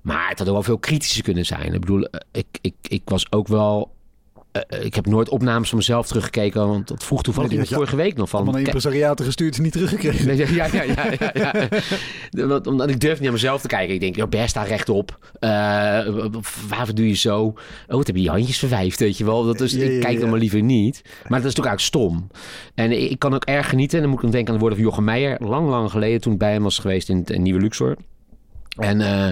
Maar 0.00 0.28
het 0.28 0.38
had 0.38 0.48
ook 0.48 0.54
wel 0.54 0.62
veel 0.62 0.78
kritischer 0.78 1.22
kunnen 1.22 1.46
zijn. 1.46 1.74
Ik 1.74 1.80
bedoel, 1.80 2.04
eh, 2.04 2.20
ik, 2.32 2.46
ik, 2.60 2.74
ik 2.88 3.02
was 3.04 3.32
ook 3.32 3.48
wel... 3.48 3.92
eh, 4.52 4.84
ik 4.84 4.94
heb 4.94 5.06
nooit 5.06 5.28
opnames 5.28 5.68
van 5.68 5.78
mezelf 5.78 6.06
teruggekeken. 6.06 6.68
Want 6.68 6.88
dat 6.88 7.04
vroeg 7.04 7.22
toevallig 7.22 7.50
Nee, 7.50 7.66
vorige 7.66 7.96
week 7.96 8.16
nog 8.16 8.28
van... 8.28 8.44
"Kijk, 8.52 8.56
impresariaten 8.66 9.24
gestuurd 9.24 9.56
en 9.56 9.62
niet 9.62 9.72
teruggekregen. 9.72 10.26
Nee, 10.26 10.36
Ja, 10.36 10.66
ja, 10.72 10.82
ja, 10.82 11.04
ja, 11.18 11.30
ja. 11.34 11.68
Want- 12.48 12.66
Omdat 12.66 12.90
ik 12.90 13.00
durf 13.00 13.12
niet 13.14 13.22
naar 13.22 13.32
mezelf 13.32 13.60
te 13.60 13.68
kijken. 13.68 13.94
Ik 13.94 14.00
denk, 14.00 14.16
joh, 14.16 14.28
Ber, 14.28 14.48
sta 14.48 14.62
rechtop. 14.62 15.18
Eh 15.38 15.48
waarvoor 16.68 16.94
doe 16.94 17.08
je 17.08 17.14
zo? 17.14 17.42
Oh, 17.44 17.54
wat 17.86 18.06
heb 18.06 18.16
je 18.16 18.22
je 18.22 18.30
handjes 18.30 18.58
verwijfd, 18.58 18.98
weet 19.00 19.18
je 19.18 19.24
wel. 19.24 19.44
Dat 19.44 19.60
is, 19.60 19.74
ik 19.74 20.00
kijk 20.00 20.20
dan 20.20 20.30
maar 20.30 20.38
liever 20.38 20.62
niet. 20.62 21.00
Maar 21.04 21.40
dat 21.40 21.50
is 21.50 21.54
natuurlijk 21.56 21.66
eigenlijk 21.66 21.80
stom. 21.80 22.30
En 22.74 23.10
ik, 23.10 23.18
kan 23.18 23.34
ook 23.34 23.44
erg 23.44 23.68
genieten. 23.68 23.96
En 23.96 24.02
dan 24.02 24.10
moet 24.12 24.18
ik 24.18 24.24
dan 24.24 24.34
denken 24.34 24.52
aan 24.52 24.58
de 24.58 24.60
woorden 24.66 24.78
van 24.78 24.88
Jochem 24.88 25.04
Meijer. 25.04 25.36
Lang, 25.48 25.68
lang 25.68 25.90
geleden, 25.90 26.20
toen 26.20 26.32
ik 26.32 26.38
bij 26.38 26.52
hem 26.52 26.62
was 26.62 26.78
geweest 26.78 27.08
in 27.08 27.16
het 27.16 27.38
Nieuwe 27.38 27.60
Luxor. 27.60 27.96
En 28.76 29.00
eh, 29.00 29.28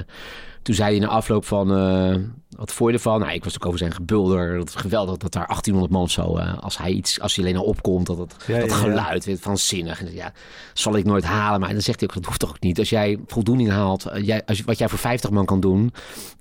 toen 0.69 0.77
zei 0.77 0.91
hij 0.91 1.07
na 1.07 1.13
afloop 1.13 1.45
van... 1.45 1.77
eh, 1.77 2.17
wat 2.57 2.73
vond 2.73 2.91
je 2.91 2.97
ervan? 2.97 3.21
Nou, 3.21 3.33
ik 3.33 3.45
was 3.45 3.55
ook 3.55 3.67
over 3.67 3.79
zijn 3.79 3.93
gebulder. 3.93 4.59
Dat 4.59 4.77
geweldig 4.77 5.17
dat 5.17 5.33
daar 5.33 5.47
1800 5.47 5.93
man 5.93 6.09
zo... 6.09 6.37
eh, 6.37 6.59
als 6.59 6.79
hij 6.79 6.91
iets, 6.91 7.21
als 7.21 7.35
hij 7.37 7.45
alleen 7.45 7.57
al 7.57 7.65
opkomt, 7.65 8.07
dat 8.07 8.19
het, 8.19 8.35
Ja, 8.47 8.59
dat 8.59 8.71
ja, 8.71 8.77
ja. 8.77 8.83
geluid 8.83 9.25
weet, 9.25 9.41
van 9.41 9.59
zinnig. 9.59 10.01
En 10.01 10.15
ja, 10.15 10.33
zal 10.73 10.97
ik 10.97 11.05
nooit 11.05 11.25
halen. 11.25 11.61
Maar 11.61 11.73
dan 11.73 11.81
zegt 11.81 12.01
hij 12.01 12.09
ook, 12.09 12.15
dat 12.15 12.25
hoeft 12.25 12.41
toch 12.41 12.51
ook 12.51 12.61
niet. 12.61 12.79
Als 12.79 12.91
jij 12.91 13.19
voldoening 13.27 13.71
haalt, 13.71 14.07
eh, 14.07 14.27
jij, 14.27 14.43
als, 14.47 14.61
wat 14.61 14.79
jij 14.79 14.89
voor 14.89 14.99
50 14.99 15.31
man 15.31 15.45
kan 15.45 15.61
doen... 15.61 15.93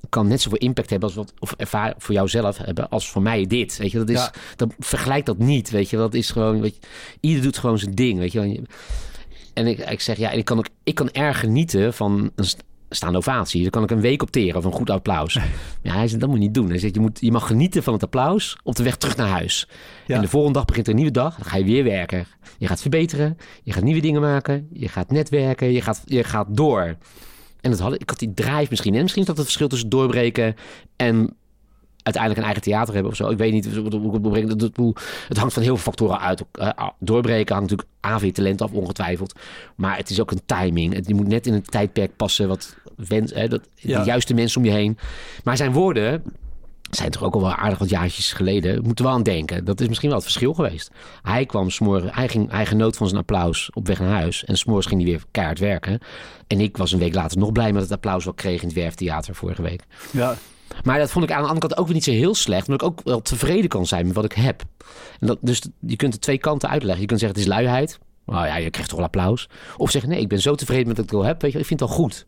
kan 0.10 0.28
net 0.28 0.42
zoveel 0.42 0.60
impact 0.60 0.90
hebben 0.90 1.08
als 1.10 1.18
wat... 1.18 1.34
of 1.40 1.54
ervaar 1.58 1.94
voor 1.98 2.14
jouzelf 2.14 2.58
hebben 2.58 2.90
als 2.90 3.10
voor 3.10 3.22
mij 3.22 3.46
dit. 3.46 3.78
Weet 3.78 3.92
je, 3.92 3.98
dat 3.98 4.10
is... 4.10 4.20
Ja. 4.20 4.32
Dan 4.56 4.72
vergelijk 4.80 5.26
dat 5.26 5.38
niet, 5.38 5.70
weet 5.70 5.90
je. 5.90 5.98
Dat 5.98 6.14
is 6.14 6.32
gewoon... 6.32 6.62
Weet 6.62 6.76
je, 6.76 6.88
ieder 7.20 7.44
doet 7.44 7.58
gewoon 7.58 7.80
zijn 7.80 7.96
ding, 7.96 8.20
weet 8.20 8.32
je. 8.32 8.62
En 9.54 9.68
ik, 9.68 9.80
ik 9.80 10.02
zeg, 10.02 10.18
ja, 10.18 10.30
ik 10.30 10.46
kan, 10.46 10.58
ook, 10.58 10.68
ik 10.84 10.96
kan 10.96 11.12
erg 11.12 11.40
genieten 11.40 11.94
van 11.94 12.32
een 12.36 12.46
st- 12.90 12.96
staande 12.96 13.18
ovatie. 13.18 13.62
Daar 13.62 13.72
kan 13.72 13.84
ik 13.84 13.92
een 13.92 14.02
week 14.02 14.22
op 14.22 14.32
teren 14.32 14.62
van 14.62 14.72
goed 14.72 14.90
applaus. 14.90 15.40
Ja, 15.82 15.94
hij 15.94 16.08
zegt, 16.08 16.20
dat 16.20 16.30
moet 16.30 16.38
je 16.38 16.44
niet 16.44 16.54
doen. 16.54 16.70
Hij 16.70 16.80
zegt, 16.80 16.96
je, 16.96 17.00
moet, 17.00 17.18
je 17.22 17.32
mag 17.32 17.48
genieten 17.48 17.84
van 17.84 17.94
het 17.94 18.04
applaus 18.04 18.58
op 18.64 18.76
de 18.76 18.84
weg 18.84 18.96
terug 18.96 19.16
naar 19.16 19.28
huis. 19.28 19.68
Ja. 20.06 20.16
En 20.16 20.22
de 20.22 20.28
volgende 20.28 20.58
dag 20.58 20.66
begint 20.68 20.86
er 20.86 20.92
een 20.92 20.98
nieuwe 21.00 21.14
dag. 21.14 21.36
Dan 21.36 21.46
ga 21.46 21.58
je 21.58 21.64
weer 21.64 21.84
werken. 21.84 22.26
Je 22.58 22.68
gaat 22.68 22.82
verbeteren. 22.82 23.38
Je 23.64 23.74
gaat 23.74 23.84
nieuwe 23.84 24.02
dingen 24.02 24.22
maken. 24.22 24.68
Je 24.74 24.88
gaat 24.88 25.12
netwerken. 25.12 25.72
Je 25.72 25.82
gaat, 25.82 26.02
je 26.06 26.24
gaat 26.24 26.48
door. 26.50 26.98
En 27.62 27.72
dat 27.72 27.80
had, 27.80 27.94
ik 27.94 28.10
had 28.10 28.20
die 28.20 28.34
drive 28.34 28.68
misschien. 28.70 28.96
En 28.96 29.02
misschien 29.02 29.22
is 29.22 29.28
dat 29.28 29.38
het 29.38 29.46
verschil 29.46 29.68
tussen 29.68 29.90
doorbreken 29.90 30.56
en 30.96 31.36
uiteindelijk 32.08 32.38
een 32.38 32.54
eigen 32.54 32.64
theater 32.64 32.94
hebben 32.94 33.12
of 33.12 33.18
zo. 33.18 33.30
Ik 33.30 33.38
weet 33.38 33.52
niet 33.52 33.76
hoe 33.76 34.36
ik 34.36 34.50
het 34.50 34.78
Het 35.28 35.38
hangt 35.38 35.54
van 35.54 35.64
heel 35.64 35.76
veel 35.76 35.84
factoren 35.84 36.20
uit. 36.20 36.44
Eh, 36.52 36.88
doorbreken 37.00 37.56
hangt 37.56 37.70
natuurlijk 37.70 37.98
AV 38.02 38.32
talent 38.32 38.62
af, 38.62 38.72
ongetwijfeld. 38.72 39.40
Maar 39.76 39.98
het 39.98 40.10
is 40.10 40.20
ook 40.22 40.32
een 40.32 40.42
timing. 40.46 40.94
Het, 40.94 41.08
je 41.08 41.16
moet 41.16 41.28
net 41.28 41.48
in 41.48 41.54
een 41.54 41.64
tijdperk 41.64 42.16
passen 42.16 42.48
wat 42.48 42.76
wens, 42.96 43.34
hè, 43.34 43.48
dat, 43.48 43.62
Ja. 43.76 44.00
de 44.00 44.06
juiste 44.06 44.34
mensen 44.34 44.62
om 44.62 44.68
je 44.68 44.74
heen. 44.74 44.98
Maar 45.44 45.58
zijn 45.58 45.72
woorden 45.72 46.24
zijn 46.92 47.12
toch 47.12 47.24
ook 47.24 47.34
al 47.34 47.42
wel 47.42 47.54
aardig 47.56 47.78
wat 47.80 47.90
jaartjes 47.90 48.34
geleden. 48.34 48.76
We 48.76 48.82
moeten 48.82 49.06
wel 49.06 49.14
aan 49.14 49.24
denken. 49.24 49.66
Dat 49.66 49.82
is 49.82 49.88
misschien 49.88 50.10
wel 50.10 50.18
het 50.18 50.28
verschil 50.28 50.54
geweest. 50.54 50.92
Hij 51.22 51.46
kwam 51.46 51.70
smorgen, 51.70 52.14
hij, 52.14 52.28
ging, 52.30 52.52
hij 52.52 52.66
genoot 52.66 52.98
van 52.98 53.08
zijn 53.08 53.20
applaus 53.20 53.70
op 53.74 53.88
weg 53.88 54.00
naar 54.00 54.10
huis. 54.10 54.46
En 54.46 54.58
s'morgens 54.58 54.88
ging 54.88 55.02
hij 55.02 55.10
weer 55.12 55.24
keihard 55.32 55.60
werken. 55.60 56.00
En 56.48 56.60
ik 56.60 56.78
was 56.78 56.92
een 56.92 57.00
week 57.00 57.14
later 57.14 57.38
nog 57.38 57.52
blij 57.52 57.74
met 57.74 57.82
het 57.82 57.92
applaus 57.92 58.24
wat 58.24 58.34
ik 58.34 58.40
kreeg 58.40 58.62
in 58.62 58.68
het 58.68 58.78
Werftheater 58.78 59.36
vorige 59.36 59.62
week. 59.62 59.82
Ja. 60.12 60.36
Maar 60.84 61.00
dat 61.00 61.12
vond 61.12 61.26
ik 61.26 61.32
aan 61.32 61.42
de 61.42 61.48
andere 61.48 61.68
kant 61.68 61.80
ook 61.80 61.86
weer 61.86 61.96
niet 61.96 62.04
zo 62.04 62.12
heel 62.12 62.36
slecht. 62.36 62.68
Omdat 62.68 62.82
ik 62.82 62.88
ook 62.88 63.02
wel 63.04 63.22
tevreden 63.22 63.70
kan 63.70 63.86
zijn 63.86 64.06
met 64.06 64.16
wat 64.16 64.26
ik 64.26 64.34
heb. 64.34 64.64
En 65.20 65.28
dat, 65.28 65.38
dus 65.42 65.62
je 65.80 65.96
kunt 65.96 66.14
de 66.14 66.20
twee 66.20 66.38
kanten 66.38 66.70
uitleggen. 66.70 67.02
Je 67.02 67.08
kunt 67.08 67.20
zeggen 67.20 67.40
het 67.40 67.48
is 67.48 67.54
luiheid. 67.54 68.00
Nou 68.26 68.46
ja, 68.46 68.58
je 68.58 68.70
krijgt 68.70 68.90
toch 68.90 68.98
wel 68.98 69.08
applaus. 69.08 69.50
Of 69.78 69.92
zeggen 69.92 70.10
nee, 70.10 70.20
ik 70.20 70.28
ben 70.28 70.42
zo 70.42 70.56
tevreden 70.56 70.88
met 70.88 70.98
wat 70.98 71.06
ik 71.06 71.14
al 71.14 71.24
heb. 71.24 71.42
Weet 71.42 71.52
je, 71.52 71.60
ik 71.60 71.66
vind 71.66 71.80
het 71.80 71.90
al 71.90 71.96
goed. 71.96 72.26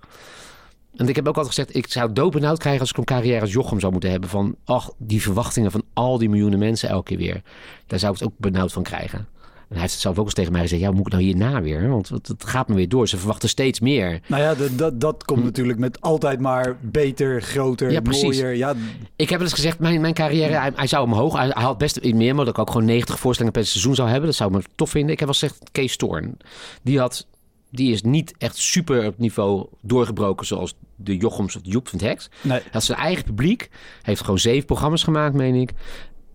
En 0.95 1.07
ik 1.07 1.15
heb 1.15 1.27
ook 1.27 1.37
altijd 1.37 1.55
gezegd, 1.55 1.75
ik 1.75 1.91
zou 1.91 2.13
doodbenauwd 2.13 2.59
krijgen 2.59 2.81
als 2.81 2.89
ik 2.89 2.97
een 2.97 3.03
carrière 3.03 3.41
als 3.41 3.51
Jochem 3.51 3.79
zou 3.79 3.91
moeten 3.91 4.11
hebben. 4.11 4.29
Van, 4.29 4.55
ach, 4.65 4.91
die 4.97 5.21
verwachtingen 5.21 5.71
van 5.71 5.83
al 5.93 6.17
die 6.17 6.29
miljoenen 6.29 6.59
mensen 6.59 6.89
elke 6.89 7.03
keer 7.03 7.17
weer. 7.17 7.41
Daar 7.87 7.99
zou 7.99 8.13
ik 8.13 8.19
het 8.19 8.27
ook 8.27 8.37
benauwd 8.37 8.71
van 8.71 8.83
krijgen. 8.83 9.27
En 9.69 9.75
hij 9.75 9.79
heeft 9.79 9.93
het 9.93 10.01
zelf 10.01 10.17
ook 10.19 10.25
eens 10.25 10.33
tegen 10.33 10.51
mij 10.51 10.61
gezegd, 10.61 10.81
ja, 10.81 10.87
hoe 10.87 10.95
moet 10.95 11.05
ik 11.05 11.11
nou 11.11 11.23
hierna 11.23 11.61
weer? 11.61 11.89
Want 11.89 12.09
het, 12.09 12.27
het 12.27 12.45
gaat 12.45 12.67
me 12.67 12.75
weer 12.75 12.89
door. 12.89 13.07
Ze 13.07 13.17
verwachten 13.17 13.49
steeds 13.49 13.79
meer. 13.79 14.19
Nou 14.27 14.41
ja, 14.41 14.55
dat, 14.55 14.77
dat, 14.77 15.01
dat 15.01 15.23
komt 15.25 15.43
natuurlijk 15.43 15.79
met 15.79 16.01
altijd 16.01 16.39
maar 16.39 16.77
beter, 16.81 17.41
groter, 17.41 17.87
Hm. 17.87 17.93
Ja, 17.93 18.01
precies. 18.01 18.23
mooier. 18.23 18.55
Ja, 18.55 18.75
Ik 19.15 19.29
heb 19.29 19.39
wel 19.39 19.47
eens 19.47 19.57
gezegd, 19.57 19.79
mijn, 19.79 20.01
mijn 20.01 20.13
carrière, 20.13 20.53
hij, 20.53 20.71
hij 20.75 20.87
zou 20.87 21.03
omhoog. 21.05 21.33
Hij, 21.37 21.47
hij 21.47 21.63
had 21.63 21.77
best 21.77 21.97
in 21.97 22.17
meer, 22.17 22.35
maar 22.35 22.45
dat 22.45 22.53
ik 22.53 22.59
ook 22.59 22.71
gewoon 22.71 22.85
90 22.85 23.19
voorstellingen 23.19 23.59
per 23.59 23.69
seizoen 23.69 23.95
zou 23.95 24.09
hebben. 24.09 24.25
Dat 24.27 24.35
zou 24.35 24.49
ik 24.49 24.55
me 24.57 24.63
tof 24.75 24.89
vinden. 24.89 25.11
Ik 25.11 25.19
heb 25.19 25.27
wel 25.27 25.37
gezegd, 25.39 25.69
Kees 25.71 25.91
Storn. 25.91 26.37
Die 26.81 26.99
had 26.99 27.27
die 27.71 27.91
is 27.91 28.01
niet 28.01 28.33
echt 28.37 28.57
super 28.57 29.05
op 29.05 29.17
niveau 29.17 29.67
doorgebroken 29.81 30.45
zoals 30.45 30.73
de 30.95 31.17
Jochems 31.17 31.55
of 31.55 31.61
de 31.61 31.69
Joep 31.69 31.87
van 31.87 31.99
het 31.99 32.07
Heks. 32.07 32.29
Nee. 32.41 32.59
Hij 32.59 32.69
had 32.71 32.83
zijn 32.83 32.97
eigen 32.97 33.23
publiek. 33.23 33.67
Hij 33.69 34.01
heeft 34.01 34.21
gewoon 34.21 34.39
zeven 34.39 34.65
programma's 34.65 35.03
gemaakt, 35.03 35.33
meen 35.33 35.55
ik. 35.55 35.69
Hij 35.69 35.77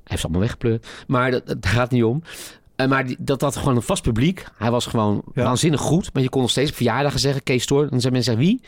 heeft 0.04 0.20
ze 0.20 0.26
allemaal 0.26 0.40
weggepleurd. 0.40 0.86
Maar 1.06 1.30
dat, 1.30 1.46
dat 1.46 1.66
gaat 1.66 1.90
niet 1.90 2.04
om. 2.04 2.22
Eh, 2.76 2.86
maar 2.88 3.06
die, 3.06 3.16
dat 3.18 3.40
had 3.40 3.56
gewoon 3.56 3.76
een 3.76 3.82
vast 3.82 4.02
publiek. 4.02 4.44
Hij 4.56 4.70
was 4.70 4.86
gewoon 4.86 5.22
Ja. 5.34 5.42
waanzinnig 5.42 5.80
goed. 5.80 6.10
Maar 6.12 6.22
je 6.22 6.28
kon 6.28 6.40
nog 6.40 6.50
steeds 6.50 6.70
op 6.70 6.76
verjaardagen 6.76 7.20
zeggen, 7.20 7.42
Kees 7.42 7.62
Stoor. 7.62 7.88
Dan 7.90 8.00
zijn 8.00 8.12
mensen 8.12 8.32
zeggen, 8.34 8.50
wie? 8.52 8.60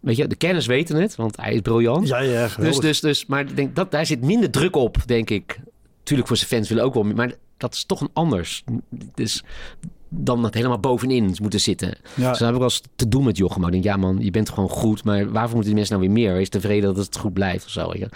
Weet 0.00 0.16
je, 0.16 0.26
de 0.26 0.36
kenners 0.36 0.66
weten 0.66 0.96
het, 0.96 1.16
want 1.16 1.36
hij 1.36 1.52
is 1.54 1.60
briljant. 1.60 2.08
Ja, 2.08 2.18
ja, 2.18 2.42
dus, 2.42 2.52
geweldig. 2.52 2.80
dus, 2.80 3.00
dus, 3.00 3.26
maar 3.26 3.40
ik 3.40 3.56
denk, 3.56 3.76
dat, 3.76 3.90
daar 3.90 4.06
zit 4.06 4.24
minder 4.24 4.50
druk 4.50 4.76
op, 4.76 4.96
denk 5.06 5.30
ik. 5.30 5.60
Tuurlijk, 6.02 6.28
voor 6.28 6.36
zijn 6.36 6.48
fans 6.48 6.68
willen 6.68 6.84
ook 6.84 6.94
wel 6.94 7.02
meer. 7.02 7.14
Maar 7.14 7.32
dat 7.56 7.74
is 7.74 7.84
toch 7.84 8.00
een 8.00 8.10
anders. 8.12 8.64
Dus 9.14 9.42
dan 10.08 10.44
het 10.44 10.54
helemaal 10.54 10.78
bovenin 10.78 11.34
moeten 11.42 11.60
zitten. 11.60 11.88
ja. 12.14 12.28
Dus 12.28 12.38
dan 12.38 12.46
heb 12.46 12.56
ik 12.56 12.62
wel 12.62 12.70
eens 12.70 12.82
te 12.96 13.08
doen 13.08 13.24
met 13.24 13.36
Jochem. 13.36 13.60
Maar 13.60 13.66
ik 13.74 13.82
denk, 13.82 13.84
ja 13.84 13.96
man, 14.00 14.18
je 14.20 14.30
bent 14.30 14.48
gewoon 14.50 14.68
goed. 14.68 15.04
Maar 15.04 15.18
waarvoor 15.30 15.54
moeten 15.54 15.62
die 15.64 15.74
mensen 15.74 15.94
nou 15.98 16.06
weer 16.06 16.22
meer? 16.22 16.32
Wees 16.34 16.48
tevreden 16.48 16.94
dat 16.94 17.04
het 17.04 17.16
goed 17.16 17.32
blijft 17.32 17.64
of 17.64 17.70
zo. 17.70 17.90
je. 17.94 18.08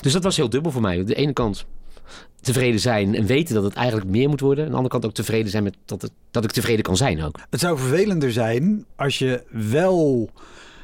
Dus 0.00 0.12
dat 0.12 0.22
was 0.24 0.36
heel 0.36 0.48
dubbel 0.50 0.70
voor 0.70 0.80
mij. 0.82 0.98
Aan 0.98 1.04
de 1.04 1.14
ene 1.14 1.32
kant 1.32 1.64
tevreden 2.42 2.80
zijn 2.80 3.14
en 3.14 3.26
weten 3.26 3.54
dat 3.54 3.64
het 3.64 3.74
eigenlijk 3.74 4.10
meer 4.10 4.28
moet 4.28 4.40
worden. 4.40 4.64
Aan 4.64 4.70
de 4.70 4.76
andere 4.76 4.92
kant 4.92 5.06
ook 5.06 5.14
tevreden 5.14 5.50
zijn 5.50 5.62
met 5.62 5.76
dat, 5.84 6.02
het, 6.02 6.10
dat 6.30 6.44
ik 6.44 6.50
tevreden 6.50 6.82
kan 6.82 6.96
zijn 6.96 7.22
ook. 7.22 7.38
Het 7.50 7.60
zou 7.60 7.78
vervelender 7.78 8.32
zijn 8.32 8.84
als 8.96 9.18
je 9.18 9.42
wel 9.50 10.30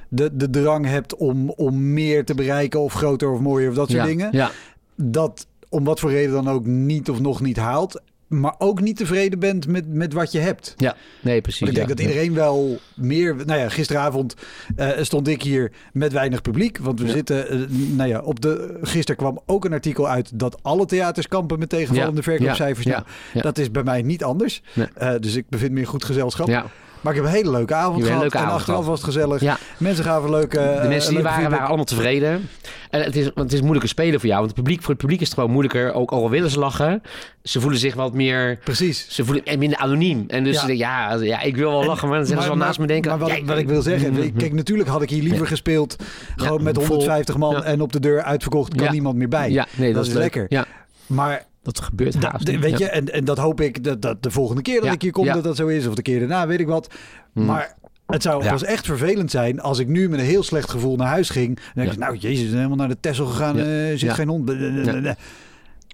de, 0.08 0.36
de 0.36 0.50
drang 0.50 0.86
hebt 0.86 1.16
om, 1.16 1.50
om 1.50 1.92
meer 1.92 2.24
te 2.24 2.34
bereiken 2.34 2.80
of 2.80 2.92
groter 2.92 3.30
of 3.30 3.40
mooier 3.40 3.68
of 3.68 3.74
dat 3.74 3.90
soort 3.90 4.00
ja, 4.00 4.06
dingen. 4.06 4.28
Ja, 4.32 4.50
Dat 4.94 5.46
om 5.68 5.84
wat 5.84 6.00
voor 6.00 6.10
reden 6.10 6.32
dan 6.32 6.48
ook 6.48 6.66
niet 6.66 7.10
of 7.10 7.20
nog 7.20 7.40
niet 7.40 7.56
haalt. 7.56 8.00
Maar 8.28 8.54
ook 8.58 8.80
niet 8.80 8.96
tevreden 8.96 9.38
bent 9.38 9.66
met, 9.66 9.88
met 9.94 10.12
wat 10.12 10.32
je 10.32 10.38
hebt. 10.38 10.74
ja. 10.76 10.96
nee 11.20 11.40
precies. 11.40 11.60
Want 11.60 11.70
ik 11.72 11.76
denk 11.76 11.88
ja. 11.88 11.94
dat 11.94 12.04
iedereen 12.04 12.34
wel 12.34 12.78
meer... 12.96 13.36
Nou 13.46 13.60
ja, 13.60 13.68
gisteravond 13.68 14.34
eh, 14.76 14.88
stond 15.00 15.28
ik 15.28 15.42
hier 15.42 15.72
met 15.92 16.12
weinig 16.12 16.42
publiek. 16.42 16.78
Want 16.78 17.00
we 17.00 17.06
Ja. 17.06 17.12
zitten... 17.12 17.48
eh, 17.48 17.58
nou 17.96 18.08
ja, 18.08 18.20
op 18.20 18.40
de, 18.40 18.78
gisteren 18.82 19.16
kwam 19.16 19.40
ook 19.46 19.64
een 19.64 19.72
artikel 19.72 20.08
uit... 20.08 20.30
dat 20.38 20.58
alle 20.62 20.86
theaters 20.86 21.28
kampen 21.28 21.58
met 21.58 21.68
tegenvallende 21.68 22.16
Ja, 22.16 22.22
verkoopcijfers. 22.22 22.86
ja, 22.86 23.04
Nou. 23.32 23.42
Dat 23.44 23.58
is 23.58 23.70
bij 23.70 23.82
mij 23.82 24.02
niet 24.02 24.24
anders. 24.24 24.62
Nee. 24.74 24.86
Eh, 24.94 25.14
dus 25.20 25.34
ik 25.34 25.48
bevind 25.48 25.72
me 25.72 25.80
in 25.80 25.86
goed 25.86 26.04
gezelschap. 26.04 26.48
Ja, 26.48 26.66
Maar 27.00 27.12
ik 27.14 27.18
heb 27.18 27.28
een 27.28 27.34
hele 27.36 27.50
leuke 27.50 27.74
avond 27.74 28.04
gehad. 28.04 28.20
leuke 28.20 28.36
en 28.36 28.42
avond 28.42 28.58
achteraf 28.58 28.78
gehad. 28.84 28.90
was 28.90 29.04
het 29.06 29.14
gezellig. 29.14 29.40
ja. 29.40 29.58
Mensen 29.78 30.04
gaven 30.04 30.30
leuke 30.30 30.58
eh, 30.58 30.82
De 30.82 30.88
mensen 30.88 31.14
die 31.14 31.22
waren, 31.22 31.50
waren 31.50 31.66
allemaal 31.66 31.84
tevreden. 31.84 32.48
En 32.90 33.02
het 33.02 33.16
is, 33.16 33.24
want 33.24 33.38
het 33.38 33.52
is 33.52 33.60
moeilijker 33.60 33.88
spelen 33.88 34.20
voor 34.20 34.28
jou. 34.28 34.40
Want 34.40 34.50
het 34.50 34.60
publiek, 34.62 34.80
voor 34.80 34.90
het 34.90 34.98
publiek 34.98 35.20
is 35.20 35.26
het 35.26 35.34
gewoon 35.34 35.50
moeilijker. 35.50 35.92
Ook 35.92 36.10
al 36.10 36.30
willen 36.30 36.50
ze 36.50 36.58
lachen. 36.58 37.02
Ze 37.42 37.60
voelen 37.60 37.78
zich 37.78 37.94
wat 37.94 38.12
meer... 38.14 38.58
Precies. 38.64 39.06
Ze 39.08 39.24
voelen 39.24 39.44
en 39.44 39.58
minder 39.58 39.78
anoniem. 39.78 40.24
En 40.28 40.44
dus 40.44 40.54
Ja. 40.60 40.66
ze 40.66 40.76
ja, 40.76 41.14
ja, 41.14 41.40
ik 41.42 41.56
wil 41.56 41.70
wel 41.70 41.84
lachen. 41.84 42.08
Maar 42.08 42.16
dan 42.18 42.26
zeggen 42.26 42.44
ze 42.44 42.50
wel 42.50 42.58
naast 42.66 42.78
me 42.78 42.86
denken... 42.86 43.10
Maar 43.10 43.18
wat, 43.28 43.38
wat 43.44 43.58
ik 43.58 43.68
wil 43.68 43.82
zeggen, 43.82 44.34
kijk, 44.36 44.52
natuurlijk 44.52 44.88
had 44.88 45.02
ik 45.02 45.10
hier 45.10 45.22
liever 45.22 45.40
Ja. 45.42 45.46
gespeeld. 45.46 45.96
Gewoon 46.36 46.62
met 46.62 46.74
vol. 46.74 46.84
150 46.86 47.36
man 47.36 47.64
en 47.64 47.80
op 47.80 47.92
de 47.92 48.00
deur 48.00 48.22
uitverkocht, 48.22 48.74
kan 48.74 48.92
niemand 48.92 49.16
meer 49.16 49.28
bij. 49.28 49.50
Ja, 49.50 49.66
nee, 49.76 49.86
dat, 49.86 49.96
dat 49.96 50.06
is 50.06 50.12
leuk. 50.12 50.22
lekker. 50.22 50.46
Ja, 50.48 50.64
Maar 51.06 51.46
dat 51.74 51.84
gebeurt 51.84 52.20
da- 52.20 52.30
haast 52.30 52.46
de- 52.46 52.52
niet. 52.52 52.60
weet 52.60 52.78
Ja. 52.78 52.86
je, 52.86 52.90
en, 52.90 53.12
en 53.12 53.24
dat 53.24 53.38
hoop 53.38 53.60
ik 53.60 53.84
dat, 53.84 54.02
dat 54.02 54.22
de 54.22 54.30
volgende 54.30 54.62
keer 54.62 54.74
dat 54.76 54.84
Ja. 54.84 54.92
ik 54.92 55.02
hier 55.02 55.12
kom, 55.12 55.24
Ja. 55.24 55.34
dat 55.34 55.44
dat 55.44 55.56
zo 55.56 55.66
is. 55.66 55.86
Of 55.86 55.94
de 55.94 56.02
keer 56.02 56.18
daarna, 56.18 56.46
weet 56.46 56.60
ik 56.60 56.66
wat. 56.66 56.94
Hmm. 57.32 57.44
Maar 57.44 57.74
het 58.06 58.22
zou 58.22 58.48
pas 58.48 58.64
echt 58.64 58.86
vervelend 58.86 59.30
zijn 59.30 59.60
als 59.60 59.78
ik 59.78 59.88
nu 59.88 60.08
met 60.08 60.18
een 60.18 60.24
heel 60.24 60.42
slecht 60.42 60.70
gevoel 60.70 60.96
naar 60.96 61.06
huis 61.08 61.30
ging. 61.30 61.56
Dan 61.56 61.64
denk 61.74 61.92
ik, 61.92 61.98
nou 61.98 62.16
jezus, 62.16 62.50
helemaal 62.52 62.76
naar 62.76 62.88
de 62.88 62.96
Tessel 63.00 63.26
gegaan. 63.26 63.58
Eh, 63.58 63.64
zit 63.96 64.12
geen 64.12 64.28
hond. 64.28 64.50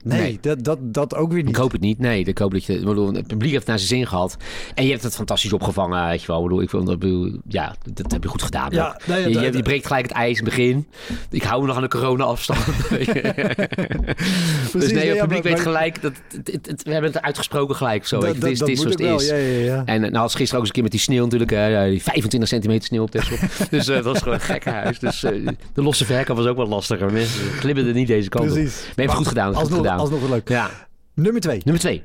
Nee, 0.04 0.20
Nee. 0.20 0.38
Dat, 0.40 0.64
dat, 0.64 0.78
dat 0.80 1.14
ook 1.14 1.32
weer 1.32 1.42
niet. 1.42 1.48
Ik 1.48 1.56
hoop 1.56 1.72
het 1.72 1.80
niet. 1.80 1.98
Nee, 1.98 2.24
ik 2.24 2.38
hoop 2.38 2.52
dat 2.52 2.64
je... 2.64 2.80
Bedoel, 2.84 3.12
het 3.12 3.26
publiek 3.26 3.52
heeft 3.52 3.66
naar 3.66 3.78
zijn 3.78 3.88
zin 3.88 4.06
gehad. 4.06 4.36
En 4.74 4.84
je 4.84 4.90
hebt 4.90 5.02
het 5.02 5.14
fantastisch 5.14 5.52
opgevangen, 5.52 6.06
weet 6.08 6.20
je 6.20 6.26
wel. 6.26 6.36
Ik 6.36 6.70
bedoel, 6.70 6.92
ik 6.92 6.98
bedoel, 6.98 7.30
Ja, 7.48 7.74
dat 7.92 8.12
heb 8.12 8.22
je 8.22 8.28
goed 8.28 8.42
gedaan. 8.42 8.70
Ja, 8.70 9.00
nee, 9.06 9.28
je, 9.28 9.52
je, 9.52 9.62
breekt 9.62 9.86
gelijk 9.86 10.06
het 10.08 10.12
ijs 10.16 10.38
in 10.38 10.44
het 10.44 10.54
begin. 10.54 10.86
Ik 11.30 11.42
hou 11.42 11.60
me 11.60 11.66
nog 11.66 11.76
aan 11.76 11.82
de 11.82 11.88
corona-afstand. 11.88 12.60
dus 14.72 14.92
nee, 14.92 15.08
het 15.08 15.18
publiek 15.18 15.42
weet 15.42 15.60
gelijk... 15.60 16.02
Dat, 16.02 16.12
het, 16.32 16.52
het, 16.52 16.66
het- 16.66 16.82
we 16.82 16.92
hebben 16.92 17.12
het 17.12 17.22
uitgesproken 17.22 17.76
gelijk. 17.76 18.06
Zo, 18.06 18.20
Dat, 18.20 18.26
dat, 18.26 18.34
het 18.34 18.44
is, 18.50 18.58
dat 18.58 18.68
zoals 18.68 18.82
het 18.84 19.00
wel. 19.00 19.20
is. 19.20 19.28
Ja, 19.28 19.36
ja, 19.36 19.58
ja. 19.58 19.82
En 19.84 20.04
eh, 20.04 20.10
nou, 20.10 20.22
als 20.22 20.34
gisteren 20.34 20.54
ook 20.54 20.60
eens 20.60 20.68
een 20.68 20.72
keer 20.74 20.82
met 20.82 20.92
die 20.92 21.00
sneeuw 21.00 21.22
natuurlijk. 21.22 21.50
ja, 21.50 21.84
die 21.84 22.02
25 22.02 22.48
centimeter 22.48 22.84
sneeuw 22.84 23.02
op 23.02 23.10
Texel. 23.10 23.36
dus 23.70 23.88
eh, 23.88 23.94
dat 23.94 24.04
was 24.04 24.18
gewoon 24.18 24.34
een 24.34 24.40
gekke 24.40 24.70
huis. 24.70 24.98
Dus 24.98 25.20
de 25.20 25.82
losse 25.82 26.04
verkoop 26.04 26.36
was 26.36 26.46
ook 26.46 26.56
wat 26.56 26.68
lastiger. 26.68 27.12
Mensen 27.12 27.40
glibberden 27.50 27.94
niet 27.94 28.06
deze 28.06 28.28
kant 28.28 28.50
op. 28.50 28.56
Maar 28.56 28.64
je 28.64 28.70
hebt 28.94 28.96
het 28.96 29.10
goed 29.10 29.26
gedaan. 29.28 29.54
goed 29.54 29.62
Alsnog, 29.62 29.78
gedaan. 29.98 30.12
alsnog 30.12 30.20
wel 30.20 30.28
leuk. 30.28 30.48
Ja. 30.48 30.70
Nummer 31.14 31.40
twee. 31.40 31.60
Nummer 31.64 31.82
twee. 31.82 32.02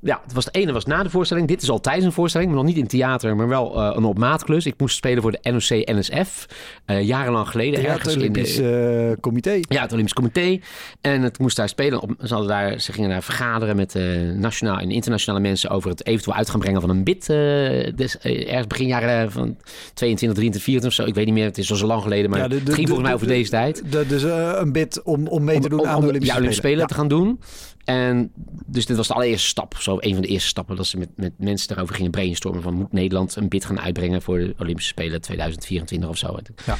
Ja, 0.00 0.20
het 0.24 0.32
was 0.32 0.44
de 0.44 0.50
ene 0.50 0.72
was 0.72 0.84
na 0.84 1.02
de 1.02 1.10
voorstelling. 1.10 1.48
Dit 1.48 1.62
is 1.62 1.70
al 1.70 1.80
tijdens 1.80 2.04
een 2.06 2.12
voorstelling, 2.12 2.50
maar 2.50 2.58
nog 2.58 2.68
niet 2.68 2.76
in 2.76 2.86
theater, 2.86 3.36
maar 3.36 3.48
wel 3.48 3.76
eh, 3.82 3.96
een 3.96 4.04
op 4.04 4.18
maat 4.18 4.44
klus. 4.44 4.66
Ik 4.66 4.74
moest 4.78 4.96
spelen 4.96 5.22
voor 5.22 5.32
de 5.32 5.38
NOC-NSF. 5.50 6.46
eh 6.84 7.02
jarenlang 7.02 7.48
geleden. 7.48 7.80
Het 7.80 7.88
ergens 7.88 8.12
in 8.14 8.18
de- 8.18 8.24
Olympisch 8.24 8.58
eh, 8.58 9.10
Comité. 9.20 9.60
ja, 9.60 9.80
het 9.82 9.92
Olympisch 9.92 10.14
Comité. 10.14 10.58
En 11.00 11.22
het 11.22 11.38
moest 11.38 11.56
daar 11.56 11.68
spelen. 11.68 12.00
Op, 12.00 12.10
ze, 12.22 12.28
hadden 12.34 12.48
daar, 12.48 12.80
ze 12.80 12.92
gingen 12.92 13.10
daar 13.10 13.22
vergaderen 13.22 13.76
met 13.76 13.94
nationaal 14.34 14.78
en 14.78 14.90
internationale 14.90 15.42
mensen 15.42 15.70
over 15.70 15.90
het 15.90 16.06
eventueel 16.06 16.36
uit 16.36 16.50
gaan 16.50 16.60
brengen 16.60 16.80
van 16.80 16.90
een 16.90 17.04
bid. 17.04 17.28
eh, 17.28 18.48
ergens 18.48 18.66
begin 18.66 18.86
jaren 18.86 19.32
van 19.32 19.56
22, 19.94 20.38
23, 20.38 20.62
24 20.62 20.88
of 20.90 20.92
zo. 20.96 21.04
Ik 21.04 21.14
weet 21.14 21.24
niet 21.24 21.34
meer, 21.34 21.44
het 21.44 21.58
is 21.58 21.70
al 21.70 21.76
zo 21.76 21.86
lang 21.86 22.02
geleden, 22.02 22.30
maar 22.30 22.38
Ja, 22.40 22.48
de- 22.48 22.54
de- 22.54 22.60
het 22.64 22.74
ging 22.74 22.86
volgens 22.88 23.06
mij 23.06 23.16
over 23.16 23.26
de- 23.26 23.32
deze 23.32 23.50
tijd. 23.50 23.82
Dus 24.08 24.22
een 24.22 24.72
bid 24.72 25.02
om, 25.02 25.26
om 25.26 25.44
mee 25.44 25.60
te 25.60 25.68
doen 25.68 25.86
aan 25.86 26.00
de 26.00 26.06
Olympische 26.06 26.26
ja, 26.32 26.38
Olympische 26.38 26.62
Spelen 26.66 26.80
Ja. 26.80 26.86
te 26.86 26.94
gaan 26.94 27.08
doen. 27.08 27.40
En 27.88 28.32
dus 28.66 28.86
dit 28.86 28.96
was 28.96 29.08
de 29.08 29.14
allereerste 29.14 29.48
stap, 29.48 29.76
zo 29.78 29.96
een 30.00 30.12
van 30.12 30.22
de 30.22 30.28
eerste 30.28 30.48
stappen, 30.48 30.76
dat 30.76 30.86
ze 30.86 30.98
met, 30.98 31.08
met 31.16 31.32
mensen 31.38 31.68
daarover 31.68 31.94
gingen 31.94 32.10
brainstormen 32.10 32.62
van 32.62 32.74
moet 32.74 32.92
Nederland 32.92 33.36
een 33.36 33.48
bid 33.48 33.64
gaan 33.64 33.80
uitbrengen 33.80 34.22
voor 34.22 34.38
de 34.38 34.54
Olympische 34.58 34.90
Spelen 34.90 35.20
2024 35.20 36.08
of 36.08 36.16
zo. 36.16 36.38
Ja. 36.66 36.76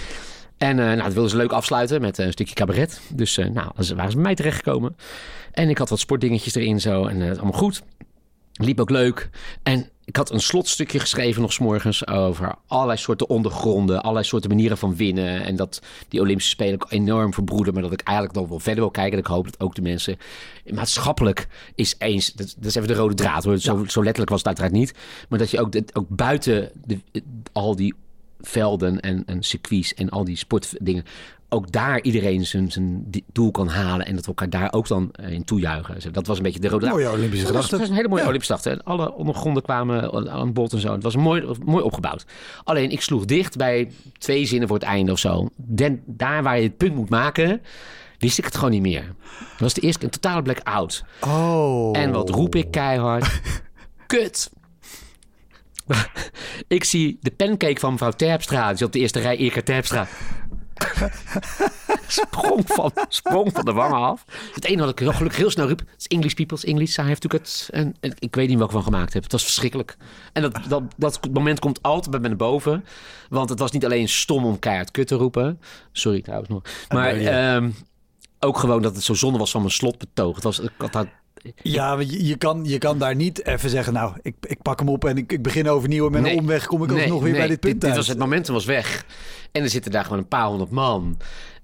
En 0.56 0.78
eh, 0.78 0.84
nou, 0.84 1.02
dat 1.02 1.12
wilden 1.12 1.30
ze 1.30 1.36
leuk 1.36 1.52
afsluiten 1.52 2.00
met 2.00 2.18
een 2.18 2.32
stukje 2.32 2.54
cabaret. 2.54 3.00
Dus 3.12 3.38
eh, 3.38 3.44
nou, 3.44 3.70
dan 3.76 3.96
waren 3.96 4.11
ze 4.11 4.16
bij 4.16 4.24
mij 4.24 4.34
terechtgekomen. 4.34 4.96
En 5.52 5.68
ik 5.68 5.78
had 5.78 5.88
wat 5.88 5.98
sportdingetjes 5.98 6.54
erin 6.54 6.80
zo 6.80 7.06
en 7.06 7.20
uh, 7.20 7.28
allemaal 7.28 7.52
goed. 7.52 7.82
Liep 8.52 8.80
ook 8.80 8.90
leuk. 8.90 9.30
En 9.62 9.88
ik 10.09 10.16
had 10.16 10.30
een 10.30 10.40
slotstukje 10.40 10.98
geschreven 10.98 11.42
nog 11.42 11.52
's 11.52 11.59
morgens 11.59 12.06
over 12.06 12.54
allerlei 12.66 12.98
soorten 12.98 13.28
ondergronden, 13.28 14.00
allerlei 14.00 14.24
soorten 14.24 14.50
manieren 14.50 14.78
van 14.78 14.96
winnen. 14.96 15.44
En 15.44 15.56
dat 15.56 15.82
die 16.09 16.20
Olympische 16.20 16.50
Spelen 16.50 16.74
ook 16.74 16.90
enorm 16.90 17.34
verbroeden, 17.34 17.72
maar 17.74 17.82
dat 17.82 17.92
ik 17.92 18.00
eigenlijk 18.00 18.38
nog 18.38 18.48
wel 18.48 18.59
verder 18.59 18.82
wil 18.82 18.90
kijken. 18.90 19.12
En 19.12 19.18
ik 19.18 19.26
hoop 19.26 19.44
dat 19.44 19.61
ook 19.61 19.74
de 19.74 19.82
mensen 19.82 20.18
maatschappelijk 20.66 21.48
is 21.74 21.94
eens. 21.98 22.32
Dat, 22.32 22.54
dat 22.56 22.64
is 22.64 22.74
even 22.74 22.88
de 22.88 22.94
rode 22.94 23.14
draad 23.14 23.44
hoor. 23.44 23.59
Zo, 23.59 23.84
zo 23.86 24.02
letterlijk 24.02 24.30
was 24.30 24.38
het 24.38 24.46
uiteraard 24.46 24.72
niet. 24.72 24.94
Maar 25.28 25.38
dat 25.38 25.50
je 25.50 25.61
ook, 25.61 25.72
dat, 25.72 25.94
ook 25.94 26.09
buiten 26.09 26.70
de, 26.84 27.00
al 27.52 27.76
die 27.76 27.94
velden 28.40 29.00
en, 29.00 29.22
en 29.26 29.42
circuits 29.42 29.94
en 29.94 30.09
al 30.09 30.24
die 30.24 30.36
sportdingen 30.36 31.04
ook 31.49 31.72
daar 31.72 32.01
iedereen 32.01 32.46
zijn, 32.46 32.70
zijn 32.70 33.11
doel 33.32 33.51
kan 33.51 33.68
halen. 33.68 34.07
En 34.07 34.14
dat 34.14 34.20
we 34.20 34.28
elkaar 34.28 34.51
daar 34.51 34.72
ook 34.72 34.88
dan 34.88 35.11
in 35.11 35.44
toejuichen. 35.44 36.12
Dat 36.12 36.26
was 36.26 36.36
een 36.36 36.42
beetje 36.42 36.61
de 36.61 36.68
rode 36.68 36.88
Mooie 36.88 37.11
Olympische 37.11 37.44
dat 37.44 37.55
was, 37.55 37.64
gedachte. 37.64 37.70
dat 37.70 37.80
was 37.80 37.88
een 37.88 37.94
hele 37.94 38.09
mooie 38.09 38.22
ja. 38.22 38.28
Olympische 38.28 38.57
gedachte. 38.57 38.84
Alle 38.84 39.12
ondergronden 39.12 39.62
kwamen 39.62 40.30
aan 40.30 40.53
bod 40.53 40.72
en 40.72 40.80
zo. 40.80 40.92
Het 40.92 41.03
was 41.03 41.16
mooi, 41.16 41.46
mooi 41.64 41.84
opgebouwd. 41.84 42.26
Alleen 42.64 42.90
ik 42.90 43.01
sloeg 43.01 43.24
dicht 43.24 43.57
bij 43.57 43.90
twee 44.18 44.46
zinnen 44.46 44.68
voor 44.68 44.76
het 44.76 44.86
einde 44.86 45.12
of 45.12 45.18
zo. 45.18 45.49
Den, 45.57 46.03
daar 46.07 46.42
waar 46.42 46.57
je 46.57 46.62
het 46.62 46.76
punt 46.76 46.94
moet 46.94 47.09
maken, 47.09 47.62
wist 48.18 48.38
ik 48.38 48.44
het 48.44 48.55
gewoon 48.55 48.70
niet 48.70 48.82
meer. 48.82 49.14
Dat 49.38 49.59
was 49.59 49.74
de 49.74 49.80
eerste 49.80 50.05
een 50.05 50.11
totale 50.11 50.42
blackout. 50.42 51.05
Oh. 51.20 51.99
En 51.99 52.12
wat 52.12 52.30
roep 52.30 52.55
ik 52.55 52.70
keihard? 52.70 53.40
Kut! 54.07 54.51
ik 56.68 56.84
zie 56.84 57.18
de 57.20 57.30
pancake 57.30 57.80
van 57.80 57.92
mevrouw 57.92 58.11
Terpstra. 58.11 58.68
Die 58.68 58.76
zat 58.76 58.86
op 58.86 58.92
de 58.92 58.99
eerste 58.99 59.20
rij, 59.20 59.36
Erika 59.36 59.62
Terpstra. 59.62 60.09
sprong, 62.07 62.62
van, 62.66 62.93
sprong 63.09 63.53
van 63.53 63.64
de 63.64 63.72
wangen 63.72 63.99
af. 63.99 64.24
Het 64.55 64.64
ene 64.64 64.81
wat 64.81 64.91
ik 64.91 64.99
heel 64.99 65.12
gelukkig 65.12 65.39
heel 65.39 65.51
snel 65.51 65.66
riep. 65.66 65.79
Het 65.79 65.89
is 65.99 66.07
English 66.07 66.33
people's 66.33 66.64
English. 66.64 66.93
Zij 66.93 67.05
heeft 67.05 67.22
natuurlijk 67.22 67.51
het. 67.51 67.68
En, 67.70 67.97
en, 68.01 68.14
ik 68.18 68.35
weet 68.35 68.49
niet 68.49 68.59
welke 68.59 68.72
van 68.72 68.83
gemaakt 68.83 69.12
heb. 69.12 69.22
Het 69.22 69.33
was 69.33 69.43
verschrikkelijk. 69.43 69.97
En 70.33 70.43
dat, 70.43 70.61
dat, 70.68 70.83
dat 70.97 71.29
moment 71.33 71.59
komt 71.59 71.83
altijd 71.83 72.11
bij 72.11 72.20
me 72.20 72.29
naar 72.29 72.37
boven. 72.37 72.85
Want 73.29 73.49
het 73.49 73.59
was 73.59 73.70
niet 73.70 73.85
alleen 73.85 74.09
stom 74.09 74.45
om 74.45 74.59
keihard 74.59 74.91
kut 74.91 75.07
te 75.07 75.14
roepen. 75.14 75.61
Sorry 75.93 76.22
trouwens 76.22 76.51
nog. 76.51 76.62
Maar 76.89 77.55
um, 77.55 77.74
ook 78.39 78.59
gewoon 78.59 78.83
dat 78.83 78.95
het 78.95 79.05
zo 79.05 79.14
zonde 79.14 79.39
was 79.39 79.51
van 79.51 79.61
mijn 79.61 79.72
slotbetoog. 79.72 80.35
Het 80.35 80.45
was, 80.45 80.59
ik 80.59 80.70
had 80.79 80.93
daar 80.93 81.18
ja, 81.62 82.01
je, 82.01 82.26
je, 82.26 82.36
kan, 82.36 82.64
je 82.64 82.78
kan 82.78 82.99
daar 82.99 83.14
niet 83.14 83.47
even 83.47 83.70
zeggen, 83.70 83.93
nou, 83.93 84.12
ik, 84.22 84.34
ik 84.41 84.62
pak 84.62 84.78
hem 84.78 84.89
op 84.89 85.05
en 85.05 85.16
ik, 85.16 85.32
ik 85.32 85.43
begin 85.43 85.68
overnieuw 85.68 86.07
en 86.07 86.12
met 86.12 86.22
nee, 86.22 86.32
een 86.32 86.39
omweg 86.39 86.66
kom 86.66 86.82
ik 86.82 86.91
nee, 86.91 87.01
alsnog 87.01 87.22
weer 87.22 87.30
nee, 87.30 87.41
bij 87.41 87.49
dit 87.49 87.61
punt 87.61 87.72
dit, 87.72 87.82
dit 87.82 87.97
was 87.97 88.09
Het 88.09 88.18
momentum 88.18 88.55
was 88.55 88.64
weg. 88.64 89.05
En 89.53 89.62
er 89.62 89.70
zitten 89.70 89.91
daar 89.91 90.05
gewoon 90.05 90.18
een 90.18 90.28
paar 90.28 90.47
honderd 90.47 90.70
man. 90.70 91.16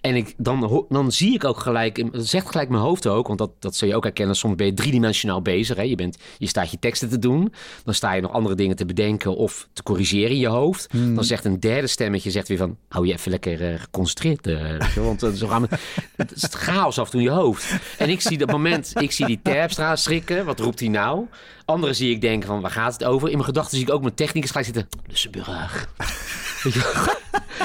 En 0.05 0.17
ik, 0.17 0.35
dan, 0.37 0.87
dan 0.89 1.13
zie 1.13 1.35
ik 1.35 1.45
ook 1.45 1.59
gelijk, 1.59 2.13
dat 2.13 2.27
zegt 2.27 2.51
gelijk 2.51 2.69
mijn 2.69 2.83
hoofd 2.83 3.07
ook, 3.07 3.27
want 3.27 3.39
dat, 3.39 3.51
dat 3.59 3.77
zul 3.77 3.89
je 3.89 3.97
ook 3.97 4.03
herkennen. 4.03 4.37
Soms 4.37 4.55
ben 4.55 4.67
je 4.67 4.75
driedimensionaal 4.75 5.43
bezig. 5.43 5.77
Hè? 5.77 5.83
Je, 5.83 5.95
bent, 5.95 6.19
je 6.39 6.47
staat 6.47 6.71
je 6.71 6.79
teksten 6.79 7.09
te 7.09 7.19
doen. 7.19 7.53
Dan 7.85 7.95
sta 7.95 8.13
je 8.13 8.21
nog 8.21 8.33
andere 8.33 8.55
dingen 8.55 8.77
te 8.77 8.85
bedenken 8.85 9.37
of 9.37 9.69
te 9.73 9.83
corrigeren 9.83 10.31
in 10.31 10.39
je 10.39 10.49
hoofd. 10.49 10.89
Dan 10.93 11.25
zegt 11.25 11.45
een 11.45 11.61
derde 11.61 11.87
stemmetje 11.87 12.31
zegt 12.31 12.49
weer 12.49 12.59
van, 12.59 12.77
hou 12.89 13.07
je 13.07 13.13
even 13.13 13.31
lekker 13.31 13.73
eh, 13.73 13.81
geconcentreerd. 13.81 14.47
wel, 14.95 15.05
want 15.05 15.31
zo 15.35 15.47
gaan 15.47 15.63
we, 15.63 15.69
het 16.17 16.33
is 16.33 16.45
chaos 16.67 16.99
af 16.99 17.05
en 17.05 17.11
toe 17.11 17.21
in 17.21 17.27
je 17.27 17.33
hoofd. 17.33 17.75
En 17.99 18.09
ik 18.09 18.21
zie 18.21 18.39
dat 18.39 18.51
moment, 18.51 18.93
ik 18.95 19.13
zie 19.13 19.27
die 19.27 19.41
Terpstra 19.43 19.97
schrikken. 19.97 20.45
Wat 20.45 20.61
roept 20.61 20.81
hij 20.81 20.89
nou? 20.89 21.27
Anderen 21.65 21.95
zie 21.95 22.11
ik 22.11 22.21
denken 22.21 22.49
van, 22.49 22.61
waar 22.61 22.71
gaat 22.71 22.93
het 22.93 23.05
over? 23.05 23.29
In 23.29 23.35
mijn 23.35 23.49
gedachten 23.49 23.77
zie 23.77 23.87
ik 23.87 23.93
ook 23.93 24.03
mijn 24.03 24.15
technicus 24.15 24.51
gelijk 24.51 24.67
zitten. 24.67 24.89
Lussenburg. 25.07 25.89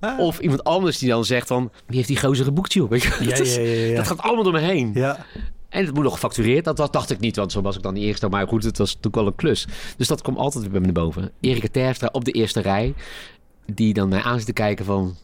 Wel? 0.00 0.16
Of 0.18 0.38
iemand 0.38 0.64
anders 0.64 0.98
die 0.98 1.08
dan 1.08 1.24
zegt 1.24 1.46
van... 1.46 1.70
Wie 1.86 1.96
heeft 1.96 2.08
die 2.08 2.20
gozer 2.20 2.44
geboekt, 2.44 2.72
joh? 2.72 2.90
Weet 2.90 3.02
je? 3.02 3.16
Ja, 3.20 3.28
dat, 3.28 3.38
is- 3.38 3.54
ja, 3.54 3.60
ja, 3.62 3.86
ja. 3.86 3.96
dat 3.96 4.06
gaat 4.06 4.20
allemaal 4.20 4.44
door 4.44 4.52
me 4.52 4.58
heen. 4.60 4.90
Ja. 4.94 5.26
En 5.68 5.84
het 5.84 5.94
moet 5.94 6.02
nog 6.04 6.12
gefactureerd. 6.12 6.64
Dat, 6.64 6.76
dat 6.76 6.92
dacht 6.92 7.10
ik 7.10 7.20
niet, 7.20 7.36
want 7.36 7.52
zo 7.52 7.60
was 7.60 7.76
ik 7.76 7.82
dan 7.82 7.94
niet 7.94 8.04
eerst. 8.04 8.28
Maar 8.28 8.48
goed, 8.48 8.64
het 8.64 8.78
was 8.78 8.88
natuurlijk 8.88 9.14
wel 9.14 9.26
een 9.26 9.34
klus. 9.34 9.66
Dus 9.96 10.08
dat 10.08 10.22
komt 10.22 10.36
altijd 10.38 10.62
weer 10.62 10.72
bij 10.72 10.80
me 10.80 10.86
naar 10.86 11.04
boven. 11.04 11.30
Erika 11.40 11.68
Terpstra 11.72 12.08
op 12.12 12.24
de 12.24 12.32
eerste 12.32 12.60
rij. 12.60 12.94
Die 13.66 13.94
dan 13.94 14.08
mij 14.08 14.22
aan 14.22 14.36
zit 14.36 14.46
te 14.46 14.52
kijken 14.52 14.84
van... 14.84 15.16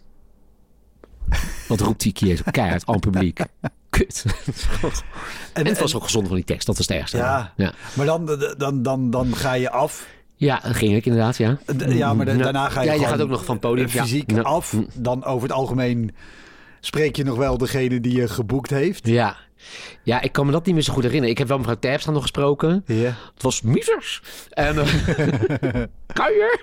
Wat 1.68 1.80
roept 1.80 2.00
die 2.02 2.12
keer 2.12 2.36
zo 2.36 2.42
keihard 2.50 2.86
aan 2.86 3.00
publiek? 3.00 3.40
Kut. 3.90 4.24
En 5.52 5.66
het 5.66 5.78
was 5.78 5.94
ook 5.94 6.02
gezond 6.02 6.26
van 6.26 6.36
die 6.36 6.44
tekst. 6.44 6.66
Dat 6.66 6.76
was 6.76 6.86
het 6.86 6.96
ergste. 6.96 7.16
Ja. 7.16 7.52
ja. 7.56 7.72
Maar 7.94 8.06
dan, 8.06 8.26
dan, 8.58 8.82
dan, 8.82 9.10
dan 9.10 9.36
ga 9.36 9.52
je 9.52 9.70
af. 9.70 10.06
Ja, 10.36 10.60
dat 10.62 10.76
ging 10.76 10.94
ik 10.96 11.06
inderdaad, 11.06 11.36
ja. 11.36 11.58
Ja, 11.88 12.14
maar 12.14 12.26
daarna 12.26 12.68
ga 12.68 12.80
je 12.80 12.86
Ja, 12.86 12.92
je 12.92 13.06
gaat 13.06 13.20
ook 13.20 13.28
nog 13.28 13.44
van 13.44 13.58
podium. 13.58 13.88
Fysiek 13.88 14.30
Ja. 14.30 14.40
af. 14.40 14.74
Dan 14.94 15.24
over 15.24 15.42
het 15.48 15.56
algemeen 15.56 16.14
spreek 16.80 17.16
je 17.16 17.24
nog 17.24 17.36
wel 17.36 17.58
degene 17.58 18.00
die 18.00 18.16
je 18.16 18.28
geboekt 18.28 18.70
heeft. 18.70 19.06
Ja. 19.06 19.36
ja, 20.02 20.20
ik 20.20 20.32
kan 20.32 20.46
me 20.46 20.52
dat 20.52 20.66
niet 20.66 20.74
meer 20.74 20.84
zo 20.84 20.92
goed 20.92 21.02
herinneren. 21.02 21.32
Ik 21.32 21.38
heb 21.38 21.48
wel 21.48 21.56
mevrouw 21.58 21.76
Terpstra 21.78 22.12
nog 22.12 22.22
gesproken. 22.22 22.82
Ja. 22.86 23.04
Het 23.34 23.42
was 23.42 23.62
mieters. 23.62 24.22
En 24.50 24.78
eh, 24.78 24.86
kan 26.20 26.32
je? 26.32 26.58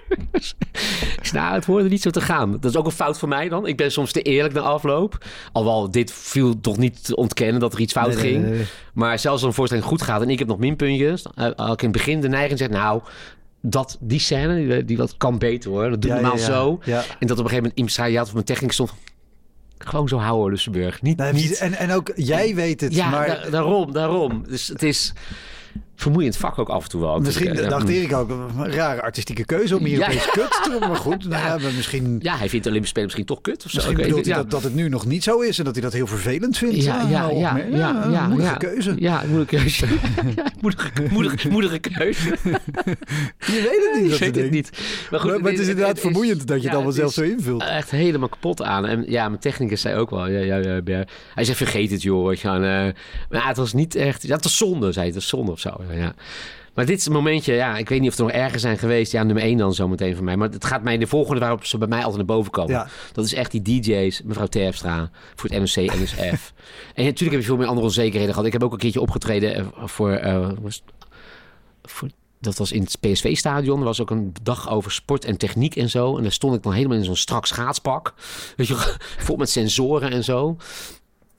Ik 1.17 1.26
zei, 1.26 1.43
nou, 1.43 1.53
het 1.55 1.65
hoorde 1.65 1.89
niet 1.89 2.01
zo 2.01 2.09
te 2.09 2.21
gaan. 2.21 2.51
Dat 2.51 2.65
is 2.71 2.78
ook 2.78 2.86
een 2.86 2.91
fout 2.91 3.19
van 3.19 3.30
mij 3.30 3.49
dan. 3.49 3.67
Ik 3.67 3.78
ben 3.78 3.91
soms 3.91 4.11
te 4.11 4.21
eerlijk 4.21 4.53
na 4.53 4.59
afloop. 4.61 5.26
Alhoewel, 5.51 5.91
dit 5.91 6.11
viel 6.13 6.59
toch 6.61 6.78
niet 6.78 7.05
te 7.05 7.15
ontkennen 7.15 7.59
dat 7.59 7.74
er 7.74 7.80
iets 7.80 7.93
fout 7.93 8.07
Nee, 8.07 8.17
ging. 8.17 8.41
nee, 8.43 8.51
nee. 8.51 8.65
Maar 8.93 9.19
zelfs 9.19 9.38
als 9.39 9.47
een 9.49 9.53
voorstelling 9.55 9.88
goed 9.88 10.01
gaat 10.01 10.21
en 10.21 10.30
ik 10.30 10.39
heb 10.39 10.47
nog 10.47 10.57
minpuntjes... 10.59 11.26
eh, 11.36 11.43
had 11.55 11.74
ik 11.74 11.82
in 11.82 11.88
het 11.89 11.97
begin 11.97 12.21
de 12.21 12.30
neiging 12.30 12.59
zeg, 12.59 12.69
nou... 12.69 13.01
Dat, 13.66 13.97
die 13.99 14.20
scène, 14.20 14.68
die, 14.68 14.86
die 14.86 14.97
wat 14.97 15.18
kan 15.18 15.38
beter 15.38 15.70
hoor. 15.72 15.89
Dat 15.89 16.01
doe 16.01 16.11
ik 16.11 16.18
Ja, 16.18 16.22
normaal 16.24 16.43
zo. 16.43 16.80
En 17.20 17.28
dat 17.28 17.39
op 17.39 17.43
een 17.43 17.49
gegeven 17.49 17.72
moment 17.76 17.91
zei... 17.91 18.11
Ja, 18.11 18.22
of 18.22 18.34
mijn 18.34 18.45
techniek 18.45 18.72
stond... 18.72 18.93
Gewoon 19.78 20.07
zo 20.07 20.18
houden, 20.18 20.49
Lussenburg. 20.51 21.01
Niet, 21.01 21.18
Nee, 21.18 21.34
niet 21.34 21.57
en, 21.57 21.74
en 21.74 21.91
ook 21.91 22.11
jij 22.16 22.55
weet 22.55 22.82
het. 22.82 22.95
ja, 22.95 23.09
maar 23.09 23.28
da- 23.28 23.49
daarom, 23.49 23.93
daarom. 23.93 24.43
Dus 24.47 24.68
het 24.68 24.84
is 24.84 25.14
vermoeiend 25.96 26.38
vak 26.38 26.60
ook 26.60 26.70
af 26.70 26.84
en 26.84 26.89
toe 26.89 27.02
wel. 27.02 27.20
misschien 27.20 27.46
natuurlijk. 27.48 27.74
dacht 27.74 27.89
Erik 27.89 28.14
ook 28.14 28.30
een 28.30 28.72
rare 28.74 29.02
artistieke 29.02 29.46
keuze 29.46 29.78
om 29.78 29.86
hier 29.86 29.98
Ja, 29.98 30.06
opeens 30.06 30.30
kut 30.32 30.60
te 30.64 30.70
doen. 30.70 30.80
Maar 30.89 30.96
goed, 30.98 31.28
nou 31.30 31.46
ja, 31.46 31.58
maar 31.58 31.72
misschien, 31.76 32.20
Ja, 32.22 32.38
hij 32.38 32.50
vindt 32.50 32.64
de 32.66 32.70
Olympische 32.72 32.88
Spelen 33.00 33.04
misschien 33.04 33.26
toch 33.26 33.41
kut 33.41 33.66
of 33.66 33.72
zo. 33.72 33.78
misschien 33.78 33.96
bedoelt 33.98 34.26
hij 34.26 34.36
dat, 34.36 34.52
dat 34.52 34.64
het 34.64 34.76
nu 34.76 34.89
nog 34.89 35.06
niet 35.06 35.24
zo 35.24 35.39
is 35.39 35.58
en 35.60 35.64
dat 35.66 35.74
hij 35.74 35.84
dat 35.84 35.94
heel 35.94 36.08
vervelend 36.08 36.58
vindt. 36.58 36.76
Ja, 36.84 36.96
ja, 37.10 37.22
nou, 37.22 37.36
ja, 37.39 37.50
opmerk- 37.50 37.72
ja, 37.72 38.08
ja, 38.12 38.36
ja. 38.38 38.54
keuze. 38.54 38.94
Ja, 38.98 39.24
moeilijke 39.28 39.56
keuze. 39.58 39.86
ja, 40.36 40.46
moedige, 40.62 40.89
moedige, 41.12 41.50
moedige 41.50 41.80
keuze. 41.80 42.30
Je 42.34 43.62
weet 43.70 43.89
het 43.91 44.02
niet. 44.02 44.04
Ik 44.04 44.10
dat 44.10 44.20
weet 44.20 44.36
het 44.36 44.52
niet. 44.52 44.70
Maar, 45.12 45.20
goed, 45.20 45.30
Maar, 45.32 45.41
maar 45.41 45.52
het 45.52 45.60
is 45.60 45.68
inderdaad 45.68 46.00
vermoeiend 46.00 46.48
dat 46.48 46.58
je 46.62 46.66
het 46.66 46.74
allemaal 46.76 46.94
zelf 46.94 47.14
zo 47.14 47.22
invult. 47.22 47.64
Echt 47.64 47.91
helemaal 47.91 48.30
kapot 48.30 48.62
aan. 48.64 48.86
En 48.86 49.04
ja, 49.08 49.28
mijn 49.30 49.39
technicus 49.41 49.82
zei 49.82 49.96
ook 49.96 50.10
wel. 50.10 50.28
Ja, 50.28 50.56
ja. 50.56 50.82
Hij 51.34 51.44
zei, 51.44 51.58
vergeet 51.58 51.91
het 51.91 52.02
joh. 52.02 52.34
je 52.34 52.48
eh, 52.48 52.54
maar 53.30 53.48
het 53.48 53.58
was 53.58 53.74
niet 53.74 53.96
echt... 53.96 54.22
Het 54.24 54.44
was 54.44 54.58
zonde, 54.58 54.86
zei 54.86 54.96
hij. 54.96 55.06
Het 55.06 55.16
was 55.16 55.28
zonde 55.28 55.52
of 55.52 55.60
zo. 55.60 55.70
Ja, 55.88 55.94
ja. 55.94 56.14
Maar 56.74 56.86
dit 56.86 56.98
is 56.98 57.06
een 57.06 57.12
momentje, 57.12 57.54
ja, 57.54 57.78
ik 57.78 57.90
weet 57.90 58.02
niet 58.02 58.10
of 58.10 58.18
er 58.18 58.24
nog 58.24 58.32
erger 58.32 58.60
zijn 58.60 58.78
geweest. 58.78 59.12
Ja, 59.12 59.24
nummer 59.24 59.44
één 59.44 59.58
dan 59.58 59.74
zometeen 59.74 60.16
van 60.16 60.24
mij. 60.24 60.38
Maar 60.38 60.50
het 60.50 60.66
gaat 60.66 60.84
mij 60.84 60.98
de 60.98 61.08
volgende 61.08 61.40
waarop 61.40 61.66
ze 61.66 61.78
bij 61.78 61.88
mij 61.88 62.00
altijd 62.00 62.18
naar 62.18 62.26
boven 62.26 62.52
komen. 62.52 62.72
Ja. 62.72 62.88
Dat 63.12 63.26
is 63.26 63.34
echt 63.34 63.52
die 63.52 63.62
DJ's, 63.62 64.22
mevrouw 64.22 64.48
Terpstra, 64.48 65.10
voor 65.36 65.50
het 65.50 65.60
NOC, 65.60 65.94
NSF. 65.96 66.54
en 66.96 67.04
natuurlijk 67.04 67.32
heb 67.32 67.40
je 67.40 67.48
veel 67.48 67.58
meer 67.58 67.68
andere 67.68 67.86
onzekerheden 67.86 68.34
gehad. 68.34 68.48
Ik 68.48 68.54
heb 68.54 68.64
ook 68.64 68.72
een 68.72 68.78
keertje 68.78 69.02
opgetreden 69.02 69.56
eh, 69.56 69.66
voor, 69.86 70.22
was, 70.62 70.84
voor 71.82 72.10
dat 72.44 72.58
was 72.58 72.72
in 72.72 72.82
het 72.82 73.00
PSV-stadion. 73.00 73.80
Er 73.80 73.86
was 73.86 74.02
ook 74.02 74.10
een 74.10 74.34
dag 74.42 74.70
over 74.70 74.92
sport 74.92 75.26
en 75.26 75.38
techniek 75.38 75.76
en 75.76 75.90
zo. 75.90 76.18
En 76.18 76.24
daar 76.24 76.32
stond 76.32 76.56
ik 76.56 76.64
dan 76.64 76.74
helemaal 76.74 76.98
in 76.98 77.04
zo'n 77.04 77.16
strak 77.16 77.46
schaatspak. 77.46 78.14
Weet 78.56 78.68
je, 78.68 78.96
vol 79.26 79.36
met 79.36 79.50
sensoren 79.50 80.12
en 80.12 80.24
zo. 80.24 80.58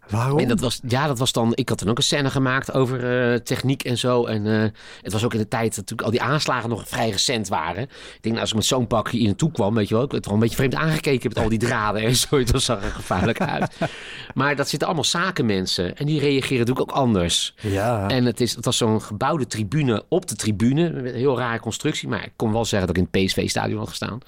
Waarom? 0.08 0.38
En 0.38 0.48
dat 0.48 0.60
was, 0.60 0.80
ja, 0.86 1.06
dat 1.06 1.18
was 1.18 1.32
dan. 1.32 1.52
Ik 1.54 1.68
had 1.68 1.78
dan 1.78 1.88
ook 1.88 1.96
een 1.96 2.02
scène 2.02 2.30
gemaakt 2.30 2.72
over 2.72 3.32
eh, 3.32 3.38
techniek 3.38 3.82
en 3.82 3.98
zo. 3.98 4.24
En 4.24 4.46
eh, 4.46 4.70
het 5.02 5.12
was 5.12 5.24
ook 5.24 5.32
in 5.32 5.38
de 5.38 5.48
tijd 5.48 5.68
dat 5.68 5.76
natuurlijk 5.76 6.02
al 6.02 6.10
die 6.10 6.22
aanslagen 6.22 6.68
nog 6.68 6.88
vrij 6.88 7.10
recent 7.10 7.48
waren. 7.48 7.82
Ik 7.82 8.18
denk, 8.20 8.24
nou, 8.24 8.40
als 8.40 8.50
ik 8.50 8.56
met 8.56 8.64
zo'n 8.64 8.86
pak 8.86 9.10
hier 9.10 9.26
naartoe 9.26 9.50
kwam, 9.50 9.74
weet 9.74 9.88
je 9.88 9.94
wel, 9.94 10.04
ik 10.04 10.10
werd 10.10 10.24
wel 10.24 10.34
een 10.34 10.40
beetje 10.40 10.56
vreemd 10.56 10.74
aangekeken 10.74 11.28
met 11.28 11.38
al 11.38 11.48
die 11.48 11.58
draden 11.58 12.02
en 12.02 12.16
zo. 12.16 12.38
Het 12.38 12.62
zag 12.62 12.84
er 12.84 12.90
gevaarlijk 12.90 13.40
uit. 13.40 13.76
Maar 14.34 14.56
dat 14.56 14.68
zitten 14.68 14.88
allemaal 14.88 15.04
zakenmensen 15.04 15.96
en 15.96 16.06
die 16.06 16.20
reageren 16.20 16.58
natuurlijk 16.58 16.90
ook 16.90 16.96
anders. 16.96 17.54
ja. 17.60 18.08
En 18.08 18.24
het, 18.24 18.40
is, 18.40 18.54
het 18.54 18.64
was 18.64 18.76
zo'n 18.76 19.02
gebouwde 19.02 19.46
tribune 19.46 20.04
op 20.08 20.26
de 20.26 20.34
tribune. 20.34 20.86
Een 20.86 21.14
heel 21.14 21.38
rare 21.38 21.60
constructie, 21.60 22.08
maar 22.08 22.24
ik 22.24 22.32
kon 22.36 22.52
wel 22.52 22.64
zeggen 22.64 22.88
dat 22.88 22.96
ik 22.96 23.02
in 23.02 23.08
het 23.12 23.24
PSV-stadion 23.24 23.78
had 23.78 23.88
gestaan. 23.88 24.20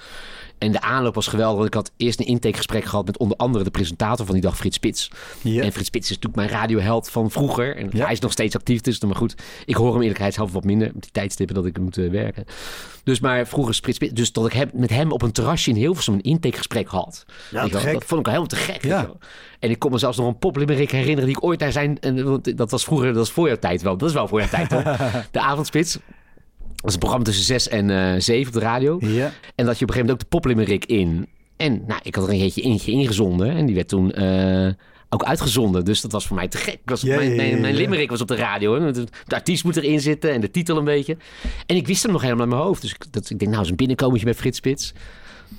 En 0.59 0.72
de 0.72 0.80
aanloop 0.80 1.14
was 1.14 1.26
geweldig. 1.26 1.57
want 1.57 1.68
Ik 1.68 1.74
had 1.74 1.92
eerst 1.96 2.20
een 2.20 2.26
intakegesprek 2.26 2.84
gehad 2.84 3.07
met 3.07 3.18
onder 3.18 3.36
andere 3.36 3.64
de 3.64 3.70
presentator 3.70 4.26
van 4.26 4.34
die 4.34 4.44
dag, 4.44 4.57
Frits 4.57 4.76
Spits. 4.76 5.11
Ja. 5.42 5.62
En 5.62 5.72
Frits 5.72 5.86
Spits 5.86 6.11
is 6.11 6.16
natuurlijk 6.16 6.36
mijn 6.36 6.61
radioheld 6.61 7.11
van 7.11 7.30
vroeger. 7.30 7.76
En 7.76 7.96
hij 7.96 8.12
is 8.12 8.20
nog 8.20 8.32
steeds 8.32 8.54
actief, 8.54 8.80
dus 8.80 9.00
maar 9.00 9.16
goed. 9.16 9.34
Ik 9.64 9.74
hoor 9.74 9.92
hem 9.92 10.00
eerlijkheidshalve 10.00 10.52
wat 10.52 10.64
minder 10.64 10.90
op 10.94 11.02
die 11.02 11.11
tijdstippen 11.11 11.54
dat 11.54 11.66
ik 11.66 11.78
moet 11.78 11.98
eh, 11.98 12.11
werken. 12.11 12.44
Dus 13.04 13.20
maar 13.20 13.46
vroeger 13.46 13.72
is 13.72 13.78
Frits 13.78 13.96
Spits, 13.96 14.12
dus 14.12 14.32
dat 14.32 14.46
ik 14.46 14.52
hem, 14.52 14.70
met 14.72 14.90
hem 14.90 15.12
op 15.12 15.22
een 15.22 15.32
terrasje 15.32 15.70
in 15.70 15.76
Hilversum 15.76 16.14
een 16.14 16.20
intakegesprek 16.20 16.88
had. 16.88 17.24
Ja, 17.50 17.62
gek. 17.62 17.92
Dat 17.92 18.04
vond 18.04 18.20
ik 18.20 18.26
al 18.26 18.32
helemaal 18.32 18.46
te 18.46 18.57
gek. 18.57 18.84
Ja. 18.84 19.11
En 19.59 19.70
ik 19.70 19.78
kon 19.78 19.90
me 19.90 19.98
zelfs 19.98 20.18
nog 20.18 20.26
een 20.26 20.38
poplimerick 20.38 20.90
herinneren 20.90 21.26
die 21.26 21.36
ik 21.36 21.44
ooit 21.44 21.59
daar 21.59 21.72
zijn. 21.72 22.00
En, 22.00 22.24
want 22.24 22.57
dat 22.57 22.70
was 22.70 22.84
vroeger, 22.84 23.07
dat 23.07 23.16
was 23.16 23.30
voor 23.30 23.46
jouw 23.46 23.59
tijd 23.59 23.82
wel. 23.82 23.96
Dat 23.96 24.09
is 24.09 24.14
wel 24.14 24.28
voor 24.28 24.40
jouw 24.40 24.48
tijd 24.48 24.70
hoor. 24.70 24.82
De 25.30 25.40
avondspits. 25.40 25.98
Dat 26.77 26.85
is 26.85 26.93
een 26.93 26.99
programma 26.99 27.24
tussen 27.24 27.45
6 27.45 27.68
en 27.68 27.91
eh 27.91 28.20
7 28.20 28.47
op 28.47 28.53
de 28.53 28.66
radio. 28.66 28.99
Ja. 29.01 29.33
En 29.55 29.66
dat 29.66 29.79
je 29.79 29.85
op 29.85 29.91
een 29.91 29.95
gegeven 29.95 29.97
moment 29.97 30.11
ook 30.11 30.18
de 30.18 30.27
poplimerick 30.27 30.85
in. 30.85 31.27
En 31.57 31.83
nou, 31.87 32.01
ik 32.03 32.14
had 32.14 32.27
er 32.27 32.35
een 32.35 32.41
eentje, 32.41 32.62
eentje 32.62 32.93
ingezonden. 32.93 33.51
En 33.51 33.66
die 33.66 33.74
werd 33.74 33.89
toen 33.89 34.12
eh, 34.12 34.68
ook 35.09 35.24
uitgezonden. 35.24 35.85
Dus 35.85 36.01
dat 36.01 36.12
was 36.12 36.27
voor 36.27 36.37
mij 36.37 36.49
te 36.49 36.57
gek. 36.57 36.79
Was, 36.85 37.05
mijn, 37.05 37.61
mijn, 37.61 37.74
limerick 37.74 38.11
was 38.11 38.20
op 38.20 38.29
de 38.29 38.35
radio. 38.35 38.81
Hè. 38.81 38.93
De, 38.93 39.07
artiest 39.29 39.64
moet 39.64 39.77
erin 39.77 40.01
zitten 40.01 40.33
en 40.33 40.41
de 40.41 40.51
titel 40.51 40.77
een 40.77 40.85
beetje. 40.85 41.16
En 41.66 41.77
ik 41.77 41.87
wist 41.87 42.03
hem 42.03 42.12
nog 42.12 42.22
helemaal 42.22 42.45
in 42.45 42.51
mijn 42.51 42.62
hoofd. 42.62 42.83
Dus 42.83 42.91
ik, 42.93 43.12
dat, 43.12 43.31
ik 43.31 43.39
denk, 43.39 43.51
nou, 43.51 43.62
eens 43.62 43.70
een 43.70 43.77
binnenkomertje 43.77 44.27
met 44.27 44.37
Frits 44.37 44.59
Spits. 44.59 44.93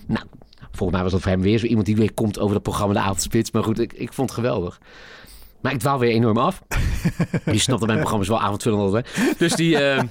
Nou, 0.07 0.25
volgens 0.59 0.91
mij 0.91 1.01
was 1.01 1.11
dat 1.11 1.21
voor 1.21 1.31
hem 1.31 1.41
weer 1.41 1.57
zo 1.57 1.65
iemand 1.65 1.85
die 1.85 1.95
weer 1.95 2.13
komt 2.13 2.39
over 2.39 2.53
dat 2.53 2.63
programma 2.63 2.93
De 2.93 2.99
Avondspits. 2.99 3.51
Maar 3.51 3.63
goed, 3.63 3.79
ik, 3.79 3.93
ik 3.93 4.13
vond 4.13 4.29
het 4.29 4.39
geweldig. 4.39 4.79
Maar 5.67 5.75
ik 5.75 5.81
dwaal 5.81 5.99
weer 5.99 6.11
enorm 6.11 6.37
af. 6.37 6.61
Je 7.45 7.57
snapt 7.59 7.79
dat 7.79 7.87
mijn 7.87 7.99
programma's 7.99 8.27
wel 8.27 8.41
avondvullend 8.41 8.93
hè. 8.93 9.31
Dus 9.37 9.53
die... 9.53 9.77
eh, 9.77 10.03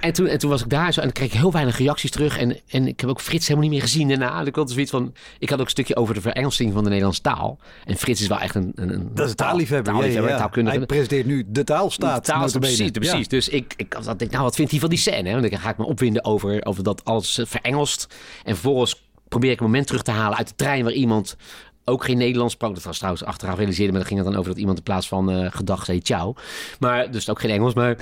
en 0.00 0.12
toen, 0.12 0.26
en 0.26 0.38
toen 0.38 0.50
was 0.50 0.62
ik 0.62 0.68
daar 0.68 0.92
zo 0.92 1.00
en 1.00 1.06
dan 1.06 1.14
kreeg 1.14 1.32
ik 1.32 1.38
heel 1.38 1.52
weinig 1.52 1.78
reacties 1.78 2.10
terug. 2.10 2.38
En, 2.38 2.56
en 2.68 2.86
ik 2.86 3.00
heb 3.00 3.10
ook 3.10 3.20
Frits 3.20 3.48
helemaal 3.48 3.68
niet 3.68 3.78
meer 3.78 3.88
gezien 3.88 4.08
daarna. 4.08 4.44
Ik 4.44 4.56
had 4.56 4.70
zoiets 4.70 4.90
van... 4.90 5.14
Ik 5.38 5.50
had 5.50 5.58
ook 5.58 5.64
een 5.64 5.70
stukje 5.70 5.96
over 5.96 6.14
de 6.14 6.20
verengelsing 6.20 6.72
van 6.72 6.82
de 6.82 6.88
Nederlandse 6.88 7.20
taal. 7.20 7.58
En 7.84 7.96
Frits 7.96 8.20
is 8.20 8.26
wel 8.26 8.38
echt 8.38 8.54
een... 8.54 8.72
een, 8.74 8.92
een 8.92 9.10
Dat 9.14 9.24
is 9.24 9.30
een 9.30 9.36
taalliefhebber. 9.36 9.92
Ja, 9.92 9.98
taalliefhebber, 9.98 10.30
ja, 10.30 10.36
ja. 10.36 10.42
taalkundige. 10.42 10.76
Hij 10.76 10.86
presenteert 10.86 11.26
nu 11.26 11.44
de 11.46 11.64
taalstaat. 11.64 12.24
De 12.24 12.32
taal 12.32 12.44
is 12.44 12.52
notabene. 12.52 12.76
precies, 12.76 12.90
precies. 12.90 13.28
Dus 13.28 13.48
ik, 13.48 13.74
ik 13.76 13.92
had- 14.04 14.18
denk, 14.18 14.30
nou, 14.30 14.42
wat 14.42 14.54
vindt 14.54 14.70
hij 14.70 14.80
van 14.80 14.88
die 14.88 14.98
scène? 14.98 15.28
hè? 15.28 15.40
Want 15.40 15.50
dan 15.50 15.60
ga 15.60 15.70
ik 15.70 15.78
me 15.78 15.84
opwinden 15.84 16.24
over, 16.24 16.64
over 16.64 16.82
dat 16.82 17.04
alles 17.04 17.40
verengelst. 17.44 18.06
En 18.44 18.52
vervolgens 18.54 19.02
probeer 19.28 19.50
ik 19.50 19.58
een 19.60 19.66
moment 19.66 19.86
terug 19.86 20.02
te 20.02 20.10
halen 20.10 20.38
uit 20.38 20.48
de 20.48 20.54
trein 20.56 20.84
waar 20.84 20.92
iemand 20.92 21.36
ook 21.84 22.04
geen 22.04 22.18
Nederlands 22.18 22.54
sprak. 22.54 22.74
Dat 22.74 22.82
was 22.82 22.96
trouwens 22.96 23.24
achteraf 23.24 23.56
realiseerde, 23.56 23.92
maar 23.92 24.00
dan 24.00 24.08
ging 24.08 24.20
het 24.20 24.28
dan 24.28 24.38
over 24.38 24.50
dat 24.50 24.60
iemand 24.60 24.78
in 24.78 24.84
plaats 24.84 25.08
van 25.08 25.30
eh 25.30 25.46
gedag 25.50 25.84
zei 25.84 26.00
ciao. 26.02 26.34
Maar 26.78 27.10
dus 27.10 27.30
ook 27.30 27.40
geen 27.40 27.50
Engels, 27.50 27.74
maar 27.74 27.96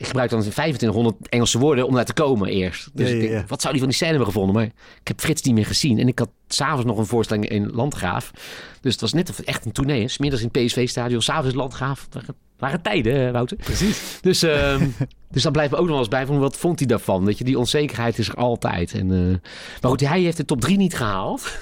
ik 0.00 0.06
gebruik 0.06 0.30
dan 0.30 0.40
2500 0.40 1.28
Engelse 1.28 1.58
woorden 1.58 1.86
om 1.86 1.94
daar 1.94 2.04
te 2.04 2.12
komen 2.12 2.48
eerst. 2.48 2.90
Dus 2.92 3.10
Ja, 3.10 3.18
denk, 3.18 3.48
wat 3.48 3.60
zou 3.60 3.72
die 3.72 3.80
van 3.82 3.88
die 3.90 3.98
scène 3.98 4.10
hebben 4.10 4.32
gevonden? 4.32 4.54
Maar 4.54 4.64
ik 5.00 5.08
heb 5.08 5.20
Frits 5.20 5.42
niet 5.42 5.54
meer 5.54 5.66
gezien. 5.66 5.98
En 5.98 6.08
ik 6.08 6.18
had 6.18 6.28
s'avonds 6.48 6.84
nog 6.84 6.98
een 6.98 7.06
voorstelling 7.06 7.48
in 7.48 7.70
Landgraaf. 7.70 8.30
Dus 8.80 8.92
het 8.92 9.00
was 9.00 9.12
net 9.12 9.30
of 9.30 9.36
het 9.36 9.46
echt 9.46 9.64
een 9.64 9.72
tournee. 9.72 10.00
hè. 10.00 10.08
's 10.08 10.18
middags 10.18 10.42
in 10.42 10.50
PSV-stadion, 10.50 11.22
s'avonds 11.22 11.54
Landgraaf. 11.54 12.06
Het 12.10 12.24
waren, 12.58 12.82
tijden, 12.82 13.32
Wouter. 13.32 13.56
Precies. 13.56 14.18
Dus, 14.20 14.42
ehm, 14.42 14.88
dus 15.32 15.42
dan 15.42 15.52
blijft 15.52 15.70
me 15.70 15.76
ook 15.76 15.82
nog 15.82 15.92
wel 15.92 16.00
eens 16.00 16.08
bij 16.08 16.26
van 16.26 16.38
wat 16.38 16.56
vond 16.56 16.78
hij 16.78 16.88
daarvan? 16.88 17.24
Weet 17.24 17.38
je, 17.38 17.44
die 17.44 17.58
onzekerheid 17.58 18.18
is 18.18 18.28
er 18.28 18.34
altijd. 18.34 18.92
En, 18.92 19.10
eh, 19.12 19.50
maar 19.80 19.90
goed, 19.90 20.00
hij 20.00 20.20
heeft 20.20 20.36
de 20.36 20.44
top 20.44 20.60
3 20.60 20.76
niet 20.76 20.96
gehaald. 20.96 21.58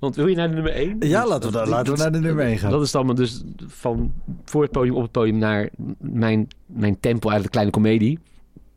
Want 0.00 0.16
wil 0.16 0.26
je 0.26 0.36
naar 0.36 0.48
de 0.48 0.54
nummer 0.54 0.72
1? 0.72 0.96
Ja, 1.00 1.26
laten 1.26 1.52
we, 1.52 1.66
laten 1.66 1.92
we 1.92 1.98
naar 1.98 2.12
de 2.12 2.20
nummer 2.20 2.44
1 2.44 2.58
gaan. 2.58 2.70
Dat 2.70 2.82
is 2.82 2.90
dan 2.90 3.14
dus 3.14 3.42
van 3.66 4.12
voor 4.44 4.62
het 4.62 4.70
podium 4.70 4.94
op 4.94 5.02
het 5.02 5.10
podium 5.10 5.38
naar 5.38 5.68
mijn, 5.98 6.48
mijn 6.66 7.00
tempo 7.00 7.30
uit 7.30 7.42
de 7.42 7.48
kleine 7.48 7.72
komedie. 7.72 8.18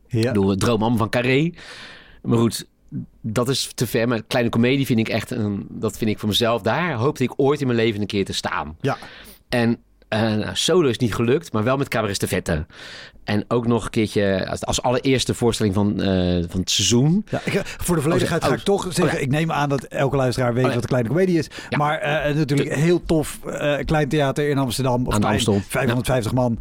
Ja. 0.07 0.19
Ik 0.19 0.25
bedoel, 0.25 0.55
Droomam 0.55 0.97
van 0.97 1.09
Carré. 1.09 1.53
Maar 2.21 2.37
goed, 2.37 2.67
dat 3.21 3.49
is 3.49 3.71
te 3.73 3.87
ver. 3.87 4.07
Maar 4.07 4.23
kleine 4.23 4.49
comedie 4.49 4.85
vind 4.85 4.99
ik 4.99 5.09
echt, 5.09 5.31
een, 5.31 5.67
dat 5.69 5.97
vind 5.97 6.09
ik 6.09 6.19
voor 6.19 6.29
mezelf. 6.29 6.61
Daar 6.61 6.93
hoopte 6.93 7.23
ik 7.23 7.33
ooit 7.35 7.61
in 7.61 7.67
mijn 7.67 7.79
leven 7.79 8.01
een 8.01 8.07
keer 8.07 8.25
te 8.25 8.33
staan. 8.33 8.77
Ja. 8.81 8.97
En 9.49 9.77
eh, 10.07 10.49
solo 10.53 10.87
is 10.87 10.97
niet 10.97 11.15
gelukt, 11.15 11.53
maar 11.53 11.63
wel 11.63 11.77
met 11.77 11.87
Cabaret 11.87 12.19
de 12.19 12.27
Vette. 12.27 12.65
En 13.23 13.45
ook 13.47 13.67
nog 13.67 13.83
een 13.83 13.89
keertje 13.89 14.47
als, 14.49 14.65
als 14.65 14.81
allereerste 14.81 15.33
voorstelling 15.33 15.75
van, 15.75 16.01
eh, 16.01 16.43
van 16.47 16.59
het 16.59 16.69
seizoen. 16.69 17.25
Ja, 17.29 17.41
ik, 17.43 17.61
voor 17.65 17.95
de 17.95 18.01
volledigheid 18.01 18.43
Oh, 18.43 18.49
ga 18.49 18.55
ik 18.55 18.61
toch 18.61 18.83
zeggen, 18.83 19.03
oh 19.03 19.11
ja. 19.11 19.17
ik 19.17 19.29
neem 19.29 19.51
aan 19.51 19.69
dat 19.69 19.83
elke 19.83 20.15
luisteraar 20.15 20.53
weet 20.53 20.65
Oh 20.65 20.73
wat 20.73 20.81
de 20.81 20.87
kleine 20.87 21.09
comedie 21.09 21.37
is. 21.37 21.47
Ja. 21.69 21.77
Maar 21.77 21.97
eh, 21.99 22.35
natuurlijk 22.35 22.75
heel 22.75 23.01
tof 23.05 23.39
eh, 23.45 23.75
klein 23.85 24.09
theater 24.09 24.49
in 24.49 24.57
Amsterdam. 24.57 25.07
Of 25.07 25.13
Aan 25.13 25.21
de 25.21 25.27
klein, 25.27 25.33
Amstel. 25.33 25.61
550 25.67 26.33
man. 26.33 26.59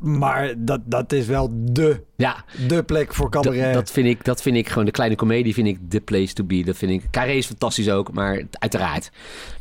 Maar 0.00 0.54
dat, 0.56 0.80
dat 0.84 1.12
is 1.12 1.26
wel 1.26 1.48
de, 1.52 2.00
Ja, 2.16 2.44
de 2.68 2.82
plek 2.82 3.14
voor 3.14 3.30
cabaret. 3.30 3.74
dat, 3.74 3.90
vind 3.90 4.06
ik, 4.06 4.24
dat 4.24 4.42
vind 4.42 4.56
ik 4.56 4.68
gewoon 4.68 4.84
de 4.84 4.90
kleine 4.90 5.16
comedie 5.16 5.54
vind 5.54 5.66
ik 5.66 5.78
the 5.88 6.00
place 6.00 6.32
to 6.32 6.44
be. 6.44 6.64
Dat 6.64 6.76
vind 6.76 6.92
ik. 6.92 7.10
Carré 7.10 7.32
is 7.32 7.46
fantastisch 7.46 7.90
ook, 7.90 8.12
maar 8.12 8.42
uiteraard. 8.58 9.10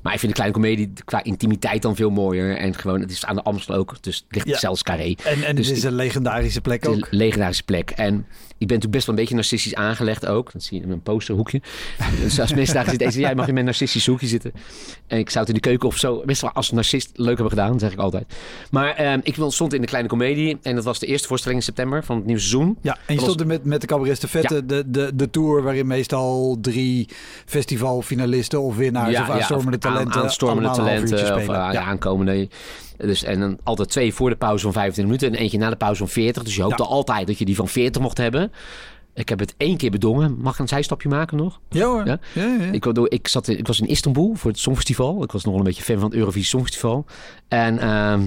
Maar 0.02 0.14
ik 0.14 0.20
vind 0.20 0.32
de 0.32 0.42
kleine 0.42 0.60
comedie 0.60 0.94
qua 1.06 1.24
intimiteit 1.24 1.82
dan 1.82 1.96
veel 1.96 2.10
mooier. 2.10 2.58
En 2.58 2.76
gewoon, 2.76 3.00
het 3.00 3.12
is 3.12 3.26
aan 3.26 3.36
de 3.36 3.44
Amstel 3.44 3.76
ook. 3.76 3.96
Dus 4.02 4.26
het 4.28 4.46
ligt 4.46 4.60
zelfs 4.60 4.84
Carré. 4.84 5.16
en 5.24 5.44
en 5.44 5.56
dus 5.56 5.68
het 5.68 5.78
is 5.78 5.84
een 5.84 5.96
legendarische 5.96 6.43
plek 6.62 6.84
Het 6.84 6.92
is 6.92 6.98
ook. 6.98 7.08
legendarische 7.12 7.64
plek. 7.64 7.90
En 7.90 8.26
ik 8.58 8.70
ben 8.70 8.78
natuurlijk 8.78 8.92
best 8.92 9.06
wel 9.06 9.16
een 9.16 9.22
beetje 9.22 9.36
narcistisch 9.36 9.76
aangelegd 9.76 10.26
ook. 10.26 10.52
Dat 10.54 10.64
zie 10.64 10.76
je 10.78 10.82
in 10.84 10.90
mijn 10.90 11.02
posterhoekje. 11.02 11.62
dus 12.22 12.40
als 12.40 12.54
mensen 12.54 12.76
daar 12.76 12.90
zitten, 12.90 13.12
jij 13.12 13.36
mag 13.36 13.48
in 13.48 13.54
mijn 13.54 13.66
narcistisch 13.66 14.06
hoekje 14.06 14.28
zitten. 14.28 14.54
En 15.08 15.18
ik 15.18 15.30
zou 15.30 15.40
het 15.46 15.56
in 15.56 15.62
de 15.62 15.68
keuken 15.70 15.88
of 15.88 15.98
zo, 15.98 16.22
best 16.26 16.42
wel 16.42 16.52
als 16.52 16.72
narcist 16.72 17.10
leuk 17.14 17.38
hebben 17.38 17.50
gedaan, 17.50 17.80
zeg 17.80 17.92
ik 17.92 18.00
altijd. 18.00 18.34
Maar 18.72 18.96
ehm, 18.96 19.20
ik 19.24 19.36
stond 19.48 19.74
in 19.74 19.82
de 19.82 19.88
kleine 19.88 20.10
comedie. 20.10 20.58
En 20.62 20.76
dat 20.76 20.84
was 20.84 21.00
de 21.00 21.06
eerste 21.06 21.28
voorstelling 21.28 21.60
in 21.60 21.66
september 21.66 22.04
van 22.04 22.16
het 22.16 22.26
nieuwe 22.26 22.42
seizoen. 22.42 22.78
Ja, 22.82 22.94
en 22.94 23.00
je 23.08 23.16
Dat 23.16 23.24
stond 23.24 23.40
er 23.40 23.48
met, 23.48 23.64
met 23.66 23.82
de 23.82 23.88
cabaret 23.88 24.24
Vette, 24.28 24.66
de, 24.66 24.84
de, 24.88 25.12
de 25.16 25.30
tour 25.30 25.64
waarin 25.64 25.88
meestal 25.88 26.58
drie 26.62 27.08
festivalfinalisten 27.46 28.62
of 28.62 28.76
winnaars 28.76 29.20
of 29.20 29.30
aanstormende 29.30 29.78
of 29.78 29.86
aan- 29.86 29.94
talenten 29.94 30.22
aanstormende 30.22 30.70
talenten 30.70 31.36
of 31.36 31.42
uh, 31.42 31.48
ja. 31.48 31.82
aankomende. 31.82 32.48
Dus, 33.08 33.24
en 33.24 33.40
dan 33.40 33.58
altijd 33.64 33.90
twee 33.90 34.14
voor 34.14 34.30
de 34.30 34.36
pauze 34.36 34.64
van 34.64 34.74
25 34.74 35.06
minuten 35.06 35.38
en 35.38 35.44
eentje 35.44 35.58
na 35.58 35.70
de 35.70 35.76
pauze 35.76 35.98
van 35.98 36.08
40. 36.10 36.44
Dus 36.44 36.56
je 36.56 36.62
hoopte 36.62 36.84
Ja. 36.84 36.90
altijd 36.90 37.28
dat 37.28 37.38
je 37.38 37.46
die 37.46 37.56
van 37.56 37.68
40 37.68 38.02
mocht 38.02 38.18
hebben. 38.18 38.52
Ik 39.16 39.30
heb 39.30 39.40
het 39.40 39.54
één 39.58 39.78
keer 39.78 39.92
bedongen. 39.92 40.38
Mag 40.42 40.54
ik 40.54 40.60
een 40.60 40.68
zijstapje 40.68 41.10
maken 41.10 41.38
nog? 41.38 41.60
Ja 41.70 41.86
hoor. 41.86 42.06
Ja? 42.06 42.20
Ja, 42.34 42.44
ja. 42.44 42.72
Ik, 43.10 43.28
zat 43.28 43.48
in, 43.48 43.58
ik 43.58 43.68
was 43.68 43.80
in 43.80 43.88
Istanbul 43.88 44.34
voor 44.36 44.52
het 44.52 44.60
Songfestival. 44.60 45.24
Ik 45.24 45.32
was 45.32 45.44
nog 45.44 45.52
wel 45.52 45.62
een 45.62 45.68
beetje 45.68 45.84
fan 45.84 46.00
van 46.00 46.10
het 46.10 46.18
Eurovisie 46.18 46.48
Songfestival. 46.48 47.06
En 47.48 47.80
ehm, 47.80 48.24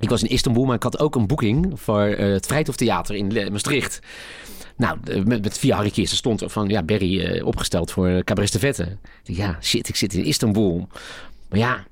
ik 0.00 0.08
was 0.08 0.22
in 0.22 0.28
Istanbul, 0.28 0.64
maar 0.64 0.76
ik 0.76 0.82
had 0.82 0.98
ook 0.98 1.14
een 1.14 1.26
boeking 1.26 1.80
voor 1.80 2.02
eh, 2.02 2.32
het 2.32 2.46
Vrijthof 2.46 2.76
Theater 2.76 3.14
in 3.14 3.52
Maastricht. 3.52 4.00
Nou, 4.76 4.98
met, 5.24 5.42
met 5.42 5.58
vier 5.58 5.74
Harry 5.74 5.90
Kiers. 5.90 6.10
Er 6.10 6.16
stond 6.16 6.40
er 6.40 6.50
van, 6.50 6.68
ja, 6.68 6.82
Berry 6.82 7.20
eh, 7.20 7.46
opgesteld 7.46 7.90
voor 7.90 8.08
eh, 8.08 8.18
Cabaret 8.18 8.52
de 8.52 8.58
Vette. 8.58 8.96
Ja, 9.22 9.58
shit, 9.60 9.88
ik 9.88 9.96
zit 9.96 10.14
in 10.14 10.24
Istanbul. 10.24 10.88
Maar 11.48 11.58
ja, 11.58 11.84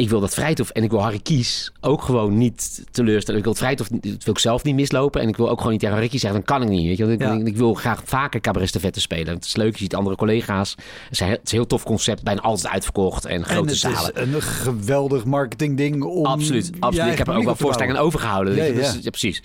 ik 0.00 0.08
wil 0.08 0.20
dat 0.20 0.34
Vrijthof 0.34 0.70
en 0.70 0.82
ik 0.82 0.90
wil 0.90 1.02
Harry 1.02 1.20
Kies 1.22 1.72
ook 1.80 2.02
gewoon 2.02 2.38
niet 2.38 2.84
teleurstellen. 2.90 3.38
Ik 3.38 3.44
wil 3.44 3.54
het 3.54 3.62
Vrijthof, 3.62 3.88
dat 3.88 4.24
wil 4.24 4.34
ik 4.34 4.38
zelf 4.38 4.62
niet 4.62 4.74
mislopen. 4.74 5.20
En 5.20 5.28
ik 5.28 5.36
wil 5.36 5.50
ook 5.50 5.56
gewoon 5.56 5.72
niet 5.72 5.80
tegen 5.80 5.94
Harry 5.94 6.10
Kies 6.10 6.20
zeggen, 6.20 6.44
dan 6.44 6.56
kan 6.58 6.66
ik 6.66 6.72
niet. 6.72 6.86
Weet 6.86 6.96
je? 6.96 7.04
wel. 7.04 7.14
Ik, 7.14 7.20
Ja. 7.20 7.44
ik, 7.44 7.56
wil 7.56 7.74
graag 7.74 8.02
vaker 8.04 8.40
Cabaret 8.40 8.72
de 8.72 8.80
Vette 8.80 9.00
spelen. 9.00 9.34
Het 9.34 9.44
is 9.44 9.56
leuk, 9.56 9.72
je 9.72 9.78
ziet 9.78 9.94
andere 9.94 10.16
collega's. 10.16 10.70
Het 10.70 11.10
is 11.10 11.20
een 11.20 11.26
heel, 11.26 11.60
het 11.60 11.68
tof 11.68 11.84
concept, 11.84 12.22
bijna 12.22 12.40
altijd 12.40 12.72
uitverkocht 12.72 13.24
en 13.24 13.36
En 13.36 13.44
grote 13.44 13.68
het 13.68 13.78
zalen. 13.78 14.14
is 14.14 14.34
een 14.34 14.42
geweldig 14.42 15.24
marketingding 15.24 16.02
om... 16.02 16.26
Absoluut, 16.26 16.70
absoluut. 16.78 17.12
Ik 17.12 17.18
heb 17.18 17.28
er 17.28 17.34
ook 17.34 17.44
wel 17.44 17.56
voorstellingen 17.56 18.00
overgehouden. 18.00 18.54
Ja. 18.54 18.72
Dus, 18.72 18.98
ja, 19.00 19.10
precies. 19.10 19.42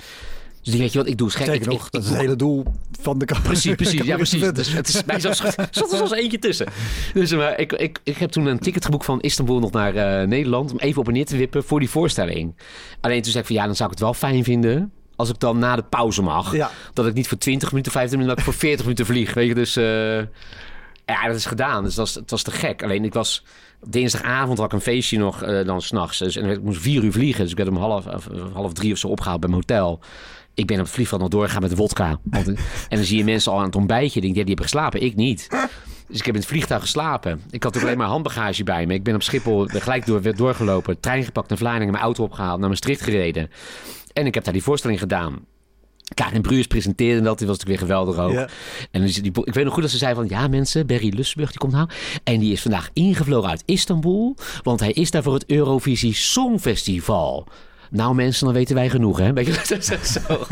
Dus 0.66 0.74
die 0.74 0.84
weet 0.84 0.92
je 0.94 1.00
wat 1.00 1.08
ik 1.08 1.18
doe? 1.18 1.28
Is 1.28 1.36
gek. 1.36 1.48
Ik, 1.48 1.66
nog, 1.66 1.86
ik- 1.86 1.92
dat 1.92 2.04
is 2.04 2.10
het 2.10 2.18
hele 2.18 2.36
doel 2.36 2.66
van 3.02 3.20
de. 3.20 3.26
Precies, 3.44 3.76
precies. 3.76 4.02
Ja, 4.02 4.16
precies. 4.26 4.40
Vette. 4.40 4.54
Dus 4.54 4.74
het 4.74 4.88
is 4.88 5.04
bij 5.06 5.20
zelfs 5.20 5.38
zat 5.72 5.92
er 5.92 5.98
zelfs 5.98 6.12
eentje 6.12 6.40
tussen. 6.40 6.68
Dus 7.14 7.32
maar 7.34 7.60
ik, 7.60 7.74
ik, 7.74 8.00
ik 8.04 8.18
heb 8.18 8.32
toen 8.32 8.46
een 8.46 8.60
ticket 8.60 8.86
geboekt 8.86 9.06
van 9.06 9.22
Istanbul 9.22 9.60
nog 9.60 9.72
naar 9.72 9.96
eh, 9.96 10.28
Nederland. 10.28 10.72
Om 10.72 10.78
even 10.78 11.02
op 11.02 11.08
en 11.08 11.14
neer 11.14 11.26
te 11.26 11.38
wippen 11.38 11.64
voor 11.64 11.80
die 11.80 11.90
voorstelling. 11.90 12.56
Alleen 13.02 13.22
toen 13.22 13.32
zei 13.32 13.44
ik 13.44 13.48
van 13.50 13.56
ja, 13.56 13.66
dan 13.66 13.76
zou 13.76 13.90
ik 13.92 13.96
het 13.96 14.04
wel 14.04 14.14
fijn 14.14 14.44
vinden. 14.44 14.92
Als 15.16 15.30
ik 15.30 15.40
dan 15.40 15.60
na 15.60 15.76
de 15.76 15.84
pauze 15.84 16.22
mag. 16.22 16.56
Ja. 16.56 16.72
Dat 16.94 17.08
ik 17.08 17.14
niet 17.14 17.28
voor 17.28 17.38
20 17.38 17.70
minuten, 17.70 17.92
15 17.92 18.18
minuten, 18.18 18.38
ik 18.40 18.44
voor 18.44 18.54
40 18.60 18.82
minuten 18.82 19.06
vlieg. 19.06 19.34
Weet 19.34 19.48
je, 19.48 19.54
dus 19.56 19.76
eh, 19.76 20.18
ja, 21.06 21.28
dat 21.28 21.36
is 21.36 21.46
gedaan. 21.46 21.84
Dus 21.84 21.96
dat 21.96 22.06
was, 22.06 22.16
het 22.16 22.32
was 22.32 22.42
te 22.44 22.52
gek. 22.52 22.84
Alleen 22.84 23.04
ik 23.06 23.14
was 23.14 23.44
dinsdagavond 23.88 24.58
had 24.58 24.68
ik 24.68 24.74
een 24.74 24.82
feestje 24.82 25.18
nog 25.18 25.44
eh, 25.44 25.66
dan 25.66 25.82
s'nachts. 25.82 26.18
Dus, 26.18 26.36
en 26.36 26.50
ik 26.50 26.62
moest 26.62 26.82
vier 26.82 27.04
uur 27.04 27.12
vliegen. 27.12 27.42
Dus 27.42 27.52
ik 27.52 27.58
werd 27.58 27.70
om 27.70 27.78
half, 27.78 28.06
half 28.54 28.74
drie 28.74 28.92
of 28.92 28.98
zo 28.98 29.08
opgehaald 29.08 29.40
bij 29.40 29.50
mijn 29.50 29.62
hotel. 29.62 30.00
Ik 30.56 30.68
ben 30.68 30.78
op 30.78 30.84
het 30.84 30.94
vliegveld 30.94 31.22
nog 31.22 31.30
doorgegaan 31.30 31.62
met 31.62 31.70
de 31.70 31.76
wodka. 31.76 32.20
Want, 32.24 32.48
en 32.90 32.98
dan 32.98 33.04
zie 33.04 33.18
je 33.18 33.24
mensen 33.24 33.52
al 33.52 33.58
aan 33.58 33.66
het 33.66 33.76
ontbijtje. 33.76 34.22
Denk, 34.22 34.36
ja, 34.36 34.40
die 34.40 34.48
hebben 34.48 34.66
geslapen. 34.66 35.02
Ik 35.02 35.16
niet. 35.16 35.48
Dus 36.08 36.20
ik 36.20 36.26
heb 36.26 36.36
in 36.36 36.42
het 36.42 36.50
vliegtuig 36.50 36.82
geslapen. 36.82 37.42
Ik 37.50 37.64
had 37.64 37.78
ook 37.78 37.84
alleen 37.84 37.98
maar 37.98 38.08
handbagage 38.08 38.64
bij 38.64 38.86
me. 38.86 38.94
Ik 38.94 39.04
ben 39.04 39.16
op 39.16 39.24
Schiphol 39.24 39.66
gelijk 39.68 40.06
door, 40.06 40.22
weer 40.22 40.36
doorgelopen. 40.36 41.00
Trein 41.00 41.24
gepakt 41.24 41.50
naar 41.50 41.58
Vlaardingen. 41.58 41.92
Mijn 41.92 42.04
auto 42.04 42.24
opgehaald. 42.24 42.60
Naar 42.60 42.70
Maastricht 42.70 43.02
gereden. 43.02 43.50
En 44.14 44.26
ik 44.26 44.34
heb 44.34 44.44
daar 44.44 44.54
die 44.54 44.64
voorstelling 44.64 45.00
gedaan. 45.00 45.46
Karin 46.14 46.42
Bruurs 46.42 46.68
presenteerde 46.68 47.22
dat. 47.22 47.38
Die 47.38 47.48
was 47.48 47.58
natuurlijk 47.58 47.80
weer 47.88 47.90
geweldig 47.90 48.24
ook. 48.24 48.32
Ja. 48.32 48.48
En 48.92 49.06
die, 49.06 49.32
ik 49.44 49.54
weet 49.54 49.64
nog 49.64 49.74
goed 49.74 49.82
dat 49.82 49.92
ze 49.92 49.98
zei 49.98 50.16
van... 50.16 50.28
Ja 50.28 50.48
mensen, 50.48 50.88
Berry 50.88 51.14
Lussenburg 51.16 51.50
die 51.50 51.60
komt 51.60 51.74
nou. 51.74 51.90
En 52.24 52.40
die 52.40 52.52
is 52.52 52.62
vandaag 52.62 52.90
ingevlogen 52.94 53.50
uit 53.50 53.64
Istanbul. 53.66 54.36
Want 54.64 54.80
hij 54.80 54.92
is 54.92 55.12
daar 55.12 55.24
voor 55.24 55.34
het 55.34 55.46
Eurovisie 55.46 56.14
Songfestival. 56.14 57.48
Nou 57.92 58.16
mensen, 58.16 58.46
dan 58.46 58.54
weten 58.54 58.76
wij 58.76 58.90
genoeg 58.90 59.18
hè. 59.18 59.34
Weet 59.34 59.46
je, 59.46 59.52
dat 59.54 60.02
is 60.02 60.12
zo. 60.12 60.46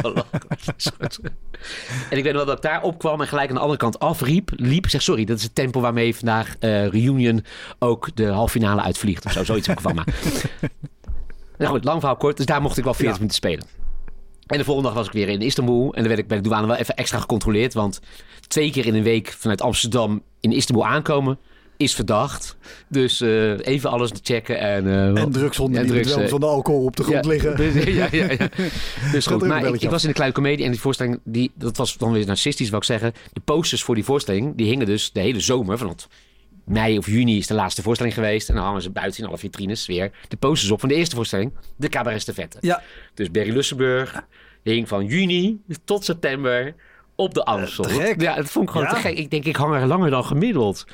En 2.10 2.18
ik 2.18 2.24
weet 2.24 2.34
wel 2.34 2.46
dat 2.46 2.56
ik 2.56 2.62
daar 2.64 2.82
opkwam 2.84 3.22
en 3.22 3.28
gelijk 3.28 3.50
aan 3.50 3.56
de 3.56 3.62
andere 3.62 3.80
kant 3.80 4.00
afriep. 4.00 4.52
Liep. 4.56 4.90
Zeg 4.90 5.02
sorry, 5.02 5.26
dat 5.26 5.38
is 5.38 5.44
het 5.44 5.56
tempo 5.56 5.82
waarmee 5.82 6.16
vandaag 6.16 6.56
eh, 6.60 6.88
Reunion 6.88 7.46
ook 7.80 8.10
de 8.16 8.26
halve 8.28 8.52
finale 8.52 8.82
uitvliegt. 8.82 9.26
Of 9.26 9.32
zo, 9.32 9.44
zoiets 9.44 9.68
heb 9.68 9.78
ik 9.78 9.84
van. 9.84 9.96
Maar... 9.96 10.08
Nou 11.58 11.72
goed, 11.76 11.84
lang 11.84 12.00
verhaal 12.00 12.18
kort. 12.18 12.38
Dus 12.38 12.46
daar 12.46 12.62
mocht 12.62 12.78
ik 12.78 12.84
wel 12.84 12.94
40 12.94 13.12
Ja. 13.12 13.18
minuten 13.18 13.38
spelen. 13.38 13.66
En 14.48 14.58
de 14.58 14.64
volgende 14.64 14.90
dag 14.90 14.98
was 14.98 15.08
ik 15.08 15.14
weer 15.14 15.30
in 15.30 15.42
Istanbul. 15.42 15.94
En 15.94 16.00
dan 16.00 16.08
werd 16.08 16.20
ik 16.20 16.28
bij 16.28 16.38
de 16.38 16.44
douane 16.44 16.68
wel 16.68 16.76
even 16.76 16.96
extra 16.96 17.20
gecontroleerd. 17.20 17.74
Want 17.74 18.00
twee 18.48 18.72
keer 18.72 18.86
in 18.86 18.96
een 18.96 19.04
week 19.04 19.28
vanuit 19.38 19.62
Amsterdam 19.62 20.22
in 20.40 20.52
Istanbul 20.52 20.86
aankomen 20.86 21.38
is 21.84 21.96
verdacht. 21.96 22.58
Dus 22.88 23.22
eh, 23.22 23.66
even 23.66 23.90
alles 23.90 24.12
te 24.12 24.20
checken. 24.24 24.60
En, 24.60 24.88
eh, 24.88 25.22
En 25.22 25.32
drugs, 25.32 25.58
wel 25.58 25.70
eh, 25.70 26.28
van 26.28 26.40
de 26.40 26.46
alcohol 26.46 26.84
op 26.84 26.96
de 26.96 27.04
grond 27.04 27.26
ja, 27.26 27.32
liggen. 27.32 27.56
dus- 27.56 27.84
ja, 27.84 28.08
ja, 28.12 28.32
ja. 28.32 28.50
Dus 29.12 29.26
goed, 29.26 29.46
maar 29.46 29.66
ik, 29.66 29.90
was 29.90 30.02
in 30.02 30.08
de 30.08 30.14
kleine 30.14 30.36
comedie 30.36 30.66
en 30.66 30.72
die 30.72 30.80
voorstelling, 30.80 31.20
die, 31.24 31.52
dat 31.56 31.78
was 31.78 31.98
dan 31.98 32.12
weer 32.12 32.26
narcistisch, 32.26 32.70
wou 32.70 32.82
ik 32.82 32.88
zeggen. 32.88 33.14
De 33.34 33.42
posters 33.42 33.84
voor 33.84 33.96
die 33.96 34.04
voorstelling, 34.04 34.56
die 34.56 34.68
hingen 34.68 34.86
dus 34.86 35.12
de 35.12 35.20
hele 35.20 35.40
zomer. 35.40 35.78
Van 35.78 35.88
het 35.88 36.08
mei 36.66 36.98
of 36.98 37.06
juni 37.06 37.38
is 37.38 37.48
de 37.48 37.54
laatste 37.54 37.82
voorstelling 37.82 38.16
geweest. 38.16 38.50
En 38.50 38.56
dan 38.56 38.64
hangen 38.64 38.82
ze 38.82 38.90
buiten 38.90 39.24
in 39.24 39.30
alle 39.30 39.38
vitrines 39.38 39.86
weer 39.86 40.12
de 40.28 40.38
posters 40.38 40.72
op 40.72 40.80
van 40.80 40.90
de 40.90 40.96
eerste 40.96 41.16
voorstelling. 41.16 41.54
De 41.76 41.90
Cabaret 41.90 42.24
Vette. 42.34 42.58
Ja, 42.62 42.82
Dus 43.14 43.32
Berry 43.32 43.54
Lussenburg 43.54 44.24
hing 44.64 44.88
van 44.88 45.06
juni 45.06 45.62
tot 45.86 46.06
september 46.06 46.76
op 47.16 47.34
de 47.34 47.44
Amstel. 47.46 47.84
te 47.84 47.90
gek. 47.94 48.22
Ja, 48.22 48.36
dat 48.36 48.50
vond 48.50 48.66
ik 48.66 48.72
gewoon 48.72 48.88
Ja. 48.88 48.94
te 48.94 49.00
gek. 49.00 49.18
Ik 49.18 49.30
denk, 49.30 49.46
ik 49.46 49.56
hang 49.56 49.76
er 49.76 49.88
langer 49.88 50.10
dan 50.10 50.26
gemiddeld. 50.26 50.86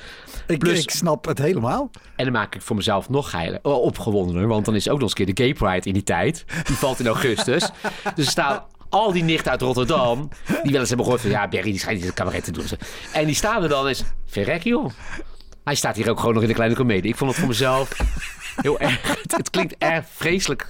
ik, 0.47 0.59
Plus- 0.59 0.81
ik 0.81 0.89
snap 0.89 1.25
het 1.25 1.37
helemaal. 1.37 1.89
En 2.15 2.23
dan 2.23 2.33
maak 2.33 2.55
ik 2.55 2.61
voor 2.61 2.75
mezelf 2.75 3.09
nog 3.09 3.29
geiler, 3.29 3.59
oh, 3.61 3.81
opgewondener. 3.81 4.47
Want 4.47 4.65
dan 4.65 4.75
is 4.75 4.87
ook 4.89 4.99
nog 4.99 5.01
eens 5.01 5.19
een 5.19 5.25
keer 5.25 5.35
de 5.35 5.43
Gay 5.43 5.53
Pride 5.53 5.87
in 5.87 5.93
die 5.93 6.03
tijd. 6.03 6.45
Die 6.63 6.75
valt 6.75 6.99
in 6.99 7.07
augustus. 7.07 7.69
dus 8.15 8.25
er 8.25 8.31
staan 8.31 8.63
al 8.89 9.11
die 9.11 9.23
nichten 9.23 9.51
uit 9.51 9.61
Rotterdam... 9.61 10.29
die 10.63 10.71
wel 10.71 10.79
eens 10.79 10.87
hebben 10.87 11.05
gehoord 11.05 11.21
van... 11.21 11.31
ja, 11.31 11.47
Berry 11.47 11.69
die 11.71 11.79
schijnt 11.79 11.97
niet 11.97 12.07
het 12.07 12.15
cabaret 12.15 12.43
te 12.43 12.51
doen. 12.51 12.65
En 13.13 13.25
die 13.25 13.35
staan 13.35 13.63
er 13.63 13.69
dan 13.69 13.87
eens... 13.87 14.03
verrek 14.25 14.63
joh. 14.63 14.89
Hij 15.69 15.77
staat 15.77 15.95
hier 15.95 16.09
ook 16.09 16.19
gewoon 16.19 16.33
nog 16.33 16.41
in 16.41 16.47
de 16.49 16.53
kleine 16.55 16.75
komedie. 16.75 17.11
Ik 17.11 17.17
vond 17.17 17.29
het 17.29 17.39
voor 17.39 17.47
mezelf 17.49 17.89
heel 18.55 18.79
erg... 18.79 19.07
Het, 19.21 19.31
het 19.37 19.49
klinkt 19.49 19.75
erg 19.77 20.05
vreselijk 20.15 20.69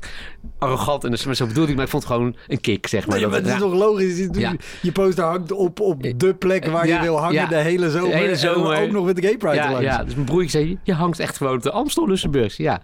arrogant. 0.60 1.04
En 1.04 1.12
dus, 1.12 1.26
maar 1.26 1.36
zo 1.36 1.46
bedoelde 1.48 1.70
ik, 1.70 1.76
maar 1.76 1.86
ik 1.86 1.92
vond 1.92 2.04
het 2.04 2.12
gewoon 2.12 2.36
een 2.48 2.62
kick, 2.62 2.88
zeg 2.88 3.08
maar. 3.08 3.18
Nee, 3.18 3.28
maar 3.28 3.36
Dat- 3.42 3.46
het 3.52 3.56
is 3.56 3.62
toch 3.70 3.74
logisch? 3.74 4.18
Je, 4.18 4.30
Ja. 4.32 4.54
je 4.82 4.92
poster 4.92 5.24
hangt 5.24 5.52
op, 5.52 5.80
op 5.80 6.04
de 6.18 6.34
plek 6.34 6.66
waar 6.66 6.88
Ja, 6.88 6.96
je 6.96 7.02
wil 7.02 7.18
hangen 7.18 7.34
ja. 7.34 7.46
de 7.48 7.56
hele 7.56 7.92
zomer. 7.92 8.10
De 8.10 8.16
hele 8.16 8.50
En 8.76 8.84
ook 8.86 8.92
nog 8.92 9.06
met 9.06 9.16
de 9.16 9.22
Gay 9.22 9.38
Pride 9.38 9.56
ja, 9.56 9.72
langs. 9.72 9.86
ja, 9.86 10.04
dus 10.04 10.14
mijn 10.14 10.26
broertje 10.26 10.50
zei, 10.50 10.80
je 10.84 10.94
hangt 10.94 11.20
echt 11.20 11.38
gewoon 11.38 11.56
op 11.56 11.64
de 11.64 11.72
Amstel 11.72 12.08
Lussenburg. 12.08 12.58
Ja. 12.58 12.82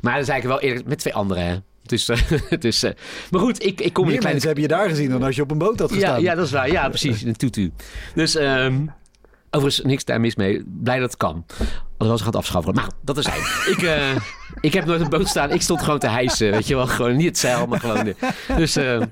Maar 0.00 0.14
dan 0.14 0.24
zei 0.24 0.38
ik 0.38 0.44
wel 0.44 0.60
eerlijk, 0.60 0.86
met 0.86 0.98
twee 0.98 1.14
anderen, 1.14 1.46
hè. 1.46 1.56
Dus, 1.82 2.08
eh, 2.08 2.18
dus, 2.58 2.82
eh, 2.82 2.92
maar 3.30 3.40
goed, 3.40 3.64
ik, 3.64 3.80
ik 3.80 3.92
kom 3.92 4.04
in 4.04 4.08
Meer 4.08 4.16
een 4.16 4.20
kleine... 4.20 4.28
mensen 4.28 4.46
hebben 4.46 4.62
je 4.62 4.68
daar 4.68 4.88
gezien 4.88 5.10
dan 5.10 5.22
als 5.22 5.36
je 5.36 5.42
op 5.42 5.50
een 5.50 5.58
boot 5.58 5.78
had 5.78 5.92
gestaan. 5.92 6.22
ja, 6.22 6.34
dat 6.34 6.44
is 6.46 6.52
waar. 6.52 6.70
Ja, 6.70 6.88
precies. 6.88 7.22
In 7.22 7.28
een 7.28 7.36
tutu. 7.36 7.72
Dus, 8.14 8.36
ehm 8.36 8.74
overigens, 9.56 9.86
niks 9.86 10.04
daar 10.04 10.20
mis 10.20 10.36
mee. 10.36 10.62
Blij 10.66 10.98
dat 10.98 11.10
het 11.10 11.18
kan. 11.18 11.44
Alhoewel 11.92 12.18
ze 12.18 12.24
gaat 12.24 12.36
afschaffen. 12.36 12.74
Maar 12.74 12.88
dat 13.02 13.18
is 13.18 13.26
hij. 13.26 13.38
ik, 13.72 13.82
eh, 13.82 14.16
ik 14.60 14.72
heb 14.72 14.84
nooit 14.84 14.98
op 15.02 15.12
een 15.12 15.18
boot 15.18 15.28
staan. 15.28 15.50
Ik 15.50 15.62
stond 15.62 15.82
gewoon 15.82 15.98
te 15.98 16.08
hijsen. 16.08 16.50
Weet 16.50 16.66
je 16.66 16.74
wel. 16.74 16.86
Gewoon 16.86 17.16
niet 17.16 17.26
het 17.26 17.38
zeil, 17.38 17.66
maar 17.66 17.80
gewoon... 17.80 18.04
de- 18.04 18.16
Dus... 18.56 18.76
eh, 18.76 19.02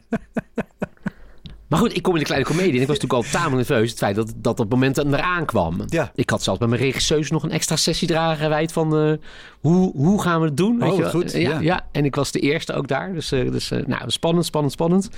maar 1.68 1.78
goed, 1.78 1.96
ik 1.96 2.02
kom 2.02 2.12
in 2.12 2.18
de 2.18 2.24
kleine 2.26 2.46
comedie 2.46 2.72
en 2.74 2.80
ik 2.80 2.86
was 2.86 2.98
natuurlijk 2.98 3.24
al 3.24 3.40
tamelijk 3.40 3.68
nerveus. 3.68 3.90
Het 3.90 3.98
feit 3.98 4.16
dat 4.16 4.32
dat, 4.36 4.56
dat 4.56 4.68
moment 4.68 4.98
eraan 4.98 5.44
kwam. 5.44 5.82
Ja. 5.86 6.10
Ik 6.14 6.30
had 6.30 6.42
zelfs 6.42 6.58
bij 6.58 6.68
mijn 6.68 6.80
regisseus 6.80 7.30
nog 7.30 7.42
een 7.42 7.50
extra 7.50 7.76
sessie 7.76 8.08
dragen 8.08 8.36
gewijd 8.44 8.72
van... 8.72 8.96
eh, 8.96 9.12
hoe, 9.60 9.92
hoe 9.96 10.22
gaan 10.22 10.40
we 10.40 10.46
het 10.46 10.56
doen? 10.56 10.82
Oh, 10.82 10.94
je 10.96 11.00
wel? 11.02 11.10
goed, 11.10 11.32
Ja, 11.32 11.38
ja. 11.38 11.60
ja, 11.60 11.86
en 11.92 12.04
ik 12.04 12.14
was 12.14 12.30
de 12.32 12.38
eerste 12.40 12.72
ook 12.72 12.88
daar. 12.88 13.12
Dus, 13.12 13.28
dus 13.28 13.70
nou, 13.86 14.02
spannend, 14.10 14.46
spannend, 14.46 14.72
spannend. 14.72 15.08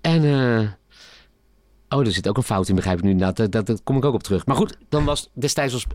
En... 0.00 0.22
Oh, 1.88 2.00
er 2.06 2.12
zit 2.12 2.28
ook 2.28 2.36
een 2.36 2.42
fout 2.42 2.68
in, 2.68 2.74
begrijp 2.74 2.98
ik 2.98 3.04
nu. 3.04 3.10
inderdaad. 3.10 3.36
Dat, 3.36 3.52
dat, 3.52 3.66
dat 3.66 3.80
kom 3.84 3.96
ik 3.96 4.04
ook 4.04 4.14
op 4.14 4.22
terug. 4.22 4.46
Maar 4.46 4.56
goed, 4.56 4.76
dan 4.88 5.04
was 5.04 5.30
destijds 5.34 5.72
was 5.72 5.86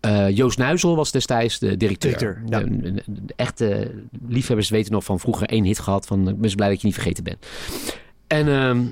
eh, 0.00 0.28
Joost 0.30 0.58
Nuizel 0.58 0.96
was 0.96 1.10
destijds 1.10 1.58
de 1.58 1.76
directeur. 1.76 2.18
Directeur, 2.18 2.42
ja. 2.46 2.58
De, 2.60 2.92
de- 2.92 3.02
de 3.06 3.32
echte 3.36 3.94
liefhebbers 4.28 4.68
weten 4.68 4.92
nog 4.92 5.04
van 5.04 5.20
vroeger 5.20 5.48
één 5.48 5.64
hit 5.64 5.78
gehad 5.78 6.06
van 6.06 6.28
ik 6.28 6.40
ben 6.40 6.50
zo 6.50 6.56
blij 6.56 6.68
dat 6.68 6.80
je 6.80 6.86
niet 6.86 6.96
vergeten 6.96 7.24
bent. 7.24 7.46
En 8.26 8.48
ehm, 8.48 8.86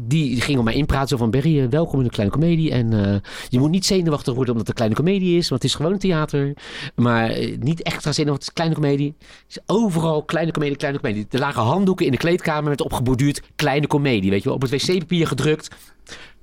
die, 0.00 0.40
ging 0.40 0.58
op 0.58 0.64
mij 0.64 0.74
inpraten 0.74 1.08
zo 1.08 1.16
van 1.16 1.30
Berry, 1.30 1.60
eh, 1.60 1.68
welkom 1.68 1.98
in 1.98 2.04
de 2.04 2.10
Kleine 2.10 2.32
Comedie. 2.34 2.70
En 2.70 3.04
eh, 3.04 3.20
je 3.48 3.58
moet 3.58 3.70
niet 3.70 3.86
zenuwachtig 3.86 4.34
worden 4.34 4.52
omdat 4.52 4.68
het 4.68 4.68
een 4.68 4.74
Kleine 4.74 4.94
Comedie 4.94 5.38
is, 5.38 5.48
want 5.48 5.62
het 5.62 5.70
is 5.70 5.76
gewoon 5.76 5.92
een 5.92 5.98
theater. 5.98 6.52
Maar 6.94 7.30
eh, 7.30 7.58
niet 7.58 7.82
extra 7.82 8.12
zenuwachtig, 8.12 8.48
het 8.48 8.56
is 8.56 8.62
Kleine 8.62 8.74
Comedie. 8.74 9.14
Het 9.18 9.56
is 9.56 9.58
overal 9.66 10.22
Kleine 10.22 10.52
Comedie, 10.52 10.76
Kleine 10.76 11.00
Comedie. 11.00 11.26
Er 11.30 11.38
lagen 11.38 11.62
handdoeken 11.62 12.06
in 12.06 12.12
de 12.12 12.18
kleedkamer 12.18 12.70
met 12.70 12.80
opgeborduurd 12.80 13.42
Kleine 13.56 13.86
Comedie. 13.86 14.30
Weet 14.30 14.42
je 14.42 14.44
wel, 14.44 14.54
op 14.54 14.62
het 14.62 14.70
wc-papier 14.70 15.26
gedrukt. 15.26 15.68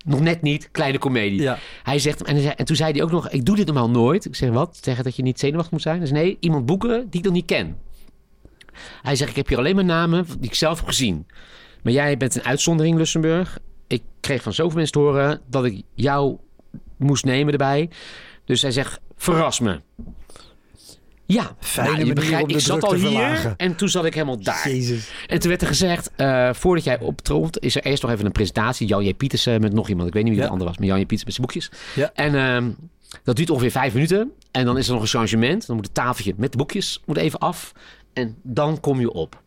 Nog 0.06 0.20
net 0.20 0.42
niet, 0.42 0.70
Kleine 0.72 0.98
Comedie. 0.98 1.42
Ja. 1.42 1.58
Hij 1.84 2.00
zegt, 2.00 2.24
en, 2.24 2.34
hij 2.34 2.44
zei- 2.44 2.54
en 2.58 2.66
toen 2.66 2.76
zei 2.76 2.92
hij 2.92 3.04
ook 3.04 3.12
nog, 3.12 3.30
ik 3.30 3.46
doe 3.46 3.56
dit 3.56 3.66
normaal 3.66 3.90
nooit. 3.90 4.26
Ik 4.26 4.36
zeg, 4.36 4.50
wat? 4.50 4.80
Zeggen 4.82 5.04
dat 5.04 5.16
je 5.16 5.24
niet 5.24 5.40
zenuwachtig 5.40 5.72
moet 5.72 5.82
zijn? 5.82 6.00
Dus 6.00 6.12
nee, 6.12 6.38
iemand 6.40 6.66
boeken 6.66 7.08
die 7.10 7.20
ik 7.20 7.26
nog 7.26 7.34
niet 7.34 7.46
ken. 7.46 7.78
Hij 9.02 9.16
zegt, 9.16 9.30
ik 9.30 9.36
heb 9.36 9.48
hier 9.48 9.58
alleen 9.58 9.76
maar 9.76 9.86
namen 9.86 10.26
die 10.40 10.50
ik 10.50 10.56
zelf 10.56 10.78
heb 10.78 10.88
gezien. 10.88 11.26
Maar 11.88 11.96
jij 11.96 12.18
bent 12.18 12.36
een 12.36 12.44
uitzondering, 12.44 12.98
Lussenburg. 12.98 13.60
Ik 13.88 14.04
kreeg 14.20 14.42
van 14.44 14.54
zoveel 14.54 14.76
mensen 14.76 14.92
te 14.94 15.00
horen 15.00 15.42
dat 15.50 15.66
ik 15.66 15.82
jou 15.94 16.38
moest 16.98 17.26
nemen 17.26 17.52
erbij. 17.52 17.90
Dus 18.46 18.62
hij 18.62 18.72
zegt, 18.72 19.00
verras 19.18 19.60
me. 19.60 19.82
Ja, 21.26 21.56
Fijne 21.60 21.92
nou, 21.92 22.06
je 22.06 22.14
begrijpt, 22.14 22.52
ik 22.52 22.60
zat 22.60 22.84
al 22.84 22.94
hier 22.94 23.00
verlagen. 23.08 23.54
en 23.58 23.76
toen 23.76 23.90
zat 23.90 24.06
ik 24.06 24.14
helemaal 24.14 24.42
daar. 24.42 24.70
Jezus. 24.70 25.12
En 25.28 25.40
toen 25.40 25.50
werd 25.50 25.62
er 25.62 25.68
gezegd, 25.68 26.12
eh, 26.16 26.54
voordat 26.54 26.84
jij 26.84 27.00
optront, 27.00 27.60
is 27.60 27.76
er 27.76 27.84
eerst 27.84 28.02
nog 28.02 28.12
even 28.12 28.26
een 28.26 28.32
presentatie. 28.32 28.88
Jan 28.88 29.04
J. 29.06 29.14
Pietersen 29.14 29.62
met 29.62 29.74
nog 29.74 29.90
iemand. 29.90 30.08
Ik 30.08 30.14
weet 30.14 30.24
niet 30.24 30.32
wie 30.32 30.42
Ja. 30.42 30.48
de 30.48 30.54
ander 30.54 30.68
was, 30.68 30.78
maar 30.78 30.88
Jan 30.88 31.00
J. 31.00 31.06
Pietersen 31.06 31.26
met 31.28 31.36
zijn 31.36 31.70
boekjes. 31.70 31.94
Ja. 31.96 32.12
En 32.14 32.36
ehm, 32.36 32.72
dat 33.24 33.36
duurt 33.36 33.50
ongeveer 33.50 33.72
vijf 33.72 33.94
minuten. 33.94 34.32
En 34.52 34.66
dan 34.66 34.78
is 34.78 34.88
er 34.88 34.94
nog 34.94 35.02
een 35.02 35.08
changement. 35.08 35.68
Dan 35.68 35.76
moet 35.76 35.86
het 35.86 35.94
tafeltje 35.94 36.34
met 36.38 36.52
de 36.52 36.58
boekjes 36.58 37.02
moet 37.06 37.18
even 37.18 37.40
af. 37.40 37.72
En 38.14 38.36
dan 38.44 38.80
kom 38.80 39.00
je 39.00 39.12
op. 39.12 39.42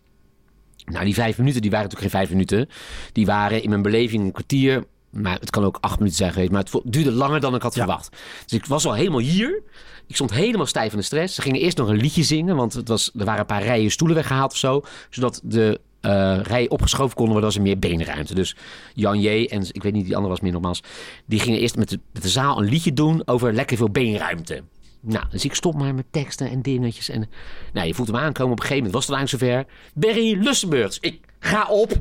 Nou, 0.90 1.04
die 1.04 1.14
vijf 1.14 1.38
minuten, 1.38 1.60
die 1.62 1.70
waren 1.70 1.86
natuurlijk 1.86 2.12
geen 2.12 2.20
vijf 2.20 2.30
minuten. 2.32 2.68
Die 3.12 3.26
waren 3.26 3.62
in 3.62 3.68
mijn 3.68 3.82
beleving 3.82 4.22
een 4.24 4.32
kwartier. 4.32 4.84
Maar 5.10 5.38
het 5.40 5.50
kan 5.50 5.64
ook 5.64 5.78
acht 5.80 5.98
minuten 5.98 6.18
zijn 6.18 6.32
geweest. 6.32 6.50
Maar 6.50 6.62
het 6.62 6.80
duurde 6.84 7.12
langer 7.12 7.40
dan 7.40 7.54
ik 7.54 7.62
had 7.62 7.74
Ja. 7.74 7.84
verwacht. 7.84 8.16
Dus 8.46 8.58
ik 8.58 8.66
was 8.66 8.86
al 8.86 8.94
helemaal 8.94 9.20
hier. 9.20 9.62
Ik 10.06 10.14
stond 10.14 10.30
helemaal 10.32 10.66
stijf 10.66 10.90
van 10.90 10.98
de 10.98 11.04
stress. 11.04 11.34
Ze 11.34 11.42
gingen 11.42 11.60
eerst 11.60 11.76
nog 11.76 11.88
een 11.88 11.96
liedje 11.96 12.22
zingen. 12.22 12.56
Want 12.56 12.72
het 12.72 12.88
was, 12.88 13.10
er 13.18 13.24
waren 13.24 13.40
een 13.40 13.46
paar 13.46 13.62
rijen 13.62 13.90
stoelen 13.90 14.16
weggehaald 14.16 14.50
of 14.52 14.58
zo. 14.58 14.82
Zodat 15.10 15.40
de 15.44 15.80
eh 16.00 16.38
rijen 16.42 16.70
opgeschoven 16.70 17.14
konden 17.14 17.32
worden 17.32 17.48
als 17.50 17.56
er 17.56 17.62
meer 17.64 17.78
beenruimte. 17.78 18.34
Dus 18.34 18.56
Jan 18.94 19.20
J. 19.20 19.44
en 19.44 19.62
ik 19.72 19.82
weet 19.82 19.92
niet, 19.92 20.04
die 20.04 20.14
andere 20.14 20.32
was 20.32 20.40
meer 20.42 20.52
nogmaals. 20.52 20.82
Die 21.26 21.40
gingen 21.40 21.58
eerst 21.60 21.76
met 21.76 21.88
de, 21.88 22.00
met 22.12 22.22
de 22.22 22.28
zaal 22.28 22.58
een 22.58 22.68
liedje 22.68 22.92
doen 22.92 23.22
over 23.26 23.52
lekker 23.54 23.76
veel 23.76 23.90
beenruimte. 23.90 24.62
Nou, 25.00 25.24
dus 25.30 25.44
ik 25.44 25.54
stop 25.54 25.74
maar 25.74 25.94
met 25.94 26.04
teksten 26.10 26.50
en 26.50 26.62
dingetjes. 26.62 27.08
En, 27.08 27.28
nou, 27.72 27.86
je 27.86 27.94
voelt 27.94 28.08
hem 28.08 28.16
aankomen. 28.16 28.52
Op 28.52 28.58
een 28.60 28.66
gegeven 28.66 28.76
moment 28.84 28.94
was 28.94 29.06
het 29.06 29.16
eigenlijk 29.16 29.44
zover. 29.44 29.74
Berry 29.94 30.42
Lussenburg. 30.42 30.86
Dus 30.86 30.98
ik 31.00 31.20
ga 31.38 31.66
op. 31.68 31.92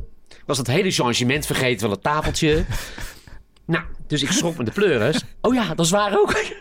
Was 0.46 0.58
het 0.58 0.68
hele 0.68 0.92
changement 0.92 1.46
vergeten 1.46 1.80
van 1.80 1.90
het 1.92 2.04
tafeltje. 2.04 2.66
nou, 3.66 3.84
dus 4.08 4.24
ik 4.24 4.32
schrok 4.32 4.58
met 4.58 4.66
de 4.66 4.72
pleuris. 4.72 5.24
Oh 5.42 5.54
ja, 5.54 5.68
dat 5.76 5.86
is 5.86 5.92
waar 5.92 6.18
ook. 6.20 6.34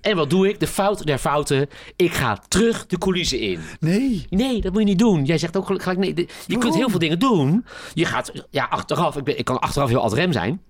En 0.00 0.16
wat 0.16 0.30
doe 0.30 0.48
ik? 0.48 0.60
De 0.60 0.66
fout 0.66 1.06
der 1.06 1.18
fouten. 1.18 1.68
Ik 1.96 2.12
ga 2.12 2.42
terug 2.48 2.86
de 2.86 2.98
coulissen 2.98 3.40
in. 3.40 3.60
Nee. 3.80 4.26
Nee, 4.30 4.60
dat 4.60 4.72
moet 4.72 4.80
je 4.80 4.86
niet 4.88 4.98
doen. 4.98 5.24
Jij 5.24 5.38
zegt 5.38 5.56
ook 5.56 5.66
gelijk, 5.66 5.98
nee. 5.98 6.14
de- 6.14 6.28
Je 6.46 6.58
kunt 6.58 6.74
heel 6.74 6.88
veel 6.90 6.98
dingen 6.98 7.18
doen. 7.18 7.64
Je 7.94 8.04
gaat, 8.04 8.32
ja, 8.50 8.64
achteraf. 8.70 9.16
Ik, 9.16 9.24
ben, 9.24 9.38
ik 9.38 9.44
kan 9.44 9.58
achteraf 9.58 9.88
heel 9.88 10.02
ad 10.02 10.12
rem 10.12 10.32
zijn. 10.32 10.60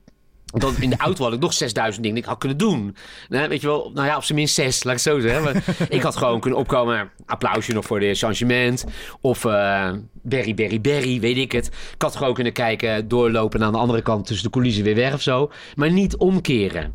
Dan 0.54 0.74
in 0.80 0.90
de 0.90 0.96
auto 1.06 1.24
had 1.24 1.32
ik 1.32 1.40
nog 1.40 1.52
6000 1.52 2.02
dingen 2.02 2.14
die 2.16 2.24
ik 2.24 2.30
had 2.30 2.38
kunnen 2.38 2.58
doen. 2.58 2.96
Weet 3.28 3.60
je 3.60 3.66
wel, 3.66 3.90
nou 3.94 4.06
ja, 4.06 4.16
op 4.16 4.24
zijn 4.24 4.38
minst 4.38 4.54
zes, 4.54 4.84
laat 4.84 4.98
ik 4.98 5.04
het 5.04 5.14
zo 5.14 5.20
zeggen. 5.20 5.42
Maar 5.42 5.64
ik 5.96 6.02
had 6.02 6.16
gewoon 6.16 6.40
kunnen 6.40 6.58
opkomen. 6.58 7.10
Applausje 7.26 7.72
nog 7.72 7.84
voor 7.84 8.00
de 8.00 8.14
changement. 8.14 8.84
Of 9.20 9.44
eh 9.44 9.92
Berry, 10.22 10.54
Berry, 10.54 10.80
Berry, 10.80 11.20
weet 11.20 11.36
ik 11.36 11.52
het. 11.52 11.66
Ik 11.66 12.02
had 12.02 12.16
gewoon 12.16 12.34
kunnen 12.34 12.52
kijken, 12.52 13.08
doorlopen 13.08 13.60
en 13.60 13.66
aan 13.66 13.72
de 13.72 13.78
andere 13.78 14.02
kant 14.02 14.26
tussen 14.26 14.44
de 14.44 14.52
coulissen 14.52 14.84
weer 14.84 14.94
weg 14.94 15.14
of 15.14 15.22
zo. 15.22 15.50
Maar 15.74 15.90
niet 15.90 16.16
omkeren. 16.16 16.94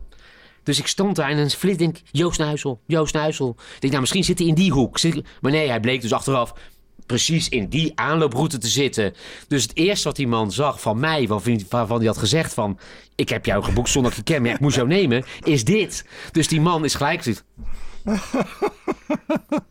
Dus 0.64 0.80
ik 0.80 0.88
stond 0.88 1.16
daar 1.16 1.30
en 1.30 1.38
een 1.38 1.50
flits 1.50 1.78
denk 1.78 1.98
ik, 1.98 2.04
Joost 2.12 2.40
Nuisel, 2.40 2.82
Joost 2.88 3.14
Nuisel. 3.14 3.50
Ik 3.58 3.80
denk, 3.80 3.88
nou, 3.92 4.00
misschien 4.00 4.24
zit 4.24 4.40
hij 4.40 4.48
in 4.48 4.54
die 4.54 4.72
hoek. 4.72 5.02
Maar 5.42 5.52
nee, 5.52 5.68
hij 5.70 5.80
bleek 5.80 6.02
dus 6.02 6.14
achteraf 6.14 6.54
precies 7.06 7.50
in 7.50 7.68
die 7.68 7.92
aanlooproute 7.96 8.58
te 8.58 8.68
zitten. 8.68 9.14
Dus 9.48 9.62
het 9.64 9.76
eerste 9.76 10.08
wat 10.08 10.16
die 10.16 10.28
man 10.28 10.52
zag 10.52 10.82
van 10.82 11.00
mij, 11.00 11.28
waarvan, 11.28 11.98
hij 11.98 12.08
had 12.08 12.18
gezegd 12.18 12.54
van... 12.54 12.80
ik 13.16 13.30
heb 13.30 13.46
jou 13.46 13.64
geboekt 13.64 13.90
zonder 13.90 14.12
dat 14.16 14.28
je 14.28 14.34
ken, 14.34 14.42
maar 14.42 14.52
ik 14.52 14.60
moest 14.60 14.76
jou 14.76 14.88
nemen, 14.88 15.24
is 15.44 15.64
dit. 15.64 16.06
Dus 16.32 16.48
die 16.48 16.62
man 16.62 16.84
is 16.84 16.96
gelijk... 16.96 17.24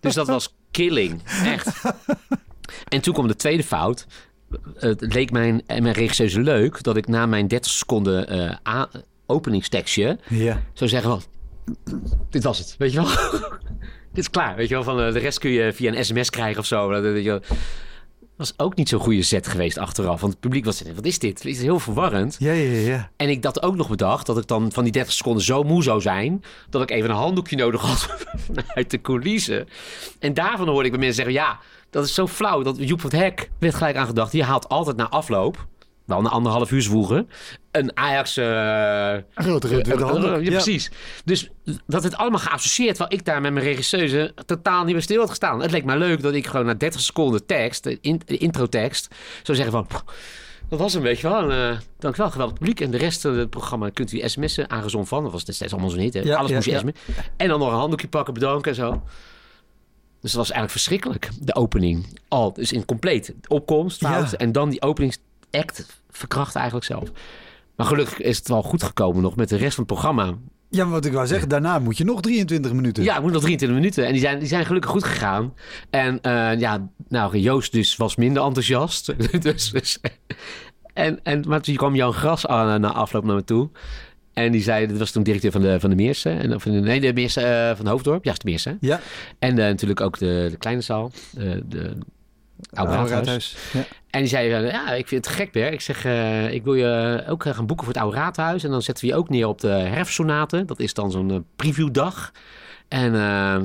Dus 0.00 0.14
dat 0.14 0.26
was 0.26 0.54
killing, 0.70 1.22
echt. 1.44 1.80
En 2.88 3.00
toen 3.00 3.14
kwam 3.14 3.26
de 3.28 3.36
tweede 3.36 3.64
fout. 3.64 4.06
Het 4.74 5.14
leek 5.14 5.30
mijn, 5.30 5.62
en 5.66 5.82
mijn 5.82 5.94
regisseuse 5.94 6.40
leuk 6.40 6.82
dat 6.82 6.96
ik 6.96 7.08
na 7.08 7.26
mijn 7.26 7.48
30 7.48 7.70
seconden 7.72 8.32
a- 8.68 8.90
openingstekstje 9.26 10.18
Ja. 10.28 10.62
zou 10.72 10.90
zeggen 10.90 11.10
van, 11.10 11.22
dit 12.30 12.42
was 12.42 12.58
het, 12.58 12.74
weet 12.78 12.92
je 12.92 13.00
wel? 13.02 13.10
Dit 14.12 14.24
is 14.24 14.30
klaar, 14.30 14.56
weet 14.56 14.68
je 14.68 14.74
wel? 14.74 14.84
Van, 14.84 15.00
eh, 15.00 15.12
de 15.12 15.18
rest 15.18 15.38
kun 15.38 15.50
je 15.50 15.72
via 15.72 15.92
een 15.92 16.04
sms 16.04 16.30
krijgen 16.30 16.60
of 16.60 16.66
zo. 16.66 16.90
Dat, 16.90 17.42
was 18.36 18.54
ook 18.56 18.76
niet 18.76 18.88
zo'n 18.88 19.00
goede 19.00 19.22
zet 19.22 19.46
geweest 19.46 19.78
achteraf. 19.78 20.20
Want 20.20 20.32
het 20.32 20.40
publiek 20.40 20.64
was, 20.64 20.82
wat 20.94 21.04
is 21.04 21.18
dit? 21.18 21.42
Het 21.42 21.52
is 21.52 21.62
heel 21.62 21.78
verwarrend. 21.78 22.36
Ja, 22.38 22.52
ja, 22.52 22.78
ja. 22.78 23.10
En 23.16 23.28
ik 23.28 23.42
dat 23.42 23.62
ook 23.62 23.76
nog 23.76 23.88
bedacht, 23.88 24.26
dat 24.26 24.38
ik 24.38 24.46
dan 24.46 24.72
van 24.72 24.82
die 24.82 24.92
30 24.92 25.12
seconden 25.12 25.42
zo 25.42 25.62
moe 25.62 25.82
zou 25.82 26.00
zijn, 26.00 26.44
dat 26.70 26.82
ik 26.82 26.90
even 26.90 27.10
een 27.10 27.16
handdoekje 27.16 27.56
nodig 27.56 27.80
had 27.80 28.08
vanuit 28.46 28.90
de 28.90 29.00
coulissen. 29.00 29.68
En 30.18 30.34
daarvan 30.34 30.68
hoorde 30.68 30.84
ik 30.84 30.90
bij 30.90 31.00
mensen 31.00 31.24
zeggen, 31.24 31.42
ja, 31.44 31.58
dat 31.90 32.04
is 32.04 32.14
zo 32.14 32.26
flauw. 32.26 32.62
Dat 32.62 32.76
Joep 32.78 33.00
van 33.00 33.10
het 33.10 33.20
Hek 33.20 33.50
werd 33.58 33.74
gelijk 33.74 33.96
aan 33.96 34.06
gedacht, 34.06 34.32
die 34.32 34.44
haalt 34.44 34.68
altijd 34.68 34.96
na 34.96 35.08
afloop, 35.08 35.66
wel 36.04 36.18
een 36.18 36.26
anderhalf 36.26 36.70
uur 36.70 36.82
zwoegen, 36.82 37.28
een 37.70 37.96
Ajax... 37.96 38.36
eh, 38.36 38.44
ja, 38.44 39.22
Ja. 40.42 40.50
precies. 40.50 40.90
Dus 41.24 41.50
dat 41.86 42.02
het 42.02 42.16
allemaal 42.16 42.38
geassocieerd, 42.40 42.96
terwijl 42.96 43.18
ik 43.18 43.24
daar 43.24 43.40
met 43.40 43.52
mijn 43.52 43.64
regisseuse 43.64 44.34
totaal 44.46 44.84
niet 44.84 44.92
bij 44.92 45.02
stil 45.02 45.18
had 45.20 45.28
gestaan. 45.28 45.60
Het 45.62 45.70
leek 45.70 45.84
mij 45.84 45.98
leuk 45.98 46.22
dat 46.22 46.34
ik 46.34 46.46
gewoon 46.46 46.66
na 46.66 46.74
30 46.74 47.00
seconden 47.00 47.46
tekst, 47.46 47.84
de, 47.84 47.98
in, 48.00 48.20
introtekst, 48.26 49.14
zou 49.42 49.56
zeggen 49.58 49.74
van... 49.74 49.86
"Pff, 49.86 50.04
Dat 50.68 50.78
was 50.78 50.94
een 50.94 51.02
beetje 51.02 51.28
wel. 51.28 51.50
Uh, 51.50 51.78
dankjewel, 51.98 52.30
geweldig 52.30 52.58
publiek. 52.58 52.80
En 52.80 52.90
de 52.90 52.96
rest 52.96 53.20
van 53.20 53.34
het 53.38 53.50
programma 53.50 53.88
kunt 53.90 54.12
u 54.12 54.28
sms'en, 54.28 54.70
aangezond 54.70 55.08
van. 55.08 55.22
Dat 55.22 55.32
was 55.32 55.44
destijds 55.44 55.72
allemaal 55.72 55.90
zo 55.90 55.96
niet. 55.98 56.14
Hè? 56.14 56.20
Ja, 56.20 56.36
Alles 56.36 56.50
moest 56.52 56.64
je 56.66 56.78
sms'en. 56.78 56.94
En 57.36 57.48
dan 57.48 57.58
nog 57.58 57.68
een 57.68 57.74
handdoekje 57.78 58.08
pakken, 58.08 58.34
bedanken 58.34 58.70
en 58.70 58.76
zo. 58.76 58.90
Dus 60.20 60.30
dat 60.32 60.40
was 60.40 60.50
eigenlijk 60.50 60.70
verschrikkelijk, 60.70 61.28
de 61.40 61.54
opening. 61.54 62.20
Al, 62.28 62.52
dus 62.52 62.72
in 62.72 62.84
compleet. 62.84 63.34
Opkomst, 63.48 63.98
fout. 63.98 64.30
Ja. 64.30 64.36
En 64.36 64.52
dan 64.52 64.70
die 64.70 64.82
openingsact 65.52 66.00
verkracht 66.10 66.54
eigenlijk 66.54 66.86
zelf. 66.86 67.10
Maar 67.76 67.86
gelukkig 67.86 68.20
is 68.20 68.38
het 68.38 68.48
wel 68.48 68.62
goed 68.62 68.82
gekomen 68.82 69.22
nog 69.22 69.36
met 69.36 69.48
de 69.48 69.56
rest 69.56 69.74
van 69.74 69.84
het 69.84 69.92
programma. 69.92 70.34
Ja, 70.70 70.84
maar 70.84 70.92
wat 70.92 71.04
ik 71.04 71.12
wou 71.12 71.26
zeggen, 71.26 71.48
daarna 71.48 71.78
moet 71.78 71.96
je 71.96 72.04
nog 72.04 72.20
23 72.20 72.72
minuten. 72.72 73.04
Ja, 73.04 73.16
ik 73.16 73.22
moet 73.22 73.32
nog 73.32 73.40
23 73.42 73.78
minuten. 73.78 74.06
En 74.06 74.12
die 74.12 74.20
zijn, 74.20 74.38
die 74.38 74.48
zijn 74.48 74.66
gelukkig 74.66 74.90
goed 74.90 75.04
gegaan. 75.04 75.54
En 75.90 76.20
eh, 76.20 76.58
ja, 76.58 76.88
nou, 77.08 77.38
Joost 77.38 77.72
dus 77.72 77.96
was 77.96 78.16
minder 78.16 78.42
enthousiast. 78.42 79.14
dus, 79.42 79.70
dus- 79.70 79.98
en, 80.94 81.20
en, 81.22 81.44
maar 81.48 81.60
toen 81.60 81.76
kwam 81.76 81.94
Jan 81.94 82.12
Gras 82.12 82.46
aan 82.46 82.80
na 82.80 82.92
afloop 82.92 83.24
naar 83.24 83.34
me 83.34 83.44
toe. 83.44 83.70
En 84.32 84.52
die 84.52 84.62
zei, 84.62 84.86
dat 84.86 84.98
was 84.98 85.10
toen 85.10 85.22
directeur 85.22 85.52
van 85.52 85.60
de, 85.60 85.80
van 85.80 85.90
de 85.90 85.96
Meersen. 85.96 86.38
En, 86.38 86.54
of, 86.54 86.66
nee, 86.66 87.00
de 87.00 87.12
Meersen 87.12 87.68
eh, 87.68 87.76
van 87.76 87.86
Hoofddorp. 87.86 88.24
Ja, 88.24 88.32
de 88.32 88.40
Meersen. 88.44 88.76
Ja, 88.80 89.00
En 89.38 89.50
eh, 89.50 89.64
natuurlijk 89.64 90.00
ook 90.00 90.18
de, 90.18 90.48
de 90.50 90.56
kleine 90.56 90.82
zaal. 90.82 91.12
De 91.68 91.96
oude 92.70 92.92
raadhuis. 92.92 93.10
Raadhuis. 93.10 93.56
Ja. 93.72 93.84
En 94.10 94.20
die 94.20 94.28
zei, 94.28 94.48
ja, 94.48 94.92
ik 94.92 95.08
vind 95.08 95.24
het 95.26 95.34
gek, 95.34 95.52
Ber. 95.52 95.72
Ik 95.72 95.80
zeg, 95.80 96.04
eh, 96.04 96.52
ik 96.52 96.64
wil 96.64 96.74
je 96.74 97.24
ook 97.28 97.42
gaan 97.42 97.66
boeken 97.66 97.86
voor 97.86 97.94
het 97.94 98.02
oude 98.02 98.16
raadhuis. 98.16 98.64
En 98.64 98.70
dan 98.70 98.82
zetten 98.82 99.04
we 99.04 99.10
je 99.10 99.16
ook 99.16 99.28
neer 99.28 99.46
op 99.46 99.60
de 99.60 99.68
herfstsonaten. 99.68 100.66
Dat 100.66 100.80
is 100.80 100.94
dan 100.94 101.10
zo'n 101.10 101.30
eh, 101.30 101.36
previewdag. 101.56 102.32
En 102.88 103.14
eh, 103.14 103.56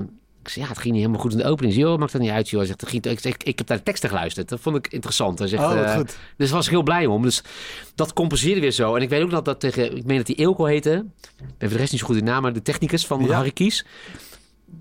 ik 0.42 0.50
zei, 0.50 0.66
ja, 0.66 0.72
het 0.72 0.82
ging 0.82 0.94
niet 0.94 1.02
helemaal 1.02 1.22
goed 1.22 1.32
in 1.32 1.38
de 1.38 1.44
opening. 1.44 1.74
Hij 1.74 1.82
zei, 1.82 1.92
joh, 1.92 2.00
maakt 2.00 2.12
dat 2.12 2.22
niet 2.22 2.32
uit, 2.32 2.50
joh. 2.50 2.64
Zegt, 2.64 2.94
ik, 2.94 3.20
zeg, 3.20 3.38
ik 3.38 3.58
heb 3.58 3.68
naar 3.68 3.78
de 3.78 3.84
teksten 3.84 4.10
geluisterd. 4.10 4.50
Dat 4.50 4.60
vond 4.60 4.76
ik 4.76 4.88
interessant. 4.88 5.40
Hij 5.40 5.48
zegt, 5.48 5.64
Oh, 5.64 5.96
goed. 5.96 6.18
dus 6.38 6.50
was 6.52 6.66
ik 6.66 6.72
heel 6.72 6.84
blij 6.84 7.06
om. 7.06 7.22
Dus 7.22 7.42
dat 7.96 8.14
compenseerde 8.14 8.62
weer 8.62 8.72
zo. 8.72 8.96
En 8.96 9.02
ik 9.02 9.10
weet 9.10 9.22
ook 9.24 9.32
nog 9.32 9.42
dat 9.42 9.60
tegen, 9.60 9.98
ik 9.98 10.06
meen 10.06 10.18
dat 10.18 10.26
die 10.26 10.36
Eelco 10.36 10.66
heette. 10.66 11.06
Ik 11.38 11.46
ben 11.58 11.58
voor 11.58 11.70
de 11.70 11.78
rest 11.78 11.92
niet 11.92 12.02
zo 12.02 12.08
goed 12.08 12.18
in 12.18 12.24
naam, 12.24 12.42
maar 12.42 12.54
de 12.54 12.62
technicus 12.62 13.06
van 13.08 13.24
Ja. 13.24 13.34
Harry 13.34 13.52
Kies. 13.52 13.86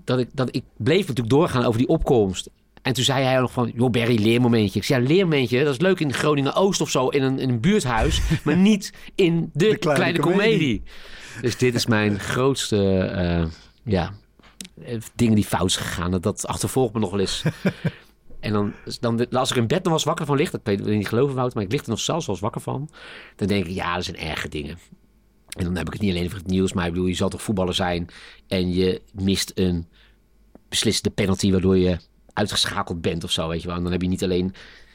Dat 0.03 0.19
ik, 0.19 0.29
dat 0.33 0.55
ik 0.55 0.63
bleef 0.77 0.99
natuurlijk 0.99 1.29
doorgaan 1.29 1.63
over 1.65 1.79
die 1.79 1.87
opkomst. 1.87 2.49
En 2.87 2.93
toen 2.93 3.03
zei 3.03 3.23
hij 3.23 3.39
nog 3.39 3.51
van, 3.51 3.71
joh 3.75 3.91
Barry, 3.91 4.21
leermomentje. 4.21 4.79
Ik 4.79 4.85
zei, 4.85 5.01
ja, 5.01 5.07
leermomentje, 5.07 5.63
dat 5.63 5.73
is 5.73 5.79
leuk 5.79 5.99
in 5.99 6.13
Groningen-Oost 6.13 6.81
of 6.81 6.89
zo, 6.89 7.07
in 7.07 7.23
een, 7.23 7.39
in 7.39 7.49
een 7.49 7.59
buurthuis. 7.59 8.21
maar 8.43 8.57
niet 8.57 8.93
in 9.15 9.49
de, 9.53 9.67
De 9.67 9.77
kleine, 9.77 10.19
kleine. 10.19 10.81
Dus 11.41 11.57
dit 11.57 11.75
is 11.75 11.85
mijn 11.85 12.19
grootste, 12.33 12.99
eh, 12.99 13.45
ja, 13.83 14.13
eh, 14.83 14.97
dingen 15.15 15.35
die 15.35 15.43
fout 15.43 15.71
zijn 15.71 15.85
gegaan. 15.85 16.11
Dat, 16.11 16.23
dat 16.23 16.47
achtervolgt 16.47 16.93
me 16.93 16.99
nog 16.99 17.11
wel 17.11 17.19
eens. 17.19 17.43
En 18.39 18.53
dan, 18.53 18.73
dan, 18.99 19.29
als 19.29 19.51
ik 19.51 19.57
in 19.57 19.67
bed 19.67 19.83
nog 19.83 19.93
was 19.93 20.03
wakker 20.03 20.25
van 20.25 20.37
ligt, 20.37 20.53
ik 20.53 20.61
weet 20.63 20.85
niet 20.85 21.07
geloven 21.07 21.35
Wout, 21.35 21.53
maar 21.53 21.63
ik 21.63 21.71
lig 21.71 21.83
er 21.83 21.89
nog 21.89 21.99
zelfs 21.99 22.25
wel 22.25 22.35
eens 22.35 22.43
wakker 22.43 22.61
van. 22.61 22.89
Dan 23.35 23.47
denk 23.47 23.65
ik, 23.65 23.73
ja, 23.73 23.95
dat 23.95 24.03
zijn 24.03 24.17
erge 24.17 24.49
dingen. 24.49 24.77
En 25.57 25.63
dan 25.63 25.75
heb 25.75 25.87
ik 25.87 25.93
het 25.93 26.01
niet 26.01 26.11
alleen 26.11 26.25
over 26.25 26.37
het 26.37 26.47
nieuws, 26.47 26.73
maar 26.73 26.85
ik 26.85 26.91
bedoel, 26.91 27.07
je 27.07 27.13
zal 27.13 27.29
toch 27.29 27.41
voetballer 27.41 27.73
zijn 27.73 28.07
en 28.47 28.73
je 28.73 29.01
mist 29.13 29.51
een 29.55 29.87
beslissende 30.69 31.09
penalty 31.09 31.51
waardoor 31.51 31.77
je 31.77 31.97
uitgeschakeld 32.37 33.01
bent 33.01 33.23
of 33.23 33.31
zo, 33.31 33.47
weet 33.47 33.61
je 33.61 33.67
wel. 33.67 33.75
En 33.75 33.83
dan 33.83 33.91
heb 33.91 34.01
je 34.01 34.07
niet 34.07 34.23
alleen 34.23 34.53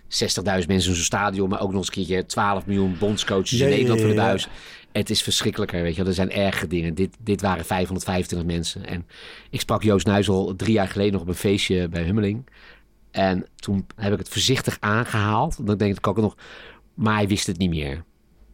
60.000 0.09 0.43
mensen 0.45 0.71
in 0.71 0.81
zo'n 0.81 0.95
stadion, 0.95 1.49
maar 1.49 1.61
ook 1.61 1.71
nog 1.71 1.79
eens 1.79 1.87
een 1.87 1.95
keertje 1.95 2.27
12 2.27 2.67
miljoen 2.67 2.97
bondscoaches 2.99 3.61
in 3.61 3.69
Nederland 3.69 4.01
voor 4.01 4.09
de 4.09 4.15
buis. 4.15 4.49
Het 4.93 5.11
is 5.11 5.23
verschrikkelijker, 5.23 5.83
weet 5.83 5.95
je 5.95 5.99
wel. 5.99 6.07
Er 6.07 6.15
zijn 6.15 6.33
erge 6.33 6.67
dingen. 6.67 6.95
Dit, 6.95 7.17
dit 7.19 7.41
waren 7.41 7.65
525 7.65 8.55
mensen. 8.55 8.87
En 8.87 9.07
ik 9.51 9.61
sprak 9.61 9.83
Joost 9.83 10.07
Nuizel 10.07 10.57
drie 10.57 10.73
jaar 10.73 10.89
geleden 10.89 11.13
nog 11.13 11.23
op 11.23 11.29
een 11.29 11.35
feestje 11.35 11.89
bij 11.89 12.03
Hummeling. 12.03 12.47
En 13.11 13.47
toen 13.57 13.87
heb 13.97 14.13
ik 14.13 14.19
het 14.19 14.29
voorzichtig 14.29 14.77
aangehaald. 14.81 15.67
Dan 15.67 15.77
denk 15.77 15.97
ik 15.97 16.07
ook 16.07 16.17
nog, 16.17 16.37
maar 16.95 17.15
hij 17.15 17.29
wist 17.29 17.47
het 17.47 17.59
niet 17.59 17.71
meer. 17.71 18.05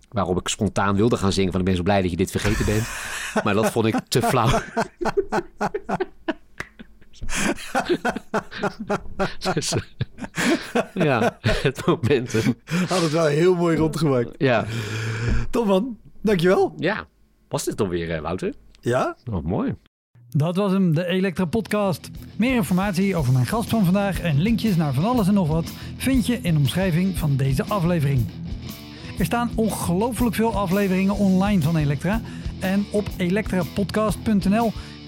Waarop 0.09 0.41
ik 0.41 0.49
spontaan 0.49 0.97
wilde 0.97 1.17
gaan 1.17 1.33
zingen 1.33 1.51
van 1.53 1.61
ik 1.61 1.67
ben 1.67 1.77
zo 1.77 1.83
blij 1.83 2.03
dat 2.03 2.11
je 2.11 2.17
dit 2.17 2.31
vergeten 2.31 2.65
bent. 2.65 2.89
Maar 3.45 3.55
dat 3.55 3.71
vond 3.71 3.87
ik 3.87 3.95
te 4.09 4.23
flauw. 4.23 4.49
Dus, 9.55 9.75
ja, 10.95 11.39
het 11.43 11.87
momentum. 11.87 12.55
Had 12.89 13.01
het 13.01 13.11
wel 13.13 13.27
heel 13.27 13.55
mooi 13.55 13.77
rondgemaakt. 13.77 14.31
Ja, 14.39 14.67
Top 15.51 15.67
man, 15.67 15.97
dankjewel. 16.23 16.75
ja. 16.79 17.07
Was 17.49 17.65
dit 17.65 17.77
dan 17.77 17.89
weer, 17.89 18.11
eh, 18.15 18.21
Wouter? 18.21 18.55
Ja? 18.81 19.17
Oh, 19.31 19.45
mooi. 19.45 19.75
Dat 20.29 20.57
was 20.57 20.73
hem, 20.73 20.95
de 20.95 21.07
Elektra 21.07 21.45
Podcast. 21.45 22.11
Meer 22.37 22.55
informatie 22.55 23.17
over 23.17 23.33
mijn 23.33 23.47
gast 23.47 23.69
van 23.69 23.85
vandaag 23.85 24.21
en 24.21 24.41
linkjes 24.41 24.77
naar 24.77 24.95
van 24.95 25.05
alles 25.05 25.29
en 25.29 25.35
nog 25.35 25.49
wat 25.49 25.73
vind 25.97 26.27
je 26.27 26.39
in 26.43 26.53
de 26.55 26.59
omschrijving 26.59 27.19
van 27.19 27.37
deze 27.37 27.65
aflevering. 27.65 28.27
Er 29.19 29.25
staan 29.25 29.51
ongelooflijk 29.55 30.35
veel 30.35 30.55
afleveringen 30.57 31.15
online 31.15 31.63
van 31.63 31.77
Elektra. 31.77 32.21
En 32.61 32.85
op 32.93 33.09
elektrapodcast.nl 33.17 34.73